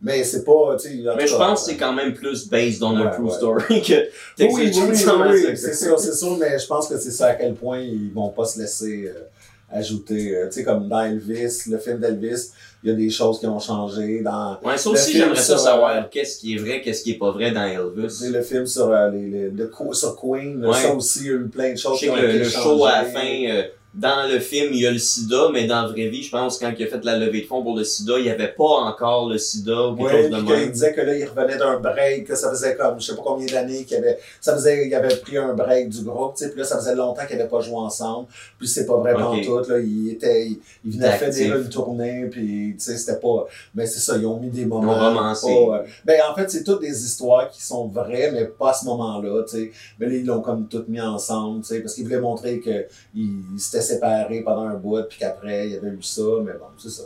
Mais 0.00 0.22
c'est 0.22 0.44
pas, 0.44 0.76
tu 0.80 0.88
sais. 0.88 1.02
Mais 1.16 1.26
je 1.26 1.34
pense 1.34 1.64
que 1.64 1.70
c'est 1.72 1.76
quand 1.76 1.92
même 1.92 2.14
plus 2.14 2.48
based 2.48 2.82
on 2.84 2.96
a 2.98 3.06
true 3.08 3.30
story 3.30 3.82
que 3.82 3.94
Oui, 4.38 4.48
oui, 4.52 4.72
oui, 4.88 5.56
c'est 5.56 5.74
sûr, 5.74 5.98
c'est 5.98 6.14
sûr, 6.14 6.36
mais 6.38 6.56
je 6.58 6.66
pense 6.68 6.86
que 6.88 6.96
c'est 6.98 7.10
ça 7.10 7.26
à 7.28 7.34
quel 7.34 7.54
point 7.54 7.80
ils 7.80 8.12
vont 8.14 8.28
pas 8.28 8.44
se 8.44 8.60
laisser 8.60 9.06
euh, 9.08 9.24
ajouter. 9.72 10.36
euh, 10.36 10.46
tu 10.46 10.52
sais, 10.52 10.64
comme 10.64 10.88
dans 10.88 11.02
Elvis, 11.02 11.62
le 11.68 11.78
film 11.78 11.98
d'Elvis, 11.98 12.50
il 12.84 12.90
y 12.90 12.92
a 12.92 12.96
des 12.96 13.10
choses 13.10 13.40
qui 13.40 13.46
ont 13.46 13.58
changé. 13.58 14.20
Dans 14.20 14.56
Ouais, 14.64 14.78
ça 14.78 14.88
aussi 14.90 15.14
j'aimerais 15.18 15.34
ça 15.42 15.58
savoir 15.58 15.96
euh, 15.96 16.00
qu'est-ce 16.08 16.38
qui 16.38 16.54
est 16.54 16.58
vrai, 16.58 16.80
qu'est-ce 16.80 17.02
qui 17.02 17.10
est 17.10 17.18
pas 17.18 17.32
vrai 17.32 17.50
dans 17.50 17.64
Elvis. 17.64 18.28
le 18.30 18.40
film 18.42 18.66
sur, 18.66 18.90
euh, 18.92 19.10
les, 19.10 19.50
sur 19.92 20.14
Queen, 20.16 20.64
ça 20.74 20.94
aussi, 20.94 21.20
il 21.22 21.26
y 21.26 21.30
a 21.30 21.32
eu 21.32 21.48
plein 21.48 21.72
de 21.72 21.76
choses 21.76 21.98
qui 21.98 22.08
ont 22.08 22.14
le, 22.14 22.28
été 22.28 22.38
le 22.38 22.44
changées. 22.44 22.62
show 22.62 22.84
à 22.84 23.02
la 23.02 23.04
fin, 23.04 23.64
dans 23.94 24.30
le 24.30 24.38
film, 24.38 24.72
il 24.74 24.82
y 24.82 24.86
a 24.86 24.90
le 24.92 24.98
sida, 24.98 25.48
mais 25.52 25.66
dans 25.66 25.82
la 25.82 25.88
vraie 25.88 26.08
vie, 26.08 26.22
je 26.22 26.30
pense, 26.30 26.58
quand 26.58 26.72
il 26.78 26.84
a 26.84 26.86
fait 26.88 27.04
la 27.04 27.16
levée 27.16 27.40
de 27.40 27.46
fonds 27.46 27.62
pour 27.62 27.74
le 27.76 27.84
sida, 27.84 28.18
il 28.18 28.24
n'y 28.24 28.30
avait 28.30 28.52
pas 28.52 28.64
encore 28.64 29.28
le 29.28 29.38
sida 29.38 29.88
ou 29.88 29.96
quelque 29.96 30.06
Oui, 30.14 30.22
chose 30.22 30.30
de 30.30 30.36
même. 30.52 30.70
disait 30.70 30.92
que 30.92 31.00
là, 31.00 31.16
il 31.16 31.24
revenait 31.24 31.56
d'un 31.56 31.80
break, 31.80 32.26
que 32.26 32.36
ça 32.36 32.50
faisait 32.50 32.76
comme, 32.76 33.00
je 33.00 33.06
sais 33.06 33.16
pas 33.16 33.22
combien 33.24 33.46
d'années 33.46 33.84
qu'il 33.84 33.96
avait, 33.96 34.18
ça 34.40 34.52
faisait, 34.54 34.86
il 34.86 34.94
avait 34.94 35.16
pris 35.16 35.38
un 35.38 35.54
break 35.54 35.88
du 35.88 36.02
groupe, 36.02 36.34
tu 36.36 36.44
sais, 36.44 36.50
puis 36.50 36.60
là, 36.60 36.66
ça 36.66 36.76
faisait 36.78 36.94
longtemps 36.94 37.26
qu'ils 37.26 37.38
n'avaient 37.38 37.48
pas 37.48 37.60
joué 37.60 37.76
ensemble, 37.76 38.28
puis 38.58 38.68
c'est 38.68 38.84
pas 38.86 38.98
vrai 38.98 39.14
Ok. 39.14 39.44
tout, 39.44 39.70
là, 39.70 39.78
il 39.80 40.10
était, 40.10 40.46
il, 40.46 40.60
il 40.84 40.92
venait 40.92 41.10
faire 41.12 41.56
une 41.56 41.68
tournée, 41.68 42.26
puis 42.30 42.74
tu 42.78 42.84
sais, 42.84 42.96
c'était 42.98 43.18
pas, 43.18 43.46
mais 43.74 43.86
c'est 43.86 44.00
ça, 44.00 44.16
ils 44.18 44.26
ont 44.26 44.38
mis 44.38 44.50
des 44.50 44.66
moments. 44.66 44.82
Ils 44.92 44.96
ont 44.96 45.08
romancé. 45.14 45.46
pas, 45.66 45.82
ben, 46.04 46.20
en 46.30 46.34
fait, 46.34 46.50
c'est 46.50 46.62
toutes 46.62 46.82
des 46.82 47.04
histoires 47.04 47.50
qui 47.50 47.62
sont 47.64 47.88
vraies, 47.88 48.30
mais 48.32 48.44
pas 48.44 48.70
à 48.70 48.74
ce 48.74 48.84
moment-là, 48.84 49.42
tu 49.44 49.56
sais, 49.56 49.72
mais 49.98 50.06
là, 50.08 50.14
ils 50.14 50.26
l'ont 50.26 50.42
comme 50.42 50.68
toutes 50.68 50.88
mis 50.88 51.00
ensemble, 51.00 51.62
tu 51.62 51.68
sais, 51.68 51.80
parce 51.80 51.94
qu'ils 51.94 52.04
voulaient 52.04 52.20
montrer 52.20 52.60
que 52.60 52.84
ils 53.14 53.58
s'étaient 53.82 53.94
séparés 53.94 54.42
pendant 54.42 54.66
un 54.66 54.74
bout, 54.74 55.02
puis 55.08 55.18
qu'après, 55.18 55.66
il 55.66 55.74
y 55.74 55.76
avait 55.76 55.88
eu 55.88 56.02
ça, 56.02 56.22
mais 56.44 56.52
bon, 56.52 56.66
c'est 56.76 56.90
ça. 56.90 57.04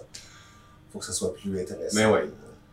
Faut 0.92 0.98
que 0.98 1.04
ça 1.04 1.12
soit 1.12 1.32
plus 1.34 1.60
intéressant. 1.60 1.96
Mais 1.96 2.06
ouais. 2.06 2.28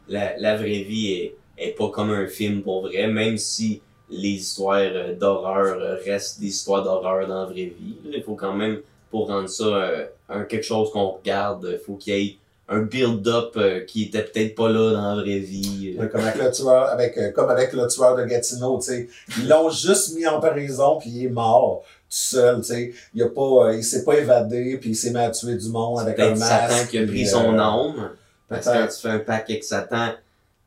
La, 0.07 0.37
la 0.37 0.57
vraie 0.57 0.81
vie 0.81 1.11
est, 1.11 1.35
est 1.57 1.77
pas 1.77 1.89
comme 1.89 2.09
un 2.09 2.27
film 2.27 2.61
pour 2.61 2.81
vrai, 2.81 3.07
même 3.07 3.37
si 3.37 3.81
les 4.09 4.29
histoires 4.29 4.89
d'horreur 5.19 5.99
restent 6.03 6.39
des 6.39 6.47
histoires 6.47 6.83
d'horreur 6.83 7.27
dans 7.27 7.41
la 7.41 7.45
vraie 7.45 7.73
vie. 7.79 7.97
Il 8.05 8.23
faut 8.23 8.35
quand 8.35 8.53
même, 8.53 8.79
pour 9.11 9.27
rendre 9.27 9.49
ça 9.49 9.65
euh, 9.65 10.05
un 10.29 10.43
quelque 10.43 10.65
chose 10.65 10.91
qu'on 10.91 11.09
regarde, 11.09 11.67
il 11.71 11.77
faut 11.77 11.95
qu'il 11.95 12.15
y 12.15 12.27
ait 12.27 12.37
un 12.67 12.81
build-up 12.81 13.53
euh, 13.57 13.81
qui 13.81 14.03
était 14.03 14.23
peut-être 14.23 14.55
pas 14.55 14.69
là 14.69 14.93
dans 14.93 15.15
la 15.15 15.21
vraie 15.21 15.39
vie. 15.39 15.95
Ouais, 15.97 16.07
comme 16.07 16.21
avec 16.21 16.41
le 16.41 16.51
tueur, 16.51 16.85
avec, 16.85 17.17
euh, 17.17 17.31
comme 17.31 17.49
avec 17.49 17.73
le 17.73 17.87
tueur 17.87 18.15
de 18.15 18.23
Gatineau, 18.25 18.79
tu 18.79 18.85
sais. 18.85 19.09
Ils 19.39 19.47
l'ont 19.47 19.69
juste 19.69 20.15
mis 20.15 20.27
en 20.27 20.39
prison 20.39 20.97
puis 20.99 21.09
il 21.09 21.25
est 21.25 21.29
mort 21.29 21.83
seul, 22.09 22.57
tu 22.61 22.67
sais. 22.67 22.93
Il 23.13 23.21
a 23.23 23.29
pas, 23.29 23.67
euh, 23.67 23.75
il 23.75 23.83
s'est 23.83 24.03
pas 24.03 24.15
évadé 24.17 24.77
puis 24.77 24.91
il 24.91 24.95
s'est 24.95 25.11
mis 25.11 25.17
à 25.17 25.29
tuer 25.29 25.55
du 25.55 25.69
monde 25.69 25.99
avec 25.99 26.19
un 26.19 26.35
masque. 26.35 26.43
Satan 26.43 26.87
qui 26.89 26.97
a 26.97 27.05
pris 27.05 27.25
son 27.25 27.53
euh, 27.55 27.59
âme. 27.59 28.11
Parce 28.47 28.65
que 28.65 28.71
quand 28.71 28.87
tu 28.87 29.01
fais 29.01 29.09
un 29.09 29.19
pacte 29.19 29.49
avec 29.49 29.63
Satan, 29.63 30.13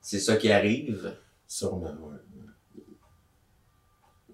c'est 0.01 0.21
ça 0.21 0.37
qui 0.37 0.51
arrive. 0.51 1.13
Sûrement, 1.49 1.81
ouais. 1.87 2.83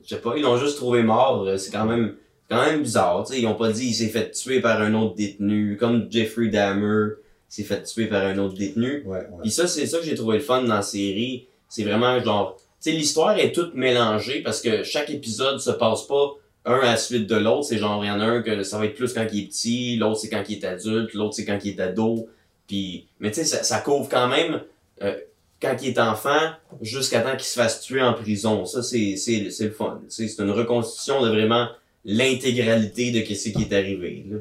Je 0.04 0.14
sais 0.14 0.20
pas, 0.20 0.34
ils 0.36 0.42
l'ont 0.42 0.58
juste 0.58 0.76
trouvé 0.76 1.02
mort. 1.02 1.42
euh, 1.46 1.56
C'est 1.56 1.70
quand 1.70 1.84
même, 1.84 2.14
quand 2.48 2.64
même 2.64 2.82
bizarre. 2.82 3.24
tu 3.26 3.34
sais. 3.34 3.40
Ils 3.40 3.46
ont 3.46 3.54
pas 3.54 3.70
dit 3.72 3.86
il 3.88 3.94
s'est 3.94 4.08
fait 4.08 4.30
tuer 4.30 4.60
par 4.60 4.80
un 4.80 4.94
autre 4.94 5.14
détenu. 5.14 5.76
Comme 5.78 6.06
Jeffrey 6.10 6.48
Dahmer 6.48 7.14
s'est 7.48 7.64
fait 7.64 7.82
tuer 7.82 8.06
par 8.06 8.24
un 8.24 8.36
autre 8.38 8.54
détenu. 8.54 9.02
Ouais, 9.06 9.18
ouais. 9.18 9.26
Puis 9.42 9.50
ça, 9.50 9.66
c'est 9.66 9.86
ça 9.86 9.98
que 9.98 10.04
j'ai 10.04 10.14
trouvé 10.14 10.36
le 10.38 10.42
fun 10.42 10.62
dans 10.62 10.74
la 10.76 10.82
série. 10.82 11.46
C'est 11.68 11.84
vraiment 11.84 12.18
genre 12.22 12.58
sais, 12.80 12.92
l'histoire 12.92 13.38
est 13.38 13.52
toute 13.52 13.74
mélangée 13.74 14.42
parce 14.42 14.60
que 14.60 14.82
chaque 14.82 15.10
épisode 15.10 15.60
se 15.60 15.70
passe 15.70 16.06
pas 16.06 16.34
un 16.68 16.80
à 16.80 16.86
la 16.92 16.96
suite 16.96 17.26
de 17.26 17.36
l'autre. 17.36 17.64
C'est 17.64 17.78
genre, 17.78 18.04
il 18.04 18.08
y 18.08 18.10
en 18.10 18.20
a 18.20 18.24
un 18.24 18.42
que 18.42 18.62
ça 18.62 18.78
va 18.78 18.86
être 18.86 18.94
plus 18.94 19.12
quand 19.12 19.26
il 19.32 19.44
est 19.44 19.46
petit, 19.46 19.96
l'autre 19.96 20.20
c'est 20.20 20.28
quand 20.28 20.42
il 20.48 20.58
est 20.58 20.64
adulte, 20.64 21.14
l'autre 21.14 21.34
c'est 21.34 21.44
quand 21.44 21.58
il 21.64 21.70
est 21.70 21.80
ado. 21.80 22.28
Puis, 22.66 23.06
mais 23.20 23.30
tu 23.30 23.36
sais, 23.36 23.44
ça, 23.44 23.62
ça 23.62 23.78
couvre 23.80 24.08
quand 24.10 24.28
même 24.28 24.60
euh, 25.02 25.16
quand 25.60 25.74
il 25.82 25.88
est 25.88 25.98
enfant 25.98 26.50
jusqu'à 26.82 27.20
temps 27.20 27.32
qu'il 27.32 27.46
se 27.46 27.58
fasse 27.58 27.80
tuer 27.80 28.02
en 28.02 28.12
prison. 28.14 28.66
Ça, 28.66 28.82
c'est, 28.82 29.16
c'est, 29.16 29.50
c'est 29.50 29.64
le 29.64 29.70
fun. 29.70 30.00
C'est 30.08 30.38
une 30.38 30.50
reconstitution 30.50 31.22
de 31.22 31.28
vraiment 31.30 31.68
l'intégralité 32.04 33.10
de 33.10 33.24
ce 33.34 33.48
qui 33.50 33.62
est 33.62 33.72
arrivé. 33.72 34.24
Là. 34.30 34.38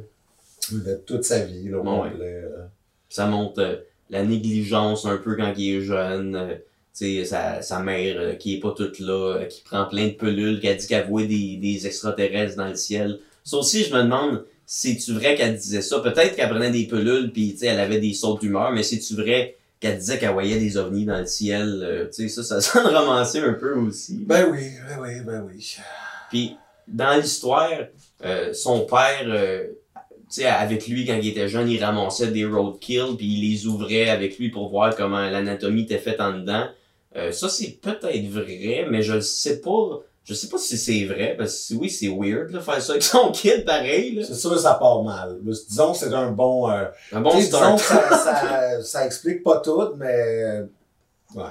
De 0.71 0.95
toute 1.05 1.23
sa 1.23 1.45
vie, 1.45 1.69
là, 1.69 1.77
au 1.79 2.01
Ouais. 2.03 2.09
euh. 2.21 2.65
Ça 3.09 3.25
montre 3.25 3.61
euh, 3.61 3.75
la 4.09 4.23
négligence 4.23 5.05
un 5.05 5.17
peu 5.17 5.35
quand 5.35 5.53
il 5.57 5.75
est 5.77 5.81
jeune. 5.81 6.59
Euh, 7.01 7.05
tu 7.05 7.19
sais, 7.19 7.25
sa, 7.25 7.61
sa 7.61 7.79
mère 7.79 8.15
euh, 8.17 8.33
qui 8.33 8.55
est 8.55 8.59
pas 8.59 8.71
toute 8.71 8.99
là, 8.99 9.37
euh, 9.37 9.45
qui 9.45 9.61
prend 9.61 9.85
plein 9.85 10.07
de 10.07 10.13
pelules, 10.13 10.59
qui 10.59 10.67
a 10.67 10.73
dit 10.73 10.87
qu'elle 10.87 11.07
voit 11.07 11.23
des, 11.23 11.57
des 11.57 11.87
extraterrestres 11.87 12.57
dans 12.57 12.67
le 12.67 12.75
ciel. 12.75 13.19
Ça 13.43 13.57
aussi, 13.57 13.83
je 13.83 13.93
me 13.93 14.03
demande, 14.03 14.45
c'est-tu 14.65 15.13
vrai 15.13 15.35
qu'elle 15.35 15.55
disait 15.55 15.81
ça? 15.81 15.99
Peut-être 15.99 16.35
qu'elle 16.35 16.49
prenait 16.49 16.71
des 16.71 16.85
pelules 16.85 17.31
puis 17.31 17.57
elle 17.61 17.79
avait 17.79 17.99
des 17.99 18.13
sautes 18.13 18.41
d'humeur, 18.41 18.71
mais 18.71 18.83
c'est-tu 18.83 19.15
vrai 19.15 19.55
qu'elle 19.79 19.97
disait 19.97 20.19
qu'elle 20.19 20.33
voyait 20.33 20.59
des 20.59 20.77
ovnis 20.77 21.05
dans 21.05 21.19
le 21.19 21.25
ciel? 21.25 21.81
euh, 21.83 22.05
tu 22.13 22.27
sais, 22.27 22.43
ça, 22.43 22.43
ça 22.43 22.61
sonne 22.83 22.93
romancé 22.93 23.39
un 23.39 23.53
peu 23.53 23.75
aussi. 23.75 24.19
Ben 24.25 24.47
oui, 24.51 24.71
ben 24.87 25.01
oui, 25.01 25.21
ben 25.25 25.45
oui. 25.47 25.77
Puis 26.29 26.57
dans 26.87 27.15
l'histoire, 27.15 27.71
euh, 28.25 28.53
son 28.53 28.81
père, 28.81 29.23
euh, 29.27 29.63
tu 30.29 30.41
sais, 30.41 30.45
avec 30.45 30.87
lui 30.87 31.05
quand 31.05 31.15
il 31.21 31.29
était 31.29 31.47
jeune, 31.47 31.69
il 31.69 31.81
ramassait 31.83 32.31
des 32.31 32.45
roadkill 32.45 33.15
puis 33.17 33.25
il 33.25 33.49
les 33.49 33.67
ouvrait 33.67 34.09
avec 34.09 34.37
lui 34.37 34.49
pour 34.49 34.69
voir 34.69 34.95
comment 34.95 35.29
l'anatomie 35.29 35.83
était 35.83 35.97
faite 35.97 36.19
en 36.19 36.33
dedans. 36.33 36.67
Euh, 37.17 37.31
ça 37.31 37.49
c'est 37.49 37.79
peut-être 37.81 38.27
vrai, 38.29 38.85
mais 38.89 39.01
je 39.01 39.13
le 39.13 39.21
sais 39.21 39.59
pas. 39.61 39.99
Je 40.23 40.33
sais 40.33 40.49
pas 40.49 40.57
si 40.57 40.77
c'est 40.77 41.05
vrai 41.05 41.35
parce 41.37 41.69
que 41.69 41.75
oui 41.75 41.89
c'est 41.89 42.09
weird 42.09 42.51
là, 42.51 42.59
faire 42.59 42.81
ça 42.81 42.91
avec 42.91 43.03
son 43.03 43.31
kid 43.31 43.63
pareil. 43.65 44.21
C'est 44.27 44.35
sûr 44.35 44.51
que 44.51 44.57
ça 44.59 44.73
part 44.75 45.01
mal. 45.03 45.37
Disons 45.41 45.93
que 45.93 45.97
c'est 45.97 46.13
un 46.13 46.31
bon... 46.31 46.69
euh, 46.69 46.83
Un 47.13 47.21
bon 47.21 47.33
disons 47.33 47.77
ça, 47.77 48.09
ça, 48.09 48.81
ça 48.83 49.05
explique 49.05 49.41
pas 49.43 49.61
tout, 49.61 49.93
mais... 49.97 50.05
euh, 50.43 50.63
Ouais. 51.35 51.43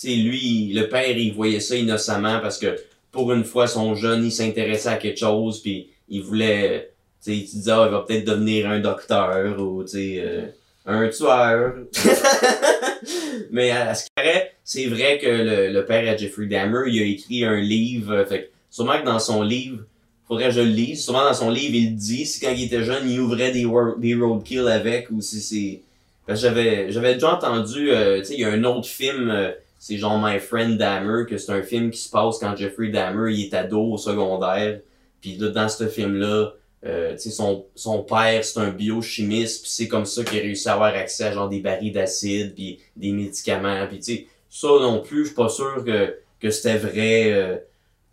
Tu 0.00 0.08
sais, 0.10 0.14
lui, 0.14 0.72
le 0.74 0.88
père, 0.88 1.08
il 1.16 1.34
voyait 1.34 1.60
ça 1.60 1.74
innocemment 1.74 2.38
parce 2.40 2.58
que 2.58 2.76
pour 3.10 3.32
une 3.32 3.44
fois, 3.44 3.66
son 3.66 3.94
jeune, 3.94 4.24
il 4.24 4.30
s'intéressait 4.32 4.90
à 4.90 4.96
quelque 4.96 5.18
chose, 5.18 5.60
puis 5.60 5.90
il 6.08 6.22
voulait, 6.22 6.92
tu 7.22 7.32
sais, 7.32 7.36
il 7.38 7.46
se 7.48 7.56
disait, 7.56 7.72
ah, 7.72 7.84
il 7.86 7.92
va 7.92 8.00
peut-être 8.06 8.24
devenir 8.26 8.68
un 8.68 8.78
docteur 8.80 9.58
ou, 9.60 9.82
tu 9.84 9.90
sais, 9.90 10.22
euh, 10.24 10.42
un 10.86 11.08
tueur. 11.08 11.74
Mais 13.50 13.70
à, 13.70 13.90
à 13.90 13.94
ce 13.94 14.04
qui 14.04 14.10
paraît, 14.14 14.37
c'est 14.68 14.84
vrai 14.84 15.18
que 15.18 15.26
le, 15.26 15.72
le 15.72 15.84
père 15.86 16.06
à 16.12 16.14
Jeffrey 16.14 16.44
Dahmer, 16.44 16.90
il 16.90 17.00
a 17.00 17.06
écrit 17.06 17.42
un 17.42 17.58
livre, 17.58 18.12
euh, 18.12 18.26
fait 18.26 18.50
sûrement 18.68 19.00
que 19.00 19.06
dans 19.06 19.18
son 19.18 19.42
livre, 19.42 19.78
faudrait 20.26 20.48
que 20.48 20.50
je 20.50 20.60
le 20.60 20.66
lise, 20.68 21.02
sûrement 21.02 21.24
dans 21.24 21.32
son 21.32 21.48
livre, 21.48 21.74
il 21.74 21.96
dit 21.96 22.26
si 22.26 22.38
quand 22.38 22.50
il 22.50 22.64
était 22.64 22.84
jeune, 22.84 23.08
il 23.08 23.18
ouvrait 23.18 23.50
des, 23.50 23.66
des 23.96 24.14
roadkill 24.14 24.68
avec, 24.68 25.10
ou 25.10 25.22
si 25.22 25.40
c'est... 25.40 25.80
J'avais, 26.28 26.92
j'avais 26.92 27.14
déjà 27.14 27.34
entendu, 27.34 27.90
euh, 27.90 28.18
tu 28.18 28.26
sais, 28.26 28.34
il 28.34 28.40
y 28.40 28.44
a 28.44 28.50
un 28.50 28.62
autre 28.64 28.86
film, 28.86 29.30
euh, 29.30 29.52
c'est 29.78 29.96
genre 29.96 30.20
My 30.22 30.38
Friend 30.38 30.76
Dahmer, 30.76 31.24
que 31.26 31.38
c'est 31.38 31.52
un 31.52 31.62
film 31.62 31.90
qui 31.90 32.00
se 32.00 32.10
passe 32.10 32.36
quand 32.38 32.54
Jeffrey 32.54 32.88
Dahmer 32.88 33.32
il 33.32 33.46
est 33.46 33.54
ado 33.54 33.92
au 33.92 33.96
secondaire. 33.96 34.80
Puis 35.22 35.36
là, 35.38 35.48
dans 35.48 35.70
ce 35.70 35.88
film-là, 35.88 36.52
euh, 36.84 37.12
tu 37.12 37.20
sais, 37.20 37.30
son, 37.30 37.64
son 37.74 38.02
père, 38.02 38.44
c'est 38.44 38.60
un 38.60 38.68
biochimiste, 38.68 39.62
puis 39.62 39.70
c'est 39.70 39.88
comme 39.88 40.04
ça 40.04 40.22
qu'il 40.24 40.38
a 40.38 40.42
réussi 40.42 40.68
à 40.68 40.74
avoir 40.74 40.94
accès 40.94 41.24
à 41.24 41.32
genre 41.32 41.48
des 41.48 41.60
barils 41.60 41.92
d'acide, 41.92 42.54
puis 42.54 42.80
des 42.96 43.12
médicaments, 43.12 43.86
puis 43.88 43.96
tu 43.96 44.02
sais, 44.02 44.26
ça 44.60 44.68
non 44.68 45.00
plus, 45.02 45.20
je 45.20 45.26
suis 45.26 45.34
pas 45.34 45.48
sûr 45.48 45.84
que, 45.84 46.16
que 46.40 46.50
c'était 46.50 46.78
vrai. 46.78 47.32
euh. 47.32 47.56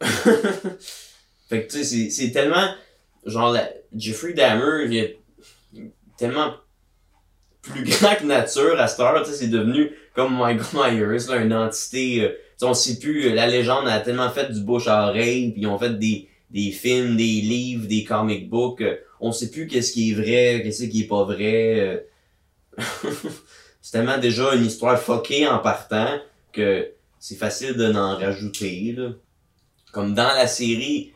fait 1.49 1.65
que 1.65 1.71
tu 1.71 1.83
sais, 1.83 2.09
c'est- 2.09 2.31
tellement, 2.31 2.67
genre, 3.25 3.51
la- 3.51 3.71
Jeffrey 3.95 4.33
Dahmer, 4.33 4.85
il 4.85 4.97
est 4.97 5.19
tellement 6.17 6.53
plus 7.61 7.83
grand 7.85 8.15
que 8.15 8.25
nature 8.25 8.79
à 8.79 8.87
cette 8.87 8.99
heure, 8.99 9.23
tu 9.23 9.31
sais, 9.31 9.37
c'est 9.37 9.47
devenu 9.47 9.91
comme 10.13 10.37
Michael 10.37 10.65
Myers, 10.73 11.27
là, 11.29 11.37
une 11.37 11.53
entité, 11.53 12.21
euh, 12.21 12.29
on 12.61 12.73
sait 12.73 12.99
plus, 12.99 13.27
euh, 13.27 13.33
la 13.33 13.47
légende 13.47 13.87
a 13.87 13.99
tellement 13.99 14.29
fait 14.29 14.51
du 14.51 14.61
bouche 14.61 14.87
à 14.87 15.07
oreille, 15.09 15.51
puis 15.51 15.61
ils 15.61 15.67
ont 15.67 15.77
fait 15.79 15.97
des, 15.97 16.29
des 16.51 16.71
films, 16.71 17.17
des 17.17 17.23
livres, 17.23 17.87
des 17.87 18.03
comic 18.03 18.49
books, 18.49 18.81
euh, 18.81 18.95
on 19.19 19.31
sait 19.31 19.49
plus 19.49 19.65
qu'est-ce 19.67 19.91
qui 19.93 20.11
est 20.11 20.13
vrai, 20.13 20.61
qu'est-ce 20.63 20.83
qui 20.85 21.01
est 21.03 21.07
pas 21.07 21.23
vrai. 21.23 21.79
euh. 21.79 21.97
c'est 23.81 23.91
tellement 23.91 24.17
déjà 24.17 24.53
une 24.55 24.65
histoire 24.65 24.99
fuckée 24.99 25.47
en 25.47 25.59
partant 25.59 26.19
que 26.55 26.91
c'est 27.19 27.35
facile 27.35 27.73
de 27.73 27.87
n'en 27.87 28.17
rajouter, 28.17 28.93
là. 28.97 29.09
Comme 29.91 30.13
dans 30.13 30.33
la 30.33 30.47
série, 30.47 31.13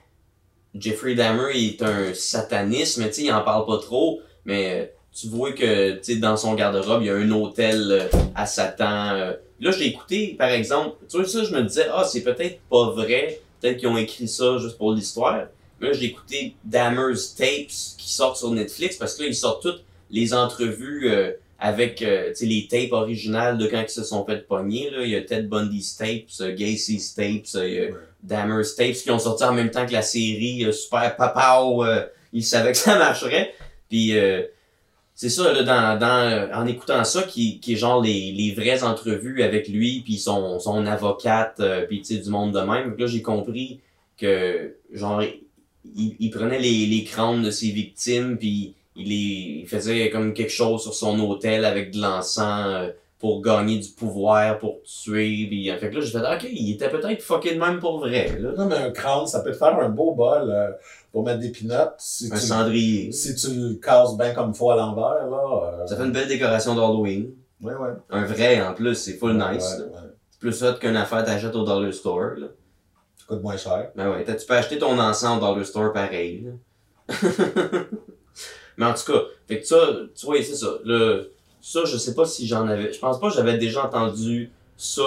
Jeffrey 0.75 1.15
Dahmer 1.15 1.51
est 1.53 1.81
un 1.81 2.13
sataniste, 2.13 2.97
mais 2.97 3.07
il 3.07 3.31
en 3.31 3.43
parle 3.43 3.65
pas 3.65 3.77
trop, 3.79 4.21
mais 4.45 4.81
euh, 4.81 4.85
tu 5.11 5.27
vois 5.27 5.51
que, 5.51 6.19
dans 6.19 6.37
son 6.37 6.53
garde-robe, 6.55 7.01
il 7.01 7.07
y 7.07 7.09
a 7.09 7.15
un 7.15 7.31
hôtel 7.31 7.87
euh, 7.91 8.07
à 8.35 8.45
Satan. 8.45 9.15
euh. 9.15 9.33
Là, 9.59 9.71
j'ai 9.71 9.87
écouté, 9.87 10.35
par 10.37 10.49
exemple, 10.49 10.95
tu 11.09 11.17
vois, 11.17 11.27
ça, 11.27 11.43
je 11.43 11.53
me 11.53 11.63
disais, 11.63 11.87
ah, 11.91 12.05
c'est 12.05 12.23
peut-être 12.23 12.59
pas 12.69 12.91
vrai, 12.91 13.41
peut-être 13.59 13.77
qu'ils 13.77 13.89
ont 13.89 13.97
écrit 13.97 14.27
ça 14.27 14.57
juste 14.57 14.77
pour 14.77 14.93
l'histoire. 14.93 15.47
Là, 15.81 15.93
j'ai 15.93 16.05
écouté 16.05 16.55
Dahmer's 16.63 17.35
Tapes 17.35 17.67
qui 17.97 18.09
sortent 18.09 18.37
sur 18.37 18.51
Netflix 18.51 18.95
parce 18.97 19.15
que 19.15 19.23
là, 19.23 19.29
ils 19.29 19.35
sortent 19.35 19.63
toutes 19.63 19.83
les 20.09 20.33
entrevues 20.33 21.11
euh, 21.11 21.31
avec 21.60 22.01
euh, 22.01 22.30
tu 22.30 22.36
sais, 22.36 22.45
les 22.45 22.68
tapes 22.68 22.93
originales 22.93 23.57
de 23.57 23.68
quand 23.68 23.82
ils 23.82 23.89
se 23.89 24.03
sont 24.03 24.26
fait 24.26 24.47
pogner. 24.47 24.89
Là. 24.89 25.03
Il 25.03 25.10
y 25.10 25.16
a 25.16 25.22
Ted 25.22 25.43
Bundy's 25.43 25.97
Tapes, 25.97 26.30
euh, 26.41 26.55
Gacy's 26.55 27.14
Tapes, 27.14 27.55
euh, 27.55 27.68
il 27.68 27.74
y 27.74 27.80
a 27.80 27.84
Ouais. 27.84 27.93
Dahmer's 28.24 28.76
Tapes 28.76 28.93
qui 28.93 29.12
ont 29.12 29.20
sorti 29.20 29.43
en 29.43 29.53
même 29.53 29.72
temps 29.72 29.86
que 29.86 29.93
la 29.93 30.01
série 30.01 30.66
euh, 30.66 30.72
Super 30.72 31.16
Papa. 31.16 31.62
Euh, 31.64 32.05
ils 32.32 32.43
savaient 32.43 32.72
que 32.72 32.78
ça 32.78 32.97
marcherait. 32.97 33.53
Puis 33.89 34.18
euh, 34.18 34.43
c'est 35.16 35.30
ça, 35.30 35.51
là, 35.51 35.64
dans, 35.64 35.99
dans, 35.99 36.49
en 36.53 36.66
écoutant 36.66 37.03
ça, 37.03 37.24
qui, 37.24 37.60
qui 37.60 37.74
est 37.74 37.76
genre 37.76 38.01
les, 38.01 38.32
les 38.32 38.53
vraies 38.53 38.84
entrevues 38.84 39.43
avec 39.43 39.68
lui, 39.68 40.01
puis 40.01 40.18
son, 40.18 40.60
son 40.60 40.86
avocate, 40.86 41.60
euh, 41.60 41.86
puis 41.86 42.01
tu 42.01 42.16
sais, 42.16 42.22
du 42.22 42.30
monde 42.30 42.53
de 42.53 42.60
même. 42.62 42.95
Là, 42.97 43.05
j'ai 43.07 43.22
compris 43.22 43.82
que, 44.18 44.76
genre, 44.93 45.22
il, 45.24 46.16
il 46.20 46.30
prenait 46.30 46.60
les, 46.60 46.86
les 46.86 47.03
crânes 47.03 47.43
de 47.43 47.51
ses 47.51 47.72
victimes, 47.72 48.38
puis 48.38 48.76
il 48.99 49.59
il 49.61 49.67
faisait 49.67 50.09
comme 50.09 50.33
quelque 50.33 50.51
chose 50.51 50.81
sur 50.83 50.93
son 50.93 51.19
hôtel 51.19 51.65
avec 51.65 51.91
de 51.91 52.01
l'encens 52.01 52.65
euh, 52.67 52.89
pour 53.19 53.41
gagner 53.41 53.77
du 53.79 53.89
pouvoir, 53.89 54.59
pour 54.59 54.81
tuer. 54.83 55.45
Puis, 55.49 55.69
fait 55.77 55.89
que 55.89 55.95
là, 55.95 56.01
j'ai 56.01 56.11
fait, 56.11 56.19
ok, 56.19 56.47
il 56.53 56.71
était 56.75 56.89
peut-être 56.89 57.21
fucké 57.21 57.53
de 57.53 57.59
même 57.59 57.79
pour 57.79 57.99
vrai, 57.99 58.37
là. 58.39 58.51
Non, 58.57 58.65
mais 58.67 58.75
un 58.77 58.91
crâne, 58.91 59.27
ça 59.27 59.41
peut 59.41 59.51
te 59.51 59.57
faire 59.57 59.77
un 59.77 59.89
beau 59.89 60.13
bol 60.13 60.49
euh, 60.49 60.69
pour 61.11 61.25
mettre 61.25 61.39
des 61.39 61.49
pinottes. 61.51 61.95
Si 61.97 62.27
Un 62.31 62.35
tu, 62.37 62.41
cendrier. 62.45 63.11
si 63.11 63.35
tu 63.35 63.47
le 63.53 63.73
casses 63.75 64.15
bien 64.17 64.33
comme 64.33 64.53
faut 64.53 64.71
à 64.71 64.77
l'envers, 64.77 65.27
là. 65.29 65.81
euh, 65.81 65.87
Ça 65.87 65.97
fait 65.97 66.03
une 66.05 66.13
belle 66.13 66.29
décoration 66.29 66.75
d'Halloween. 66.75 67.31
Ouais, 67.61 67.73
ouais. 67.73 67.89
Un 68.09 68.23
vrai, 68.23 68.61
en 68.61 68.73
plus, 68.73 68.95
c'est 68.95 69.13
full 69.17 69.33
nice. 69.33 69.75
Ouais, 69.79 69.79
là. 69.79 69.85
ouais. 70.01 70.09
C'est 70.31 70.39
plus 70.39 70.63
hot 70.63 70.75
qu'une 70.79 70.95
affaire 70.95 71.25
t'achètes 71.25 71.55
au 71.55 71.65
dollar 71.65 71.93
store, 71.93 72.35
là. 72.37 72.47
Ça 73.17 73.25
coûte 73.27 73.41
moins 73.43 73.57
cher. 73.57 73.89
Ben 73.97 74.09
ouais, 74.11 74.23
tu 74.23 74.45
peux 74.45 74.53
acheter 74.53 74.77
ton 74.79 74.97
encens 74.97 75.37
au 75.37 75.39
dollar 75.45 75.65
store 75.65 75.91
pareil, 75.91 76.45
là. 76.45 76.51
Mais 78.80 78.86
en 78.86 78.93
tout 78.93 79.11
cas, 79.11 79.19
fait 79.45 79.59
que 79.59 79.67
ça, 79.67 79.89
tu 80.15 80.25
vois, 80.25 80.41
c'est 80.41 80.55
ça. 80.55 80.77
Là, 80.86 81.23
ça, 81.61 81.82
je 81.84 81.97
sais 81.97 82.15
pas 82.15 82.25
si 82.25 82.47
j'en 82.47 82.65
avais. 82.65 82.93
Je 82.93 82.99
pense 82.99 83.19
pas 83.19 83.30
que 83.30 83.36
j'avais 83.36 83.57
déjà 83.57 83.86
entendu 83.86 84.51
ça 84.77 85.03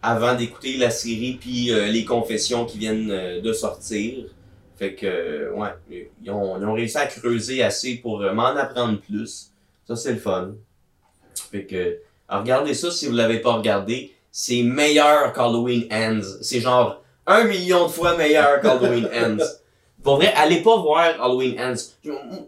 avant 0.00 0.36
d'écouter 0.36 0.76
la 0.76 0.90
série 0.90 1.36
puis 1.40 1.72
euh, 1.72 1.88
les 1.88 2.04
confessions 2.04 2.64
qui 2.64 2.78
viennent 2.78 3.10
euh, 3.10 3.40
de 3.40 3.52
sortir. 3.52 4.26
Fait 4.78 4.94
que, 4.94 5.04
euh, 5.04 5.52
ouais, 5.54 6.06
ils 6.22 6.30
ont, 6.30 6.60
ils 6.60 6.64
ont 6.64 6.74
réussi 6.74 6.96
à 6.96 7.06
creuser 7.06 7.64
assez 7.64 7.96
pour 7.96 8.20
m'en 8.20 8.54
apprendre 8.54 9.00
plus. 9.00 9.50
Ça, 9.88 9.96
c'est 9.96 10.12
le 10.12 10.20
fun. 10.20 10.52
Fait 11.50 11.64
que, 11.64 11.98
alors 12.28 12.44
regardez 12.44 12.74
ça 12.74 12.92
si 12.92 13.08
vous 13.08 13.14
l'avez 13.14 13.40
pas 13.40 13.54
regardé. 13.54 14.12
C'est 14.30 14.62
meilleur 14.62 15.32
qu'Halloween 15.32 15.88
Ends. 15.90 16.20
C'est 16.40 16.60
genre 16.60 17.02
un 17.26 17.44
million 17.44 17.86
de 17.86 17.90
fois 17.90 18.16
meilleur 18.16 18.60
qu'Halloween 18.60 19.08
Ends. 19.12 19.44
Pour 20.06 20.18
vrai, 20.18 20.32
allez 20.36 20.62
pas 20.62 20.76
voir 20.76 21.20
Halloween 21.20 21.58
Ends. 21.58 21.74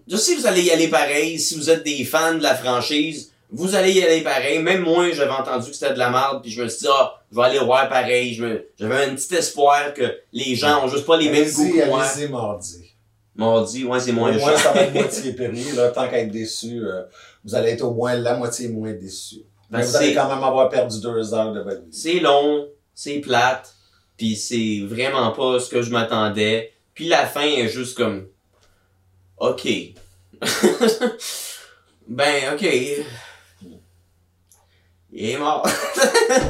Je, 0.06 0.16
sais 0.16 0.36
que 0.36 0.40
vous 0.42 0.46
allez 0.46 0.62
y 0.62 0.70
aller 0.70 0.86
pareil. 0.86 1.40
Si 1.40 1.56
vous 1.56 1.68
êtes 1.68 1.82
des 1.82 2.04
fans 2.04 2.34
de 2.34 2.42
la 2.42 2.54
franchise, 2.54 3.32
vous 3.50 3.74
allez 3.74 3.94
y 3.94 4.00
aller 4.04 4.20
pareil. 4.20 4.60
Même 4.60 4.82
moi, 4.82 5.10
j'avais 5.10 5.32
entendu 5.32 5.68
que 5.68 5.74
c'était 5.74 5.92
de 5.92 5.98
la 5.98 6.08
merde, 6.08 6.40
puis 6.40 6.52
je 6.52 6.62
me 6.62 6.68
suis 6.68 6.82
dit, 6.82 6.86
ah, 6.88 7.20
je 7.32 7.36
vais 7.36 7.42
aller 7.42 7.58
voir 7.58 7.88
pareil. 7.88 8.32
J'avais 8.78 9.04
un 9.06 9.12
petit 9.16 9.34
espoir 9.34 9.92
que 9.92 10.04
les 10.32 10.54
gens 10.54 10.84
ont 10.84 10.88
juste 10.88 11.04
pas 11.04 11.16
les 11.16 11.30
mêmes 11.30 11.50
goûts 11.50 11.68
que 11.68 11.86
moi. 11.86 12.04
mardi. 12.30 12.94
Mardi, 13.34 13.84
ouais, 13.84 13.98
c'est 13.98 14.12
moins 14.12 14.30
moins, 14.30 14.56
ça 14.56 14.70
va 14.70 14.82
être 14.82 14.94
moitié 14.94 15.32
péri, 15.32 15.64
là. 15.74 15.88
Tant 15.88 16.08
qu'à 16.08 16.20
être 16.20 16.30
déçu, 16.30 16.80
euh, 16.84 17.02
vous 17.44 17.56
allez 17.56 17.70
être 17.70 17.82
au 17.82 17.92
moins 17.92 18.14
la 18.14 18.36
moitié 18.36 18.68
moins 18.68 18.92
déçu. 18.92 19.42
Mais 19.70 19.80
Ben, 19.80 19.84
vous 19.84 19.96
allez 19.96 20.14
quand 20.14 20.28
même 20.28 20.44
avoir 20.44 20.68
perdu 20.68 21.00
deux 21.00 21.34
heures 21.34 21.52
de 21.52 21.60
votre 21.60 21.82
vie. 21.82 21.92
C'est 21.92 22.20
long, 22.20 22.68
c'est 22.94 23.18
plate, 23.18 23.74
puis 24.16 24.36
c'est 24.36 24.82
vraiment 24.86 25.32
pas 25.32 25.58
ce 25.58 25.68
que 25.68 25.82
je 25.82 25.90
m'attendais. 25.90 26.72
Puis 26.98 27.06
la 27.06 27.26
fin 27.28 27.42
est 27.42 27.68
juste 27.68 27.96
comme 27.96 28.26
OK. 29.36 29.68
ben 32.08 32.54
OK. 32.54 32.66
Il 35.12 35.30
est 35.30 35.36
mort. 35.36 35.64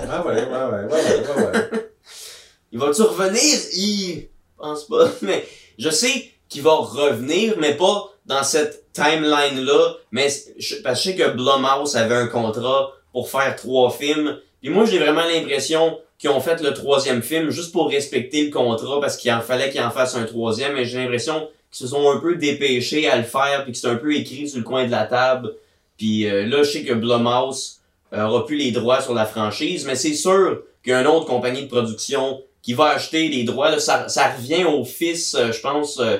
Ah 0.09 0.27
ouais, 0.27 0.37
ouais, 0.37 0.47
ouais, 0.47 0.85
ouais, 0.87 1.45
ouais. 1.45 1.91
Il 2.73 2.79
va-tu 2.79 3.03
revenir? 3.03 3.59
Il 3.75 4.29
pense 4.57 4.87
pas. 4.87 5.11
Mais 5.21 5.47
je 5.77 5.91
sais 5.91 6.33
qu'il 6.49 6.63
va 6.63 6.77
revenir, 6.77 7.59
mais 7.59 7.77
pas 7.77 8.11
dans 8.25 8.43
cette 8.43 8.91
timeline-là. 8.95 9.97
Mais 10.13 10.31
je, 10.59 10.77
parce 10.77 11.05
que 11.05 11.11
je 11.11 11.15
sais 11.15 11.23
que 11.23 11.29
Blumhouse 11.29 11.95
avait 11.95 12.15
un 12.15 12.27
contrat 12.27 12.95
pour 13.13 13.29
faire 13.29 13.55
trois 13.55 13.91
films. 13.91 14.41
Puis 14.63 14.71
moi, 14.71 14.87
j'ai 14.87 14.99
vraiment 14.99 15.27
l'impression 15.27 16.01
qu'ils 16.19 16.31
ont 16.31 16.41
fait 16.41 16.61
le 16.63 16.75
troisième 16.75 17.23
film 17.23 17.51
juste 17.51 17.73
pour 17.73 17.89
respecter 17.91 18.45
le 18.45 18.51
contrat 18.51 19.01
parce 19.01 19.17
qu'il 19.17 19.33
en 19.33 19.41
fallait 19.41 19.71
qu'ils 19.71 19.83
en 19.83 19.91
fassent 19.91 20.17
un 20.17 20.25
troisième. 20.25 20.75
Mais 20.75 20.85
j'ai 20.85 20.99
l'impression 20.99 21.49
qu'ils 21.71 21.87
se 21.87 21.89
sont 21.89 22.11
un 22.11 22.19
peu 22.19 22.35
dépêchés 22.37 23.09
à 23.09 23.17
le 23.17 23.23
faire 23.23 23.63
puis 23.65 23.73
que 23.73 23.79
c'est 23.79 23.89
un 23.89 23.97
peu 23.97 24.15
écrit 24.15 24.49
sur 24.49 24.59
le 24.59 24.65
coin 24.65 24.85
de 24.87 24.91
la 24.91 25.05
table. 25.05 25.55
Puis 25.97 26.27
euh, 26.29 26.45
là, 26.47 26.63
je 26.65 26.71
sais 26.71 26.83
que 26.85 26.93
Blumhouse 26.93 27.81
aura 28.13 28.47
plus 28.47 28.57
les 28.57 28.71
droits 28.73 29.01
sur 29.03 29.15
la 29.15 29.27
franchise, 29.27 29.85
mais 29.87 29.95
c'est 29.95 30.15
sûr 30.15 30.63
qu'il 30.83 30.93
y 30.93 30.97
a 30.97 31.01
une 31.03 31.07
autre 31.07 31.27
compagnie 31.27 31.63
de 31.63 31.69
production 31.69 32.43
qui 32.63 32.73
va 32.73 32.87
acheter 32.87 33.29
les 33.29 33.45
droits. 33.45 33.71
Là, 33.71 33.79
ça, 33.79 34.09
ça 34.09 34.29
revient 34.31 34.65
au 34.65 34.85
fils, 34.85 35.35
euh, 35.35 35.53
je 35.53 35.61
pense, 35.61 36.01
euh, 36.01 36.17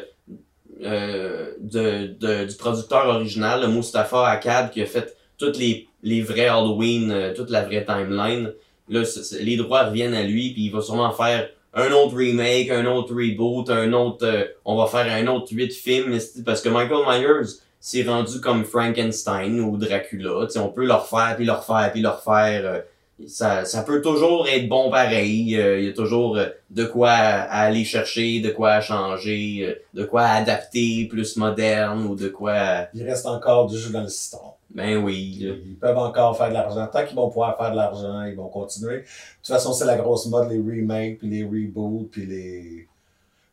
euh, 0.85 1.53
de, 1.61 2.15
de- 2.21 2.45
du 2.45 2.55
producteur 2.57 3.07
original, 3.09 3.63
le 3.63 3.69
Mustafa 3.69 4.29
Akkad, 4.29 4.71
qui 4.71 4.81
a 4.83 4.87
fait 4.87 5.17
toutes 5.39 5.57
les, 5.59 5.89
les 6.03 6.21
vrais 6.23 6.47
Halloween, 6.47 7.11
euh, 7.11 7.35
toute 7.35 7.51
la 7.51 7.63
vraie 7.65 7.85
timeline. 7.85 8.53
Là, 8.91 9.03
les 9.41 9.57
droits 9.57 9.85
reviennent 9.85 10.15
à 10.15 10.23
lui, 10.23 10.53
puis 10.53 10.65
il 10.67 10.73
va 10.73 10.81
sûrement 10.81 11.13
faire 11.13 11.49
un 11.75 11.93
autre 11.93 12.17
remake, 12.17 12.71
un 12.71 12.87
autre 12.87 13.15
reboot, 13.15 13.69
un 13.71 13.93
autre... 13.93 14.27
euh, 14.27 14.45
on 14.65 14.77
va 14.77 14.87
faire 14.87 15.13
un 15.13 15.27
autre 15.27 15.49
huit 15.53 15.73
films, 15.73 16.19
parce 16.45 16.63
que 16.63 16.69
Michael 16.69 17.05
Myers 17.07 17.49
s'est 17.79 18.03
rendu 18.03 18.41
comme 18.41 18.65
Frankenstein 18.65 19.61
ou 19.61 19.77
Dracula. 19.77 20.47
Tu 20.47 20.53
sais, 20.53 20.59
on 20.59 20.71
peut 20.71 20.87
le 20.87 20.95
refaire, 20.95 21.35
puis 21.37 21.45
le 21.45 21.53
refaire, 21.53 21.91
puis 21.93 22.01
le 22.01 22.09
refaire. 22.09 22.63
euh, 22.65 22.81
ça, 23.27 23.65
ça 23.65 23.83
peut 23.83 24.01
toujours 24.01 24.47
être 24.49 24.69
bon 24.69 24.91
pareil. 24.91 25.57
euh, 25.57 25.81
Il 25.81 25.87
y 25.87 25.89
a 25.89 25.93
toujours 25.93 26.37
euh, 26.37 26.47
de 26.71 26.85
quoi 26.85 27.11
aller 27.11 27.85
chercher, 27.85 28.41
de 28.41 28.51
quoi 28.51 28.81
changer, 28.81 29.67
euh, 29.67 29.75
de 29.93 30.05
quoi 30.05 30.23
adapter 30.23 31.07
plus 31.11 31.37
moderne 31.37 32.07
ou 32.07 32.15
de 32.15 32.29
quoi. 32.29 32.87
Il 32.95 33.03
reste 33.03 33.27
encore 33.27 33.67
du 33.67 33.77
jeu 33.77 33.91
dans 33.91 34.03
le 34.03 34.09
citron. 34.09 34.53
Ben 34.71 34.97
oui. 34.99 35.39
là. 35.41 35.55
Ils 35.65 35.77
peuvent 35.77 35.97
encore 35.99 36.37
faire 36.37 36.49
de 36.51 36.55
l'argent. 36.55 36.87
Tant 36.93 37.05
qu'ils 37.05 37.17
vont 37.17 37.29
pouvoir 37.29 37.57
faire 37.57 37.71
de 37.71 37.77
l'argent, 37.77 38.23
ils 38.25 38.37
vont 38.37 38.49
continuer. 38.49 38.99
De 38.99 39.03
toute 39.03 39.47
façon, 39.55 39.73
c'est 39.73 39.87
la 39.87 39.97
grosse 39.97 40.27
mode, 40.27 40.51
les 40.51 40.59
remakes, 40.59 41.19
puis 41.19 41.29
les 41.29 41.43
reboots, 41.45 42.09
puis 42.11 42.27
les... 42.27 42.87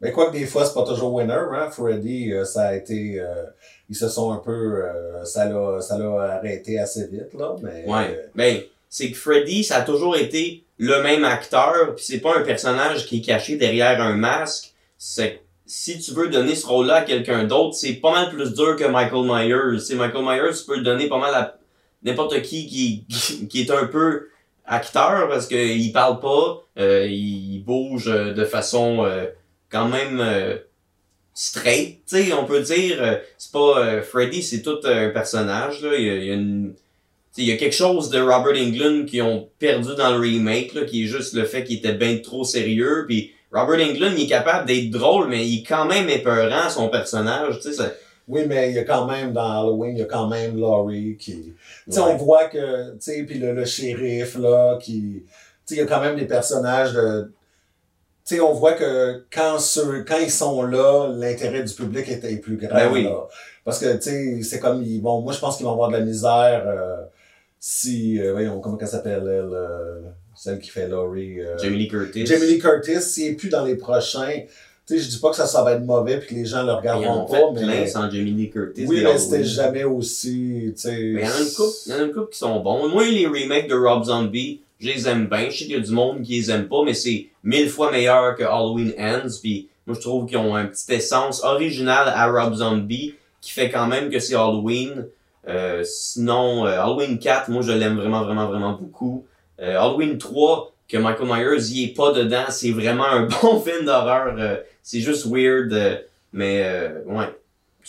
Mais 0.02 0.12
quoi 0.12 0.28
que 0.28 0.34
des 0.34 0.46
fois, 0.46 0.66
c'est 0.66 0.74
pas 0.74 0.84
toujours 0.84 1.14
winner, 1.14 1.34
hein. 1.34 1.70
Freddy, 1.72 2.34
euh, 2.34 2.44
ça 2.44 2.68
a 2.68 2.76
été... 2.76 3.20
euh, 3.20 3.46
ils 3.90 3.96
se 3.96 4.10
sont 4.10 4.32
un 4.34 4.38
peu... 4.38 4.84
euh, 4.84 5.24
ça 5.24 5.46
l'a 5.46 5.80
ça 5.82 5.98
l'a 5.98 6.36
arrêté 6.36 6.80
assez 6.80 7.08
vite, 7.08 7.34
là, 7.34 7.56
mais... 7.64 7.86
Ouais. 7.88 8.10
euh, 8.10 8.28
Ben, 8.36 8.60
c'est 8.90 9.10
que 9.10 9.18
Freddy, 9.18 9.64
ça 9.64 9.78
a 9.78 9.82
toujours 9.84 10.18
été 10.18 10.64
le 10.78 11.02
même 11.02 11.24
acteur, 11.24 11.96
puis 11.96 12.04
c'est 12.04 12.20
pas 12.20 12.38
un 12.38 12.42
personnage 12.42 13.06
qui 13.06 13.20
est 13.20 13.22
caché 13.22 13.56
derrière 13.56 14.02
un 14.02 14.16
masque. 14.18 14.74
C'est 14.98 15.40
si 15.66 16.00
tu 16.00 16.12
veux 16.12 16.30
donner 16.30 16.56
ce 16.56 16.66
rôle-là 16.68 16.96
à 16.96 17.02
quelqu'un 17.02 17.44
d'autre, 17.46 17.76
c'est 17.76 17.94
pas 17.94 18.12
mal 18.12 18.30
plus 18.30 18.54
dur 18.54 18.76
que 18.76 18.84
Michael 18.86 19.26
Myers. 19.26 19.80
C'est 19.80 19.96
Michael 19.96 20.24
Myers, 20.24 20.58
tu 20.58 20.66
peux 20.66 20.78
le 20.78 20.84
donner 20.84 21.08
pas 21.08 21.18
mal 21.20 21.34
à 21.34 21.58
n'importe 22.04 22.42
qui 22.44 22.68
qui, 22.68 23.48
qui 23.48 23.62
est 23.62 23.72
un 23.72 23.88
peu 23.88 24.30
acteur 24.66 25.28
parce 25.28 25.48
que 25.48 25.56
il 25.56 25.92
parle 25.92 26.20
pas, 26.20 26.64
euh, 26.80 27.08
il 27.08 27.64
bouge 27.66 28.08
euh, 28.08 28.34
de 28.34 28.46
façon 28.46 29.06
euh, 29.06 29.26
quand 29.70 29.88
même 29.88 30.20
euh, 30.20 30.58
straight, 31.34 32.00
tu 32.08 32.32
on 32.34 32.46
peut 32.46 32.62
dire. 32.62 33.02
euh, 33.02 33.16
c'est 33.38 33.52
pas 33.52 34.02
Freddy, 34.02 34.42
c'est 34.44 34.62
tout 34.62 34.80
un 34.86 35.10
personnage 35.10 35.82
là. 35.82 35.96
Il 35.98 36.06
y 36.06 36.32
a, 36.32 36.34
une 36.34 36.74
il 37.38 37.46
y 37.46 37.52
a 37.52 37.58
quelque 37.58 37.76
chose 37.76 38.10
de 38.10 38.20
Robert 38.20 38.56
Englund 38.56 39.06
qui 39.06 39.22
ont 39.22 39.50
perdu 39.60 39.94
dans 39.98 40.12
le 40.12 40.20
remake, 40.20 40.74
là, 40.74 40.86
qui 40.86 41.04
est 41.04 41.08
juste 41.08 41.34
le 41.34 41.44
fait 41.44 41.66
qu'il 41.66 41.78
était 41.78 41.94
bien 41.94 42.18
trop 42.20 42.46
sérieux. 42.46 43.04
Puis 43.08 43.34
Robert 43.56 43.80
Englund, 43.88 44.14
il 44.18 44.26
est 44.26 44.28
capable 44.28 44.66
d'être 44.68 44.90
drôle, 44.90 45.28
mais 45.30 45.48
il 45.48 45.60
est 45.62 45.64
quand 45.64 45.86
même 45.86 46.10
épeurant, 46.10 46.70
son 46.70 46.90
personnage. 46.90 47.56
Tu 47.58 47.70
sais, 47.70 47.74
ça- 47.74 47.92
Oui, 48.28 48.42
mais 48.48 48.70
il 48.72 48.76
y 48.76 48.80
a 48.80 48.84
quand 48.84 49.06
même, 49.08 49.34
dans 49.34 49.62
Halloween, 49.62 49.96
il 49.96 50.00
y 50.00 50.04
a 50.04 50.06
quand 50.06 50.28
même 50.28 50.58
Laurie 50.60 51.16
qui... 51.18 51.54
Tu 51.86 51.92
sais, 51.92 52.00
Ouais. 52.00 52.12
on 52.14 52.18
voit 52.18 52.46
que, 52.46 52.92
tu 52.94 52.98
sais, 53.02 53.24
puis 53.24 53.38
le, 53.38 53.54
le 53.54 53.66
shérif, 53.66 54.38
là, 54.38 54.78
qui... 54.82 55.24
Tu 55.24 55.30
sais, 55.66 55.76
il 55.76 55.78
y 55.78 55.82
a 55.82 55.86
quand 55.86 56.02
même 56.02 56.16
des 56.18 56.26
personnages 56.26 56.94
de... 56.94 57.32
Tu 58.28 58.36
sais, 58.36 58.42
on 58.42 58.54
voit 58.54 58.74
que 58.74 59.24
quand 59.32 59.60
ceux, 59.60 60.04
quand 60.04 60.18
ils 60.18 60.32
sont 60.32 60.64
là, 60.64 61.10
l'intérêt 61.16 61.62
du 61.64 61.72
public 61.74 62.10
est, 62.10 62.24
est 62.24 62.38
plus 62.38 62.58
grand, 62.58 62.74
Ben 62.76 62.92
oui. 62.92 63.04
là. 63.04 63.28
Parce 63.64 63.78
que, 63.80 63.94
tu 63.98 64.02
sais, 64.02 64.42
c'est 64.42 64.60
comme, 64.60 64.82
ils 64.84 65.02
vont... 65.02 65.22
Moi, 65.22 65.32
je 65.32 65.40
pense 65.40 65.58
qu'ils 65.58 65.66
vont 65.68 65.74
avoir 65.74 65.90
de 65.90 65.98
la 65.98 66.04
misère 66.04 66.64
euh, 66.66 66.98
si... 67.60 68.20
euh, 68.20 68.32
voyons, 68.32 68.60
comment 68.60 68.78
elle 68.82 68.88
s'appelle, 68.88 69.22
elle, 69.22 69.54
euh, 69.54 70.02
celle 70.36 70.60
qui 70.60 70.70
fait 70.70 70.88
Laurie... 70.88 71.40
euh, 71.40 71.58
Jamie 71.58 71.78
Lee 71.78 71.88
Curtis. 71.88 72.26
Jamie 72.26 72.48
Lee 72.48 72.60
Curtis, 72.60 73.02
s'il 73.02 73.28
est 73.32 73.34
plus 73.34 73.50
dans 73.50 73.64
les 73.64 73.76
prochains... 73.76 74.42
Tu 74.88 75.00
sais, 75.00 75.04
je 75.04 75.10
dis 75.10 75.18
pas 75.18 75.32
que 75.32 75.36
ça, 75.36 75.48
ça 75.48 75.64
va 75.64 75.74
être 75.74 75.84
mauvais 75.84 76.20
puis 76.20 76.28
que 76.30 76.36
les 76.36 76.46
gens 76.46 76.64
le 76.64 76.74
regarderont 76.74 77.24
ont 77.24 77.26
pas, 77.26 77.38
fait 77.38 77.64
plein 77.64 77.68
mais... 77.68 77.88
sans 77.88 78.10
Jamie 78.12 78.32
Lee 78.32 78.52
Curtis. 78.52 78.86
Oui, 78.88 79.02
mais 79.04 79.18
c'était 79.18 79.44
jamais 79.44 79.84
aussi, 79.84 80.74
tu 80.76 80.82
sais. 80.82 80.92
Mais 80.92 81.22
il 81.22 81.26
y 81.26 81.28
en 81.28 81.32
a 81.32 81.40
une 81.40 81.52
couple, 81.52 81.76
il 81.88 81.92
y 81.92 81.96
en 81.96 81.98
a 81.98 82.02
une 82.04 82.12
couple 82.12 82.32
qui 82.32 82.38
sont 82.38 82.60
bons. 82.60 82.88
Moi, 82.90 83.06
les 83.06 83.26
remakes 83.26 83.68
de 83.68 83.74
Rob 83.74 84.04
Zombie, 84.04 84.62
je 84.80 84.88
les 84.88 85.08
aime 85.08 85.28
bien. 85.28 85.50
Je 85.50 85.58
sais 85.58 85.66
qu'il 85.66 85.74
y 85.74 85.76
a 85.76 85.80
du 85.80 85.92
monde 85.92 86.22
qui 86.22 86.34
les 86.34 86.52
aime 86.52 86.68
pas, 86.68 86.84
mais 86.84 86.94
c'est 86.94 87.28
mille 87.44 87.68
fois 87.68 87.92
meilleur 87.92 88.36
que 88.36 88.44
Halloween 88.44 88.94
Ends. 89.00 89.28
Puis 89.42 89.70
moi, 89.88 89.96
je 89.96 90.02
trouve 90.02 90.28
qu'ils 90.28 90.38
ont 90.38 90.56
une 90.56 90.70
petite 90.70 90.92
essence 90.92 91.44
originale 91.44 92.08
à 92.14 92.28
Rob 92.28 92.54
Zombie 92.54 93.16
qui 93.42 93.52
fait 93.52 93.72
quand 93.72 93.88
même 93.88 94.12
que 94.12 94.20
c'est 94.20 94.36
Halloween. 94.36 95.08
Euh, 95.48 95.84
sinon, 95.84 96.66
euh, 96.66 96.80
Halloween 96.80 97.18
4, 97.18 97.50
moi, 97.50 97.62
je 97.64 97.72
l'aime 97.72 97.96
vraiment, 97.96 98.24
vraiment, 98.24 98.48
vraiment 98.48 98.74
beaucoup. 98.74 99.26
Euh, 99.60 99.80
Halloween 99.80 100.18
3, 100.18 100.72
que 100.88 100.98
Michael 100.98 101.28
Myers 101.28 101.62
y 101.72 101.84
est 101.86 101.94
pas 101.96 102.12
dedans, 102.12 102.46
c'est 102.50 102.72
vraiment 102.72 103.06
un 103.06 103.22
bon 103.42 103.60
film 103.60 103.86
d'horreur. 103.86 104.36
euh, 104.38 104.58
c'est 104.84 105.00
juste 105.00 105.26
weird, 105.28 105.72
euh, 105.74 105.98
mais 106.34 106.62
ouais. 107.06 107.26
En 107.26 107.28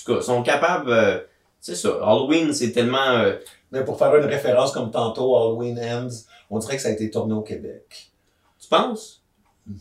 tout 0.04 0.12
cas, 0.12 0.18
ils 0.20 0.24
sont 0.24 0.42
capables... 0.42 1.24
c'est 1.60 1.74
ça. 1.74 1.88
Halloween, 2.02 2.52
c'est 2.52 2.72
tellement... 2.72 3.24
Mais 3.72 3.84
pour 3.84 3.98
faire 3.98 4.14
une 4.16 4.26
référence 4.26 4.72
comme 4.72 4.90
tantôt, 4.90 5.36
Halloween 5.36 5.78
Ends, 5.78 6.08
on 6.50 6.58
dirait 6.58 6.76
que 6.76 6.82
ça 6.82 6.88
a 6.88 6.92
été 6.92 7.10
tourné 7.10 7.34
au 7.34 7.40
Québec. 7.42 8.10
Tu 8.60 8.68
penses? 8.68 9.22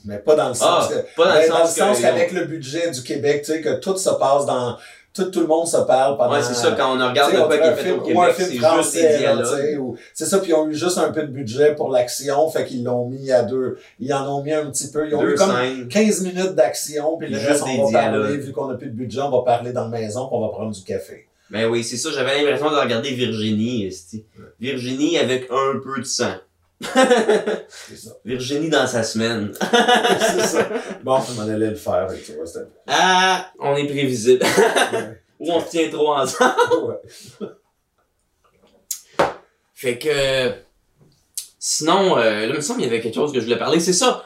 Mais 0.04 0.18
pas 0.18 0.36
dans 0.36 0.48
le 0.50 0.56
sens 0.56 0.90
Ah, 0.90 0.94
que. 0.94 1.16
pas 1.16 1.48
dans 1.48 1.60
le 1.62 1.68
sens 1.68 2.02
qu'avec 2.02 2.32
le 2.32 2.46
budget 2.46 2.90
du 2.90 3.04
Québec, 3.04 3.44
tu 3.46 3.52
sais, 3.52 3.62
que 3.62 3.80
tout 3.80 3.96
se 3.98 4.10
passe 4.10 4.46
dans. 4.48 4.78
Tout, 5.16 5.32
tout 5.32 5.40
le 5.40 5.48
monde 5.48 5.66
se 5.66 5.78
parle 5.78 6.18
pendant. 6.18 6.34
Ouais, 6.34 6.42
c'est 6.44 6.54
ça, 6.54 6.72
quand 6.78 6.90
on 6.98 7.10
regarde 7.10 7.34
on 7.36 7.48
quoi 7.48 7.58
qui 7.58 7.64
est 7.64 7.68
un 7.68 7.76
fait 7.76 7.84
film- 7.84 8.00
au 8.00 8.04
ou 8.04 8.22
un 8.22 8.28
Québec, 8.28 8.36
film 8.36 8.62
c'est 8.62 8.78
juste 8.84 8.94
des 8.96 9.18
dialogues. 9.18 9.96
C'est 10.14 10.26
ça, 10.26 10.40
puis 10.40 10.50
ils 10.50 10.54
ont 10.54 10.68
eu 10.68 10.76
juste 10.76 10.98
un 10.98 11.12
peu 11.12 11.22
de 11.22 11.28
budget 11.32 11.74
pour 11.74 11.90
l'action, 11.90 12.50
fait 12.50 12.66
qu'ils 12.66 12.84
l'ont 12.84 13.08
mis 13.08 13.32
à 13.32 13.44
deux. 13.44 13.78
Ils 14.00 14.14
en 14.14 14.28
ont 14.38 14.44
mis 14.44 14.52
un 14.52 14.66
petit 14.70 14.92
peu. 14.92 15.08
Ils 15.08 15.16
ont 15.16 15.24
eu 15.26 15.36
comme 15.36 15.52
scènes. 15.56 15.88
15 15.88 16.22
minutes 16.22 16.56
d'action, 16.56 17.16
puis 17.18 17.30
le 17.30 17.38
Juste 17.38 17.50
reste, 17.50 17.64
des 17.64 17.80
on 17.80 17.86
va 17.88 18.00
parler, 18.02 18.38
vu 18.38 18.52
qu'on 18.52 18.68
n'a 18.68 18.76
plus 18.76 18.88
de 18.90 18.94
budget, 18.96 19.22
on 19.22 19.30
va 19.32 19.42
parler 19.44 19.72
dans 19.72 19.86
la 19.88 19.90
maison, 20.00 20.28
puis 20.28 20.36
on 20.38 20.42
va 20.42 20.50
prendre 20.50 20.72
du 20.72 20.84
café. 20.84 21.28
Ben 21.50 21.70
oui, 21.70 21.84
c'est 21.84 21.96
ça, 21.98 22.10
j'avais 22.12 22.42
l'impression 22.42 22.72
de 22.72 22.76
regarder 22.76 23.12
Virginie, 23.12 23.86
esti. 23.86 24.26
Virginie 24.60 25.18
avec 25.18 25.48
un 25.52 25.80
peu 25.82 26.00
de 26.02 26.06
sang. 26.06 26.34
C'est 26.82 27.96
ça. 27.96 28.12
Virginie 28.26 28.70
dans 28.70 28.88
sa 28.88 29.04
semaine. 29.04 29.54
c'est 29.62 30.46
ça. 30.46 30.70
Bon, 31.04 31.20
on 31.38 31.42
allait 31.42 31.70
le 31.70 31.76
faire, 31.76 32.08
vois, 32.08 32.46
c'était. 32.46 32.66
Ah, 32.88 33.52
on 33.60 33.76
est 33.76 33.88
prévisible. 33.88 34.44
Ouais. 34.44 35.22
Ou 35.40 35.52
on 35.52 35.60
se 35.60 35.70
tient 35.70 35.90
trop 35.90 36.16
ensemble. 36.16 36.56
Ouais. 36.84 37.48
Fait 39.74 39.98
que... 39.98 40.54
Sinon, 41.60 42.18
euh, 42.18 42.42
là, 42.42 42.46
il 42.46 42.54
me 42.54 42.62
semble 42.62 42.80
qu'il 42.80 42.88
y 42.88 42.94
avait 42.94 43.02
quelque 43.02 43.16
chose 43.16 43.34
que 43.34 43.40
je 43.40 43.46
voulais 43.46 43.58
parler. 43.58 43.80
C'est 43.80 43.94
ça. 43.94 44.24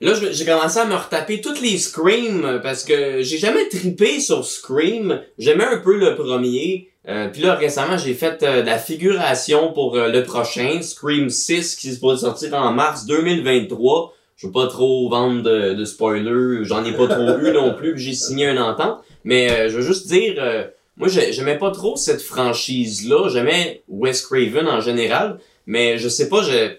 Là, 0.00 0.12
j'ai 0.30 0.44
commencé 0.44 0.78
à 0.78 0.84
me 0.84 0.94
retaper 0.94 1.40
toutes 1.40 1.60
les 1.60 1.76
Scream 1.76 2.44
euh, 2.44 2.58
parce 2.60 2.84
que 2.84 3.20
j'ai 3.22 3.38
jamais 3.38 3.68
tripé 3.68 4.20
sur 4.20 4.44
Scream. 4.44 5.20
J'aimais 5.38 5.64
un 5.64 5.78
peu 5.78 5.96
le 5.98 6.14
premier. 6.14 6.88
Euh, 7.08 7.28
Puis 7.32 7.42
là, 7.42 7.54
récemment, 7.54 7.96
j'ai 7.96 8.14
fait 8.14 8.42
euh, 8.44 8.62
de 8.62 8.66
la 8.66 8.78
figuration 8.78 9.72
pour 9.72 9.96
euh, 9.96 10.08
le 10.08 10.22
prochain, 10.22 10.80
Scream 10.82 11.30
6, 11.30 11.74
qui 11.76 11.92
se 11.92 11.98
pourrait 11.98 12.18
sortir 12.18 12.54
en 12.54 12.70
mars 12.72 13.06
2023. 13.06 14.14
Je 14.36 14.46
veux 14.46 14.52
pas 14.52 14.68
trop 14.68 15.08
vendre 15.08 15.42
de, 15.42 15.74
de 15.74 15.84
spoilers, 15.84 16.64
j'en 16.64 16.84
ai 16.84 16.92
pas 16.92 17.08
trop 17.08 17.38
eu 17.44 17.50
non 17.52 17.74
plus, 17.74 17.98
j'ai 17.98 18.12
signé 18.14 18.46
un 18.46 18.62
entente. 18.62 18.98
Mais 19.24 19.50
euh, 19.50 19.68
je 19.68 19.78
veux 19.78 19.82
juste 19.82 20.06
dire, 20.06 20.34
euh, 20.38 20.64
moi, 20.96 21.08
j'ai- 21.08 21.32
j'aimais 21.32 21.58
pas 21.58 21.72
trop 21.72 21.96
cette 21.96 22.22
franchise-là. 22.22 23.28
J'aimais 23.30 23.82
Wes 23.88 24.22
Craven 24.22 24.68
en 24.68 24.80
général, 24.80 25.38
mais 25.66 25.98
je 25.98 26.08
sais 26.08 26.28
pas, 26.28 26.42
je 26.42 26.72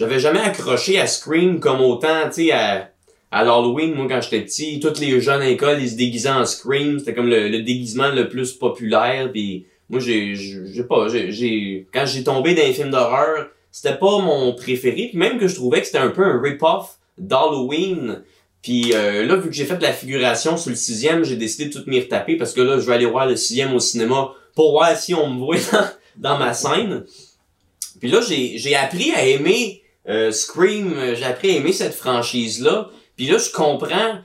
j'avais 0.00 0.18
jamais 0.18 0.40
accroché 0.40 0.98
à 0.98 1.06
Scream 1.06 1.60
comme 1.60 1.82
autant, 1.82 2.26
tu 2.28 2.46
sais, 2.46 2.52
à, 2.52 2.90
à 3.30 3.44
l'Halloween, 3.44 3.92
moi, 3.92 4.06
quand 4.08 4.22
j'étais 4.22 4.40
petit. 4.40 4.80
Tous 4.80 4.98
les 4.98 5.20
jeunes 5.20 5.42
à 5.42 5.44
l'école, 5.44 5.76
ils 5.78 5.90
se 5.90 5.96
déguisaient 5.96 6.30
en 6.30 6.46
Scream. 6.46 6.98
C'était 6.98 7.12
comme 7.12 7.28
le, 7.28 7.48
le 7.48 7.60
déguisement 7.60 8.08
le 8.08 8.30
plus 8.30 8.54
populaire. 8.54 9.30
Puis 9.30 9.66
moi, 9.90 10.00
j'ai, 10.00 10.34
j'ai 10.34 10.84
pas, 10.84 11.08
j'ai, 11.08 11.86
quand 11.92 12.06
j'ai 12.06 12.24
tombé 12.24 12.54
dans 12.54 12.62
les 12.62 12.72
films 12.72 12.90
d'horreur, 12.90 13.48
c'était 13.70 13.94
pas 13.94 14.20
mon 14.20 14.54
préféré. 14.54 15.08
Puis 15.10 15.18
même 15.18 15.38
que 15.38 15.48
je 15.48 15.54
trouvais 15.54 15.80
que 15.80 15.86
c'était 15.86 15.98
un 15.98 16.08
peu 16.08 16.24
un 16.24 16.40
rip-off 16.40 16.96
d'Halloween. 17.18 18.22
Puis 18.62 18.94
euh, 18.94 19.26
là, 19.26 19.36
vu 19.36 19.50
que 19.50 19.54
j'ai 19.54 19.66
fait 19.66 19.82
la 19.82 19.92
figuration 19.92 20.56
sur 20.56 20.70
le 20.70 20.76
sixième, 20.76 21.24
j'ai 21.24 21.36
décidé 21.36 21.66
de 21.66 21.78
tout 21.78 21.84
m'y 21.86 22.00
retaper 22.00 22.36
parce 22.36 22.54
que 22.54 22.62
là, 22.62 22.80
je 22.80 22.86
vais 22.86 22.94
aller 22.94 23.04
voir 23.04 23.26
le 23.26 23.36
sixième 23.36 23.74
au 23.74 23.80
cinéma 23.80 24.32
pour 24.54 24.70
voir 24.70 24.96
si 24.96 25.12
on 25.12 25.28
me 25.28 25.38
voit 25.38 25.56
dans, 26.16 26.30
dans 26.30 26.38
ma 26.38 26.54
scène. 26.54 27.04
Puis 28.00 28.08
là, 28.08 28.22
j'ai, 28.26 28.56
j'ai 28.56 28.74
appris 28.74 29.12
à 29.12 29.26
aimer 29.26 29.82
euh, 30.08 30.32
Scream, 30.32 30.92
euh, 30.94 31.14
j'ai 31.14 31.24
appris 31.24 31.50
à 31.50 31.56
aimer 31.56 31.72
cette 31.72 31.94
franchise-là. 31.94 32.90
Puis 33.16 33.26
là, 33.26 33.38
je 33.38 33.50
comprends 33.50 34.20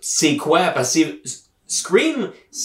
c'est 0.00 0.36
quoi, 0.36 0.68
parce 0.68 0.94
que 0.94 1.22
Scream, 1.66 2.30
tu 2.50 2.58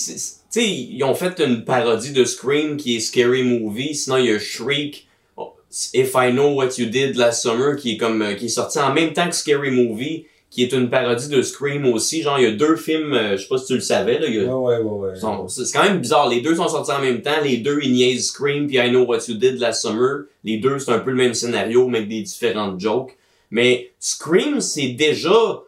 sais, 0.50 0.68
ils 0.68 1.02
ont 1.06 1.16
fait 1.16 1.40
une 1.40 1.64
parodie 1.64 2.12
de 2.12 2.26
Scream 2.26 2.76
qui 2.76 2.98
est 2.98 3.00
Scary 3.00 3.44
Movie, 3.44 3.96
sinon 3.96 4.18
il 4.18 4.26
y 4.26 4.32
a 4.32 4.40
Shriek, 4.40 5.08
oh, 5.38 5.54
If 5.94 6.12
I 6.16 6.32
Know 6.32 6.56
What 6.56 6.72
You 6.78 6.88
Did 6.88 7.16
Last 7.16 7.44
Summer, 7.44 7.78
qui 7.78 7.94
est 7.94 7.98
comme, 7.98 8.22
euh, 8.22 8.34
qui 8.34 8.48
est 8.48 8.50
sorti 8.50 8.78
en 8.80 8.94
même 8.94 9.14
temps 9.14 9.30
que 9.30 9.36
Scary 9.36 9.72
Movie, 9.72 10.26
qui 10.50 10.64
est 10.64 10.74
une 10.74 10.90
parodie 10.90 11.28
de 11.30 11.42
Scream 11.42 11.86
aussi, 11.86 12.24
genre 12.24 12.40
il 12.40 12.44
y 12.44 12.48
a 12.48 12.52
deux 12.52 12.76
films, 12.76 13.14
euh, 13.14 13.38
je 13.38 13.44
sais 13.44 13.48
pas 13.48 13.58
si 13.60 13.68
tu 13.68 13.76
le 13.76 13.82
savais, 13.82 14.18
là, 14.20 14.28
il 14.28 14.36
y 14.36 14.40
a, 14.40 14.56
Ouais, 14.56 14.78
ouais, 14.78 14.84
ouais, 14.84 15.10
ouais. 15.10 15.48
C'est 15.48 15.66
c'est 15.66 15.78
quand 15.78 15.84
même 15.84 16.00
bizarre. 16.00 16.28
Les 16.28 16.42
deux 16.42 16.56
sont 16.56 16.68
sortis 16.68 16.92
en 16.92 17.02
même 17.02 17.22
temps. 17.22 17.40
Les 17.44 17.58
deux, 17.58 17.80
ils 17.84 17.94
niaisent 17.94 18.28
Scream 18.28 18.68
puis 18.68 18.78
I 18.78 18.90
Know 18.90 19.06
What 19.06 19.20
You 19.28 19.36
Did 19.36 19.60
Last 19.60 19.84
Summer. 19.84 20.26
Les 20.44 20.58
deux, 20.58 20.80
c'est 20.80 20.92
un 20.92 21.00
peu 21.00 21.12
le 21.12 21.18
même 21.18 21.36
scénario, 21.36 21.88
mais 21.88 22.00
avec 22.00 22.10
des 22.10 22.22
différentes 22.22 22.80
jokes. 22.80 23.16
Mais 23.52 23.92
Scream, 24.00 24.60
c'est 24.60 24.90
déjà 24.90 25.62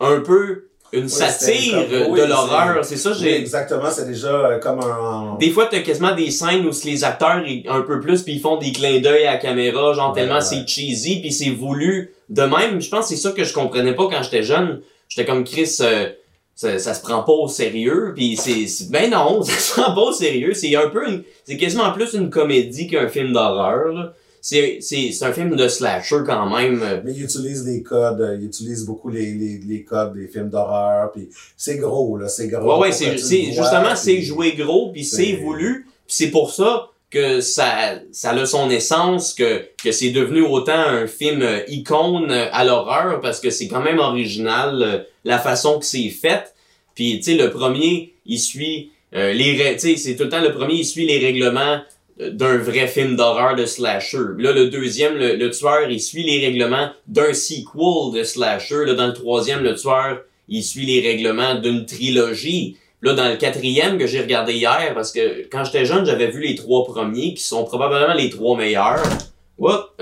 un 0.00 0.20
peu 0.20 0.67
une 0.92 1.08
satire 1.08 1.86
de 1.88 2.22
l'horreur. 2.28 2.84
C'est 2.84 2.96
ça, 2.96 3.10
Oui, 3.10 3.16
j'ai... 3.20 3.38
exactement, 3.40 3.90
c'est 3.90 4.06
déjà 4.06 4.28
euh, 4.28 4.58
comme 4.58 4.80
un... 4.80 5.36
Des 5.38 5.50
fois, 5.50 5.66
t'as 5.70 5.80
quasiment 5.80 6.14
des 6.14 6.30
scènes 6.30 6.66
où 6.66 6.70
les 6.84 7.04
acteurs, 7.04 7.42
un 7.68 7.80
peu 7.82 8.00
plus, 8.00 8.22
puis 8.22 8.34
ils 8.34 8.40
font 8.40 8.56
des 8.56 8.72
clins 8.72 9.00
d'œil 9.00 9.26
à 9.26 9.32
la 9.32 9.38
caméra, 9.38 9.92
genre 9.92 10.10
Ouais, 10.14 10.20
tellement 10.20 10.36
ouais. 10.36 10.40
c'est 10.40 10.66
cheesy, 10.66 11.20
puis 11.20 11.32
c'est 11.32 11.50
voulu 11.50 12.14
de 12.30 12.42
même. 12.42 12.80
Je 12.80 12.88
pense 12.88 13.08
que 13.08 13.14
c'est 13.14 13.20
ça 13.20 13.32
que 13.32 13.44
je 13.44 13.52
comprenais 13.52 13.94
pas 13.94 14.08
quand 14.10 14.22
j'étais 14.22 14.42
jeune. 14.42 14.80
J'étais 15.08 15.24
comme 15.26 15.44
Chris, 15.44 15.76
euh, 15.80 16.08
ça, 16.54 16.78
ça 16.78 16.92
se 16.94 17.02
prend 17.02 17.22
pas 17.22 17.32
au 17.32 17.48
sérieux, 17.48 18.12
puis 18.16 18.36
c'est, 18.36 18.66
ben 18.90 19.10
non, 19.10 19.42
ça 19.44 19.52
se 19.58 19.80
prend 19.80 19.94
pas 19.94 20.00
au 20.02 20.12
sérieux. 20.12 20.54
C'est 20.54 20.74
un 20.76 20.88
peu, 20.88 21.06
une- 21.08 21.22
c'est 21.44 21.56
quasiment 21.56 21.92
plus 21.92 22.14
une 22.14 22.30
comédie 22.30 22.86
qu'un 22.88 23.08
film 23.08 23.32
d'horreur. 23.32 24.12
C'est, 24.50 24.78
c'est, 24.80 25.12
c'est 25.12 25.26
un 25.26 25.32
film 25.34 25.56
de 25.56 25.68
slasher 25.68 26.20
quand 26.24 26.48
même. 26.56 27.02
Mais 27.04 27.12
il 27.12 27.22
utilise 27.22 27.66
les 27.66 27.82
codes, 27.82 28.22
euh, 28.22 28.38
il 28.40 28.46
utilise 28.46 28.86
beaucoup 28.86 29.10
les, 29.10 29.34
les, 29.34 29.58
les 29.58 29.84
codes 29.84 30.14
des 30.14 30.26
films 30.26 30.48
d'horreur, 30.48 31.12
puis 31.12 31.28
c'est 31.54 31.76
gros, 31.76 32.16
là, 32.16 32.28
c'est 32.28 32.48
gros. 32.48 32.76
Ouais, 32.76 32.88
ouais, 32.88 32.92
c'est, 32.92 33.18
c'est 33.18 33.52
justement, 33.52 33.94
c'est 33.94 34.22
joué 34.22 34.52
gros, 34.52 34.90
puis 34.90 35.04
c'est 35.04 35.32
voulu, 35.34 35.86
puis 36.06 36.16
c'est 36.16 36.30
pour 36.30 36.50
ça 36.54 36.88
que 37.10 37.42
ça, 37.42 38.00
ça 38.10 38.30
a 38.30 38.46
son 38.46 38.70
essence, 38.70 39.34
que, 39.34 39.66
que 39.84 39.92
c'est 39.92 40.12
devenu 40.12 40.40
autant 40.40 40.78
un 40.78 41.06
film 41.06 41.42
euh, 41.42 41.60
icône 41.68 42.30
euh, 42.30 42.46
à 42.50 42.64
l'horreur, 42.64 43.20
parce 43.20 43.40
que 43.40 43.50
c'est 43.50 43.68
quand 43.68 43.82
même 43.82 43.98
original, 43.98 44.82
euh, 44.82 44.98
la 45.24 45.38
façon 45.38 45.78
que 45.78 45.84
c'est 45.84 46.08
fait. 46.08 46.54
Puis, 46.94 47.18
tu 47.18 47.32
sais, 47.32 47.34
le 47.34 47.50
premier, 47.50 48.14
il 48.24 48.38
suit 48.38 48.92
euh, 49.14 49.34
les... 49.34 49.56
Tu 49.74 49.80
sais, 49.80 49.96
c'est 49.96 50.16
tout 50.16 50.24
le 50.24 50.30
temps 50.30 50.40
le 50.40 50.52
premier, 50.52 50.74
il 50.74 50.86
suit 50.86 51.06
les 51.06 51.18
règlements 51.18 51.80
d'un 52.18 52.58
vrai 52.58 52.88
film 52.88 53.16
d'horreur 53.16 53.54
de 53.54 53.64
slasher. 53.64 54.18
Là, 54.38 54.52
le 54.52 54.68
deuxième, 54.68 55.16
le, 55.16 55.50
tueur, 55.50 55.88
il 55.88 56.00
suit 56.00 56.24
les 56.24 56.44
règlements 56.44 56.90
d'un 57.06 57.32
sequel 57.32 58.12
de 58.12 58.24
slasher. 58.24 58.84
Là, 58.86 58.94
dans 58.94 59.06
le 59.06 59.12
troisième, 59.12 59.62
le 59.62 59.74
tueur, 59.74 60.22
il 60.48 60.62
suit 60.62 60.86
les 60.86 61.00
règlements 61.00 61.54
d'une 61.54 61.86
trilogie. 61.86 62.76
Là, 63.02 63.12
dans 63.12 63.28
le 63.28 63.36
quatrième 63.36 63.98
que 63.98 64.08
j'ai 64.08 64.20
regardé 64.20 64.54
hier, 64.54 64.92
parce 64.94 65.12
que 65.12 65.46
quand 65.48 65.62
j'étais 65.64 65.84
jeune, 65.84 66.04
j'avais 66.04 66.28
vu 66.28 66.40
les 66.40 66.56
trois 66.56 66.84
premiers, 66.84 67.34
qui 67.34 67.42
sont 67.44 67.64
probablement 67.64 68.14
les 68.14 68.30
trois 68.30 68.56
meilleurs. 68.56 69.02
What? 69.56 69.94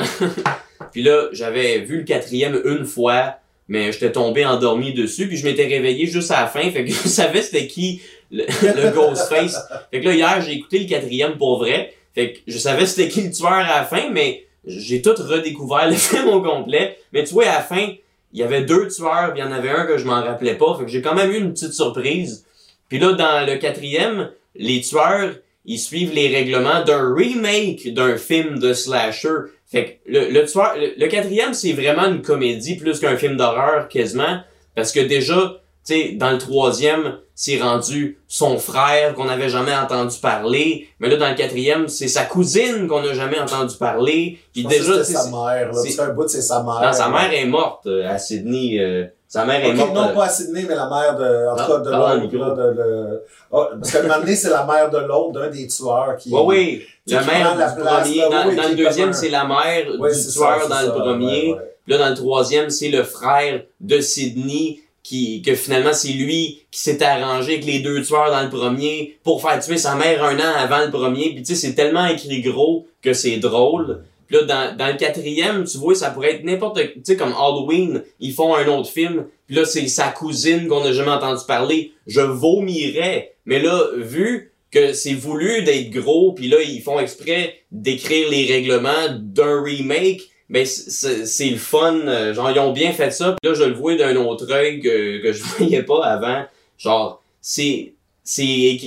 puis 0.93 1.03
là, 1.03 1.29
j'avais 1.33 1.81
vu 1.81 1.99
le 1.99 2.05
quatrième 2.05 2.59
une 2.65 2.87
fois, 2.87 3.35
mais 3.69 3.93
j'étais 3.93 4.13
tombé 4.13 4.47
endormi 4.47 4.95
dessus, 4.95 5.29
puis 5.29 5.37
je 5.37 5.45
m'étais 5.45 5.67
réveillé 5.67 6.07
juste 6.07 6.31
à 6.31 6.43
la 6.43 6.47
fin, 6.47 6.71
fait 6.71 6.85
que 6.85 6.91
je 6.91 6.95
savais 7.09 7.43
c'était 7.43 7.67
qui 7.67 8.01
le, 8.31 8.45
le 8.63 8.91
Ghostface. 8.91 9.59
Fait 9.91 10.01
que 10.01 10.07
là, 10.07 10.15
hier, 10.15 10.41
j'ai 10.41 10.53
écouté 10.53 10.79
le 10.79 10.87
quatrième 10.87 11.37
pour 11.37 11.59
vrai, 11.59 11.93
fait 12.17 12.33
que 12.33 12.39
je 12.47 12.57
savais 12.57 12.87
c'était 12.87 13.09
qui 13.11 13.21
le 13.21 13.31
tueur 13.31 13.53
à 13.53 13.81
la 13.81 13.85
fin, 13.85 14.09
mais 14.11 14.47
j'ai 14.67 15.03
tout 15.03 15.15
redécouvert 15.19 15.87
le 15.91 15.97
film 15.97 16.29
au 16.29 16.41
complet. 16.41 16.99
Mais 17.13 17.25
tu 17.25 17.35
vois, 17.35 17.45
à 17.45 17.57
la 17.57 17.63
fin, 17.63 17.89
il 18.33 18.41
y 18.41 18.43
avait 18.43 18.63
deux 18.63 18.89
tueurs, 18.89 19.35
puis 19.35 19.43
il 19.43 19.45
y 19.45 19.47
en 19.47 19.53
avait 19.53 19.69
un 19.69 19.85
que 19.85 19.99
je 19.99 20.07
m'en 20.07 20.25
rappelais 20.25 20.55
pas, 20.55 20.77
fait 20.79 20.87
que 20.87 20.91
j'ai 20.91 21.03
quand 21.03 21.15
même 21.15 21.31
eu 21.31 21.37
une 21.37 21.53
petite 21.53 21.75
surprise. 21.75 22.47
Puis 22.89 22.99
là, 22.99 23.13
dans 23.13 23.47
le 23.47 23.57
quatrième, 23.57 24.31
les 24.55 24.81
tueurs, 24.81 25.35
ils 25.67 25.79
suivent 25.79 26.15
les 26.15 26.29
règlements 26.29 26.83
d'un 26.83 27.15
remake 27.15 27.93
d'un 27.93 28.17
film 28.17 28.61
de 28.61 28.73
slasher. 28.73 29.51
Fait 29.67 30.01
que 30.07 30.11
le, 30.11 30.47
tueur, 30.47 30.75
le, 30.77 31.07
quatrième, 31.09 31.53
c'est 31.53 31.73
vraiment 31.73 32.07
une 32.07 32.23
comédie 32.23 32.77
plus 32.77 32.99
qu'un 32.99 33.19
film 33.19 33.37
d'horreur 33.37 33.89
quasiment. 33.89 34.41
Parce 34.75 34.93
que 34.93 35.01
déjà, 35.01 35.61
sais, 35.95 36.13
dans 36.13 36.31
le 36.31 36.39
troisième, 36.39 37.19
c'est 37.35 37.61
rendu 37.61 38.19
son 38.29 38.59
frère 38.59 39.15
qu'on 39.15 39.25
n'avait 39.27 39.49
jamais 39.51 39.75
entendu 39.75 40.17
parler. 40.21 40.89
Mais 41.01 41.09
là, 41.09 41.17
dans 41.17 41.29
le 41.29 41.35
quatrième, 41.35 41.87
c'est 41.89 42.09
sa 42.09 42.25
cousine 42.25 42.87
qu'on 42.89 43.03
n'a 43.03 43.13
jamais 43.15 43.39
entendu 43.39 43.77
parler. 43.77 44.39
Puis 44.53 44.63
Je 44.63 44.69
déjà, 44.69 45.05
sais, 45.05 45.13
sa 45.13 45.25
mère, 45.31 45.73
là. 45.73 45.75
c'est- 45.75 45.91
C'est 45.91 46.01
un 46.01 46.09
bout, 46.15 46.29
c'est 46.29 46.41
sa 46.43 46.63
mère. 46.63 46.81
non, 46.83 46.93
sa 46.93 47.09
mère 47.09 47.33
est 47.33 47.45
morte 47.47 47.87
euh, 47.87 48.09
à 48.09 48.19
Sydney. 48.19 48.79
euh, 48.81 49.05
sa 49.29 49.45
mère 49.45 49.63
est 49.65 49.75
morte. 49.75 49.93
non 49.93 50.09
euh, 50.09 50.15
pas 50.15 50.25
à 50.25 50.29
Sydney, 50.31 50.65
mais 50.69 50.75
la 50.77 50.89
mère 50.89 51.17
de, 51.17 51.49
en 51.51 51.57
tout 51.57 51.63
Ah, 51.63 51.67
cas, 51.67 51.79
de 51.79 51.91
le 51.91 51.97
l'autre, 52.41 52.55
de, 52.57 52.63
le... 52.81 53.23
Ah, 53.53 53.69
parce 53.81 53.91
que 53.93 53.99
le 53.99 54.09
donné, 54.21 54.37
c'est 54.37 54.51
la 54.51 54.65
mère 54.65 54.89
de 54.91 54.99
l'autre, 54.99 55.33
d'un 55.33 55.51
des 55.51 55.67
tueurs 55.67 56.17
qui... 56.19 56.31
Oui, 56.33 56.41
oui. 56.47 56.83
Qui 57.07 57.15
mère 57.15 57.25
prend 57.25 57.55
la 57.57 57.69
du 57.73 57.81
place, 57.83 58.01
premier. 58.09 58.17
là, 58.21 58.29
dans 58.45 58.49
oui, 58.49 58.57
dans 58.57 58.69
le 58.69 58.75
deuxième, 58.77 59.13
c'est 59.13 59.29
la 59.29 59.45
mère 59.45 59.85
Ouais, 59.99 60.11
du 60.13 60.19
c'est 60.19 60.31
tueur 60.33 60.63
ça, 60.63 60.69
dans 60.69 60.75
c'est 60.77 60.83
le 60.83 60.89
ça, 60.89 60.93
premier. 60.95 61.49
ouais, 61.49 61.53
ouais. 61.59 61.73
Là, 61.89 61.99
dans 61.99 62.09
le 62.09 62.15
troisième, 62.17 62.71
c'est 62.71 62.89
le 62.89 63.03
frère 63.05 63.63
de 63.81 64.01
Sydney 64.01 64.81
qui, 65.07 65.41
que 65.41 65.55
finalement, 65.55 65.93
c'est 65.93 66.13
lui 66.13 66.63
qui 66.73 66.81
s'est 66.81 67.01
arrangé 67.01 67.53
avec 67.53 67.65
les 67.65 67.79
deux 67.79 68.03
tueurs 68.03 68.33
dans 68.33 68.43
le 68.43 68.51
premier 68.51 69.17
pour 69.23 69.41
faire 69.41 69.61
tuer 69.61 69.79
sa 69.79 69.95
mère 69.95 70.25
un 70.25 70.37
an 70.37 70.53
avant 70.57 70.85
le 70.85 70.91
premier. 70.91 71.33
Puis 71.33 71.45
tu 71.45 71.55
sais, 71.55 71.55
c'est 71.55 71.75
tellement 71.77 72.07
écrit 72.07 72.41
gros 72.41 72.89
que 73.03 73.13
c'est 73.13 73.37
drôle. 73.37 74.03
Puis 74.27 74.37
là, 74.37 74.43
dans, 74.43 74.77
dans 74.77 74.89
le 74.89 74.95
quatrième, 74.95 75.65
tu 75.65 75.79
vois, 75.79 75.95
ça 75.95 76.11
pourrait 76.11 76.33
être 76.33 76.45
n'importe... 76.45 76.81
Tu 76.81 77.01
sais, 77.05 77.17
comme 77.17 77.33
Halloween, 77.33 78.03
ils 78.19 78.33
font 78.33 78.57
un 78.57 78.67
autre 78.67 78.91
film. 78.91 79.27
Puis 79.47 79.55
là, 79.55 79.65
c'est 79.65 79.87
sa 79.87 80.09
cousine 80.09 80.67
qu'on 80.67 80.83
n'a 80.83 80.93
jamais 80.93 81.13
entendu 81.13 81.43
parler. 81.47 81.93
Je 82.09 82.23
vomirais. 82.23 83.35
Mais 83.45 83.61
là, 83.61 83.81
vu 83.97 84.53
que 84.73 84.93
c'est 84.93 85.15
voulu 85.15 85.63
d'être 85.63 85.91
gros, 85.91 86.33
puis 86.33 86.49
là, 86.49 86.57
ils 86.67 86.83
font 86.83 86.99
exprès 86.99 87.61
d'écrire 87.71 88.29
les 88.29 88.45
règlements 88.47 89.17
d'un 89.21 89.63
remake, 89.63 90.23
ben 90.49 90.65
c'est- 90.67 91.51
le 91.51 91.57
fun. 91.57 91.95
euh, 92.07 92.33
Genre, 92.35 92.51
ils 92.51 92.59
ont 92.61 92.73
bien 92.73 92.93
fait 92.93 93.11
ça. 93.11 93.37
Puis 93.43 93.51
là, 93.51 93.55
je 93.57 93.65
le 93.65 93.75
vois 93.75 93.97
d'un 93.97 94.17
autre 94.17 94.51
œil 94.53 94.81
que, 94.81 95.23
que 95.23 95.33
je 95.33 95.43
voyais 95.59 95.83
pas 95.83 96.05
avant. 96.05 96.45
Genre, 96.79 97.23
c'est... 97.41 97.93
c'est 98.25 98.79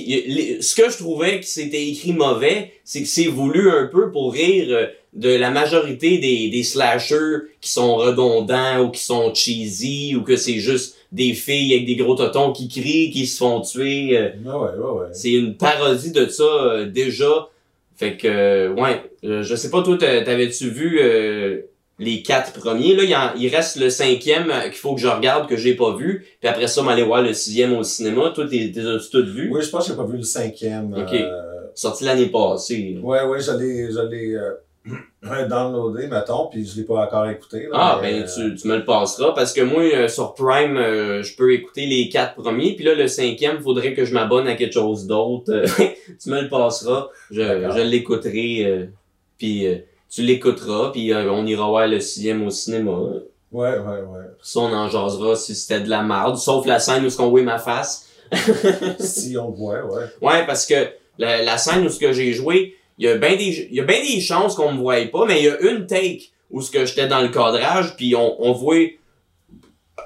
Ce 0.60 0.74
que 0.74 0.90
je 0.90 0.96
trouvais 0.98 1.40
que 1.40 1.46
c'était 1.46 1.86
écrit 1.88 2.12
mauvais, 2.12 2.72
c'est 2.84 3.02
que 3.02 3.08
c'est 3.08 3.26
voulu 3.26 3.70
un 3.70 3.86
peu 3.86 4.10
pour 4.10 4.32
rire 4.32 4.66
euh, 4.70 4.86
de 5.12 5.30
la 5.30 5.50
majorité 5.50 6.18
des, 6.18 6.48
des 6.50 6.62
slashers 6.62 7.38
qui 7.60 7.70
sont 7.70 7.96
redondants 7.96 8.84
ou 8.84 8.90
qui 8.90 9.02
sont 9.02 9.34
cheesy 9.34 10.14
ou 10.16 10.22
que 10.22 10.36
c'est 10.36 10.60
juste 10.60 10.96
des 11.10 11.32
filles 11.34 11.74
avec 11.74 11.86
des 11.86 11.96
gros 11.96 12.14
totons 12.14 12.52
qui 12.52 12.68
crient, 12.68 13.10
qui 13.10 13.26
se 13.26 13.38
font 13.38 13.60
tuer. 13.60 14.16
euh, 14.16 14.28
Ouais, 14.44 14.52
ouais, 14.52 14.78
ouais, 14.78 15.00
ouais. 15.00 15.06
c'est 15.12 15.32
une 15.32 15.56
parodie 15.56 16.12
de 16.12 16.26
ça 16.28 16.44
euh, 16.44 16.86
déjà. 16.86 17.48
Fait 18.00 18.16
que, 18.16 18.26
euh, 18.26 18.72
ouais, 18.72 19.02
euh, 19.24 19.42
je 19.42 19.54
sais 19.54 19.68
pas, 19.68 19.82
toi, 19.82 19.98
t'a- 19.98 20.22
t'avais-tu 20.22 20.70
vu 20.70 21.00
euh, 21.02 21.60
les 21.98 22.22
quatre 22.22 22.54
premiers? 22.54 22.96
Là, 22.96 23.02
il, 23.04 23.14
en- 23.14 23.34
il 23.36 23.54
reste 23.54 23.76
le 23.76 23.90
cinquième 23.90 24.50
qu'il 24.64 24.72
faut 24.72 24.94
que 24.94 25.02
je 25.02 25.06
regarde, 25.06 25.46
que 25.46 25.58
j'ai 25.58 25.74
pas 25.76 25.94
vu. 25.94 26.24
Puis 26.40 26.48
après 26.48 26.66
ça, 26.66 26.82
m'aller 26.82 27.02
voir 27.02 27.20
le 27.20 27.34
sixième 27.34 27.74
au 27.74 27.82
cinéma. 27.82 28.30
Toi, 28.34 28.46
t'es 28.48 28.72
t'es 28.74 28.80
toutes 29.12 29.28
vu? 29.28 29.50
Oui, 29.52 29.60
je 29.62 29.68
pense 29.68 29.84
que 29.84 29.90
j'ai 29.92 29.96
pas 29.98 30.06
vu 30.06 30.16
le 30.16 30.22
cinquième. 30.22 30.94
Ok. 30.94 31.12
euh, 31.12 31.42
Sorti 31.74 32.04
l'année 32.04 32.28
passée. 32.28 32.94
là. 32.96 33.00
Ouais, 33.02 33.22
ouais, 33.24 33.40
je 33.42 33.52
l'ai, 33.52 33.92
je 33.92 34.00
l'ai 34.10 34.34
euh, 34.34 34.52
downloadé, 35.48 36.06
mettons, 36.06 36.46
puis 36.46 36.64
je 36.66 36.76
l'ai 36.78 36.84
pas 36.84 37.04
encore 37.04 37.28
écouté. 37.28 37.64
Là, 37.64 37.68
Ah, 37.74 37.98
mais, 38.02 38.20
ben, 38.20 38.22
euh, 38.22 38.50
tu, 38.50 38.54
tu 38.56 38.68
me 38.68 38.76
le 38.76 38.84
passeras. 38.84 39.32
Parce 39.34 39.52
que 39.52 39.60
moi, 39.60 39.82
euh, 39.82 40.08
sur 40.08 40.34
Prime, 40.34 40.76
euh, 40.76 41.22
je 41.22 41.36
peux 41.36 41.52
écouter 41.52 41.86
les 41.86 42.08
quatre 42.08 42.34
premiers. 42.34 42.74
Puis 42.74 42.84
là, 42.84 42.94
le 42.94 43.06
cinquième, 43.06 43.60
faudrait 43.60 43.92
que 43.94 44.04
je 44.04 44.14
m'abonne 44.14 44.48
à 44.48 44.54
quelque 44.56 44.72
chose 44.74 45.06
d'autre. 45.06 45.52
Tu 46.22 46.28
me 46.30 46.40
le 46.42 46.48
passeras. 46.48 47.08
Je, 47.30 47.42
je 47.42 47.80
l'écouterai. 47.82 48.64
euh, 48.66 48.86
puis 49.38 49.66
euh, 49.66 49.76
tu 50.10 50.22
l'écouteras. 50.22 50.90
Puis 50.92 51.12
euh, 51.12 51.30
on 51.30 51.46
ira 51.46 51.66
voir 51.68 51.86
le 51.86 52.00
sixième 52.00 52.44
au 52.46 52.50
cinéma. 52.50 52.90
Ouais, 53.52 53.70
ouais, 53.78 53.78
ouais. 53.78 54.24
Ça, 54.42 54.60
on 54.60 54.72
en 54.72 54.88
jasera 54.88 55.36
si 55.36 55.54
c'était 55.54 55.80
de 55.80 55.88
la 55.90 56.02
merde. 56.02 56.36
Sauf 56.36 56.66
la 56.66 56.78
scène 56.78 57.04
où 57.04 57.10
ce 57.10 57.16
qu'on 57.16 57.30
voit 57.30 57.42
ma 57.42 57.58
face. 57.58 58.06
si 58.98 59.36
on 59.36 59.50
le 59.50 59.56
voit, 59.56 59.84
ouais. 59.84 60.04
Ouais, 60.22 60.46
parce 60.46 60.66
que 60.66 60.74
la, 61.18 61.42
la 61.42 61.58
scène 61.58 61.84
où 61.84 61.88
ce 61.88 61.98
que 61.98 62.12
j'ai 62.12 62.32
joué, 62.32 62.76
il 63.00 63.06
y 63.06 63.08
a 63.08 63.16
bien 63.16 63.34
des, 63.34 63.68
y 63.72 63.80
a 63.80 63.84
bien 63.84 64.02
des 64.02 64.20
chances 64.20 64.54
qu'on 64.54 64.72
me 64.74 64.78
voie 64.78 65.02
pas, 65.06 65.24
mais 65.24 65.40
il 65.40 65.44
y 65.46 65.48
a 65.48 65.58
une 65.60 65.86
take 65.86 66.30
où 66.50 66.60
ce 66.60 66.70
que 66.70 66.84
j'étais 66.84 67.08
dans 67.08 67.22
le 67.22 67.28
cadrage, 67.28 67.96
puis 67.96 68.14
on, 68.14 68.36
on 68.44 68.52
voit, 68.52 68.76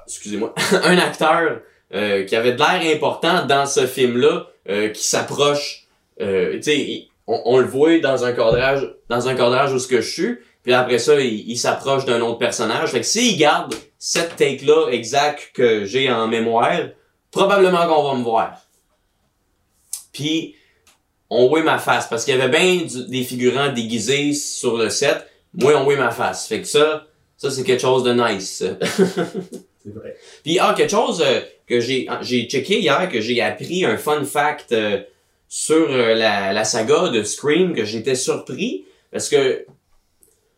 excusez-moi, 0.06 0.54
un 0.84 0.98
acteur 0.98 1.60
euh, 1.92 2.24
qui 2.24 2.36
avait 2.36 2.52
de 2.52 2.58
l'air 2.58 2.94
important 2.94 3.46
dans 3.46 3.66
ce 3.66 3.88
film-là, 3.88 4.46
euh, 4.68 4.90
qui 4.90 5.02
s'approche, 5.02 5.88
euh, 6.20 6.54
tu 6.54 6.62
sais, 6.62 7.06
on, 7.26 7.42
on 7.46 7.58
le 7.58 7.66
voit 7.66 7.98
dans 7.98 8.24
un 8.24 8.32
cadrage, 8.32 8.88
dans 9.08 9.28
un 9.28 9.34
cadrage 9.34 9.72
où 9.72 9.80
ce 9.80 9.88
que 9.88 10.00
je 10.00 10.10
suis, 10.10 10.38
puis 10.62 10.72
après 10.72 10.98
ça, 10.98 11.18
il, 11.18 11.50
il 11.50 11.56
s'approche 11.56 12.04
d'un 12.04 12.20
autre 12.20 12.38
personnage. 12.38 12.90
Fait 12.90 13.00
que 13.00 13.06
s'il 13.06 13.36
garde 13.36 13.74
cette 13.98 14.36
take-là 14.36 14.90
exacte 14.92 15.50
que 15.52 15.84
j'ai 15.84 16.08
en 16.12 16.28
mémoire, 16.28 16.90
probablement 17.32 17.88
qu'on 17.88 18.04
va 18.04 18.14
me 18.14 18.22
voir. 18.22 18.52
Puis 20.12 20.54
on 21.30 21.48
voit 21.48 21.62
ma 21.62 21.78
face. 21.78 22.06
Parce 22.08 22.24
qu'il 22.24 22.36
y 22.36 22.40
avait 22.40 22.48
bien 22.56 22.84
du- 22.86 23.06
des 23.08 23.22
figurants 23.22 23.72
déguisés 23.72 24.32
sur 24.34 24.76
le 24.76 24.90
set. 24.90 25.26
Moi, 25.54 25.74
on 25.76 25.84
voit 25.84 25.96
ma 25.96 26.10
face. 26.10 26.46
Fait 26.46 26.60
que 26.60 26.66
ça, 26.66 27.06
ça 27.36 27.50
c'est 27.50 27.64
quelque 27.64 27.80
chose 27.82 28.02
de 28.04 28.12
nice. 28.12 28.62
C'est 29.84 29.92
vrai. 29.94 30.16
Puis 30.42 30.58
ah, 30.58 30.72
quelque 30.74 30.90
chose 30.90 31.22
euh, 31.24 31.40
que 31.66 31.78
j'ai 31.78 32.08
j'ai 32.22 32.44
checké 32.48 32.80
hier, 32.80 33.06
que 33.10 33.20
j'ai 33.20 33.42
appris 33.42 33.84
un 33.84 33.98
fun 33.98 34.24
fact 34.24 34.72
euh, 34.72 35.00
sur 35.46 35.90
euh, 35.90 36.14
la, 36.14 36.54
la 36.54 36.64
saga 36.64 37.10
de 37.10 37.22
Scream, 37.22 37.74
que 37.74 37.84
j'étais 37.84 38.14
surpris, 38.14 38.86
parce 39.12 39.28
que 39.28 39.66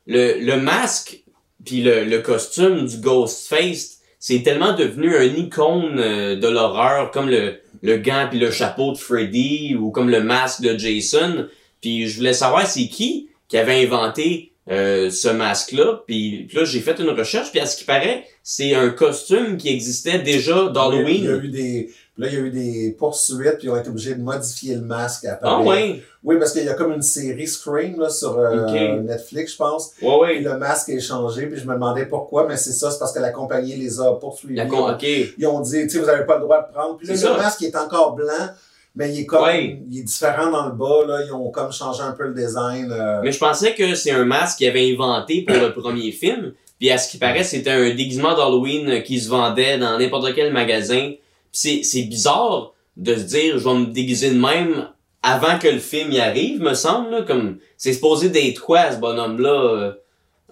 le, 0.07 0.39
le 0.39 0.57
masque 0.61 1.25
puis 1.65 1.83
le, 1.83 2.05
le 2.05 2.21
costume 2.21 2.87
du 2.87 2.99
Ghostface, 2.99 3.99
c'est 4.21 4.45
tellement 4.45 4.75
devenu 4.75 5.17
un 5.17 5.25
icône 5.25 5.97
de 5.97 6.49
l'horreur, 6.49 7.11
comme 7.11 7.29
le, 7.29 7.61
le 7.83 7.97
gant 7.99 8.27
puis 8.31 8.39
le 8.39 8.51
chapeau 8.51 8.93
de 8.93 8.99
Freddy, 8.99 9.77
ou 9.79 9.91
comme 9.91 10.11
le 10.11 10.23
masque 10.23 10.63
de 10.63 10.77
Jason. 10.79 11.47
Puis 11.81 12.09
je 12.09 12.17
voulais 12.17 12.33
savoir 12.33 12.67
c'est 12.67 12.89
qui 12.89 13.29
qui 13.49 13.57
avait 13.57 13.85
inventé 13.85 14.53
euh, 14.69 15.11
ce 15.11 15.29
masque-là. 15.29 16.03
Puis, 16.07 16.47
puis 16.49 16.57
là, 16.57 16.65
j'ai 16.65 16.81
fait 16.81 16.99
une 16.99 17.11
recherche, 17.11 17.51
puis 17.51 17.61
à 17.61 17.67
ce 17.67 17.77
qui 17.77 17.85
paraît, 17.85 18.25
c'est 18.43 18.75
un 18.75 18.91
costume 18.91 19.57
qui 19.57 19.69
existait 19.69 20.19
déjà 20.19 20.55
Il 20.55 20.65
y 20.65 20.69
a 20.69 20.71
d'Halloween. 20.71 21.41
eu 21.45 21.49
des, 21.49 21.91
là, 22.19 22.29
il 22.29 22.35
y 22.35 22.37
a 22.37 22.41
eu 22.41 22.51
des 22.51 22.97
poursuites, 22.99 23.59
puis 23.59 23.67
ils 23.67 23.71
ont 23.71 23.77
été 23.77 23.89
obligés 23.91 24.15
de 24.15 24.23
modifier 24.23 24.75
le 24.75 24.81
masque 24.81 25.25
à 25.27 25.39
Ah 25.43 25.61
ouais, 25.61 26.03
Oui, 26.25 26.37
parce 26.39 26.53
qu'il 26.53 26.65
y 26.65 26.69
a 26.69 26.75
comme 26.75 26.93
une 26.93 27.03
série 27.03 27.47
Scream 27.47 28.01
là, 28.01 28.09
sur 28.09 28.39
euh. 28.39 29.01
Netflix, 29.03 29.53
je 29.53 29.57
pense. 29.59 29.93
ouais, 30.01 30.37
Puis 30.37 30.47
ouais. 30.47 30.53
le 30.53 30.59
masque 30.59 30.89
est 30.89 31.01
changé, 31.01 31.47
puis 31.47 31.61
je 31.61 31.67
me 31.67 31.75
demandais 31.75 32.07
pourquoi, 32.07 32.47
mais 32.49 32.57
c'est 32.57 32.73
ça, 32.73 32.91
c'est 32.91 32.99
parce 32.99 33.13
que 33.13 33.21
la 33.21 33.31
compagnie 33.31 33.77
les 33.77 34.01
a 34.01 34.13
poursuivis. 34.15 34.67
Con- 34.69 34.91
ok. 34.93 35.03
Ils 35.39 35.47
ont 35.47 35.61
dit, 35.61 35.83
tu 35.83 35.91
sais, 35.91 35.99
vous 35.99 36.09
avez 36.09 36.25
pas 36.25 36.37
le 36.37 36.43
droit 36.43 36.67
de 36.67 36.73
prendre. 36.73 36.97
Puis 36.97 37.07
là, 37.07 37.15
le 37.15 37.19
ça. 37.21 37.37
masque 37.37 37.63
est 37.63 37.77
encore 37.77 38.15
blanc, 38.15 38.49
mais 38.95 39.13
il 39.13 39.21
est 39.21 39.27
comme, 39.27 39.43
Ouais. 39.45 39.79
il 39.91 39.99
est 39.99 40.03
différent 40.03 40.51
dans 40.51 40.67
le 40.67 40.73
bas, 40.73 41.05
là. 41.07 41.21
Ils 41.27 41.33
ont 41.35 41.51
comme 41.51 41.71
changé 41.71 42.03
un 42.03 42.13
peu 42.13 42.25
le 42.29 42.35
design. 42.35 42.91
euh. 42.91 43.21
Mais 43.23 43.31
je 43.33 43.39
pensais 43.39 43.75
que 43.75 43.95
c'est 43.95 44.11
un 44.13 44.25
masque 44.25 44.57
qu'ils 44.59 44.69
avaient 44.69 44.91
inventé 44.91 45.43
pour 45.47 45.57
le 45.57 45.73
premier 45.75 46.11
film. 46.13 46.53
Puis 46.79 46.91
à 46.91 46.97
ce 46.99 47.11
qui 47.11 47.19
paraît, 47.19 47.45
c'était 47.45 47.71
un 47.71 47.95
déguisement 47.95 48.35
d'Halloween 48.35 49.03
qui 49.03 49.21
se 49.21 49.29
vendait 49.29 49.79
dans 49.79 49.99
n'importe 49.99 50.35
quel 50.35 50.53
magasin. 50.53 51.13
C'est, 51.59 51.83
c'est 51.85 52.03
bizarre 52.03 52.75
de 52.99 53.15
se 53.15 53.23
dire, 53.23 53.59
je 53.59 53.65
vais 53.67 53.75
me 53.75 53.87
déguiser 53.87 54.31
de 54.31 54.39
même 54.39 54.89
avant 55.23 55.59
que 55.59 55.69
le 55.69 55.79
film 55.79 56.13
y 56.13 56.21
arrive, 56.21 56.61
me 56.61 56.75
semble. 56.75 57.11
Là, 57.11 57.23
comme 57.23 57.59
c'est 57.79 57.93
supposé 57.95 58.29
d'être 58.29 58.61
quoi, 58.61 58.93
ce 58.93 58.99
bonhomme-là? 58.99 59.49
euh, 59.51 59.93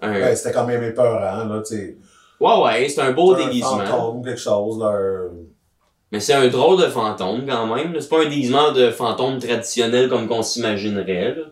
un... 0.01 0.13
Ouais, 0.13 0.35
c'était 0.35 0.51
quand 0.51 0.65
même 0.65 0.83
épeurant, 0.83 1.45
là, 1.45 1.61
tu 1.67 1.75
sais. 1.75 1.97
Ouais, 2.39 2.57
ouais, 2.63 2.89
c'est 2.89 3.01
un 3.01 3.11
beau 3.11 3.33
Un 3.35 3.45
déguisement. 3.45 3.85
fantôme, 3.85 4.23
quelque 4.25 4.39
chose, 4.41 4.79
là. 4.79 4.87
euh, 4.93 5.29
Mais 6.11 6.19
c'est 6.19 6.33
un 6.33 6.47
drôle 6.47 6.81
de 6.81 6.87
fantôme 6.87 7.45
quand 7.47 7.67
même. 7.75 7.93
là. 7.93 8.01
C'est 8.01 8.09
pas 8.09 8.21
un 8.23 8.29
déguisement 8.29 8.71
de 8.73 8.89
fantôme 8.89 9.37
traditionnel 9.39 10.09
comme 10.09 10.27
qu'on 10.27 10.41
s'imaginerait. 10.43 11.35
là. 11.35 11.43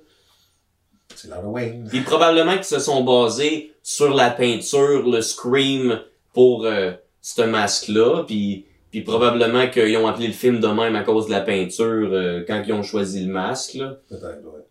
C'est 1.15 1.29
l'Halloween. 1.29 1.87
Puis 1.89 2.01
probablement 2.01 2.55
qu'ils 2.55 2.65
se 2.65 2.79
sont 2.79 3.03
basés 3.03 3.71
sur 3.83 4.13
la 4.13 4.29
peinture, 4.31 5.07
le 5.07 5.21
scream 5.21 5.99
pour 6.33 6.65
euh, 6.65 6.91
ce 7.21 7.43
masque-là. 7.43 8.23
Puis, 8.27 8.65
puis 8.93 9.01
probablement 9.01 9.67
qu'ils 9.69 9.97
ont 9.97 10.05
appelé 10.07 10.27
le 10.27 10.33
film 10.33 10.59
de 10.59 10.67
même 10.67 10.95
à 10.95 11.01
cause 11.01 11.25
de 11.25 11.31
la 11.31 11.41
peinture 11.41 12.09
euh, 12.13 12.43
quand 12.45 12.61
ils 12.65 12.73
ont 12.73 12.83
choisi 12.83 13.25
le 13.25 13.33
masque. 13.33 13.73
Là. 13.73 13.97
Peut-être, 14.07 14.43
ouais. 14.45 14.61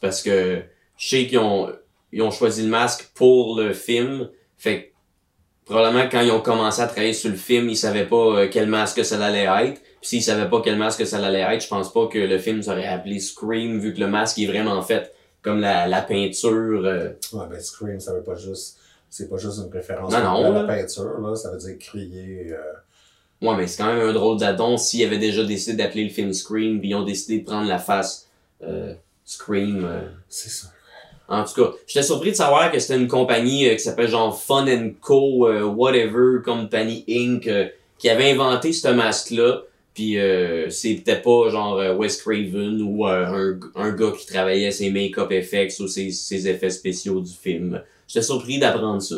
Parce 0.00 0.22
que 0.22 0.62
je 0.96 1.08
sais 1.08 1.26
qu'ils 1.26 1.40
ont, 1.40 1.68
ils 2.12 2.22
ont 2.22 2.30
choisi 2.30 2.62
le 2.62 2.68
masque 2.68 3.10
pour 3.16 3.58
le 3.58 3.72
film. 3.72 4.28
Fait 4.56 4.82
que 4.84 4.86
probablement 5.64 6.08
quand 6.08 6.20
ils 6.20 6.30
ont 6.30 6.40
commencé 6.40 6.80
à 6.80 6.86
travailler 6.86 7.12
sur 7.12 7.30
le 7.30 7.36
film, 7.36 7.68
ils 7.68 7.76
savaient 7.76 8.06
pas 8.06 8.16
euh, 8.38 8.48
quel 8.48 8.68
masque 8.68 9.04
ça 9.04 9.22
allait 9.24 9.48
être. 9.68 9.80
Puis 10.00 10.10
s'ils 10.10 10.22
savaient 10.22 10.48
pas 10.48 10.60
quel 10.62 10.76
masque 10.76 11.04
ça 11.04 11.18
allait 11.18 11.40
être, 11.40 11.60
je 11.64 11.68
pense 11.68 11.92
pas 11.92 12.06
que 12.06 12.18
le 12.18 12.38
film 12.38 12.62
serait 12.62 12.86
appelé 12.86 13.18
Scream 13.18 13.80
vu 13.80 13.92
que 13.92 13.98
le 13.98 14.06
masque 14.06 14.38
est 14.38 14.46
vraiment 14.46 14.80
fait 14.82 15.12
comme 15.42 15.58
la, 15.60 15.88
la 15.88 16.02
peinture. 16.02 16.84
euh, 16.84 17.08
Ouais, 17.32 17.46
ben 17.50 17.60
Scream, 17.60 17.98
ça 17.98 18.14
veut 18.14 18.22
pas 18.22 18.36
juste. 18.36 18.78
C'est 19.10 19.28
pas 19.28 19.38
juste 19.38 19.58
une 19.58 19.70
préférence 19.70 20.12
Non, 20.12 20.20
pour 20.20 20.28
non, 20.44 20.52
la 20.52 20.62
là. 20.62 20.66
peinture, 20.76 21.18
là. 21.20 21.34
Ça 21.34 21.50
veut 21.50 21.58
dire 21.58 21.76
crier. 21.78 22.52
euh, 22.52 22.56
Ouais, 23.40 23.56
mais 23.56 23.66
c'est 23.66 23.82
quand 23.82 23.92
même 23.94 24.08
un 24.08 24.12
drôle 24.12 24.38
d'adon 24.38 24.76
s'ils 24.76 25.04
avaient 25.04 25.18
déjà 25.18 25.44
décidé 25.44 25.76
d'appeler 25.76 26.04
le 26.04 26.10
film 26.10 26.32
Scream, 26.32 26.80
puis 26.80 26.90
ils 26.90 26.94
ont 26.94 27.04
décidé 27.04 27.38
de 27.38 27.44
prendre 27.44 27.68
la 27.68 27.78
face 27.78 28.28
euh, 28.64 28.94
Scream. 29.24 29.84
euh. 29.84 30.00
C'est 30.28 30.50
ça. 30.50 30.68
En 31.28 31.44
tout 31.44 31.62
cas, 31.62 31.70
j'étais 31.86 32.02
surpris 32.04 32.30
de 32.30 32.36
savoir 32.36 32.72
que 32.72 32.78
c'était 32.78 32.96
une 32.98 33.06
compagnie 33.06 33.68
euh, 33.68 33.74
qui 33.74 33.80
s'appelle 33.80 34.08
genre 34.08 34.40
Fun 34.40 34.66
Co, 35.00 35.46
euh, 35.46 35.62
whatever, 35.62 36.42
Company 36.44 37.04
Inc., 37.08 37.46
euh, 37.46 37.68
qui 37.98 38.08
avait 38.08 38.30
inventé 38.32 38.72
ce 38.72 38.88
masque-là. 38.88 39.62
Puis 39.94 40.18
euh, 40.18 40.70
c'était 40.70 41.20
pas 41.20 41.50
genre 41.50 41.76
Wes 41.98 42.16
Craven 42.22 42.80
ou 42.82 43.06
euh, 43.06 43.26
un, 43.26 43.60
un 43.74 43.90
gars 43.92 44.12
qui 44.18 44.26
travaillait 44.26 44.70
ses 44.70 44.90
make-up 44.90 45.30
effects 45.32 45.78
ou 45.80 45.88
ses, 45.88 46.12
ses 46.12 46.48
effets 46.48 46.70
spéciaux 46.70 47.20
du 47.20 47.32
film. 47.32 47.82
J'étais 48.06 48.24
surpris 48.24 48.58
d'apprendre 48.60 49.02
ça. 49.02 49.16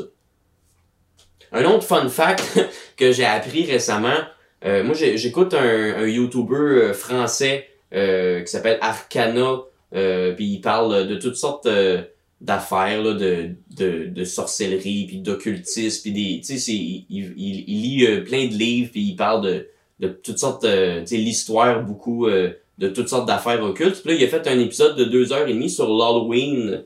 Un 1.52 1.64
autre 1.64 1.84
fun 1.84 2.08
fact 2.08 2.60
que 2.96 3.12
j'ai 3.12 3.24
appris 3.24 3.64
récemment, 3.64 4.18
euh, 4.64 4.84
moi 4.84 4.94
j'écoute 4.94 5.54
un, 5.54 6.02
un 6.02 6.06
YouTuber 6.06 6.54
euh, 6.54 6.92
français 6.92 7.68
euh, 7.94 8.42
qui 8.42 8.50
s'appelle 8.50 8.78
Arcana, 8.80 9.62
euh, 9.94 10.32
puis 10.34 10.46
il 10.46 10.60
parle 10.60 11.08
de 11.08 11.16
toutes 11.16 11.36
sortes 11.36 11.66
euh, 11.66 12.02
d'affaires, 12.40 13.02
de, 13.02 13.50
de, 13.76 14.06
de 14.06 14.24
sorcellerie, 14.24 15.06
puis 15.06 15.18
d'occultisme, 15.18 16.02
puis 16.02 16.12
des, 16.12 16.40
tu 16.40 16.58
sais, 16.58 16.72
il, 16.72 17.06
il, 17.10 17.64
il 17.66 17.82
lit 17.82 18.06
euh, 18.06 18.24
plein 18.24 18.46
de 18.46 18.54
livres, 18.54 18.90
puis 18.92 19.02
il 19.02 19.16
parle 19.16 19.42
de, 19.44 19.66
de 19.98 20.08
toutes 20.08 20.38
sortes, 20.38 20.62
tu 20.62 21.06
sais, 21.06 21.16
l'histoire 21.16 21.82
beaucoup 21.82 22.28
de 22.28 22.88
toutes 22.88 23.08
sortes 23.08 23.28
d'affaires 23.28 23.62
occultes. 23.62 24.00
Puis 24.02 24.12
là, 24.12 24.16
il 24.18 24.24
a 24.24 24.28
fait 24.28 24.48
un 24.48 24.58
épisode 24.58 24.96
de 24.96 25.04
deux 25.04 25.32
heures 25.32 25.46
et 25.46 25.52
demie 25.52 25.68
sur 25.68 25.86
l'Halloween. 25.86 26.82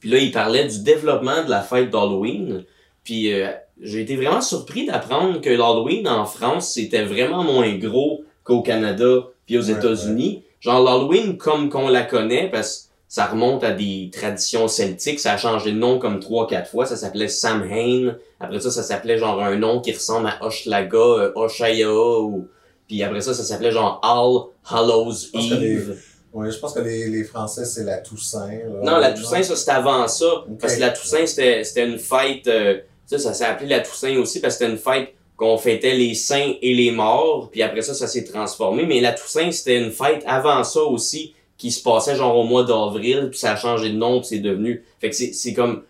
Puis 0.00 0.10
là, 0.10 0.18
il 0.18 0.30
parlait 0.30 0.68
du 0.68 0.82
développement 0.82 1.44
de 1.44 1.48
la 1.48 1.62
fête 1.62 1.88
d'Halloween. 1.90 2.64
Puis 3.04 3.32
euh, 3.32 3.48
j'ai 3.80 4.02
été 4.02 4.16
vraiment 4.16 4.40
surpris 4.40 4.86
d'apprendre 4.86 5.40
que 5.40 5.50
l'Halloween 5.50 6.06
en 6.08 6.24
France, 6.24 6.72
c'était 6.74 7.02
vraiment 7.04 7.42
moins 7.44 7.74
gros 7.76 8.24
qu'au 8.44 8.62
Canada 8.62 9.24
puis 9.46 9.58
aux 9.58 9.62
Ouais, 9.70 9.72
États-Unis. 9.72 10.42
Genre 10.60 10.82
l'Halloween 10.82 11.36
comme 11.36 11.68
qu'on 11.68 11.88
la 11.88 12.02
connaît, 12.02 12.48
parce 12.50 12.76
que 12.76 12.82
ça 13.08 13.26
remonte 13.26 13.64
à 13.64 13.72
des 13.72 14.10
traditions 14.12 14.68
celtiques, 14.68 15.18
ça 15.20 15.32
a 15.32 15.36
changé 15.36 15.72
de 15.72 15.76
nom 15.78 15.98
comme 15.98 16.20
trois, 16.20 16.46
quatre 16.46 16.70
fois. 16.70 16.86
Ça 16.86 16.96
s'appelait 16.96 17.28
Samhain. 17.28 18.16
Après 18.40 18.60
ça, 18.60 18.70
ça 18.70 18.82
s'appelait 18.82 19.18
genre 19.18 19.42
un 19.42 19.56
nom 19.56 19.80
qui 19.80 19.92
ressemble 19.92 20.28
à 20.28 20.44
Hochelaga, 20.44 20.96
euh, 20.98 21.32
Hoshaya, 21.34 21.92
ou... 21.92 22.48
Puis 22.88 23.02
après 23.02 23.20
ça, 23.20 23.34
ça 23.34 23.42
s'appelait 23.42 23.72
genre 23.72 24.00
All 24.02 24.52
Hallows 24.78 25.12
Eve. 25.34 25.98
Ouais, 26.32 26.50
je 26.50 26.58
pense 26.58 26.72
que 26.72 26.80
les, 26.80 27.08
les 27.08 27.24
Français, 27.24 27.64
c'est 27.66 27.84
la 27.84 27.98
Toussaint. 27.98 28.48
là. 28.48 28.80
Non, 28.82 28.96
la 28.98 29.12
Toussaint, 29.12 29.42
ça, 29.42 29.54
c'était 29.56 29.72
avant 29.72 30.08
ça. 30.08 30.44
Parce 30.60 30.76
que 30.76 30.80
la 30.80 30.90
Toussaint, 30.90 31.26
c'était, 31.26 31.62
c'était 31.64 31.86
une 31.86 31.98
fête, 31.98 32.46
euh, 32.46 32.78
ça, 33.18 33.32
ça 33.32 33.34
s'est 33.34 33.44
appelé 33.44 33.68
la 33.68 33.80
Toussaint 33.80 34.16
aussi 34.18 34.40
parce 34.40 34.56
que 34.56 34.64
c'était 34.64 34.72
une 34.72 34.78
fête 34.78 35.14
qu'on 35.36 35.58
fêtait 35.58 35.94
les 35.94 36.14
saints 36.14 36.54
et 36.60 36.74
les 36.74 36.90
morts, 36.90 37.48
puis 37.50 37.62
après 37.62 37.82
ça, 37.82 37.94
ça 37.94 38.06
s'est 38.06 38.24
transformé. 38.24 38.86
Mais 38.86 39.00
la 39.00 39.12
Toussaint, 39.12 39.50
c'était 39.50 39.78
une 39.78 39.90
fête 39.90 40.22
avant 40.26 40.62
ça 40.62 40.82
aussi, 40.82 41.34
qui 41.56 41.70
se 41.70 41.82
passait 41.82 42.16
genre 42.16 42.36
au 42.36 42.44
mois 42.44 42.64
d'avril, 42.64 43.28
puis 43.30 43.38
ça 43.38 43.52
a 43.52 43.56
changé 43.56 43.90
de 43.90 43.96
nom, 43.96 44.20
puis 44.20 44.28
c'est 44.28 44.38
devenu... 44.38 44.84
Fait 45.00 45.10
que 45.10 45.16
c'est, 45.16 45.54
comme... 45.54 45.82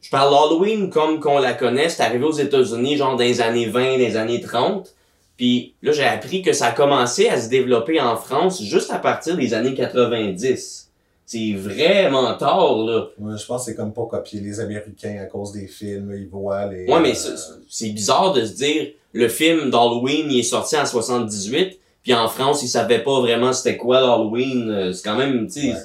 Je 0.00 0.10
parle 0.10 0.30
d'Halloween 0.30 0.90
comme 0.90 1.20
qu'on 1.20 1.38
la 1.38 1.54
connaît, 1.54 1.88
c'est 1.88 2.02
arrivé 2.02 2.24
aux 2.24 2.32
États-Unis, 2.32 2.96
genre 2.96 3.16
dans 3.16 3.24
les 3.24 3.40
années 3.40 3.66
20, 3.66 3.92
dans 3.92 3.98
les 3.98 4.16
années 4.16 4.40
30. 4.40 4.94
Puis 5.36 5.74
là, 5.82 5.92
j'ai 5.92 6.04
appris 6.04 6.42
que 6.42 6.52
ça 6.52 6.66
a 6.66 6.72
commencé 6.72 7.28
à 7.28 7.40
se 7.40 7.48
développer 7.48 8.00
en 8.00 8.16
France 8.16 8.62
juste 8.62 8.90
à 8.90 8.98
partir 8.98 9.36
des 9.36 9.54
années 9.54 9.74
90. 9.74 10.83
C'est 11.26 11.54
vraiment 11.54 12.34
tard, 12.36 12.76
là. 12.78 13.06
Ouais, 13.18 13.38
je 13.38 13.46
pense 13.46 13.64
que 13.64 13.70
c'est 13.70 13.76
comme 13.76 13.92
pour 13.92 14.08
copier 14.08 14.40
les 14.40 14.60
Américains 14.60 15.18
à 15.22 15.24
cause 15.26 15.52
des 15.52 15.66
films. 15.66 16.12
Ils 16.14 16.28
voient 16.28 16.66
les. 16.66 16.86
Ouais, 16.86 17.00
mais 17.00 17.12
euh, 17.12 17.36
c'est- 17.68 17.88
bizarre 17.90 18.32
de 18.34 18.44
se 18.44 18.52
dire, 18.52 18.88
le 19.12 19.28
film 19.28 19.70
d'Halloween, 19.70 20.26
il 20.30 20.40
est 20.40 20.42
sorti 20.42 20.76
en 20.76 20.84
78, 20.84 21.78
puis 22.02 22.12
en 22.14 22.28
France, 22.28 22.62
ils 22.62 22.68
savaient 22.68 23.02
pas 23.02 23.20
vraiment 23.20 23.52
c'était 23.54 23.76
quoi 23.78 24.00
l'Halloween. 24.00 24.70
Euh, 24.70 24.92
C'est 24.92 25.02
quand 25.08 25.16
même, 25.16 25.46
tu 25.46 25.60
sais, 25.60 25.66
ouais, 25.68 25.72
ouais. 25.72 25.78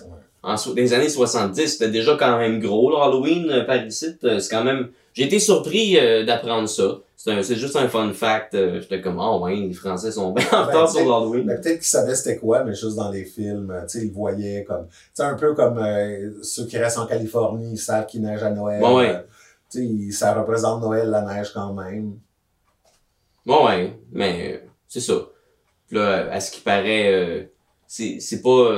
en 0.43 0.57
so- 0.57 0.73
les 0.75 0.93
années 0.93 1.07
70, 1.09 1.67
c'était 1.67 1.89
déjà 1.89 2.17
quand 2.19 2.37
même 2.37 2.59
gros 2.59 2.91
l'Halloween 2.91 3.49
euh, 3.49 3.63
par 3.63 3.85
ici. 3.85 4.07
C'est 4.21 4.49
quand 4.49 4.63
même... 4.65 4.89
J'ai 5.19 5.25
été 5.25 5.39
surpris 5.39 5.99
euh, 5.99 6.23
d'apprendre 6.23 6.69
ça. 6.69 7.01
C'est 7.17 7.57
juste 7.57 7.75
un 7.75 7.89
fun 7.89 8.13
fact. 8.13 8.55
Euh, 8.55 8.79
J'étais 8.79 9.01
comme, 9.01 9.19
oh 9.19 9.41
ouais, 9.43 9.53
les 9.53 9.73
Français 9.73 10.13
sont 10.13 10.31
bien 10.31 10.47
en 10.53 10.61
Ben, 10.61 10.67
retard 10.67 10.89
sur 10.89 11.01
l'Halloween. 11.01 11.43
Mais 11.45 11.55
peut-être 11.55 11.79
qu'ils 11.79 11.87
savaient 11.87 12.15
c'était 12.15 12.37
quoi, 12.37 12.63
mais 12.63 12.73
juste 12.73 12.95
dans 12.95 13.11
les 13.11 13.25
films, 13.25 13.77
tu 13.81 13.99
sais, 13.99 14.05
ils 14.05 14.13
voyaient 14.13 14.63
comme, 14.63 14.87
tu 14.87 14.95
sais, 15.15 15.23
un 15.23 15.33
peu 15.33 15.53
comme 15.55 15.77
euh, 15.77 16.41
ceux 16.41 16.67
qui 16.67 16.77
restent 16.77 16.99
en 16.99 17.05
Californie, 17.05 17.73
ils 17.73 17.77
savent 17.77 18.05
qu'il 18.05 18.21
neige 18.21 18.41
à 18.43 18.49
Noël. 18.49 18.81
Ouais. 18.81 19.25
Tu 19.69 20.09
sais, 20.09 20.17
ça 20.17 20.33
représente 20.33 20.81
Noël, 20.81 21.09
la 21.09 21.23
neige 21.23 21.51
quand 21.53 21.73
même. 21.73 22.17
Bon, 23.45 23.67
ouais, 23.67 23.99
mais 24.13 24.63
c'est 24.87 25.01
ça. 25.01 25.15
Puis 25.89 25.97
là, 25.97 26.31
à 26.31 26.39
ce 26.39 26.49
qui 26.49 26.61
paraît, 26.61 27.51
c'est 27.85 28.21
c'est 28.21 28.41
pas... 28.41 28.73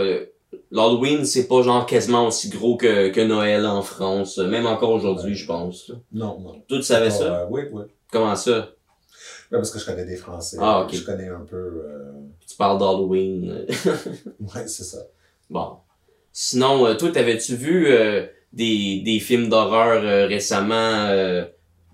L'Halloween, 0.70 1.26
c'est 1.26 1.48
pas 1.48 1.62
genre 1.62 1.86
quasiment 1.86 2.28
aussi 2.28 2.50
gros 2.50 2.76
que, 2.78 3.10
que 3.10 3.22
Noël 3.22 3.66
en 3.66 3.82
France, 3.82 4.38
même 4.38 4.66
encore 4.68 4.92
aujourd'hui, 4.92 5.36
je 5.36 5.46
pense. 5.46 5.92
Non, 6.12 6.40
non. 6.40 6.54
Toi, 6.68 6.78
tu 6.78 6.84
savais 6.84 7.10
ça? 7.10 7.42
euh, 7.44 7.46
oui, 7.50 7.62
oui. 7.72 7.84
Comment 8.12 8.36
ça? 8.36 8.52
Ouais, 9.52 9.58
parce 9.58 9.72
que 9.72 9.80
je 9.80 9.86
connais 9.86 10.06
des 10.06 10.16
Français. 10.18 10.58
Ah, 10.60 10.82
ok. 10.84 10.94
Je 10.94 11.04
connais 11.04 11.28
un 11.30 11.42
peu. 11.42 11.56
euh, 11.58 12.12
Tu 12.48 12.56
parles 12.58 12.80
d'Halloween. 12.80 13.66
Ouais, 14.40 14.68
c'est 14.68 14.84
ça. 14.84 15.00
bon. 15.50 15.78
Sinon, 16.34 16.86
euh, 16.88 16.96
toi, 16.96 17.12
t'avais-tu 17.12 17.56
vu 17.56 17.88
euh, 17.88 18.26
des, 18.54 19.02
des 19.06 19.20
films 19.20 19.50
d'horreur 19.50 20.02
euh, 20.04 20.28
récemment 20.28 21.06
euh, 21.10 21.46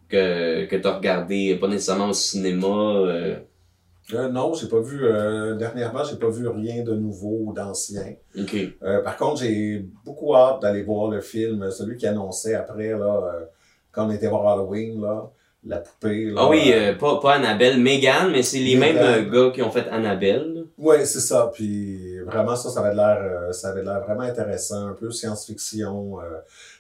que, 0.10 0.66
que 0.66 0.76
t'as 0.76 0.96
regardé, 0.98 1.56
pas 1.56 1.68
nécessairement 1.68 2.10
au 2.10 2.14
cinéma? 2.14 2.68
Euh? 4.14 4.30
Non, 4.30 4.54
j'ai 4.54 4.68
pas 4.68 4.80
vu, 4.80 5.04
euh, 5.04 5.56
dernièrement, 5.56 6.04
j'ai 6.04 6.18
pas 6.18 6.30
vu 6.30 6.48
rien 6.48 6.84
de 6.84 6.94
nouveau 6.94 7.40
ou 7.46 7.54
d'ancien. 7.54 8.16
Ok. 8.40 8.56
Euh, 8.84 9.02
par 9.04 9.18
contre, 9.18 9.42
j'ai 9.42 9.86
beaucoup 10.06 10.36
hâte 10.36 10.62
d'aller 10.62 10.84
voir 10.84 11.10
le 11.10 11.22
film, 11.22 11.70
celui 11.72 11.98
qui 11.98 12.08
annonçait 12.08 12.56
après, 12.56 12.90
là, 12.90 13.24
euh, 13.24 13.46
quand 13.92 14.08
on 14.08 14.12
était 14.12 14.28
voir 14.28 14.48
Halloween, 14.48 15.02
là, 15.02 15.30
la 15.66 15.78
poupée. 15.80 16.26
Là, 16.26 16.42
Ah 16.44 16.50
oui, 16.50 16.72
euh, 16.74 16.96
pas, 16.96 17.20
pas 17.20 17.34
Annabelle, 17.34 17.82
Megan, 17.82 18.32
mais 18.32 18.44
c'est 18.44 18.60
les 18.60 18.76
mêmes 18.78 18.98
euh, 18.98 19.30
gars 19.30 19.52
qui 19.54 19.62
ont 19.62 19.72
fait 19.72 19.88
Annabelle. 19.90 20.66
Ouais, 20.78 21.04
c'est 21.06 21.20
ça. 21.20 21.52
Puis 21.54 22.20
vraiment, 22.20 22.56
ça, 22.56 22.70
ça 22.70 22.80
avait 22.82 22.96
l'air, 22.96 23.18
euh, 23.20 23.52
ça 23.52 23.70
avait 23.70 23.84
l'air 23.84 24.02
vraiment 24.02 24.22
intéressant, 24.22 24.88
un 24.88 24.94
peu 24.94 25.12
science-fiction, 25.12 26.20
euh, 26.22 26.38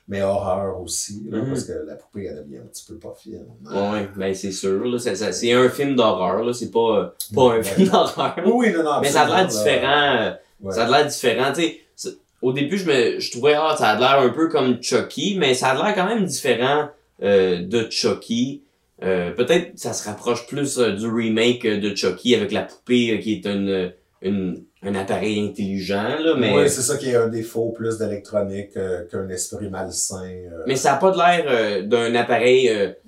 mais 0.07 0.21
horreur 0.21 0.79
aussi, 0.81 1.23
là, 1.29 1.39
Mhm. 1.39 1.47
parce 1.49 1.63
que 1.65 1.73
la 1.85 1.95
poupée, 1.95 2.25
elle 2.25 2.43
devient 2.43 2.57
un 2.59 2.67
petit 2.67 2.85
peu 2.87 2.95
pas. 2.95 3.13
Ouais, 3.25 3.91
ouais, 3.91 4.09
ben 4.15 4.33
c'est 4.33 4.51
sûr. 4.51 4.81
C'est 4.99 5.51
un 5.53 5.69
film 5.69 5.95
d'horreur, 5.95 6.43
là. 6.43 6.53
C'est 6.53 6.71
pas, 6.71 6.97
euh, 6.99 7.07
pas 7.35 7.53
un 7.55 7.63
film 7.63 7.89
d'horreur. 7.89 8.35
Oui, 8.45 8.51
oui, 8.67 8.73
non, 8.73 8.83
non. 8.83 9.01
Mais 9.01 9.09
ça 9.09 9.23
a 9.23 9.27
l'air 9.27 9.47
différent. 9.47 10.15
euh, 10.21 10.31
Ouais. 10.61 10.73
Ça 10.73 10.85
a 10.85 10.89
l'air 10.89 11.05
différent, 11.07 11.53
tu 11.53 11.61
sais. 11.61 11.79
c'est- 11.95 12.17
Au 12.41 12.51
début, 12.53 12.77
je 12.77 12.85
me, 12.85 13.19
je 13.19 13.31
trouvais, 13.31 13.53
ah, 13.55 13.75
ça 13.77 13.89
a 13.89 13.99
l'air 13.99 14.19
un 14.19 14.29
peu 14.29 14.47
comme 14.47 14.81
Chucky, 14.81 15.35
mais 15.39 15.53
ça 15.53 15.69
a 15.69 15.73
l'air 15.75 15.93
quand 15.95 16.05
même 16.07 16.25
différent 16.25 16.89
euh, 17.23 17.61
de 17.63 17.87
Chucky. 17.89 18.61
Euh, 19.03 19.31
peut-être 19.31 19.77
ça 19.77 19.93
se 19.93 20.07
rapproche 20.07 20.47
plus 20.47 20.79
euh, 20.79 20.91
du 20.93 21.07
remake 21.07 21.65
de 21.67 21.95
Chucky 21.95 22.33
avec 22.35 22.51
la 22.51 22.61
poupée 22.63 23.19
qui 23.19 23.33
est 23.33 23.45
une, 23.47 23.91
une, 24.23 24.63
un 24.83 24.93
appareil 24.95 25.39
intelligent, 25.39 26.19
là, 26.19 26.35
mais, 26.37 26.53
Oui, 26.55 26.69
c'est 26.69 26.81
ça 26.81 26.97
qui 26.97 27.09
est 27.09 27.15
un 27.15 27.27
défaut 27.27 27.69
plus 27.71 27.97
d'électronique 27.97 28.71
euh, 28.77 29.05
qu'un 29.11 29.27
esprit 29.29 29.69
malsain. 29.69 30.23
euh. 30.29 30.63
mais 30.67 30.75
ça 30.75 30.93
a 30.93 30.97
pas 30.97 31.11
de 31.11 31.17
l'air 31.17 31.45
euh, 31.47 31.81
d'un 31.83 32.13
appareil, 32.15 32.67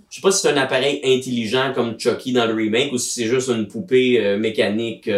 je 0.10 0.16
sais 0.16 0.22
pas 0.22 0.32
si 0.32 0.42
c'est 0.42 0.50
un 0.50 0.58
appareil 0.58 1.00
intelligent 1.06 1.72
comme 1.76 2.00
Chucky 2.00 2.34
dans 2.34 2.46
le 2.46 2.54
remake 2.56 2.92
ou 2.92 2.98
si 2.98 3.10
c'est 3.22 3.28
juste 3.28 3.50
une 3.50 3.68
poupée 3.68 4.38
mécanique 4.38 5.10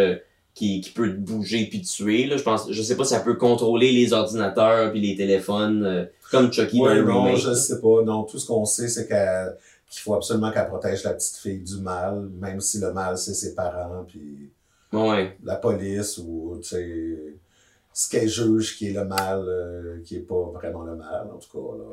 qui, 0.54 0.82
qui 0.82 0.90
peut 0.90 1.08
te 1.08 1.16
bouger 1.16 1.64
puis 1.70 1.80
te 1.80 1.86
tuer, 1.88 2.26
là. 2.26 2.36
Je 2.36 2.42
pense, 2.42 2.70
je 2.70 2.82
sais 2.82 2.96
pas 2.96 3.04
si 3.04 3.14
ça 3.14 3.20
peut 3.20 3.36
contrôler 3.36 3.90
les 3.90 4.12
ordinateurs 4.12 4.92
puis 4.92 5.00
les 5.00 5.16
téléphones 5.16 6.08
comme 6.30 6.52
Chucky 6.52 6.78
Ouais, 6.80 6.90
dans 6.90 6.94
le 6.96 7.02
non, 7.04 7.22
remake. 7.24 7.40
je 7.40 7.54
sais 7.54 7.80
pas. 7.80 8.02
Non, 8.04 8.24
tout 8.24 8.38
ce 8.38 8.46
qu'on 8.46 8.66
sait, 8.66 8.88
c'est 8.88 9.08
qu'elle- 9.08 9.56
qu'il 9.90 10.00
faut 10.02 10.14
absolument 10.14 10.50
qu'elle 10.52 10.68
protège 10.68 11.04
la 11.04 11.12
petite 11.14 11.36
fille 11.36 11.60
du 11.60 11.76
mal, 11.82 12.28
même 12.40 12.60
si 12.60 12.78
le 12.78 12.92
mal, 12.92 13.16
c'est 13.18 13.34
ses 13.34 13.54
parents, 13.54 14.04
puis 14.06 14.50
Ouais. 14.92 15.36
la 15.42 15.56
police, 15.56 16.18
ou, 16.18 16.58
ce 16.62 18.08
qu'elle 18.10 18.28
juge 18.28 18.76
qui 18.76 18.88
est 18.88 18.92
le 18.92 19.04
mal, 19.04 19.44
euh, 19.46 19.98
qui 20.04 20.16
est 20.16 20.20
pas 20.20 20.50
vraiment 20.54 20.82
le 20.82 20.96
mal, 20.96 21.28
en 21.32 21.38
tout 21.38 21.50
cas, 21.50 21.76
là. 21.78 21.84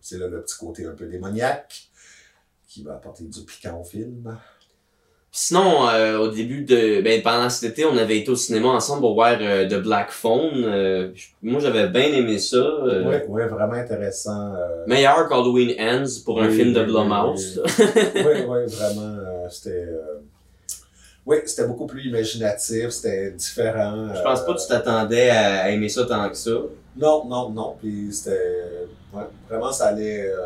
C'est 0.00 0.18
là 0.18 0.28
le 0.28 0.40
petit 0.42 0.56
côté 0.56 0.86
un 0.86 0.92
peu 0.92 1.06
démoniaque, 1.06 1.88
qui 2.68 2.82
va 2.84 2.94
apporter 2.94 3.24
du 3.24 3.40
piquant 3.40 3.80
au 3.80 3.84
film. 3.84 4.36
Sinon, 5.32 5.86
euh, 5.90 6.16
au 6.18 6.28
début 6.28 6.64
de, 6.64 7.02
ben 7.02 7.20
pendant 7.22 7.50
cet 7.50 7.72
été, 7.72 7.84
on 7.84 7.96
avait 7.98 8.18
été 8.18 8.30
au 8.30 8.36
cinéma 8.36 8.68
ensemble 8.68 9.00
pour 9.02 9.12
voir 9.14 9.36
euh, 9.40 9.68
The 9.68 9.82
Black 9.82 10.10
Phone. 10.10 10.62
Euh, 10.64 11.10
moi, 11.42 11.60
j'avais 11.60 11.88
bien 11.88 12.04
aimé 12.12 12.38
ça. 12.38 12.62
ouais, 12.84 13.46
vraiment 13.48 13.74
intéressant. 13.74 14.54
Meilleur 14.86 15.28
qu'Halloween 15.28 15.74
Ends 15.78 16.22
pour 16.24 16.40
un 16.40 16.48
Oui, 16.48 16.56
film 16.56 16.72
de 16.72 16.80
oui, 16.80 16.86
Blumhouse. 16.86 17.60
oui, 17.78 18.24
oui, 18.48 18.66
vraiment, 18.66 19.16
euh, 19.18 19.48
c'était... 19.50 19.86
euh, 21.26 21.30
Oui, 21.30 21.36
c'était 21.46 21.66
beaucoup 21.66 21.86
plus 21.86 22.06
imaginatif, 22.06 22.90
c'était 22.90 23.30
différent. 23.32 24.14
Je 24.14 24.22
pense 24.22 24.44
pas 24.44 24.54
que 24.54 24.60
tu 24.60 24.68
t'attendais 24.68 25.30
à 25.30 25.70
aimer 25.70 25.88
ça 25.88 26.04
tant 26.06 26.28
que 26.28 26.36
ça. 26.36 26.50
Non, 26.96 27.24
non, 27.26 27.50
non. 27.50 27.76
Puis 27.80 28.08
c'était. 28.12 28.86
Ouais, 29.12 29.24
vraiment, 29.48 29.72
ça 29.72 29.88
allait. 29.88 30.28
euh, 30.28 30.36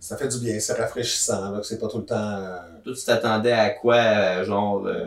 ça 0.00 0.16
fait 0.16 0.28
du 0.28 0.38
bien, 0.38 0.58
c'est 0.60 0.74
rafraîchissant. 0.74 1.50
là, 1.50 1.60
C'est 1.62 1.78
pas 1.78 1.88
tout 1.88 1.98
le 1.98 2.04
temps. 2.04 2.14
euh, 2.16 2.56
Toi, 2.84 2.92
tu 2.94 3.04
t'attendais 3.04 3.52
à 3.52 3.70
quoi, 3.70 3.96
euh, 3.96 4.44
genre... 4.44 4.86
euh, 4.86 5.06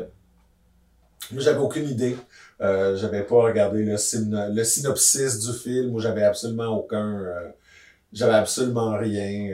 Moi, 1.31 1.41
j'avais 1.41 1.59
aucune 1.59 1.87
idée. 1.87 2.17
Euh, 2.61 2.95
j'avais 2.97 3.23
pas 3.23 3.41
regardé 3.43 3.83
le, 3.83 3.95
syn- 3.97 4.53
le 4.53 4.63
synopsis 4.63 5.39
du 5.39 5.53
film 5.57 5.95
où 5.95 5.99
j'avais 5.99 6.23
absolument 6.23 6.67
aucun. 6.77 7.19
euh, 7.19 7.49
j'avais 8.13 8.33
absolument 8.35 8.97
rien. 8.97 9.53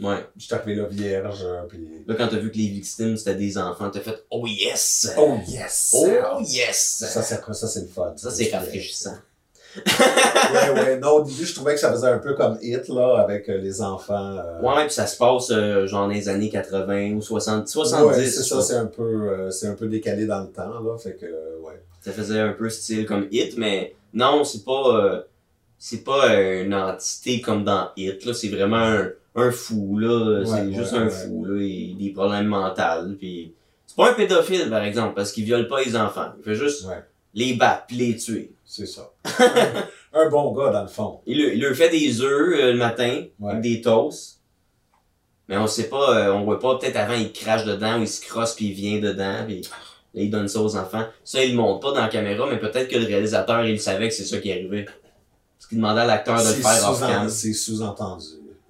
Euh, 0.00 0.06
Ouais. 0.08 0.26
J'étais 0.36 0.54
arrivé 0.54 0.74
là 0.74 0.86
vierge. 0.90 1.42
euh, 1.44 1.62
Puis. 1.68 1.78
Là, 2.06 2.14
quand 2.16 2.28
t'as 2.28 2.38
vu 2.38 2.50
que 2.50 2.56
les 2.56 2.68
victimes, 2.68 3.16
c'était 3.16 3.34
des 3.36 3.56
enfants, 3.58 3.90
t'as 3.90 4.00
fait 4.00 4.24
«Oh 4.30 4.44
yes! 4.46 5.12
Oh 5.16 5.36
yes! 5.48 5.90
Oh 5.94 6.40
yes! 6.40 6.96
Ça, 7.08 7.22
c'est, 7.22 7.40
ça, 7.52 7.68
c'est 7.68 7.80
le 7.82 7.86
fun. 7.88 8.12
Ça, 8.16 8.30
c'est 8.30 8.50
rafraîchissant. 8.54 9.14
ouais, 9.76 10.70
ouais. 10.82 10.98
Non, 11.00 11.10
au 11.16 11.22
début, 11.24 11.44
je 11.44 11.54
trouvais 11.54 11.74
que 11.74 11.80
ça 11.80 11.90
faisait 11.92 12.06
un 12.08 12.18
peu 12.18 12.34
comme 12.34 12.58
Hit, 12.62 12.88
là, 12.88 13.18
avec 13.18 13.48
euh, 13.48 13.58
les 13.58 13.82
enfants. 13.82 14.36
euh, 14.38 14.60
Ouais, 14.60 14.84
puis 14.86 14.94
ça 14.94 15.06
se 15.06 15.16
passe 15.16 15.50
euh, 15.50 15.86
genre 15.86 16.02
dans 16.06 16.12
les 16.14 16.28
années 16.28 16.48
80 16.48 17.12
ou 17.14 17.22
60, 17.22 17.68
70. 17.68 18.06
Ouais, 18.06 18.14
c'est 18.26 18.42
je 18.42 18.48
ça, 18.48 18.62
c'est 18.62 18.74
un 18.76 18.86
peu, 18.86 19.02
euh, 19.02 19.50
c'est 19.50 19.66
un 19.68 19.74
peu 19.74 19.86
décalé 19.88 20.26
dans 20.26 20.40
le 20.42 20.48
temps, 20.48 20.80
là, 20.80 20.96
fait 20.98 21.14
que, 21.16 21.26
euh, 21.26 21.58
ouais. 21.62 21.80
Ça 22.00 22.12
faisait 22.12 22.38
un 22.40 22.52
peu 22.52 22.68
style 22.68 23.06
comme 23.06 23.26
Hit, 23.30 23.56
mais 23.56 23.94
non, 24.12 24.44
c'est 24.44 24.64
pas 24.64 24.96
euh, 24.96 25.22
c'est 25.78 26.04
pas 26.04 26.34
une 26.34 26.74
entité 26.74 27.40
comme 27.40 27.64
dans 27.64 27.88
Hit, 27.96 28.24
là. 28.24 28.32
C'est 28.34 28.48
vraiment 28.48 28.76
un, 28.76 29.08
un 29.34 29.50
fou, 29.50 29.98
là. 29.98 30.42
c'est 30.44 30.52
Ouais, 30.52 30.72
juste 30.74 30.92
ouais, 30.92 30.98
un 30.98 31.08
fou, 31.10 31.44
là. 31.44 31.60
Il 31.62 31.94
a 31.96 31.98
des 32.04 32.10
problèmes 32.12 32.46
mentaux, 32.46 33.14
puis 33.18 33.52
c'est 33.86 33.96
pas 33.96 34.10
un 34.10 34.14
pédophile, 34.14 34.68
par 34.70 34.82
exemple, 34.84 35.14
parce 35.14 35.32
qu'il 35.32 35.44
viole 35.44 35.68
pas 35.68 35.82
les 35.82 35.96
enfants. 35.96 36.32
Il 36.38 36.44
fait 36.44 36.54
juste 36.54 36.84
Ouais. 36.86 37.02
les 37.34 37.54
battre 37.54 37.84
puis 37.88 37.96
les 37.96 38.16
tuer. 38.16 38.52
C'est 38.64 38.86
ça. 38.86 39.10
un 40.12 40.28
bon 40.30 40.52
gars, 40.52 40.70
dans 40.70 40.82
le 40.82 40.88
fond. 40.88 41.20
Il, 41.26 41.38
il 41.38 41.60
leur 41.60 41.74
fait 41.74 41.90
des 41.90 42.20
œufs 42.20 42.30
euh, 42.60 42.72
le 42.72 42.78
matin, 42.78 43.24
Ouais. 43.40 43.50
avec 43.50 43.62
des 43.62 43.80
toasts. 43.80 44.40
Mais 45.48 45.56
on 45.58 45.66
sait 45.66 45.88
pas, 45.90 46.16
euh, 46.28 46.32
on 46.32 46.44
voit 46.44 46.58
pas, 46.58 46.78
peut-être 46.78 46.96
avant 46.96 47.14
il 47.14 47.30
crache 47.32 47.64
dedans 47.66 47.98
ou 47.98 48.02
il 48.02 48.08
se 48.08 48.24
crosse 48.24 48.54
puis 48.54 48.68
il 48.68 48.72
vient 48.72 48.98
dedans 48.98 49.44
puis 49.46 49.60
là, 50.14 50.22
il 50.22 50.30
donne 50.30 50.48
ça 50.48 50.60
aux 50.62 50.74
enfants. 50.76 51.04
Ça, 51.22 51.44
il 51.44 51.50
le 51.50 51.56
montre 51.58 51.80
pas 51.80 51.92
dans 51.92 52.00
la 52.02 52.08
caméra, 52.08 52.46
mais 52.50 52.58
peut-être 52.58 52.88
que 52.88 52.96
le 52.96 53.04
réalisateur, 53.04 53.62
il 53.66 53.78
savait 53.78 54.08
que 54.08 54.14
c'est 54.14 54.24
ça 54.24 54.38
qui 54.38 54.50
arrivait. 54.50 54.84
Parce 54.86 55.66
qu'il 55.68 55.76
demandait 55.78 56.00
à 56.00 56.06
l'acteur 56.06 56.38
de 56.38 56.48
le 56.48 56.54
C'est 56.54 56.62
faire 56.62 56.88
off 56.90 56.96
sous-en- 56.98 57.08
cam. 57.08 57.28
C'est 57.28 57.52
sous-entendu. 57.52 58.24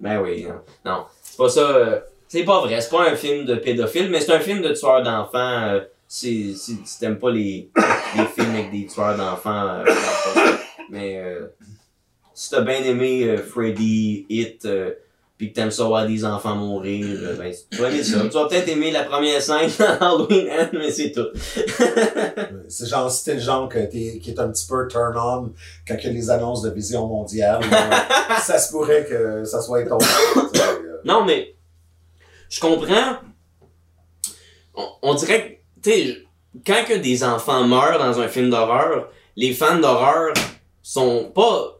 Ben 0.05 0.21
oui, 0.21 0.43
non. 0.43 0.61
non. 0.85 1.05
C'est 1.23 1.37
pas 1.37 1.49
ça. 1.49 1.61
euh, 1.61 1.99
c'est 2.27 2.43
pas 2.43 2.59
vrai, 2.61 2.79
c'est 2.79 2.89
pas 2.91 3.09
un 3.09 3.15
film 3.15 3.45
de 3.45 3.55
pédophile, 3.55 4.09
mais 4.11 4.21
c'est 4.21 4.33
un 4.33 4.39
film 4.39 4.61
de 4.61 4.71
tueur 4.73 5.01
d'enfants. 5.03 5.63
euh, 5.73 5.81
c'est, 6.07 6.53
si 6.53 6.77
t'aimes 6.99 7.17
pas 7.17 7.31
les, 7.31 7.69
les 8.15 8.25
films 8.25 8.53
avec 8.53 8.71
des 8.71 8.85
tueurs 8.85 9.17
d'enfants, 9.17 9.79
euh. 9.79 9.83
Mais 10.91 11.17
euh, 11.17 11.47
si 12.35 12.51
t'as 12.51 12.61
bien 12.61 12.83
aimé 12.83 13.37
Freddy, 13.37 14.27
Hit, 14.29 14.67
pis 15.37 15.49
que 15.49 15.55
t'aimes 15.55 15.71
ça 15.71 15.83
voir 15.83 16.07
des 16.07 16.23
enfants 16.23 16.55
mourir, 16.55 17.05
euh, 17.21 17.35
ben 17.35 17.53
tu 17.71 17.77
vas 17.81 17.89
aimer 17.89 18.03
ça. 18.03 18.21
Tu 18.21 18.29
vas 18.29 18.47
peut-être 18.47 18.69
aimer 18.69 18.91
la 18.91 19.03
première 19.03 19.41
scène 19.41 19.69
dans 19.79 20.15
Halloween 20.15 20.47
End, 20.49 20.69
mais 20.73 20.89
c'est 20.91 21.11
tout. 21.11 21.27
C'est 22.69 22.87
genre, 22.87 23.11
c'était 23.11 23.35
le 23.35 23.41
genre 23.41 23.67
que 23.69 23.79
t'es- 23.79 24.19
qui 24.21 24.31
est 24.31 24.39
un 24.39 24.49
petit 24.49 24.65
peu 24.67 24.87
turn-on 24.87 25.51
quand 25.87 25.95
il 25.99 26.03
y 26.05 26.09
a 26.09 26.11
les 26.13 26.29
annonces 26.29 26.61
de 26.61 26.69
Vision 26.71 27.05
mondiale. 27.07 27.59
ça 28.41 28.57
se 28.57 28.71
pourrait 28.71 29.05
que 29.09 29.43
ça 29.43 29.61
soit 29.61 29.83
sais, 30.53 30.61
euh. 30.61 30.97
Non, 31.03 31.25
mais 31.25 31.53
je 32.49 32.59
comprends. 32.59 33.17
On, 34.73 34.87
on 35.01 35.13
dirait 35.15 35.61
que, 35.83 35.89
tu 35.89 35.95
sais, 35.97 36.17
quand 36.65 36.83
que 36.87 36.93
des 36.97 37.23
enfants 37.23 37.65
meurent 37.67 37.99
dans 37.99 38.19
un 38.19 38.27
film 38.27 38.49
d'horreur, 38.49 39.09
les 39.35 39.53
fans 39.53 39.77
d'horreur 39.79 40.33
sont 40.81 41.31
pas 41.35 41.77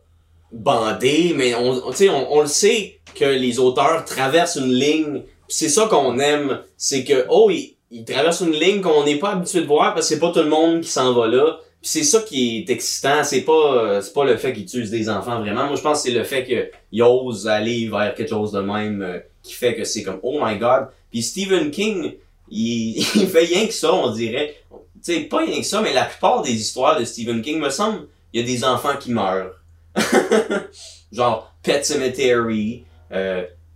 bandés, 0.52 1.34
mais 1.36 1.56
on, 1.56 1.88
on- 1.88 1.92
on, 2.10 2.28
on 2.32 2.42
le 2.42 2.48
sait 2.48 3.00
que 3.16 3.26
les 3.26 3.60
auteurs 3.60 4.06
traversent 4.06 4.58
une 4.58 4.74
ligne. 4.74 5.24
C'est 5.48 5.70
ça 5.70 5.88
qu'on 5.88 6.20
aime, 6.20 6.62
c'est 6.78 7.04
que 7.04 7.26
oh 7.30 7.50
ils, 7.50 7.76
ils 7.92 8.06
traversent 8.06 8.42
une 8.42 8.54
ligne 8.54 8.82
qu'on 8.82 9.04
n'est 9.04 9.20
pas 9.20 9.32
habitué 9.32 9.62
de 9.62 9.68
voir 9.68 9.94
parce 9.94 10.08
que 10.08 10.14
c'est 10.16 10.20
pas 10.20 10.32
tout 10.32 10.40
le 10.40 10.50
monde 10.50 10.82
qui 10.82 10.90
s'en 10.90 11.14
va 11.14 11.28
là. 11.28 11.60
C'est 11.82 12.04
ça 12.04 12.22
qui 12.22 12.58
est 12.58 12.70
excitant, 12.72 13.24
c'est 13.24 13.42
pas 13.42 13.76
euh, 13.76 14.02
c'est 14.02 14.14
pas 14.14 14.26
le 14.26 14.38
fait 14.38 14.54
qu'ils 14.54 14.64
utilisent 14.64 14.90
des 14.90 15.08
enfants 15.08 15.40
vraiment. 15.40 15.68
Moi 15.68 15.76
je 15.76 15.82
pense 15.82 16.02
que 16.02 16.10
c'est 16.10 16.16
le 16.16 16.24
fait 16.24 16.44
qu'ils 16.44 17.04
osent 17.04 17.48
aller 17.48 17.88
vers 17.88 18.14
quelque 18.16 18.30
chose 18.30 18.52
de 18.52 18.60
même 18.60 19.02
euh, 19.04 19.20
qui 19.44 19.54
fait 19.54 19.76
que 19.76 19.84
c'est 19.84 20.04
comme 20.04 20.20
oh 20.24 20.40
my 20.42 20.58
god. 20.58 20.88
Puis 21.12 21.22
Stephen 21.22 21.72
King, 21.72 22.14
il, 22.50 22.98
il 23.16 23.28
fait 23.28 23.46
rien 23.46 23.68
que 23.68 23.74
ça, 23.74 23.94
on 23.94 24.12
dirait. 24.12 24.56
Tu 25.04 25.14
sais, 25.14 25.20
pas 25.22 25.40
rien 25.40 25.60
que 25.60 25.66
ça, 25.66 25.82
mais 25.82 25.94
la 25.94 26.06
plupart 26.06 26.42
des 26.42 26.54
histoires 26.54 27.00
de 27.00 27.06
Stephen 27.06 27.44
King, 27.44 27.60
me 27.60 27.70
semble, 27.70 28.08
il 28.34 28.42
y 28.42 28.44
a 28.44 28.46
des 28.46 28.64
enfants 28.64 28.98
qui 29.00 29.12
meurent. 29.12 29.52
Genre 31.12 31.54
Pet 31.62 31.86
Cemetery, 31.86 32.84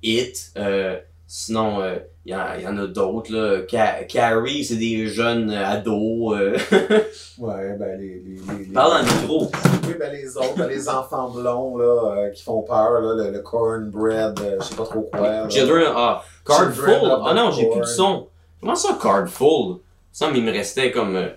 It, 0.02 0.52
euh, 0.58 0.98
sinon 1.28 1.82
euh, 1.82 1.98
il 2.26 2.32
y, 2.32 2.36
en- 2.36 2.54
il 2.58 2.64
y 2.64 2.68
en 2.68 2.78
a 2.78 2.88
d'autres 2.88 3.32
là. 3.34 3.62
Ca- 3.70 4.04
Carrie, 4.06 4.64
c'est 4.64 4.76
des 4.78 5.08
jeunes 5.08 5.50
euh, 5.52 5.66
ados. 5.66 6.38
euh. 6.38 6.58
Ouais, 7.38 7.74
ben 7.78 7.98
les. 8.00 8.20
les, 8.20 8.40
les, 8.58 8.66
les- 8.66 8.74
Parle 8.74 9.06
le 9.06 9.22
micro. 9.22 9.52
Oui, 9.88 9.94
ben 10.00 10.12
les 10.12 10.36
autres, 10.38 10.56
ben, 10.58 10.68
les 10.68 10.90
enfants 10.90 11.30
blonds 11.30 11.78
là, 11.78 12.12
euh, 12.18 12.30
qui 12.32 12.44
font 12.44 12.62
peur, 12.64 13.00
là, 13.00 13.14
le, 13.16 13.32
le 13.32 13.40
cornbread, 13.40 14.40
euh, 14.42 14.58
je 14.60 14.66
sais 14.66 14.76
pas 14.76 14.84
trop 14.84 15.02
quoi. 15.12 15.48
Children, 15.50 15.92
ah, 15.96 16.24
Card 16.46 16.74
Children 16.74 17.00
Full. 17.00 17.10
of 17.12 17.22
Ah 17.26 17.34
non, 17.34 17.52
j'ai 17.52 17.70
plus 17.70 17.80
de 17.80 17.86
son. 17.86 18.28
Comment 18.60 18.76
ça, 18.76 18.98
Card 19.02 19.28
Full? 19.30 19.78
semble 20.12 20.36
il 20.38 20.44
me 20.44 20.52
restait 20.52 20.92
comme 20.92 21.16
euh, 21.16 21.30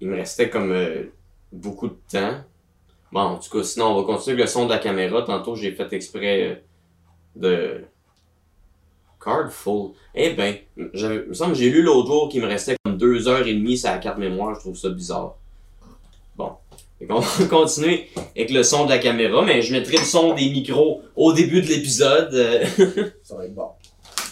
il 0.00 0.08
me 0.08 0.16
restait 0.16 0.48
comme 0.48 0.70
euh, 0.70 1.04
beaucoup 1.50 1.88
de 1.88 1.96
temps. 2.10 2.34
Bon, 3.12 3.20
en 3.20 3.38
tout 3.38 3.50
cas, 3.50 3.64
sinon 3.64 3.86
on 3.86 4.00
va 4.00 4.06
continuer 4.06 4.34
avec 4.34 4.46
le 4.46 4.50
son 4.50 4.66
de 4.66 4.70
la 4.70 4.78
caméra. 4.78 5.22
Tantôt 5.22 5.56
j'ai 5.56 5.72
fait 5.72 5.92
exprès 5.92 6.42
euh, 6.42 6.54
de 7.36 7.84
card 9.22 9.50
full. 9.50 9.92
Eh 10.14 10.30
ben, 10.30 10.56
il 10.76 10.90
me 11.28 11.34
semble 11.34 11.52
que 11.52 11.58
j'ai 11.58 11.70
lu 11.70 11.82
l'autre 11.82 12.06
jour 12.08 12.28
qu'il 12.28 12.42
me 12.42 12.46
restait 12.46 12.76
comme 12.84 12.96
deux 12.98 13.28
heures 13.28 13.46
et 13.46 13.54
demie 13.54 13.78
sur 13.78 13.90
la 13.90 13.98
carte 13.98 14.18
mémoire. 14.18 14.54
Je 14.54 14.60
trouve 14.60 14.76
ça 14.76 14.90
bizarre. 14.90 15.36
Bon. 16.36 16.52
Fait 16.98 17.06
qu'on 17.06 17.20
va 17.20 17.44
continuer 17.46 18.08
avec 18.36 18.50
le 18.50 18.62
son 18.62 18.84
de 18.84 18.90
la 18.90 18.98
caméra, 18.98 19.42
mais 19.44 19.62
je 19.62 19.72
mettrai 19.72 19.96
le 19.98 20.04
son 20.04 20.34
des 20.34 20.50
micros 20.50 21.02
au 21.16 21.32
début 21.32 21.62
de 21.62 21.66
l'épisode. 21.68 22.34
euh. 22.34 22.64
Ça 23.22 23.36
va 23.36 23.44
être 23.46 23.54
bon. 23.54 23.68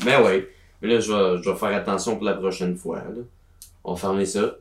Ben 0.05 0.23
ouais. 0.23 0.49
Mais 0.83 0.89
là, 0.89 1.01
je 1.01 1.11
vais, 1.13 1.43
je 1.43 1.51
vais 1.51 1.57
faire 1.57 1.75
attention 1.75 2.17
pour 2.17 2.25
la 2.25 2.35
prochaine 2.35 2.77
fois. 2.77 2.99
Là. 2.99 3.23
On 3.85 3.95
va 3.95 4.01
fermer 4.01 4.27
ça. 4.27 4.57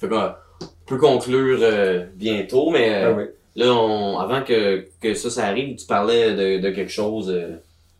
Fait 0.00 0.08
qu'on 0.08 0.16
on 0.16 0.51
peut 0.86 0.98
conclure 0.98 1.58
euh, 1.62 2.04
bientôt, 2.14 2.70
mais 2.70 2.90
euh, 3.04 3.10
Ah 3.10 3.16
oui. 3.18 3.24
là, 3.56 3.72
on, 3.72 4.18
avant 4.18 4.42
que, 4.42 4.84
que 5.00 5.14
ça, 5.14 5.30
ça 5.30 5.44
arrive, 5.46 5.76
tu 5.76 5.86
parlais 5.86 6.34
de, 6.34 6.62
de 6.62 6.70
quelque 6.70 6.90
chose. 6.90 7.30
euh, 7.30 7.56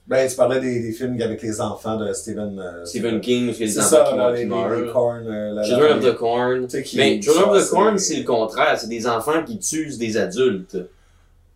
Ben, 0.06 0.28
tu 0.28 0.34
parlais 0.36 0.60
des, 0.60 0.80
des 0.80 0.92
films 0.92 1.20
avec 1.22 1.40
les 1.42 1.60
enfants 1.60 1.96
de 1.96 2.12
Stephen... 2.12 2.62
Stephen 2.84 3.20
King, 3.20 3.52
C'est 3.56 3.68
ça, 3.68 4.04
qui 4.10 4.16
là, 4.16 4.30
les, 4.32 4.44
les, 4.44 4.50
euh, 4.52 5.52
la- 5.54 5.62
Children 5.62 5.98
of 5.98 6.04
the 6.04 6.16
Corn. 6.16 6.68
Children 6.68 7.20
of 7.50 7.64
the 7.66 7.70
Corn, 7.70 7.98
c'est- 7.98 8.16
le 8.18 8.24
contraire. 8.24 8.78
C'est 8.78 8.88
des 8.88 9.06
enfants 9.06 9.42
qui 9.44 9.58
tuent 9.58 9.96
des 9.98 10.16
adultes. 10.16 10.76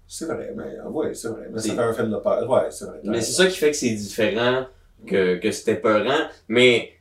C'est 0.09 0.27
vrai, 0.27 0.53
mais 0.57 0.77
oui, 0.89 1.07
c'est 1.15 1.29
vrai. 1.29 1.49
Mais 1.53 1.61
C'est- 1.61 1.77
un 1.79 1.93
film 1.93 2.11
de 2.13 2.17
peur. 2.17 2.49
Ouais, 2.49 2.61
c'est 2.71 2.85
vrai. 2.85 3.01
Mais 3.03 3.21
c'est 3.21 3.33
ça 3.33 3.47
qui 3.47 3.57
fait 3.59 3.71
que 3.73 3.77
c'est 3.77 3.91
différent, 3.91 4.67
que, 5.07 5.37
que 5.39 5.51
c'était 5.51 5.75
peurant. 5.75 6.29
Mais, 6.49 6.93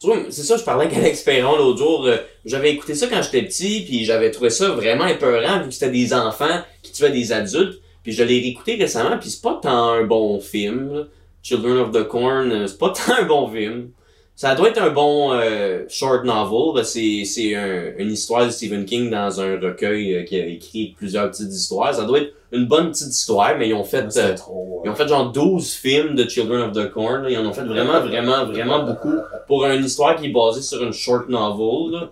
c'est 0.00 0.42
ça, 0.42 0.56
je 0.56 0.62
parlais 0.64 0.86
avec 0.86 0.96
Alex 0.96 1.22
Perron 1.22 1.56
l'autre 1.56 1.78
jour. 1.78 2.04
euh, 2.06 2.18
J'avais 2.44 2.70
écouté 2.72 2.94
ça 2.94 3.06
quand 3.06 3.22
j'étais 3.22 3.42
petit, 3.42 3.82
puis 3.86 4.04
j'avais 4.04 4.30
trouvé 4.30 4.50
ça 4.50 4.68
vraiment 4.70 5.06
épeurant, 5.06 5.60
vu 5.60 5.68
que 5.68 5.74
c'était 5.74 5.90
des 5.90 6.12
enfants 6.12 6.62
qui 6.82 6.92
tuaient 6.92 7.10
des 7.10 7.32
adultes. 7.32 7.80
Puis 8.02 8.12
je 8.12 8.22
l'ai 8.22 8.40
réécouté 8.40 8.76
récemment, 8.76 9.18
puis 9.18 9.30
c'est 9.30 9.42
pas 9.42 9.58
tant 9.60 9.90
un 9.92 10.04
bon 10.04 10.38
film. 10.40 11.08
Children 11.42 11.78
of 11.78 11.90
the 11.92 12.06
Corn, 12.06 12.52
euh, 12.52 12.66
c'est 12.66 12.78
pas 12.78 12.90
tant 13.06 13.14
un 13.20 13.24
bon 13.24 13.48
film. 13.50 13.90
Ça 14.38 14.54
doit 14.54 14.68
être 14.68 14.82
un 14.82 14.90
bon 14.90 15.32
euh, 15.32 15.84
short 15.88 16.24
novel. 16.24 16.84
c'est 16.84 17.24
c'est 17.24 17.54
un- 17.54 17.92
une 17.96 18.12
histoire 18.12 18.44
de 18.44 18.50
Stephen 18.50 18.84
King 18.84 19.08
dans 19.08 19.40
un 19.40 19.58
recueil 19.58 20.14
euh, 20.14 20.22
qui 20.24 20.38
a 20.38 20.44
écrit 20.46 20.94
plusieurs 20.94 21.30
petites 21.30 21.50
histoires. 21.50 21.94
Ça 21.94 22.04
doit 22.04 22.18
être 22.18 22.34
une 22.52 22.66
bonne 22.66 22.90
petite 22.90 23.08
histoire, 23.08 23.56
mais 23.58 23.68
ils 23.70 23.74
ont 23.74 23.82
fait... 23.82 24.04
C'est 24.12 24.20
euh, 24.20 24.34
trop. 24.34 24.82
ils 24.84 24.90
ont 24.90 24.94
fait 24.94 25.08
genre 25.08 25.32
12 25.32 25.72
films 25.72 26.14
de 26.14 26.28
Children 26.28 26.60
of 26.68 26.72
the 26.72 26.90
Corn. 26.90 27.22
là. 27.22 27.30
Ils 27.30 27.38
en 27.38 27.46
ont 27.46 27.52
fait 27.54 27.64
vraiment, 27.64 28.00
vraiment, 28.02 28.44
vraiment 28.44 28.82
beaucoup 28.84 29.14
pour 29.46 29.64
une 29.64 29.82
histoire 29.84 30.16
qui 30.16 30.26
est 30.26 30.32
basée 30.32 30.60
sur 30.60 30.82
une 30.82 30.92
short 30.92 31.30
novel. 31.30 31.92
là. 31.98 32.10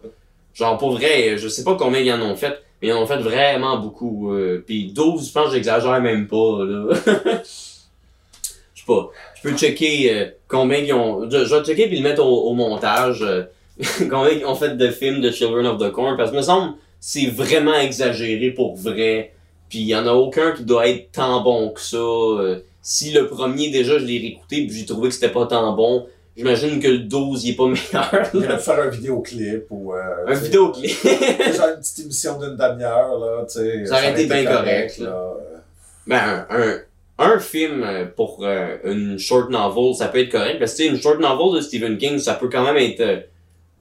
Genre 0.54 0.78
pour 0.78 0.92
vrai, 0.92 1.36
je 1.36 1.46
sais 1.48 1.62
pas 1.62 1.74
combien 1.74 2.00
ils 2.00 2.10
en 2.12 2.22
ont 2.22 2.36
fait, 2.36 2.58
mais 2.80 2.88
ils 2.88 2.92
en 2.94 3.02
ont 3.02 3.06
fait 3.06 3.18
vraiment 3.18 3.76
beaucoup. 3.76 4.32
euh, 4.32 4.64
Puis 4.66 4.92
12, 4.94 5.28
je 5.28 5.32
pense 5.32 5.48
que 5.48 5.52
j'exagère 5.56 6.00
même 6.00 6.26
pas. 6.26 6.64
Là. 6.64 6.94
Je 8.74 8.80
sais 8.80 8.86
pas. 8.86 9.10
Je 9.36 9.42
peux 9.48 9.56
checker 9.56 10.12
euh, 10.14 10.26
combien 10.54 10.78
ils 10.78 10.92
ont. 10.92 11.28
Je, 11.30 11.44
je 11.44 11.54
vais 11.54 11.64
checker 11.64 11.86
puis 11.88 11.96
le 11.98 12.02
mettre 12.02 12.24
au, 12.24 12.50
au 12.50 12.54
montage. 12.54 13.22
euh, 13.22 13.42
combien 14.10 14.30
ils 14.30 14.44
ont 14.46 14.54
fait 14.54 14.76
de 14.76 14.88
films 14.90 15.20
de 15.20 15.30
Children 15.30 15.66
of 15.66 15.78
the 15.78 15.90
Corn. 15.90 16.16
Parce 16.16 16.30
que 16.30 16.36
me 16.36 16.42
semble 16.42 16.74
c'est 17.00 17.26
vraiment 17.26 17.74
exagéré 17.88 18.50
pour 18.50 18.76
vrai. 18.76 19.32
Puis 19.68 19.78
il 19.80 19.88
y 19.88 19.96
en 19.96 20.06
a 20.06 20.12
aucun 20.12 20.52
qui 20.52 20.62
doit 20.64 20.86
être 20.88 21.10
tant 21.12 21.42
bon 21.42 21.70
que 21.70 21.80
ça. 21.80 21.96
euh, 21.96 22.60
si 22.80 23.12
le 23.12 23.26
premier 23.26 23.70
déjà 23.70 23.98
je 23.98 24.04
l'ai 24.04 24.18
réécouté 24.18 24.66
puis 24.66 24.76
j'ai 24.78 24.86
trouvé 24.86 25.08
que 25.08 25.14
c'était 25.14 25.32
pas 25.32 25.46
tant 25.46 25.72
bon, 25.74 26.06
j'imagine 26.36 26.78
que 26.80 26.88
le 26.88 26.98
12 26.98 27.44
il 27.44 27.50
est 27.52 27.56
pas 27.56 27.66
meilleur. 27.76 28.30
Il 28.34 28.40
pu 28.42 28.62
faire 28.62 28.80
un 28.80 28.88
vidéoclip 28.90 29.64
ou. 29.70 29.94
euh, 29.94 30.26
Un 30.28 30.34
vidéoclip. 30.34 30.90
Genre 31.02 31.68
une 31.74 31.80
petite 31.80 31.98
émission 32.04 32.38
d'une 32.38 32.56
demi-heure, 32.56 33.18
là, 33.18 33.44
tu 33.46 33.58
sais. 33.58 33.86
Ça 33.86 33.94
aurait 33.94 34.12
été 34.12 34.26
bien 34.26 34.44
correct, 34.44 34.98
là. 34.98 35.32
Ben, 36.06 36.46
un, 36.50 36.56
un, 36.60 36.78
un 37.18 37.38
film 37.38 37.82
euh, 37.84 38.04
pour 38.06 38.40
euh, 38.42 38.76
une 38.84 39.18
short 39.18 39.50
novel, 39.50 39.94
ça 39.94 40.08
peut 40.08 40.18
être 40.20 40.30
correct. 40.32 40.58
Parce 40.58 40.74
que, 40.74 40.82
une 40.84 41.00
short 41.00 41.20
novel 41.20 41.56
de 41.56 41.60
Stephen 41.60 41.96
King, 41.98 42.18
ça 42.18 42.34
peut 42.34 42.48
quand 42.48 42.64
même 42.64 42.76
être... 42.76 43.00
euh, 43.00 43.20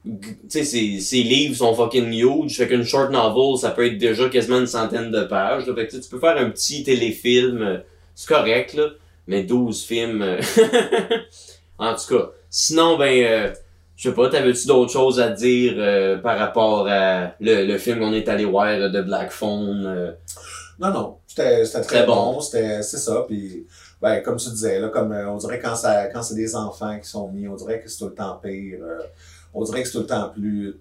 tu 0.05 0.33
sais, 0.49 0.63
ses, 0.65 0.99
ses 0.99 1.23
livres 1.23 1.55
sont 1.55 1.73
fucking 1.73 2.11
huge. 2.11 2.57
Fait 2.57 2.67
qu'une 2.67 2.83
short 2.83 3.11
novel, 3.11 3.57
ça 3.57 3.71
peut 3.71 3.85
être 3.87 3.97
déjà 3.97 4.29
quasiment 4.29 4.59
une 4.59 4.67
centaine 4.67 5.11
de 5.11 5.23
pages. 5.23 5.65
là. 5.65 5.73
Fait 5.75 5.87
que, 5.87 5.95
tu 5.97 6.09
peux 6.09 6.19
faire 6.19 6.37
un 6.37 6.49
petit 6.49 6.83
téléfilm. 6.83 7.61
euh, 7.61 7.77
c'est 8.15 8.27
correct, 8.27 8.73
là. 8.75 8.89
Mais 9.27 9.43
12 9.43 9.83
films... 9.83 10.21
euh, 10.21 10.41
en 11.77 11.95
tout 11.95 12.17
cas. 12.17 12.29
Sinon, 12.49 12.97
ben... 12.97 13.23
euh, 13.25 13.53
je 13.95 14.09
sais 14.09 14.15
pas, 14.15 14.27
t'avais-tu 14.27 14.67
d'autres 14.67 14.91
choses 14.91 15.19
à 15.19 15.29
dire 15.29 15.75
euh, 15.77 16.17
par 16.17 16.37
rapport 16.37 16.87
à 16.89 17.33
le, 17.39 17.65
le 17.65 17.77
film 17.77 17.99
qu'on 17.99 18.11
est 18.11 18.27
allé 18.27 18.43
voir 18.43 18.89
de 18.91 19.01
Black 19.01 19.31
Phone? 19.31 19.85
euh? 19.85 20.11
Non, 20.79 20.91
non. 20.91 21.17
C'était 21.27 21.65
c'était 21.65 21.81
très 21.81 22.05
bon. 22.05 22.33
bon. 22.33 22.39
C'était, 22.41 22.81
c'est 22.83 22.97
ça. 22.97 23.25
Puis, 23.27 23.65
ben, 24.01 24.21
comme 24.21 24.37
tu 24.37 24.49
disais, 24.49 24.79
là, 24.79 24.89
comme 24.89 25.11
euh, 25.11 25.29
on 25.29 25.37
dirait 25.37 25.59
quand 25.59 25.75
ça, 25.75 26.07
quand 26.07 26.21
c'est 26.23 26.35
des 26.35 26.55
enfants 26.55 26.97
qui 26.99 27.07
sont 27.07 27.27
mis, 27.29 27.47
on 27.47 27.55
dirait 27.55 27.79
que 27.81 27.89
c'est 27.89 27.99
tout 27.99 28.07
le 28.09 28.15
temps 28.15 28.39
pire. 28.43 28.79
euh, 28.81 28.99
on 29.53 29.63
dirait 29.63 29.81
que 29.83 29.87
c'est 29.87 29.93
tout 29.93 29.99
le 29.99 30.07
temps 30.07 30.29
plus 30.29 30.75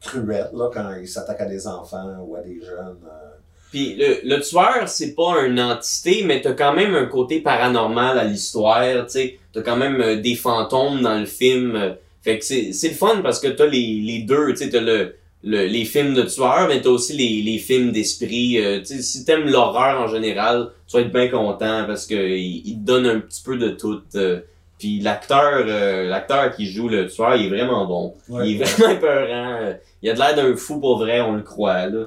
cruel, 0.00 0.50
là, 0.52 0.70
quand 0.72 0.94
ils 1.00 1.08
s'attaquent 1.08 1.40
à 1.42 1.46
des 1.46 1.66
enfants 1.66 2.16
ou 2.26 2.36
à 2.36 2.40
des 2.40 2.60
jeunes. 2.60 2.98
euh. 3.06 3.30
Puis 3.70 3.96
le, 3.96 4.20
le 4.24 4.40
tueur, 4.40 4.88
c'est 4.88 5.14
pas 5.14 5.42
une 5.44 5.60
entité, 5.60 6.22
mais 6.24 6.40
t'as 6.40 6.52
quand 6.52 6.72
même 6.72 6.94
un 6.94 7.06
côté 7.06 7.40
paranormal 7.40 8.18
à 8.18 8.24
l'histoire, 8.24 9.06
tu 9.06 9.12
sais. 9.12 9.38
T'as 9.52 9.62
quand 9.62 9.76
même 9.76 10.00
euh, 10.00 10.16
des 10.20 10.34
fantômes 10.34 11.02
dans 11.02 11.18
le 11.18 11.26
film. 11.26 11.74
euh, 11.76 11.92
fait 12.22 12.38
que 12.38 12.44
c'est 12.44 12.72
c'est 12.72 12.88
le 12.88 12.94
fun 12.94 13.20
parce 13.22 13.38
que 13.40 13.48
t'as 13.48 13.66
les, 13.66 14.00
les 14.02 14.22
deux, 14.22 14.50
tu 14.52 14.56
sais, 14.64 14.70
t'as 14.70 14.80
le, 14.80 15.14
le, 15.46 15.64
les 15.66 15.84
films 15.84 16.12
de 16.14 16.22
tueurs, 16.22 16.66
mais 16.68 16.80
t'as 16.82 16.90
aussi 16.90 17.12
les, 17.16 17.40
les 17.42 17.58
films 17.58 17.92
d'esprit. 17.92 18.58
euh, 18.58 18.82
si 18.84 19.24
t'aimes 19.24 19.48
l'horreur 19.48 20.00
en 20.02 20.08
général, 20.08 20.70
tu 20.88 20.96
vas 20.96 21.02
être 21.04 21.12
bien 21.12 21.28
content 21.28 21.84
parce 21.86 22.04
que 22.06 22.14
il, 22.14 22.62
il 22.66 22.74
te 22.80 22.84
donne 22.84 23.06
un 23.06 23.20
petit 23.20 23.42
peu 23.42 23.56
de 23.56 23.68
tout. 23.70 24.02
euh. 24.16 24.40
puis 24.78 25.00
l'acteur 25.00 25.64
euh, 25.66 26.08
l'acteur 26.08 26.54
qui 26.54 26.66
joue 26.66 26.88
le 26.88 27.06
tueur, 27.08 27.36
il 27.36 27.46
est 27.46 27.56
vraiment 27.56 27.86
bon. 27.86 28.14
Ouais. 28.28 28.50
Il 28.50 28.60
est 28.60 28.64
vraiment 28.76 28.92
épeurant. 28.94 29.58
euh, 29.62 29.74
Il 30.02 30.10
a 30.10 30.14
de 30.14 30.18
l'air 30.18 30.34
d'un 30.34 30.56
fou 30.56 30.80
pour 30.80 30.98
vrai, 30.98 31.20
on 31.20 31.36
le 31.36 31.42
croit, 31.42 31.86
là. 31.86 32.06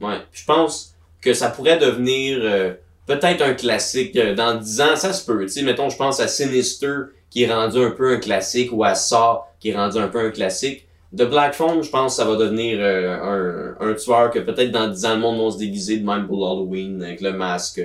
Ouais. 0.00 0.18
Puis 0.32 0.40
Je 0.42 0.44
pense 0.44 0.94
que 1.22 1.32
ça 1.32 1.48
pourrait 1.50 1.78
devenir 1.78 2.38
euh, 2.42 2.72
peut-être 3.06 3.40
un 3.42 3.54
classique. 3.54 4.16
euh, 4.16 4.34
dans 4.34 4.56
10 4.56 4.80
ans, 4.80 4.96
ça 4.96 5.12
se 5.12 5.24
peut. 5.24 5.42
Tu 5.42 5.48
sais, 5.48 5.62
mettons, 5.62 5.88
je 5.90 5.96
pense 5.96 6.18
à 6.20 6.26
Sinister, 6.28 6.94
qui 7.30 7.44
est 7.44 7.52
rendu 7.54 7.78
un 7.78 7.90
peu 7.92 8.14
un 8.14 8.16
classique, 8.18 8.70
ou 8.72 8.82
à 8.84 8.94
Saw, 8.96 9.42
qui 9.60 9.70
est 9.70 9.76
rendu 9.76 9.98
un 9.98 10.08
peu 10.08 10.18
un 10.26 10.30
classique. 10.30 10.86
De 11.14 11.24
Black 11.24 11.54
Phone, 11.54 11.82
je 11.82 11.90
pense 11.90 12.16
que 12.16 12.22
ça 12.22 12.28
va 12.28 12.36
devenir 12.36 12.78
euh, 12.80 13.74
un, 13.80 13.90
un 13.90 13.94
tueur 13.94 14.30
que 14.30 14.40
peut-être 14.40 14.72
dans 14.72 14.88
10 14.88 15.04
ans, 15.06 15.14
le 15.14 15.20
monde 15.20 15.44
va 15.44 15.50
se 15.52 15.58
déguiser 15.58 15.98
de 15.98 16.04
même 16.06 16.26
pour 16.26 16.44
Halloween, 16.48 17.02
avec 17.02 17.20
le 17.20 17.32
masque. 17.32 17.80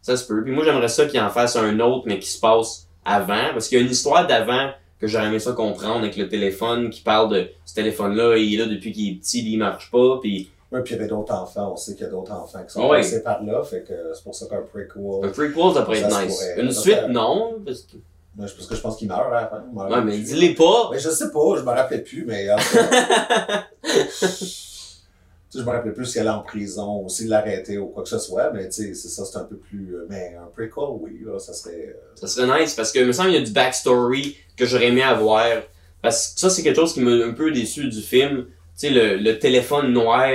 Ça 0.00 0.16
se 0.16 0.26
peut. 0.26 0.42
Puis 0.42 0.52
moi, 0.52 0.64
j'aimerais 0.64 0.88
ça 0.88 1.04
qu'il 1.06 1.20
en 1.20 1.28
fasse 1.30 1.54
un 1.56 1.78
autre, 1.80 2.04
mais 2.06 2.18
qui 2.18 2.28
se 2.28 2.40
passe 2.40 2.88
avant. 3.04 3.50
Parce 3.52 3.68
qu'il 3.68 3.78
y 3.78 3.80
a 3.80 3.84
une 3.84 3.90
histoire 3.90 4.26
d'avant 4.26 4.70
que 4.98 5.06
j'aurais 5.06 5.26
aimé 5.26 5.38
ça 5.38 5.52
comprendre 5.52 5.98
avec 5.98 6.16
le 6.16 6.28
téléphone 6.28 6.88
qui 6.90 7.02
parle 7.02 7.30
de 7.32 7.48
ce 7.64 7.74
téléphone-là, 7.74 8.36
il 8.36 8.54
est 8.54 8.64
là 8.64 8.66
depuis 8.66 8.92
qu'il 8.92 9.10
est 9.12 9.14
petit, 9.20 9.44
il 9.52 9.58
marche 9.58 9.90
pas, 9.90 10.18
puis 10.20 10.50
Ouais, 10.70 10.80
puis 10.82 10.94
il 10.94 10.96
y 10.96 11.00
avait 11.00 11.08
d'autres 11.08 11.34
enfants. 11.34 11.72
On 11.72 11.76
sait 11.76 11.92
qu'il 11.92 12.04
y 12.04 12.06
a 12.06 12.10
d'autres 12.10 12.32
enfants 12.32 12.60
qui 12.66 12.72
sont 12.72 12.88
Ouais. 12.88 12.98
passés 12.98 13.22
par 13.22 13.42
là. 13.42 13.62
Fait 13.62 13.84
que 13.86 13.92
c'est 14.14 14.24
pour 14.24 14.34
ça 14.34 14.46
qu'un 14.46 14.62
prequel. 14.62 15.02
un 15.22 15.28
prequel, 15.28 15.74
ça 15.74 15.82
pourrait 15.82 15.98
être 16.00 16.24
nice. 16.24 16.34
pourrait. 16.38 16.62
Une 16.64 16.72
suite, 16.72 17.08
non. 17.10 17.56
Parce 17.66 17.82
que... 17.82 17.96
Ouais, 18.38 18.46
parce 18.56 18.66
que 18.66 18.74
je 18.74 18.80
pense 18.80 18.96
qu'il 18.96 19.08
meurt 19.08 19.26
à 19.32 19.42
la 19.42 19.46
fin. 19.46 19.62
Ouais, 19.74 20.02
mais 20.02 20.18
dis-les 20.18 20.54
pas. 20.54 20.88
Mais 20.90 20.98
je 20.98 21.10
sais 21.10 21.30
pas, 21.30 21.56
je 21.56 21.62
me 21.62 21.68
rappelais 21.70 22.00
plus, 22.00 22.24
mais 22.24 22.46
je 25.54 25.60
me 25.60 25.66
rappelais 25.70 25.92
plus 25.92 26.06
s'il 26.06 26.20
allait 26.22 26.30
en 26.30 26.40
prison 26.42 27.02
ou 27.04 27.08
s'il 27.10 27.28
l'arrêtait 27.28 27.76
ou 27.76 27.88
quoi 27.88 28.02
que 28.02 28.08
ce 28.08 28.18
soit, 28.18 28.50
mais 28.52 28.66
tu 28.70 28.72
sais, 28.84 28.94
c'est 28.94 29.08
ça, 29.08 29.24
c'est 29.26 29.36
un 29.36 29.44
peu 29.44 29.56
plus. 29.56 29.94
euh, 29.94 30.06
Mais 30.08 30.34
un 30.40 30.46
prequel, 30.46 30.84
oui, 31.00 31.20
là, 31.26 31.38
ça 31.38 31.52
serait. 31.52 31.88
euh, 31.94 32.10
Ça 32.14 32.26
serait 32.26 32.60
nice 32.62 32.74
parce 32.74 32.90
que, 32.90 33.00
il 33.00 33.06
me 33.06 33.12
semble, 33.12 33.28
qu'il 33.30 33.38
y 33.38 33.42
a 33.42 33.44
du 33.44 33.52
backstory 33.52 34.36
que 34.56 34.64
j'aurais 34.64 34.88
aimé 34.88 35.02
avoir. 35.02 35.46
Parce 36.00 36.28
que 36.34 36.40
ça, 36.40 36.48
c'est 36.50 36.62
quelque 36.62 36.76
chose 36.80 36.94
qui 36.94 37.00
m'a 37.00 37.10
un 37.24 37.32
peu 37.32 37.50
déçu 37.52 37.86
du 37.88 38.00
film. 38.00 38.46
Tu 38.46 38.88
sais, 38.88 38.90
le, 38.90 39.16
le 39.18 39.38
téléphone 39.38 39.92
noir, 39.92 40.30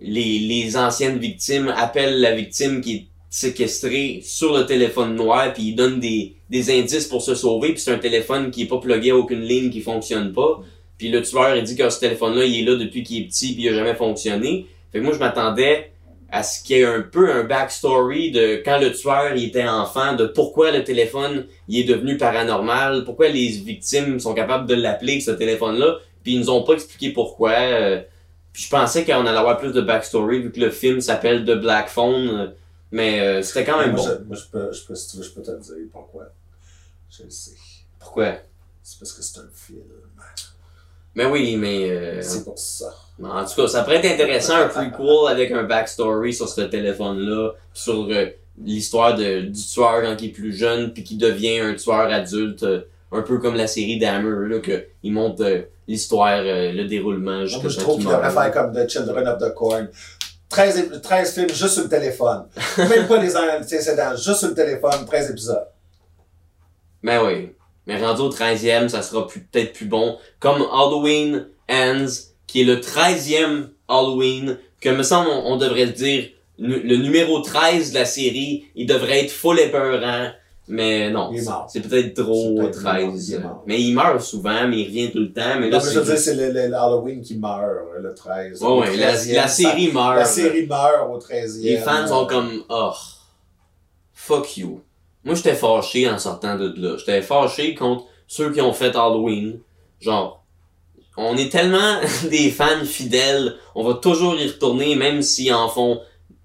les, 0.00 0.38
les 0.38 0.76
anciennes 0.76 1.18
victimes 1.18 1.72
appellent 1.74 2.20
la 2.20 2.34
victime 2.34 2.82
qui 2.82 2.94
est 2.96 3.06
séquestrée 3.32 4.20
sur 4.22 4.54
le 4.54 4.66
téléphone 4.66 5.16
noir, 5.16 5.54
puis 5.54 5.68
ils 5.68 5.74
donnent 5.74 5.98
des, 6.00 6.36
des 6.50 6.78
indices 6.78 7.06
pour 7.06 7.22
se 7.22 7.34
sauver, 7.34 7.70
puis 7.70 7.80
c'est 7.80 7.90
un 7.90 7.98
téléphone 7.98 8.50
qui 8.50 8.64
est 8.64 8.66
pas 8.66 8.76
plugué 8.76 9.12
à 9.12 9.16
aucune 9.16 9.40
ligne, 9.40 9.70
qui 9.70 9.80
fonctionne 9.80 10.32
pas. 10.34 10.60
Puis 10.98 11.08
le 11.08 11.22
tueur, 11.22 11.56
il 11.56 11.64
dit 11.64 11.74
que 11.74 11.88
ce 11.88 11.98
téléphone-là, 11.98 12.44
il 12.44 12.60
est 12.60 12.70
là 12.70 12.76
depuis 12.76 13.02
qu'il 13.02 13.22
est 13.22 13.26
petit, 13.26 13.54
puis 13.54 13.64
il 13.64 13.68
a 13.70 13.72
jamais 13.74 13.94
fonctionné. 13.94 14.66
Fait 14.92 14.98
que 14.98 15.04
moi, 15.04 15.14
je 15.14 15.18
m'attendais 15.18 15.92
à 16.30 16.42
ce 16.42 16.62
qu'il 16.62 16.76
y 16.76 16.80
ait 16.80 16.84
un 16.84 17.00
peu 17.00 17.32
un 17.32 17.44
backstory 17.44 18.32
de 18.32 18.60
quand 18.62 18.78
le 18.78 18.92
tueur 18.92 19.34
il 19.34 19.44
était 19.44 19.66
enfant, 19.66 20.14
de 20.14 20.26
pourquoi 20.26 20.70
le 20.70 20.84
téléphone 20.84 21.46
il 21.68 21.80
est 21.80 21.84
devenu 21.84 22.18
paranormal, 22.18 23.04
pourquoi 23.04 23.28
les 23.28 23.48
victimes 23.48 24.20
sont 24.20 24.34
capables 24.34 24.66
de 24.66 24.74
l'appeler 24.74 25.20
ce 25.20 25.30
téléphone-là, 25.30 26.00
puis 26.22 26.34
ils 26.34 26.40
nous 26.40 26.50
ont 26.50 26.62
pas 26.62 26.74
expliqué 26.74 27.10
pourquoi. 27.10 27.52
euh, 27.52 28.02
puis 28.52 28.64
je 28.64 28.68
pensais 28.68 29.06
qu'on 29.06 29.24
allait 29.26 29.38
avoir 29.38 29.56
plus 29.56 29.72
de 29.72 29.80
backstory 29.80 30.40
vu 30.42 30.52
que 30.52 30.60
le 30.60 30.70
film 30.70 31.00
s'appelle 31.00 31.46
The 31.46 31.58
Black 31.58 31.88
Phone, 31.88 32.28
euh, 32.28 32.46
mais 32.92 33.20
euh, 33.20 33.42
c'était 33.42 33.64
quand 33.64 33.78
même 33.80 33.92
moi, 33.92 34.00
bon. 34.00 34.06
je, 34.06 34.24
moi, 34.24 34.36
je 34.36 34.44
peux, 34.50 34.72
je 34.72 34.84
peux, 34.84 34.94
si 34.94 35.10
tu 35.10 35.16
veux, 35.16 35.22
je 35.24 35.30
peux 35.30 35.42
te 35.42 35.50
le 35.50 35.58
dire 35.58 35.74
pourquoi. 35.90 36.26
Je 37.10 37.24
le 37.24 37.30
sais. 37.30 37.52
Pourquoi? 37.98 38.34
C'est 38.82 38.98
parce 38.98 39.12
que 39.12 39.22
c'est 39.22 39.38
un 39.40 39.48
film. 39.54 39.80
Mais 41.14 41.26
oui, 41.26 41.56
mais... 41.56 41.90
euh, 41.90 42.22
C'est 42.22 42.44
pour 42.44 42.58
ça. 42.58 42.94
En 43.22 43.44
tout 43.44 43.54
cas, 43.54 43.68
ça 43.68 43.82
pourrait 43.82 43.96
être 44.04 44.12
intéressant 44.14 44.56
un 44.56 44.68
prequel 44.68 45.30
avec 45.30 45.50
un 45.52 45.62
backstory 45.64 46.32
sur 46.34 46.48
ce 46.48 46.62
téléphone-là, 46.62 47.52
sur 47.72 48.08
euh, 48.10 48.26
l'histoire 48.62 49.14
de, 49.14 49.42
du 49.42 49.60
tueur 49.62 50.02
quand 50.02 50.16
il 50.20 50.28
est 50.28 50.32
plus 50.32 50.52
jeune, 50.54 50.92
puis 50.92 51.04
qui 51.04 51.16
devient 51.16 51.60
un 51.60 51.74
tueur 51.74 52.10
adulte, 52.10 52.62
euh, 52.62 52.82
un 53.12 53.22
peu 53.22 53.38
comme 53.38 53.54
la 53.56 53.66
série 53.66 53.98
Dahmer, 53.98 54.48
là, 54.48 54.58
que 54.60 54.86
il 55.02 55.12
montre 55.12 55.44
euh, 55.44 55.62
l'histoire, 55.86 56.42
le 56.42 56.84
déroulement 56.84 57.44
jusqu'à 57.44 57.68
je 57.68 57.78
trouve 57.78 57.96
qu'il 57.96 58.06
qu'il 58.06 58.12
devrait 58.14 58.30
faire 58.30 58.52
comme 58.52 58.72
The 58.74 58.88
Children 58.88 59.28
of 59.28 59.38
the 59.38 59.54
Corn. 59.54 59.88
13, 60.52 60.78
ép- 60.78 61.00
13 61.00 61.34
films 61.34 61.48
juste 61.50 61.74
sur 61.74 61.82
le 61.84 61.88
téléphone. 61.88 62.46
Même 62.78 63.06
pas 63.08 63.18
les 63.18 63.36
antécédents, 63.36 64.14
juste 64.16 64.36
sur 64.40 64.48
le 64.48 64.54
téléphone, 64.54 65.04
13 65.06 65.30
épisodes. 65.30 65.66
Mais 67.02 67.18
oui. 67.18 67.52
Mais 67.86 67.96
rendu 68.04 68.20
au 68.22 68.30
13e, 68.30 68.88
ça 68.88 69.02
sera 69.02 69.26
peut-être 69.26 69.72
plus 69.72 69.86
bon. 69.86 70.18
Comme 70.38 70.62
Halloween 70.72 71.48
Ends, 71.68 72.06
qui 72.46 72.60
est 72.60 72.64
le 72.64 72.76
13e 72.76 73.70
Halloween, 73.88 74.58
que 74.80 74.88
me 74.90 75.02
semble 75.02 75.28
on, 75.30 75.52
on 75.52 75.56
devrait 75.56 75.86
le 75.86 75.92
dire, 75.92 76.28
le 76.58 76.96
numéro 76.96 77.40
13 77.40 77.90
de 77.90 77.98
la 77.98 78.04
série, 78.04 78.66
il 78.76 78.86
devrait 78.86 79.24
être 79.24 79.32
full 79.32 79.58
épeurant. 79.58 80.28
Mais 80.68 81.10
non, 81.10 81.32
c'est 81.68 81.80
peut-être 81.80 82.22
trop 82.22 82.56
C'est 82.56 82.62
peut-être 82.62 82.82
mort, 82.82 82.92
13. 82.94 83.28
il 83.28 83.34
est 83.34 83.38
mort. 83.40 83.62
Mais 83.66 83.80
il 83.80 83.94
meurt 83.94 84.20
souvent, 84.20 84.68
mais 84.68 84.80
il 84.80 84.86
revient 84.86 85.10
tout 85.10 85.18
le 85.18 85.32
temps. 85.32 85.58
Mais 85.58 85.68
là, 85.68 85.78
Non, 85.78 85.84
mais 85.84 85.92
je 85.92 85.98
veux 85.98 86.04
dire, 86.04 86.18
c'est... 86.18 86.52
le, 86.52 86.74
Halloween 86.74 87.20
qui 87.20 87.36
meurt, 87.36 87.62
le 88.00 88.14
13. 88.14 88.62
Ouais, 88.62 88.68
Au 88.68 88.80
ouais, 88.80 88.96
la, 88.96 89.14
13e, 89.14 89.34
la 89.34 89.48
série 89.48 89.92
meurt. 89.92 90.16
La 90.16 90.24
série 90.24 90.66
meurt 90.66 91.10
au 91.10 91.18
13e. 91.18 91.62
Les 91.62 91.78
fans 91.78 92.06
sont 92.06 92.26
comme, 92.26 92.62
oh, 92.68 92.92
fuck 94.14 94.56
you. 94.56 94.80
Moi, 95.24 95.34
j'étais 95.34 95.54
fâché 95.54 96.08
en 96.08 96.18
sortant 96.18 96.56
de 96.56 96.72
là. 96.76 96.96
J'étais 96.96 97.22
fâché 97.22 97.74
contre 97.74 98.04
ceux 98.28 98.52
qui 98.52 98.60
ont 98.60 98.72
fait 98.72 98.94
Halloween. 98.94 99.58
Genre, 100.00 100.44
on 101.16 101.36
est 101.36 101.50
tellement 101.50 102.00
des 102.30 102.50
fans 102.50 102.84
fidèles, 102.84 103.56
on 103.74 103.84
va 103.84 103.94
toujours 103.94 104.36
y 104.36 104.46
retourner, 104.46 104.94
même 104.96 105.22
s'ils 105.22 105.52
en 105.52 105.68
font 105.68 106.00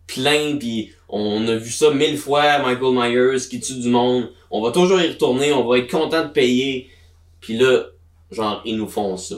plein, 0.07 0.57
puis 0.57 0.91
on 1.09 1.47
a 1.47 1.55
vu 1.55 1.71
ça 1.71 1.91
mille 1.91 2.17
fois, 2.17 2.59
Michael 2.59 2.93
Myers 2.93 3.47
qui 3.49 3.59
tue 3.59 3.79
du 3.79 3.89
monde. 3.89 4.29
On 4.51 4.61
va 4.61 4.71
toujours 4.71 4.99
y 4.99 5.07
retourner, 5.07 5.51
on 5.53 5.65
va 5.67 5.77
être 5.79 5.89
content 5.91 6.23
de 6.23 6.29
payer. 6.29 6.89
Puis 7.39 7.57
là, 7.57 7.85
genre, 8.31 8.61
ils 8.65 8.77
nous 8.77 8.87
font 8.87 9.15
ça. 9.17 9.35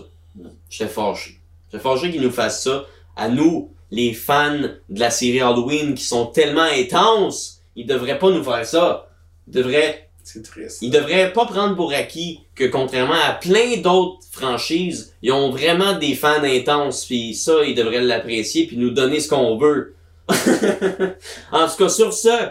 J'étais 0.69 0.89
fâché. 0.89 1.35
J'étais 1.71 1.83
fâché 1.83 2.11
qu'ils 2.11 2.21
nous 2.21 2.31
fassent 2.31 2.63
ça. 2.63 2.85
À 3.15 3.29
nous, 3.29 3.71
les 3.91 4.13
fans 4.13 4.59
de 4.89 4.99
la 4.99 5.09
série 5.09 5.41
Halloween 5.41 5.93
qui 5.93 6.03
sont 6.03 6.27
tellement 6.27 6.61
intenses, 6.61 7.61
ils 7.75 7.85
devraient 7.85 8.19
pas 8.19 8.31
nous 8.31 8.43
faire 8.43 8.65
ça. 8.65 9.09
Ils 9.47 9.53
devraient, 9.53 10.09
C'est 10.23 10.43
triste. 10.43 10.79
ils 10.81 10.91
devraient 10.91 11.33
pas 11.33 11.45
prendre 11.45 11.75
pour 11.75 11.91
acquis 11.93 12.41
que 12.55 12.65
contrairement 12.65 13.13
à 13.27 13.33
plein 13.33 13.77
d'autres 13.77 14.19
franchises, 14.31 15.13
ils 15.21 15.31
ont 15.31 15.49
vraiment 15.49 15.97
des 15.97 16.13
fans 16.13 16.43
intenses 16.43 17.05
puis 17.05 17.33
ça, 17.35 17.63
ils 17.65 17.75
devraient 17.75 18.01
l'apprécier 18.01 18.67
puis 18.67 18.77
nous 18.77 18.91
donner 18.91 19.19
ce 19.19 19.29
qu'on 19.29 19.57
veut. 19.57 19.95
en 21.51 21.67
tout 21.67 21.75
cas, 21.77 21.89
sur 21.89 22.13
ce, 22.13 22.49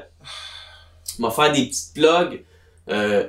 on 1.18 1.28
va 1.28 1.30
faire 1.30 1.52
des 1.52 1.66
petites 1.66 1.94
plugs. 1.94 2.44
Euh, 2.90 3.28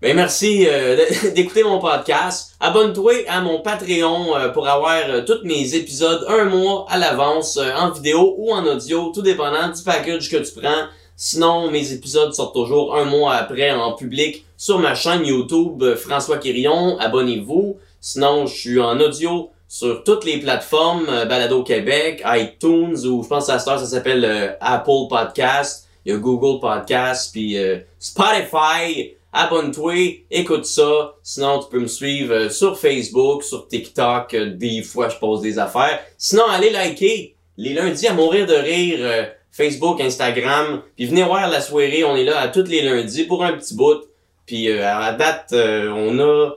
ben 0.00 0.14
merci 0.14 0.64
euh, 0.68 0.96
d'écouter 1.34 1.64
mon 1.64 1.80
podcast. 1.80 2.54
Abonne-toi 2.60 3.24
à 3.26 3.40
mon 3.40 3.62
Patreon 3.62 4.36
euh, 4.36 4.48
pour 4.50 4.68
avoir 4.68 5.00
euh, 5.08 5.22
tous 5.22 5.44
mes 5.44 5.74
épisodes 5.74 6.24
un 6.28 6.44
mois 6.44 6.86
à 6.88 6.98
l'avance 6.98 7.58
en 7.58 7.90
vidéo 7.90 8.36
ou 8.38 8.52
en 8.52 8.64
audio, 8.64 9.10
tout 9.12 9.22
dépendant 9.22 9.68
du 9.68 9.82
package 9.82 10.30
que 10.30 10.36
tu 10.36 10.52
prends. 10.60 10.86
Sinon, 11.16 11.68
mes 11.72 11.92
épisodes 11.92 12.32
sortent 12.32 12.54
toujours 12.54 12.94
un 12.94 13.06
mois 13.06 13.34
après 13.34 13.72
en 13.72 13.94
public 13.94 14.44
sur 14.56 14.78
ma 14.78 14.94
chaîne 14.94 15.26
YouTube 15.26 15.82
François 15.96 16.38
Quirion. 16.38 16.96
Abonnez-vous. 17.00 17.76
Sinon, 18.00 18.46
je 18.46 18.54
suis 18.54 18.80
en 18.80 19.00
audio 19.00 19.50
sur 19.68 20.02
toutes 20.02 20.24
les 20.24 20.40
plateformes 20.40 21.06
euh, 21.10 21.26
Balado 21.26 21.62
Québec, 21.62 22.22
iTunes 22.24 22.96
ou 23.06 23.22
je 23.22 23.28
pense 23.28 23.50
à 23.50 23.58
ça 23.58 23.78
s'appelle 23.78 24.24
euh, 24.24 24.52
Apple 24.60 25.08
Podcast. 25.10 25.86
Il 26.04 26.12
y 26.12 26.16
a 26.16 26.18
Google 26.18 26.58
Podcast 26.58 27.30
puis 27.32 27.58
euh, 27.58 27.78
Spotify. 27.98 29.12
Abonne-toi, 29.30 30.24
écoute 30.30 30.64
ça. 30.64 31.14
Sinon, 31.22 31.60
tu 31.60 31.68
peux 31.68 31.80
me 31.80 31.86
suivre 31.86 32.48
sur 32.48 32.78
Facebook, 32.78 33.44
sur 33.44 33.68
TikTok. 33.68 34.34
des 34.34 34.82
fois, 34.82 35.10
je 35.10 35.18
pose 35.18 35.42
des 35.42 35.58
affaires. 35.58 36.00
Sinon, 36.16 36.44
allez 36.48 36.70
liker 36.70 37.36
les 37.58 37.74
lundis 37.74 38.06
à 38.06 38.14
mourir 38.14 38.46
de 38.46 38.54
rire. 38.54 39.28
Facebook, 39.52 40.00
Instagram. 40.00 40.80
Puis 40.96 41.04
venez 41.04 41.24
voir 41.24 41.46
la 41.50 41.60
soirée. 41.60 42.04
On 42.04 42.16
est 42.16 42.24
là 42.24 42.40
à 42.40 42.48
tous 42.48 42.64
les 42.68 42.80
lundis 42.80 43.24
pour 43.24 43.44
un 43.44 43.52
petit 43.52 43.74
bout. 43.74 44.00
Puis 44.46 44.72
à 44.72 44.98
la 44.98 45.12
date, 45.12 45.52
on 45.52 46.18
a... 46.18 46.52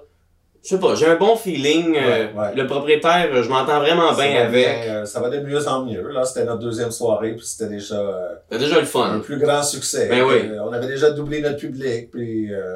Je 0.63 0.69
sais 0.69 0.79
pas, 0.79 0.93
j'ai 0.93 1.07
un 1.07 1.15
bon 1.15 1.35
feeling. 1.35 1.95
euh, 1.97 2.01
Ouais, 2.01 2.31
ouais. 2.39 2.55
Le 2.55 2.67
propriétaire, 2.67 3.29
euh, 3.33 3.41
je 3.41 3.49
m'entends 3.49 3.79
vraiment 3.79 4.13
bien 4.13 4.43
avec. 4.43 4.51
bien, 4.51 4.93
euh, 4.93 5.05
ça 5.05 5.19
va 5.19 5.29
de 5.29 5.39
mieux 5.39 5.67
en 5.67 5.83
mieux. 5.85 6.07
Là, 6.11 6.23
c'était 6.23 6.45
notre 6.45 6.59
deuxième 6.59 6.91
soirée, 6.91 7.31
puis 7.35 7.45
c'était 7.45 7.69
déjà 7.73 7.95
euh, 7.99 8.35
déjà 8.51 8.75
le 8.75 8.81
un 8.83 8.85
fun. 8.85 9.21
plus 9.23 9.39
grand 9.39 9.63
succès. 9.63 10.07
Ben 10.07 10.21
oui. 10.21 10.35
Euh, 10.51 10.59
on 10.63 10.71
avait 10.71 10.85
déjà 10.87 11.09
doublé 11.11 11.41
notre 11.41 11.57
public, 11.57 12.11
puis 12.11 12.53
euh, 12.53 12.75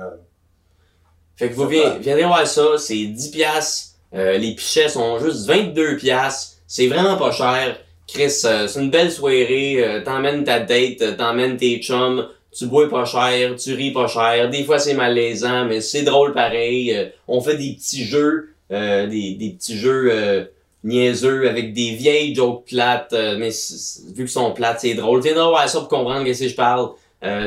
Fait 1.35 1.49
que 1.49 1.53
vous 1.53 1.67
viendrez, 1.67 2.23
voir 2.23 2.47
ça, 2.47 2.63
c'est 2.77 2.95
10 3.05 3.29
piastres. 3.31 3.89
Les 4.13 4.55
pichets 4.55 4.89
sont 4.89 5.19
juste 5.19 5.45
22 5.47 5.97
piastres. 5.97 6.55
C'est 6.67 6.87
vraiment 6.87 7.17
pas 7.17 7.31
cher. 7.31 7.77
Chris, 8.07 8.29
c'est 8.31 8.73
une 8.75 8.89
belle 8.89 9.11
soirée. 9.11 10.01
t'emmènes 10.05 10.43
ta 10.43 10.59
date, 10.59 11.17
t'emmènes 11.17 11.57
tes 11.57 11.79
chums. 11.81 12.25
Tu 12.57 12.67
bois 12.67 12.89
pas 12.89 13.05
cher, 13.05 13.55
tu 13.57 13.73
ris 13.73 13.91
pas 13.91 14.07
cher. 14.07 14.49
Des 14.49 14.63
fois 14.63 14.79
c'est 14.79 14.93
malaisant, 14.93 15.65
mais 15.65 15.81
c'est 15.81 16.03
drôle 16.03 16.33
pareil. 16.33 16.95
Euh, 16.95 17.05
on 17.27 17.41
fait 17.41 17.57
des 17.57 17.73
petits 17.73 18.05
jeux, 18.05 18.53
euh, 18.71 19.07
des, 19.07 19.35
des 19.35 19.49
petits 19.51 19.77
jeux 19.77 20.09
euh, 20.11 20.45
niaiseux 20.83 21.49
avec 21.49 21.73
des 21.73 21.91
vieilles 21.95 22.33
jokes 22.33 22.65
plates. 22.69 23.13
euh, 23.13 23.35
mais 23.37 23.49
vu 24.15 24.23
qu'ils 24.23 24.29
sont 24.29 24.51
plates, 24.53 24.79
c'est 24.81 24.93
drôle. 24.93 25.21
Viendra 25.21 25.49
voir 25.49 25.67
ça 25.67 25.79
pour 25.79 25.89
comprendre 25.89 26.23
que 26.25 26.33
je 26.33 26.55
parle. 26.55 26.89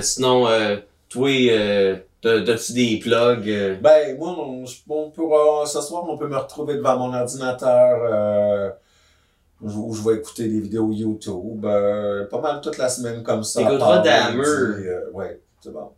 Sinon, 0.00 0.46
toi, 1.08 1.30
t'as- 2.20 2.40
t'as-tu 2.42 2.72
des 2.72 2.98
plugs? 2.98 3.78
Ben, 3.80 4.18
moi, 4.18 4.34
on, 4.38 4.64
on 4.90 5.10
pourra, 5.10 5.64
ce 5.66 5.80
soir, 5.80 6.04
on 6.08 6.18
peut 6.18 6.26
me 6.28 6.36
retrouver 6.36 6.74
devant 6.74 6.96
mon 6.98 7.14
ordinateur 7.14 8.74
où 9.60 9.92
je 9.94 10.02
vais 10.08 10.16
écouter 10.16 10.48
des 10.48 10.60
vidéos 10.60 10.90
YouTube. 10.92 11.64
euh, 11.64 12.26
pas 12.28 12.40
mal 12.40 12.60
toute 12.60 12.78
la 12.78 12.88
semaine 12.88 13.22
comme 13.22 13.42
ça. 13.42 13.60
T'écouteras 13.62 14.02
lundi, 14.02 14.86
euh, 14.88 15.10
ouais, 15.12 15.40
c'est 15.60 15.72
bon. 15.72 15.90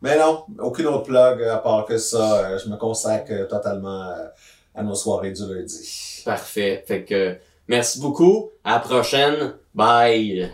Mais 0.00 0.18
non, 0.18 0.44
aucune 0.58 0.86
autre 0.86 1.04
plug 1.04 1.42
à 1.44 1.58
part 1.58 1.84
que 1.86 1.96
ça. 1.98 2.44
euh, 2.46 2.58
je 2.58 2.68
me 2.68 2.76
consacre 2.76 3.46
totalement 3.48 4.02
à, 4.02 4.32
à 4.74 4.82
nos 4.82 4.94
soirées 4.94 5.32
du 5.32 5.42
lundi. 5.42 6.22
Parfait. 6.24 6.84
Fait 6.86 7.04
que 7.04 7.36
merci 7.68 8.00
beaucoup. 8.00 8.50
À 8.64 8.72
la 8.74 8.78
prochaine. 8.80 9.54
Bye. 9.74 10.50